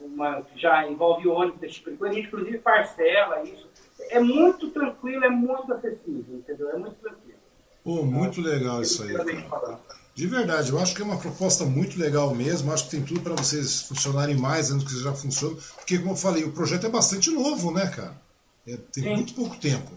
[0.00, 3.68] uma, já envolve ônibus, esse tipo a gente, inclusive, parcela isso.
[4.10, 6.70] É muito tranquilo, é muito acessível, entendeu?
[6.70, 7.38] É muito tranquilo.
[7.84, 9.14] Pô, muito legal isso aí.
[9.48, 9.78] Cara.
[10.14, 12.70] De verdade, eu acho que é uma proposta muito legal mesmo.
[12.70, 15.56] Acho que tem tudo para vocês funcionarem mais do que já funciona.
[15.76, 18.20] Porque, como eu falei, o projeto é bastante novo, né, cara?
[18.66, 19.14] É, tem Sim.
[19.14, 19.90] muito pouco tempo.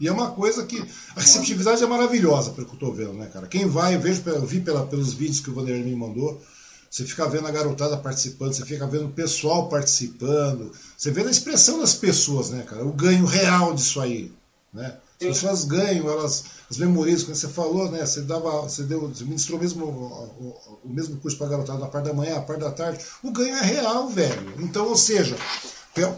[0.00, 0.78] E é uma coisa que.
[1.16, 3.48] A receptividade é maravilhosa, pelo que eu estou vendo, né, cara?
[3.48, 6.40] Quem vai, eu vejo, eu vi pela, pelos vídeos que o Vanderlei me mandou.
[6.88, 11.30] Você fica vendo a garotada participando, você fica vendo o pessoal participando, você vê a
[11.30, 12.86] expressão das pessoas, né, cara?
[12.86, 14.32] O ganho real disso aí,
[14.72, 14.96] né?
[15.20, 18.04] As pessoas ganham, elas as memorizam, como você falou, né?
[18.04, 21.86] Você dava, você deu, você ministrou mesmo o, o, mesmo curso para a garotada na
[21.86, 23.04] parte da manhã, na parte da tarde.
[23.22, 24.54] O ganho é real, velho.
[24.58, 25.36] Então, ou seja,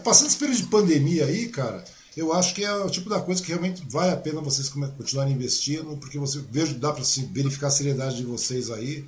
[0.03, 1.83] passando esse período de pandemia aí, cara,
[2.15, 5.33] eu acho que é o tipo da coisa que realmente vale a pena vocês continuarem
[5.33, 9.05] investindo, porque você vejo dá para se verificar a seriedade de vocês aí.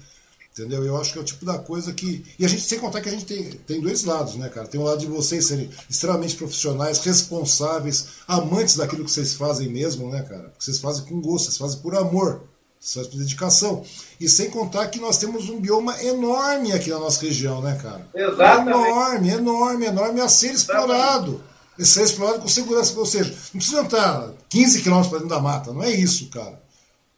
[0.53, 0.85] Entendeu?
[0.85, 2.23] Eu acho que é o tipo da coisa que.
[2.37, 4.67] E a gente, sem contar que a gente tem, tem dois lados, né, cara?
[4.67, 10.11] Tem um lado de vocês serem extremamente profissionais, responsáveis, amantes daquilo que vocês fazem mesmo,
[10.11, 10.53] né, cara?
[10.55, 12.43] Que vocês fazem com gosto, vocês fazem por amor,
[12.79, 13.83] vocês fazem por dedicação.
[14.19, 18.07] E sem contar que nós temos um bioma enorme aqui na nossa região, né, cara?
[18.13, 18.77] Exatamente.
[18.77, 21.43] Enorme, enorme, enorme a ser explorado.
[21.79, 22.95] A ser explorado com segurança.
[22.99, 26.61] Ou seja, não precisa entrar 15 quilômetros para dentro da mata, não é isso, cara.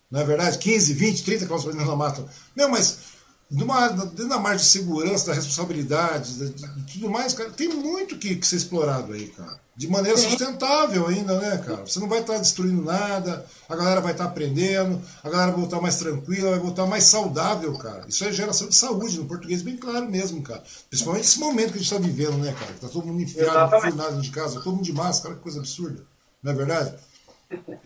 [0.10, 0.58] Não é verdade?
[0.58, 2.26] 15, 20, 30 quilômetros para dentro da mata.
[2.56, 3.15] Não, mas
[3.50, 8.18] numa, dentro da margem de segurança, da responsabilidade, de, de, tudo mais, cara, tem muito
[8.18, 9.60] que, que ser explorado aí, cara.
[9.78, 11.86] De maneira sustentável ainda, né, cara?
[11.86, 15.82] Você não vai estar destruindo nada, a galera vai estar aprendendo, a galera vai voltar
[15.82, 18.06] mais tranquila, vai voltar mais saudável, cara.
[18.08, 20.64] Isso é geração de saúde, no português bem claro mesmo, cara.
[20.90, 22.74] Principalmente esse momento que a gente está vivendo, né, cara?
[22.80, 26.02] Tá todo mundo enfiado, furnado de casa, todo mundo de máscara, que coisa absurda.
[26.42, 26.96] Não é verdade?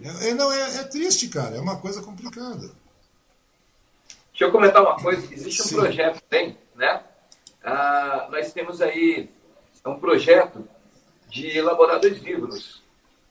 [0.02, 1.56] É, é não, é, é triste, cara.
[1.56, 2.70] É uma coisa complicada.
[4.40, 5.34] Deixa eu comentar uma coisa.
[5.34, 5.76] Existe um Sim.
[5.76, 7.04] projeto também, né?
[7.62, 9.30] Ah, nós temos aí
[9.86, 10.66] um projeto
[11.28, 12.82] de elaborar dois livros.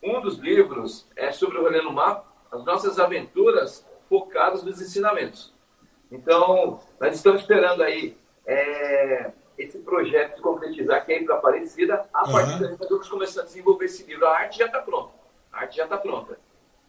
[0.03, 5.51] Um dos livros é sobre o rolê no mar, as nossas aventuras focadas nos ensinamentos.
[6.13, 8.15] Então, nós estamos esperando aí
[8.45, 12.07] é, esse projeto se concretizar, que é ir para Aparecida.
[12.13, 12.33] A uhum.
[12.33, 14.27] partir daí, nós vamos começar a desenvolver esse livro.
[14.27, 15.15] A arte já está pronta.
[15.51, 16.39] A arte já está pronta.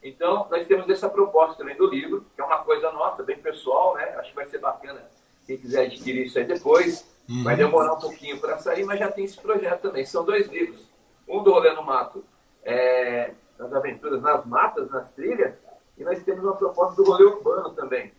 [0.02, 3.95] Então, nós temos essa proposta também do livro, que é uma coisa nossa, bem pessoal,
[3.95, 4.03] né?
[4.18, 5.02] Acho que vai ser bacana
[5.45, 7.06] quem quiser adquirir isso aí depois.
[7.28, 7.44] Uhum.
[7.44, 10.06] Vai demorar um pouquinho para sair, mas já tem esse projeto também.
[10.06, 10.88] São dois livros.
[11.28, 12.24] Um do Rolê no Mato,
[12.64, 15.56] é, das aventuras nas matas, nas trilhas,
[15.98, 18.14] e nós temos uma proposta do rolê urbano também.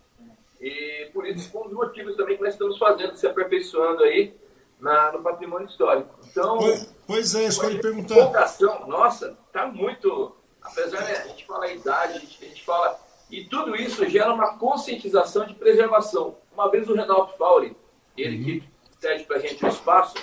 [0.61, 4.35] E por isso, um dos motivos também que nós estamos fazendo, se aperfeiçoando aí
[4.79, 6.13] na, no patrimônio histórico.
[6.29, 6.59] Então,
[7.07, 8.13] pois, é, isso que eu ia perguntar.
[8.13, 12.47] A empolgação nossa está muito apesar de a gente falar a idade, a gente, a
[12.47, 12.99] gente fala.
[13.29, 16.37] E tudo isso gera uma conscientização de preservação.
[16.53, 17.75] Uma vez o Renato Fauri,
[18.17, 18.43] ele uhum.
[18.43, 18.63] que
[18.99, 20.15] cede para a gente o espaço,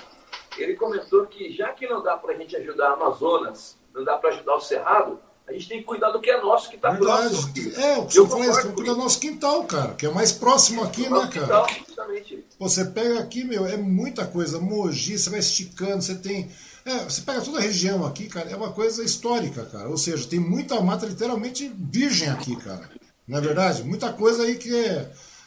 [0.59, 4.17] ele comentou que já que não dá para a gente ajudar a Amazonas, não dá
[4.17, 5.19] para ajudar o Cerrado,
[5.49, 7.55] a gente tem que cuidar do que é nosso, que está próximo.
[7.77, 10.31] É, o que fala isso, tem que cuidar do nosso quintal, cara, que é mais
[10.31, 11.29] próximo aqui, né, cara?
[11.29, 12.45] Quintal, justamente.
[12.59, 14.61] Você pega aqui, meu, é muita coisa.
[14.61, 16.51] Mogi, você vai esticando, você tem
[16.89, 19.89] é, você pega toda a região aqui, cara, é uma coisa histórica, cara.
[19.89, 22.89] Ou seja, tem muita mata literalmente virgem aqui, cara.
[23.27, 23.83] Não é verdade?
[23.83, 24.71] Muita coisa aí que,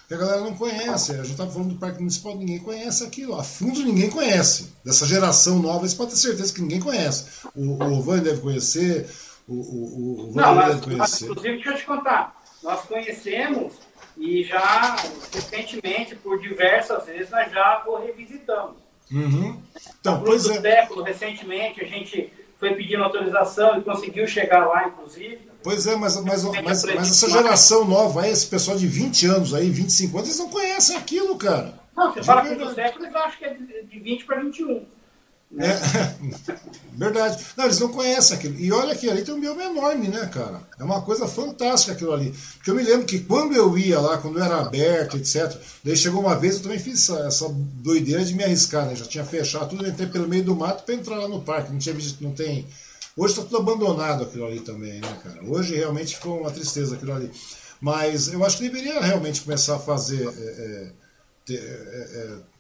[0.07, 1.13] que a galera não conhece.
[1.13, 3.35] A gente estava falando do Parque Municipal, ninguém conhece aquilo.
[3.35, 4.73] A fundo ninguém conhece.
[4.85, 7.25] Dessa geração nova, você pode ter certeza que ninguém conhece.
[7.55, 9.09] O, o Van deve conhecer,
[9.47, 10.97] o, o, o Van deve conhecer.
[10.97, 12.41] Mas, inclusive, deixa eu te contar.
[12.61, 13.73] Nós conhecemos
[14.17, 14.95] e já
[15.33, 18.80] recentemente, por diversas vezes, nós já o revisitamos.
[19.11, 19.61] Uhum.
[19.99, 20.61] Então, a pois é.
[20.61, 25.39] Século, recentemente, a gente foi pedindo autorização e conseguiu chegar lá, inclusive.
[25.63, 29.53] Pois é, mas, mas, mas, mas essa geração nova aí, esse pessoal de 20 anos
[29.53, 31.79] aí, 25 anos, eles não conhecem aquilo, cara.
[31.95, 32.69] Não, você de fala verdade.
[32.69, 34.85] do século, eu acho que é de 20 para 21.
[35.57, 36.55] É,
[36.95, 37.43] verdade.
[37.57, 38.57] Não, eles não conhecem aquilo.
[38.57, 40.61] E olha que ali tem um bioma enorme, né, cara?
[40.79, 42.33] É uma coisa fantástica aquilo ali.
[42.55, 46.21] Porque eu me lembro que quando eu ia lá, quando era aberto, etc., daí chegou
[46.21, 48.95] uma vez, eu também fiz essa, essa doideira de me arriscar, né?
[48.95, 51.71] Já tinha fechado tudo, entrei pelo meio do mato para entrar lá no parque.
[51.71, 52.65] Não tinha visto, não tem.
[53.17, 55.43] Hoje está tudo abandonado aquilo ali também, né, cara?
[55.43, 57.29] Hoje realmente ficou uma tristeza aquilo ali.
[57.81, 60.27] Mas eu acho que deveria realmente começar a fazer.
[60.27, 60.91] É, é,
[61.45, 62.50] ter, é, é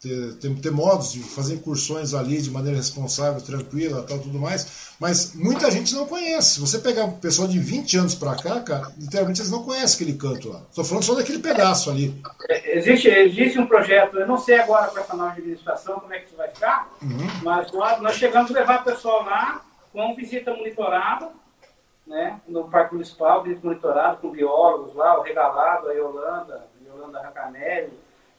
[0.00, 4.94] ter, ter, ter, modos de fazer incursões ali de maneira responsável, tranquila, tal, tudo mais,
[5.00, 6.54] mas muita gente não conhece.
[6.54, 9.96] Se você pegar um pessoal de 20 anos para cá, cara, literalmente eles não conhecem
[9.96, 10.62] aquele canto lá.
[10.68, 12.14] Estou falando só daquele pedaço ali.
[12.48, 16.20] É, existe, existe um projeto, eu não sei agora com essa nova administração como é
[16.20, 17.28] que isso vai ficar, uhum.
[17.42, 19.62] mas nós, nós chegamos a levar o pessoal lá
[19.92, 21.30] com visita monitorada,
[22.06, 27.20] né, no Parque Municipal, visita monitorada com biólogos lá, o Regalado, a Yolanda, a Yolanda
[27.20, 27.92] Racanelli,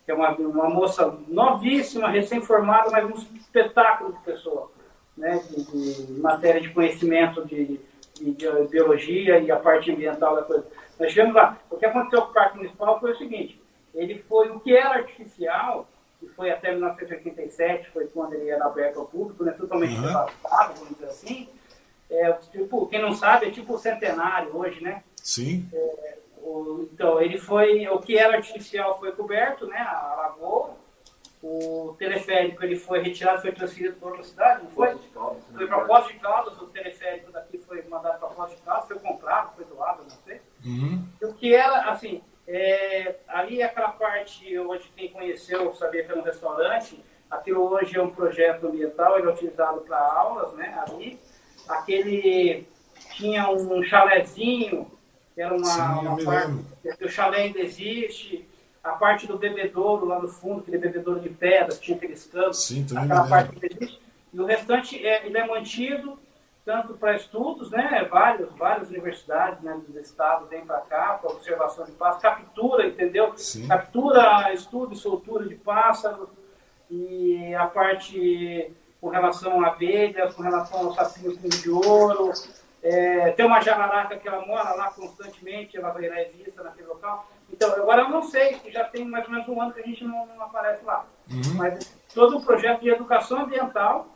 [0.10, 4.72] que é uma, uma moça novíssima, recém-formada, mas um espetáculo de pessoa,
[5.16, 7.80] né, de, de matéria de conhecimento de,
[8.16, 10.66] de, de, biologia e a parte ambiental da coisa.
[11.00, 11.60] Nós chegamos lá.
[11.70, 13.62] O que aconteceu com o Parque Municipal foi o seguinte:
[13.94, 15.88] ele foi o que era artificial,
[16.20, 20.08] que foi até 1987, foi quando ele era aberto ao público, né, totalmente uhum.
[20.08, 21.50] devastado, vamos dizer assim.
[22.10, 25.04] É, tipo, quem não sabe, é tipo o centenário hoje, né?
[25.18, 25.70] Sim.
[25.72, 26.18] É,
[26.50, 30.78] o, então, ele foi, o que era artificial foi coberto, né, a lagoa,
[31.42, 34.98] o teleférico ele foi retirado, foi transferido para outra cidade, não foi?
[35.56, 39.00] Foi para Poços de Caldas, o teleférico daqui foi mandado para Poços de Caldas, foi
[39.00, 40.42] comprado, foi doado, não sei.
[40.66, 41.08] Uhum.
[41.22, 46.24] O que era, assim, é, ali aquela parte onde quem conheceu sabia que era um
[46.24, 51.20] restaurante, aquilo hoje é um projeto ambiental, ele é utilizado para aulas, né, ali.
[51.70, 52.68] Aquele,
[53.16, 54.99] tinha um chalézinho que
[55.38, 57.04] era uma, Sim, uma parte.
[57.04, 58.48] O chalé ainda existe.
[58.84, 62.64] A parte do bebedouro lá no fundo, aquele bebedouro de pedras, tinha aqueles campos.
[62.64, 64.02] Sim, aquela parte que existe.
[64.34, 66.18] E o restante é, ele é mantido
[66.66, 68.08] tanto para estudos, né?
[68.10, 73.34] Vários, várias universidades né, dos estados vêm para cá para observação de pássaros, captura, entendeu?
[73.36, 73.68] Sim.
[73.68, 76.30] Captura, estudo e soltura de pássaros
[76.90, 82.34] e a parte com relação a abelhas, com relação ao sapinho de ouro,
[82.82, 87.30] é, tem uma jararaca que ela mora lá constantemente, ela vai é vista naquele local.
[87.52, 90.04] Então, agora eu não sei, já tem mais ou menos um ano que a gente
[90.04, 91.06] não, não aparece lá.
[91.30, 91.56] Uhum.
[91.56, 94.08] Mas todo o projeto de educação ambiental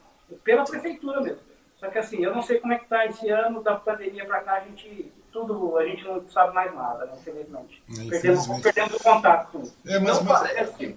[0.43, 1.41] pela prefeitura mesmo.
[1.77, 4.39] Só que assim, eu não sei como é que está esse ano da pandemia para
[4.41, 7.83] cá, a gente tudo, a gente não sabe mais nada, né, infelizmente.
[7.89, 9.75] É, perdemos, perdemos o contato com isso.
[9.85, 10.39] É, mas, não mas...
[10.39, 10.95] parece,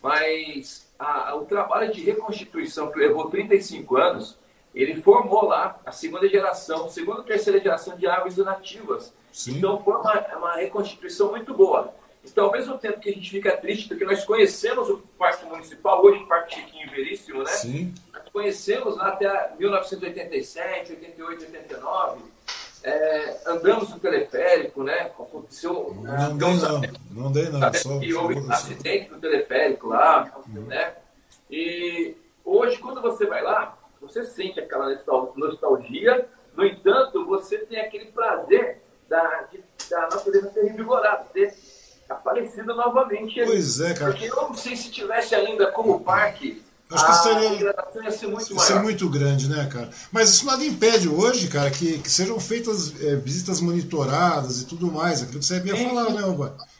[0.00, 4.38] mas a, o trabalho de reconstituição que levou 35 anos
[4.74, 9.12] ele formou lá a segunda geração, segunda e terceira geração de árvores nativas.
[9.32, 9.58] Sim.
[9.58, 11.94] Então foi uma, uma reconstituição muito boa.
[12.24, 16.04] Então, ao mesmo tempo que a gente fica triste, porque nós conhecemos o Parque Municipal,
[16.04, 17.50] hoje o Parque Chiquinho Veríssimo, né?
[17.50, 17.94] Sim.
[18.12, 22.20] Nós conhecemos lá até 1987, 88, 89.
[22.84, 25.00] É, andamos no teleférico, né?
[25.18, 25.96] Aconteceu.
[26.00, 27.74] Não dei não, não dei não.
[27.74, 30.62] Só, e houve um acidente no teleférico lá, uhum.
[30.62, 30.94] né?
[31.50, 34.88] E hoje, quando você vai lá, você sente aquela
[35.36, 41.54] nostalgia, no entanto, você tem aquele prazer da, de, da natureza ter revigorado, ter
[42.08, 43.42] aparecido novamente.
[43.44, 44.10] Pois é, cara.
[44.10, 46.62] Porque eu não sei se tivesse ainda como parque.
[46.90, 47.74] Acho que seria,
[48.04, 49.88] ia ser muito, muito grande, né, cara?
[50.10, 54.92] Mas isso nada impede hoje, cara, que, que sejam feitas é, visitas monitoradas e tudo
[54.92, 55.22] mais.
[55.22, 56.20] Aquilo que você ia falar, né?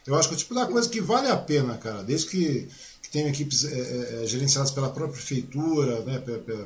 [0.05, 2.03] Eu acho que é o tipo da coisa que vale a pena, cara.
[2.03, 2.69] Desde que
[3.13, 6.19] tem equipes é, é, gerenciadas pela própria prefeitura, né,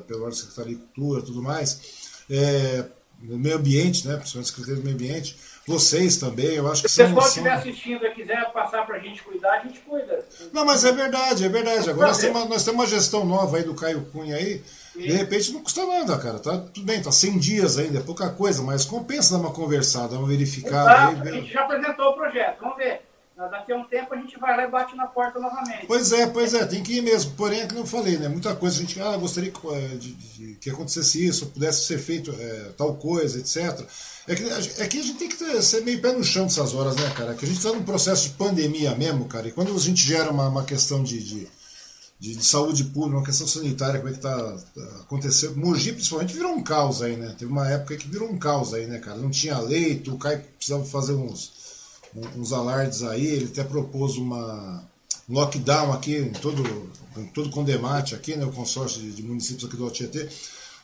[0.07, 2.85] pela, Secretaria de Cultura tudo mais, é,
[3.21, 7.03] no meio ambiente, né, principalmente Secretaria do Meio Ambiente, vocês também, eu acho que Se
[7.03, 10.25] o pessoal estiver assistindo e quiser passar para a gente cuidar, a gente cuida.
[10.53, 11.89] Não, mas é verdade, é verdade.
[11.89, 14.63] Agora nós temos, uma, nós temos uma gestão nova aí do Caio Cunha aí,
[14.95, 16.39] de repente não custa nada, cara.
[16.39, 20.17] Tá tudo bem, tá 100 dias ainda, é pouca coisa, mas compensa dar uma conversada,
[20.17, 21.11] uma verificada.
[21.11, 23.06] Exato, aí, a gente já apresentou o projeto, vamos ver.
[23.37, 25.85] Daqui a um tempo a gente vai lá e bate na porta novamente.
[25.85, 27.33] Pois é, pois é, tem que ir mesmo.
[27.35, 28.27] Porém, é que não falei, né?
[28.27, 31.99] Muita coisa a gente ah, gostaria que, eh, de, de, que acontecesse isso, pudesse ser
[31.99, 33.87] feito é, tal coisa, etc.
[34.27, 34.43] É que,
[34.81, 37.07] é que a gente tem que ter, ser meio pé no chão dessas horas, né,
[37.15, 37.35] cara?
[37.35, 39.47] Que a gente está num processo de pandemia mesmo, cara.
[39.47, 41.47] E quando a gente gera uma, uma questão de, de,
[42.19, 45.57] de, de saúde pública, uma questão sanitária, como é que está tá acontecendo.
[45.57, 47.35] Mogi, principalmente, virou um caos aí, né?
[47.37, 49.19] Teve uma época que virou um caos aí, né, cara?
[49.19, 51.56] Não tinha leito, o Caio precisava fazer uns
[52.35, 54.83] uns alardes aí, ele até propôs uma
[55.29, 56.63] um lockdown aqui, em todo,
[57.17, 60.29] em todo Condemate aqui, né, o consórcio de, de municípios aqui do Altietê,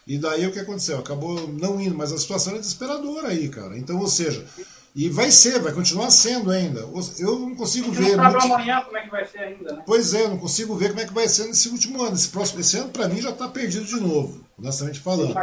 [0.06, 1.00] e daí o que aconteceu?
[1.00, 3.78] Acabou não indo, mas a situação é desesperadora aí, cara.
[3.78, 4.46] Então, ou seja,
[4.94, 6.82] e vai ser, vai continuar sendo ainda.
[7.18, 8.18] Eu não consigo ver.
[8.18, 8.46] Não muito...
[8.46, 9.84] amanhã como é que vai ser ainda, né?
[9.86, 12.16] Pois é, eu não consigo ver como é que vai ser nesse último ano.
[12.16, 15.36] Esse próximo esse ano, para mim, já está perdido de novo, honestamente falando.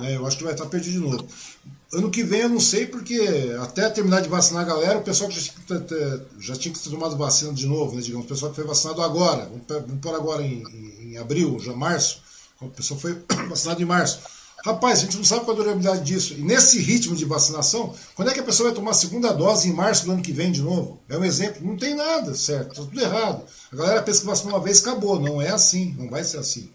[0.00, 1.26] É, eu acho que vai estar tá perdido de novo.
[1.92, 5.30] Ano que vem eu não sei, porque até terminar de vacinar a galera, o pessoal
[5.30, 8.26] que já tinha que ter, já tinha que ter tomado vacina de novo, né, digamos,
[8.26, 12.20] o pessoal que foi vacinado agora, vamos pôr agora em, em, em abril, já março,
[12.60, 13.16] o pessoal foi
[13.48, 14.18] vacinado em março.
[14.64, 16.34] Rapaz, a gente não sabe qual a durabilidade disso.
[16.34, 19.68] E nesse ritmo de vacinação, quando é que a pessoa vai tomar a segunda dose
[19.68, 21.00] em março do ano que vem de novo?
[21.08, 21.64] É um exemplo.
[21.64, 22.74] Não tem nada, certo?
[22.74, 23.44] Tá tudo errado.
[23.70, 25.20] A galera pensa que vacinou uma vez acabou.
[25.20, 25.94] Não é assim.
[25.96, 26.68] Não vai ser assim.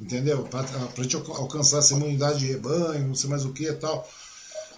[0.00, 0.44] Entendeu?
[0.44, 4.08] Para a gente alcançar essa imunidade de rebanho, não sei mais o que e tal.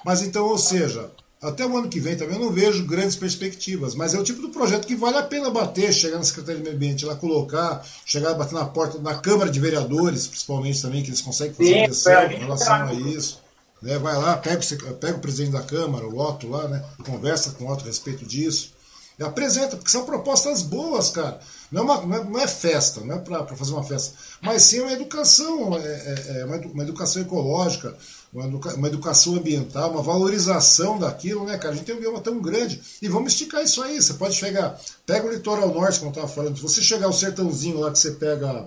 [0.05, 1.11] Mas então, ou seja,
[1.43, 4.43] até o ano que vem também eu não vejo grandes perspectivas, mas é o tipo
[4.43, 7.85] do projeto que vale a pena bater, chegar na Secretaria de Meio Ambiente lá, colocar,
[8.05, 11.85] chegar a bater na porta da Câmara de Vereadores, principalmente também, que eles conseguem fazer
[11.85, 13.41] pressão em relação a isso.
[13.81, 13.99] Né?
[13.99, 14.61] Vai lá, pega,
[15.01, 16.85] pega o presidente da Câmara, o Otto lá, né?
[17.05, 18.75] conversa com o Otto a respeito disso.
[19.19, 21.41] E apresenta, porque são propostas boas, cara.
[21.71, 24.63] Não é, uma, não é, não é festa, não é para fazer uma festa, mas
[24.63, 27.97] sim uma educação, é, é, é uma educação ecológica,
[28.33, 31.75] uma, educa uma, educação ambiental, uma valorização daquilo, né, cara?
[31.75, 32.81] A gente tem um bioma tão grande.
[33.03, 34.01] E vamos esticar isso aí.
[34.01, 37.13] Você pode chegar, pega o litoral norte, como eu estava falando, se você chegar ao
[37.13, 38.67] sertãozinho lá que você pega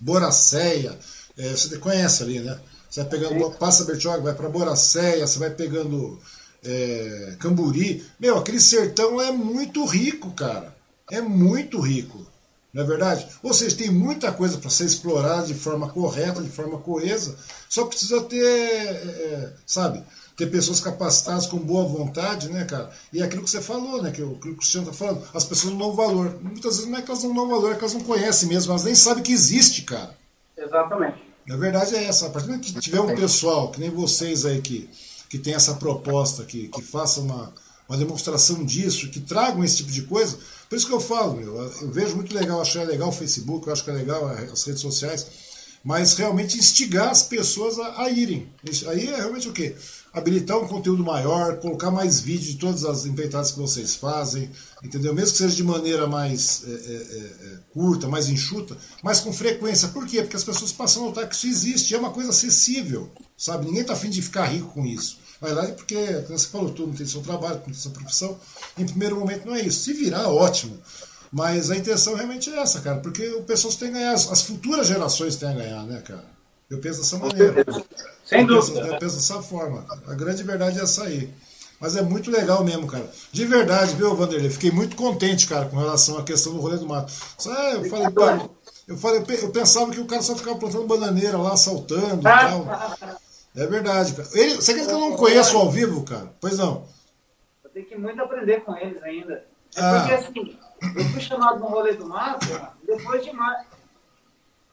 [0.00, 0.98] Boracéia,
[1.36, 2.58] é, você conhece ali, né?
[2.88, 6.18] Você vai pegando, passa Bertioga, vai para Boracéia, você vai pegando
[6.64, 8.04] é, Camburi.
[8.18, 10.74] Meu, aquele sertão é muito rico, cara.
[11.10, 12.26] É muito rico.
[12.72, 13.26] Não é verdade?
[13.42, 17.36] Ou seja, tem muita coisa para ser explorada de forma correta, de forma coesa.
[17.68, 20.02] Só precisa ter, é, é, sabe,
[20.36, 22.90] ter pessoas capacitadas com boa vontade, né, cara?
[23.12, 25.44] E é aquilo que você falou, né, que o, que o Cristiano está falando, as
[25.44, 26.38] pessoas não dão valor.
[26.40, 28.72] Muitas vezes não é que elas não dão valor, é que elas não conhecem mesmo,
[28.72, 30.16] elas nem sabem que existe, cara.
[30.56, 31.22] Exatamente.
[31.50, 32.26] A verdade é essa.
[32.26, 34.88] A partir do que tiver um pessoal, que nem vocês aí, que,
[35.28, 37.52] que tem essa proposta, que, que faça uma,
[37.88, 40.38] uma demonstração disso, que tragam esse tipo de coisa,
[40.72, 43.66] por isso que eu falo, meu, eu vejo muito legal, acho é legal o Facebook,
[43.66, 45.26] eu acho que é legal as redes sociais,
[45.84, 48.48] mas realmente instigar as pessoas a, a irem.
[48.64, 49.76] Isso, aí é realmente o quê?
[50.14, 54.48] Habilitar um conteúdo maior, colocar mais vídeos de todas as empreitadas que vocês fazem,
[54.82, 55.12] entendeu?
[55.12, 59.30] Mesmo que seja de maneira mais é, é, é, é, curta, mais enxuta, mas com
[59.30, 59.88] frequência.
[59.88, 60.22] Por quê?
[60.22, 63.66] Porque as pessoas passam a notar que isso existe, é uma coisa acessível, sabe?
[63.66, 65.18] Ninguém está afim de ficar rico com isso.
[65.42, 68.38] Na verdade, porque, como você falou, tu não tem seu trabalho, não tem sua profissão,
[68.78, 69.82] em primeiro momento não é isso.
[69.82, 70.78] Se virar, ótimo.
[71.32, 74.86] Mas a intenção realmente é essa, cara, porque o pessoal tem a ganhar, as futuras
[74.86, 76.24] gerações têm a ganhar, né, cara?
[76.70, 77.64] Eu penso dessa maneira.
[78.24, 78.80] Sem eu dúvida.
[78.82, 79.84] Penso, eu penso dessa forma.
[80.06, 81.28] A grande verdade é essa aí.
[81.80, 83.10] Mas é muito legal mesmo, cara.
[83.32, 84.48] De verdade, viu, Vanderlei?
[84.48, 87.12] Fiquei muito contente, cara, com relação à questão do rolê do mato.
[87.36, 88.06] Só, é, eu falei,
[88.86, 92.68] eu, falei, eu pensava que o cara só ficava plantando bananeira lá, saltando e tal.
[93.54, 94.28] É verdade, cara.
[94.32, 96.32] Ele, você quer que eu não conheço ao vivo, cara?
[96.40, 96.86] Pois não.
[97.62, 99.46] Eu tenho que muito aprender com eles ainda.
[99.76, 99.98] É Ah.
[100.00, 100.58] porque assim,
[100.96, 102.46] eu fui chamado no rolê do mato
[102.84, 103.66] depois de março.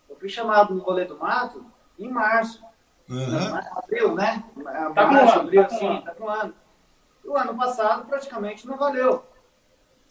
[0.09, 1.65] Eu fui chamado no rolê do mato
[1.97, 2.61] em março.
[3.09, 3.61] Aham.
[3.75, 4.43] Abril, né?
[4.63, 6.01] Tá com Março, ano, abril, tá com sim, ano.
[6.03, 6.53] tá com um ano.
[7.25, 9.23] O ano passado praticamente não valeu.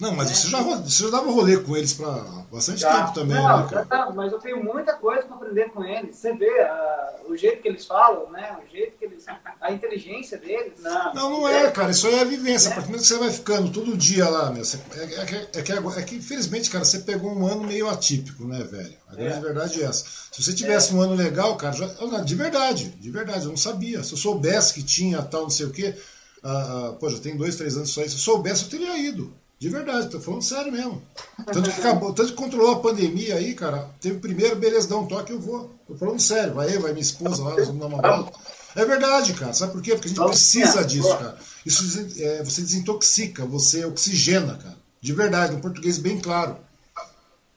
[0.01, 2.09] Não, mas você já, você já dava rolê com eles pra
[2.52, 3.02] bastante Já.
[3.02, 4.10] tempo também, não, né, cara?
[4.12, 6.15] mas eu tenho muita coisa para aprender com eles.
[6.17, 8.57] Você vê ah, o jeito que eles falam, né?
[8.65, 9.25] O jeito que eles.
[9.60, 10.75] A inteligência deles.
[10.81, 11.15] Não.
[11.15, 11.91] Não, não é, cara.
[11.91, 12.70] Isso aí é a vivência.
[12.70, 15.25] A partir do momento que você vai ficando todo dia lá, meu, você- é, é
[15.27, 18.94] que, é, que, é infelizmente, cara, você pegou um ano meio atípico, né, velho?
[19.09, 20.05] A grande verdade é essa.
[20.31, 24.05] Se você tivesse um ano legal, cara, já- de verdade, de verdade, eu não sabia.
[24.05, 25.94] Se eu soubesse que tinha tal, não sei o quê,
[26.43, 28.09] ah, pô, já tem dois, três anos só aí.
[28.09, 29.35] Se eu soubesse, eu teria ido.
[29.59, 31.03] De verdade, tô falando sério mesmo.
[31.47, 33.91] Tanto que acabou, tanto que controlou a pandemia aí, cara.
[34.01, 35.75] Teve primeiro, beleza, dá um toque, eu vou.
[35.87, 38.39] Tô falando sério, vai eu, vai minha esposa lá, nós vamos dar uma volta.
[38.77, 39.53] É verdade, cara.
[39.53, 39.93] Sabe por quê?
[39.97, 41.37] Porque a gente precisa disso, cara.
[41.67, 41.83] Isso
[42.19, 44.77] é, você desintoxica, você oxigena, cara.
[45.01, 46.57] De verdade, no português bem claro.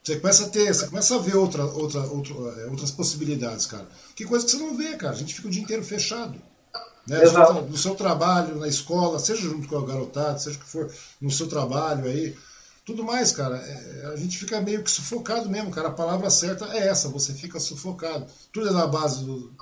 [0.02, 3.86] Você começa a ter, você começa a ver outra, outra, outra, é, outras possibilidades, cara.
[4.16, 5.12] Que coisa que você não vê, cara.
[5.12, 6.34] A gente fica o dia inteiro fechado.
[7.06, 7.22] Né?
[7.22, 7.62] Exato.
[7.62, 10.90] No seu trabalho, na escola, seja junto com a garotada, seja o que for,
[11.20, 12.36] no seu trabalho aí.
[12.84, 15.86] Tudo mais, cara, é, a gente fica meio que sufocado mesmo, cara.
[15.86, 18.26] A palavra certa é essa, você fica sufocado.
[18.52, 19.52] Tudo é na base do.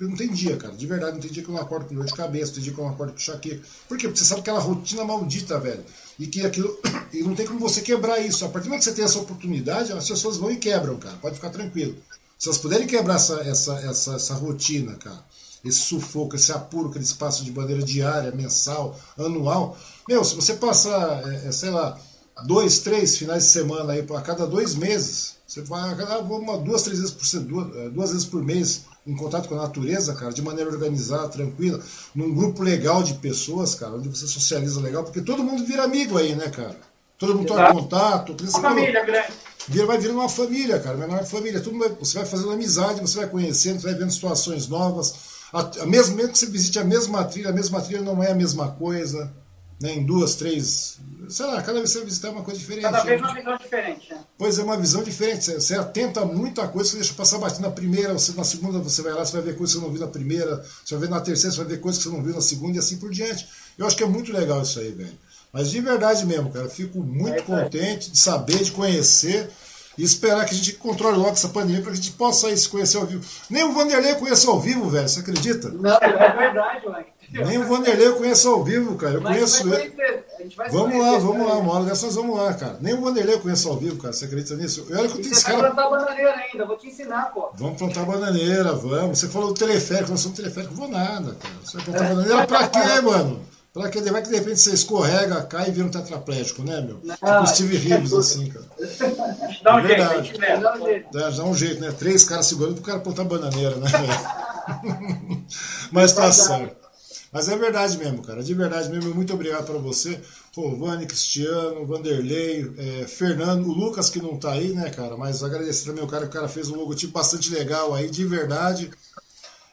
[0.00, 0.72] Não tem dia, cara.
[0.72, 2.62] De verdade, não tem dia que eu não acordo com dor de cabeça, não tem
[2.62, 3.62] dia que eu não acordo com enxaqueca.
[3.88, 4.06] Por quê?
[4.06, 5.84] Porque você sabe aquela rotina maldita, velho.
[6.18, 6.78] E que aquilo.
[7.12, 8.42] E não tem como você quebrar isso.
[8.42, 11.14] A partir do momento que você tem essa oportunidade, as pessoas vão e quebram, cara.
[11.20, 11.94] Pode ficar tranquilo.
[12.38, 15.22] Se elas puderem quebrar essa, essa, essa, essa rotina, cara,
[15.64, 19.76] esse sufoco, esse apuro que eles passam de maneira diária, mensal, anual.
[20.08, 21.98] Meu, se você passar, é, é, sei lá,
[22.46, 26.58] dois, três finais de semana aí a cada dois meses, você vai a cada uma,
[26.58, 30.14] duas, três vezes por duas, é, duas vezes por mês em contato com a natureza,
[30.14, 31.82] cara, de maneira organizada, tranquila,
[32.14, 36.18] num grupo legal de pessoas, cara, onde você socializa legal, porque todo mundo vira amigo
[36.18, 36.78] aí, né, cara?
[37.18, 37.74] Todo mundo Exato.
[37.74, 39.32] contato, Uma família grande.
[39.68, 41.60] Vira, vai virando uma família, cara, vai uma família.
[41.60, 45.14] Tudo você vai fazendo amizade, você vai conhecendo, você vai vendo situações novas.
[45.52, 48.30] A, a mesmo, mesmo que você visite a mesma trilha, a mesma trilha não é
[48.30, 49.30] a mesma coisa.
[49.80, 50.98] né, em duas, três.
[51.28, 52.82] Sei lá, cada vez que você visitar é uma coisa diferente.
[52.84, 53.26] Cada vez né?
[53.26, 54.20] uma visão diferente, né?
[54.38, 55.44] Pois é, uma visão diferente.
[55.44, 58.78] Você, você atenta a muita coisa, você deixa passar batido na primeira, você, na segunda
[58.78, 61.06] você vai lá, você vai ver coisas que você não viu na primeira, você vai
[61.06, 62.96] ver na terceira, você vai ver coisas que você não viu na segunda e assim
[62.96, 63.48] por diante.
[63.76, 65.18] Eu acho que é muito legal isso aí, velho.
[65.52, 69.50] Mas de verdade mesmo, cara, fico muito É contente de saber, de conhecer
[69.96, 72.56] e esperar que a gente controle logo essa pandemia para que a gente possa aí
[72.56, 73.24] se conhecer ao vivo.
[73.50, 75.68] Nem o Vanderlei eu conheço ao vivo, velho, você acredita?
[75.68, 77.06] Não, é verdade, mãe.
[77.32, 79.14] Nem o Vanderlei eu conheço ao vivo, cara.
[79.14, 79.70] Eu Mas conheço ele.
[79.90, 81.60] conhecer, a gente vai se Vamos lá, vamos lá, né?
[81.62, 82.76] uma hora dessa nós vamos lá, cara.
[82.80, 84.12] Nem o Vanderlei eu conheço ao vivo, cara.
[84.12, 84.86] Você acredita nisso?
[84.90, 85.70] E olha que eu tenho esse vai cara.
[85.72, 87.50] plantar bananeira ainda, vou te ensinar, pô.
[87.54, 89.18] Vamos plantar bananeira, vamos.
[89.18, 91.54] Você falou do teleférico, nós somos teleférico, vou nada, cara.
[91.64, 93.40] Você vai plantar bananeira pra quê, mano?
[93.72, 94.02] Pra quê?
[94.02, 97.00] Vai que de repente você escorrega, cai e vira um tetraplégico, né, meu?
[97.00, 98.66] Tipo o Steve Reeves, assim, cara.
[99.62, 100.28] Dá um É jeito, verdade.
[100.28, 100.56] gente vê.
[100.58, 101.08] Dá um jeito.
[101.10, 101.92] Dá, dá um jeito, né?
[101.92, 103.88] Três caras segurando pro cara plantar bananeira, né?
[105.90, 106.82] Mas tá certo.
[107.32, 108.42] Mas é verdade mesmo, cara.
[108.42, 109.14] De verdade mesmo.
[109.14, 110.20] Muito obrigado para você.
[110.54, 115.16] Rovani, Cristiano, Vanderlei, é, Fernando, o Lucas que não tá aí, né, cara?
[115.16, 118.26] Mas agradecer também o cara, que o cara fez um logotipo bastante legal aí, de
[118.26, 118.90] verdade.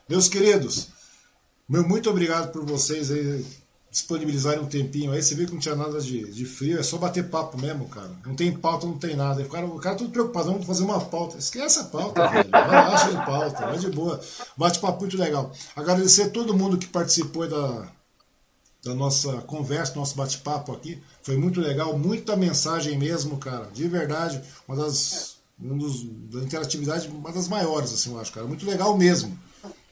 [0.08, 0.88] Meus queridos,
[1.68, 3.45] meu muito obrigado por vocês aí
[3.92, 5.22] disponibilizarem um tempinho aí.
[5.22, 8.11] Você viu que não tinha nada de, de frio, é só bater papo mesmo, cara.
[8.26, 9.42] Não tem pauta, não tem nada.
[9.42, 11.38] O cara, o cara tudo preocupado, vamos fazer uma pauta.
[11.38, 12.50] Esquece a pauta, velho.
[12.51, 14.19] Relaxa de pauta, vai de boa.
[14.56, 15.51] Bate papo muito legal.
[15.76, 17.92] Agradecer a todo mundo que participou da,
[18.84, 21.01] da nossa conversa, nosso bate-papo aqui.
[21.22, 23.68] Foi muito legal, muita mensagem mesmo, cara.
[23.74, 25.38] De verdade, uma das.
[25.61, 28.48] Um dos, da interatividade, uma das maiores, assim, eu acho, cara.
[28.48, 29.38] Muito legal mesmo.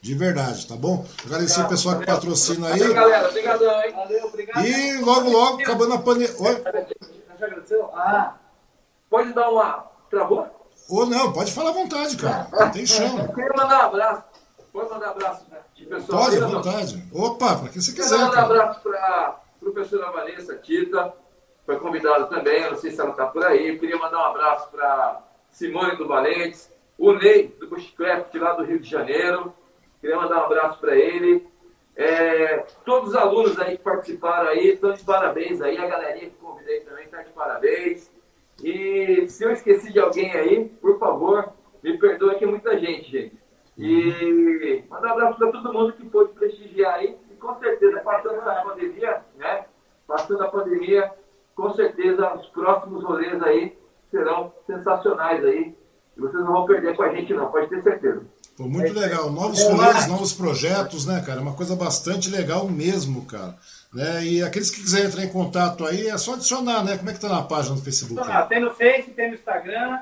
[0.00, 1.04] De verdade, tá bom?
[1.24, 2.78] Agradecer o pessoal que patrocina aí.
[2.78, 3.28] Valeu, galera.
[3.28, 3.92] Obrigadão, hein?
[3.92, 4.64] Valeu, obrigado.
[4.66, 6.34] E logo, logo, acabando a pandemia.
[6.38, 6.62] Oi?
[7.38, 7.90] Já agradeceu?
[7.94, 8.36] Ah,
[9.10, 9.86] Pode dar uma.
[10.10, 10.46] Travou?
[10.88, 12.48] Ou não, pode falar à vontade, cara.
[12.52, 13.18] Não tem chão.
[13.18, 14.24] Eu queria mandar um abraço.
[14.72, 16.24] Pode mandar abraço né, de pessoal.
[16.24, 17.04] Pode, à vontade.
[17.12, 21.12] Opa, pra quem você Quero quiser, mandar um abraço para a professora Vanessa Tita,
[21.66, 23.68] foi convidada também, eu não sei se ela está por aí.
[23.68, 25.20] Eu queria mandar um abraço para
[25.50, 29.52] Simone do Valentes, o Ney do Bushcraft lá do Rio de Janeiro.
[30.00, 31.46] Queria mandar um abraço para ele.
[31.96, 35.76] É, todos os alunos aí que participaram aí, estão de parabéns aí.
[35.76, 38.10] A galerinha que convidei também está de parabéns.
[38.62, 41.52] E se eu esqueci de alguém aí, por favor,
[41.82, 43.38] me perdoe que é muita gente, gente.
[43.76, 47.16] E mandar um abraço para todo mundo que pôde prestigiar aí.
[47.30, 49.66] E com certeza, passando essa pandemia, né?
[50.06, 51.12] Passando a pandemia,
[51.54, 53.76] com certeza os próximos rolês aí
[54.10, 55.76] serão sensacionais aí.
[56.16, 58.24] E vocês não vão perder com a gente, não, pode ter certeza.
[58.58, 59.30] Pô, muito legal.
[59.30, 61.38] Novos rolês, novos projetos, né, cara?
[61.38, 63.54] É uma coisa bastante legal mesmo, cara.
[63.94, 64.24] Né?
[64.24, 66.98] E aqueles que quiserem entrar em contato aí, é só adicionar, né?
[66.98, 68.20] Como é que tá na página do Facebook?
[68.28, 70.00] Ah, tem no Face, tem no Instagram.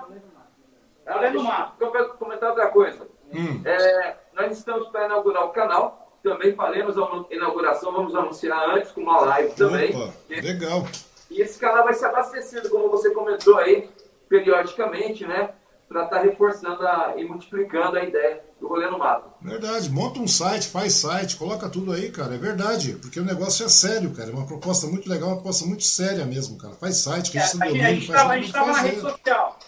[1.07, 1.75] Além do mato.
[1.78, 3.07] Eu quero comentar outra coisa.
[3.31, 3.60] Hum.
[3.62, 6.18] É, nós estamos para inaugurar o canal.
[6.23, 9.94] Também faremos a inauguração, vamos anunciar antes com uma live também.
[9.94, 10.86] Opa, legal.
[11.31, 13.89] E esse canal vai ser abastecido, como você comentou aí,
[14.28, 15.51] periodicamente, né?
[15.89, 19.31] Para estar reforçando a- e multiplicando a ideia do rolê no mato.
[19.40, 22.34] Verdade, monta um site, faz site, coloca tudo aí, cara.
[22.34, 24.31] É verdade, porque o negócio é sério, cara.
[24.31, 26.74] É uma proposta muito legal, uma proposta muito séria mesmo, cara.
[26.74, 29.58] Faz site, É, a registra gente- a domínio, gente faz estava na rede social.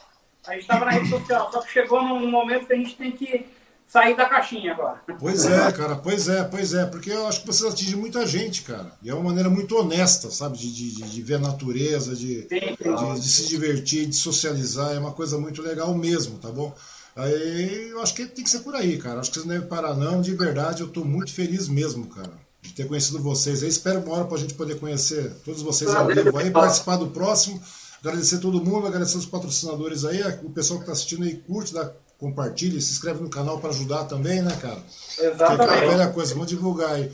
[0.47, 3.13] A gente estava na rede social, só que chegou num momento que a gente tem
[3.13, 3.47] que
[3.89, 5.01] sair da caixinha agora.
[5.19, 8.63] Pois é, cara, pois é, pois é, porque eu acho que você atinge muita gente,
[8.63, 8.93] cara.
[9.03, 12.77] E é uma maneira muito honesta, sabe, de, de, de ver a natureza, de, Sim,
[12.79, 16.73] de, de se divertir, de socializar, é uma coisa muito legal mesmo, tá bom?
[17.17, 19.19] Aí eu acho que tem que ser por aí, cara.
[19.19, 20.21] Acho que vocês não devem parar, não.
[20.21, 22.31] De verdade, eu tô muito feliz mesmo, cara,
[22.63, 23.63] de ter conhecido vocês.
[23.63, 27.09] Eu espero uma hora pra gente poder conhecer todos vocês ao vivo aí, participar do
[27.09, 27.61] próximo.
[28.01, 31.91] Agradecer todo mundo, agradecer os patrocinadores aí, o pessoal que tá assistindo aí, curte, dá,
[32.19, 34.79] compartilha, se inscreve no canal para ajudar também, né, cara?
[35.15, 35.87] Que é Exatamente.
[35.87, 37.11] velha coisa, vamos divulgar aí.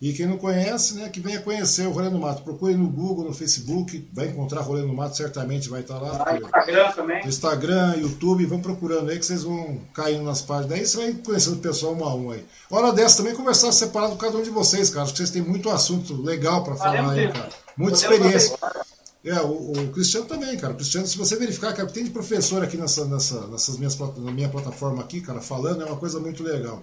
[0.00, 2.42] E quem não conhece, né, que venha conhecer o Rolê no Mato.
[2.42, 6.10] Procure no Google, no Facebook, vai encontrar Rolê no Mato, certamente vai estar lá.
[6.18, 7.24] Lá porque- Instagram também.
[7.28, 10.70] Instagram, YouTube, vão procurando aí que vocês vão caindo nas páginas.
[10.70, 12.44] Daí você vai conhecendo o pessoal um a um aí.
[12.68, 15.04] Hora dessa também conversar separado com cada um de vocês, cara.
[15.04, 17.48] Acho que vocês têm muito assunto legal para falar aí, cara.
[17.76, 18.58] Muita Podemos experiência.
[19.24, 20.72] É, o, o Cristiano também, cara.
[20.72, 24.32] O Cristiano, se você verificar, cara, tem de professor aqui nessa, nessa, nessas minhas, na
[24.32, 26.82] minha plataforma aqui, cara, falando, é uma coisa muito legal.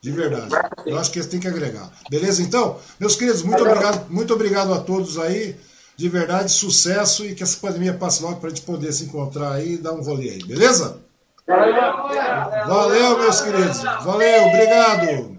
[0.00, 0.54] De verdade.
[0.86, 1.90] Eu acho que eles têm que agregar.
[2.08, 2.78] Beleza, então?
[2.98, 5.56] Meus queridos, muito obrigado, muito obrigado a todos aí.
[5.96, 9.74] De verdade, sucesso e que essa pandemia passe logo pra gente poder se encontrar aí
[9.74, 11.00] e dar um rolê aí, beleza?
[12.68, 13.82] Valeu, meus queridos.
[13.82, 15.38] Valeu, obrigado.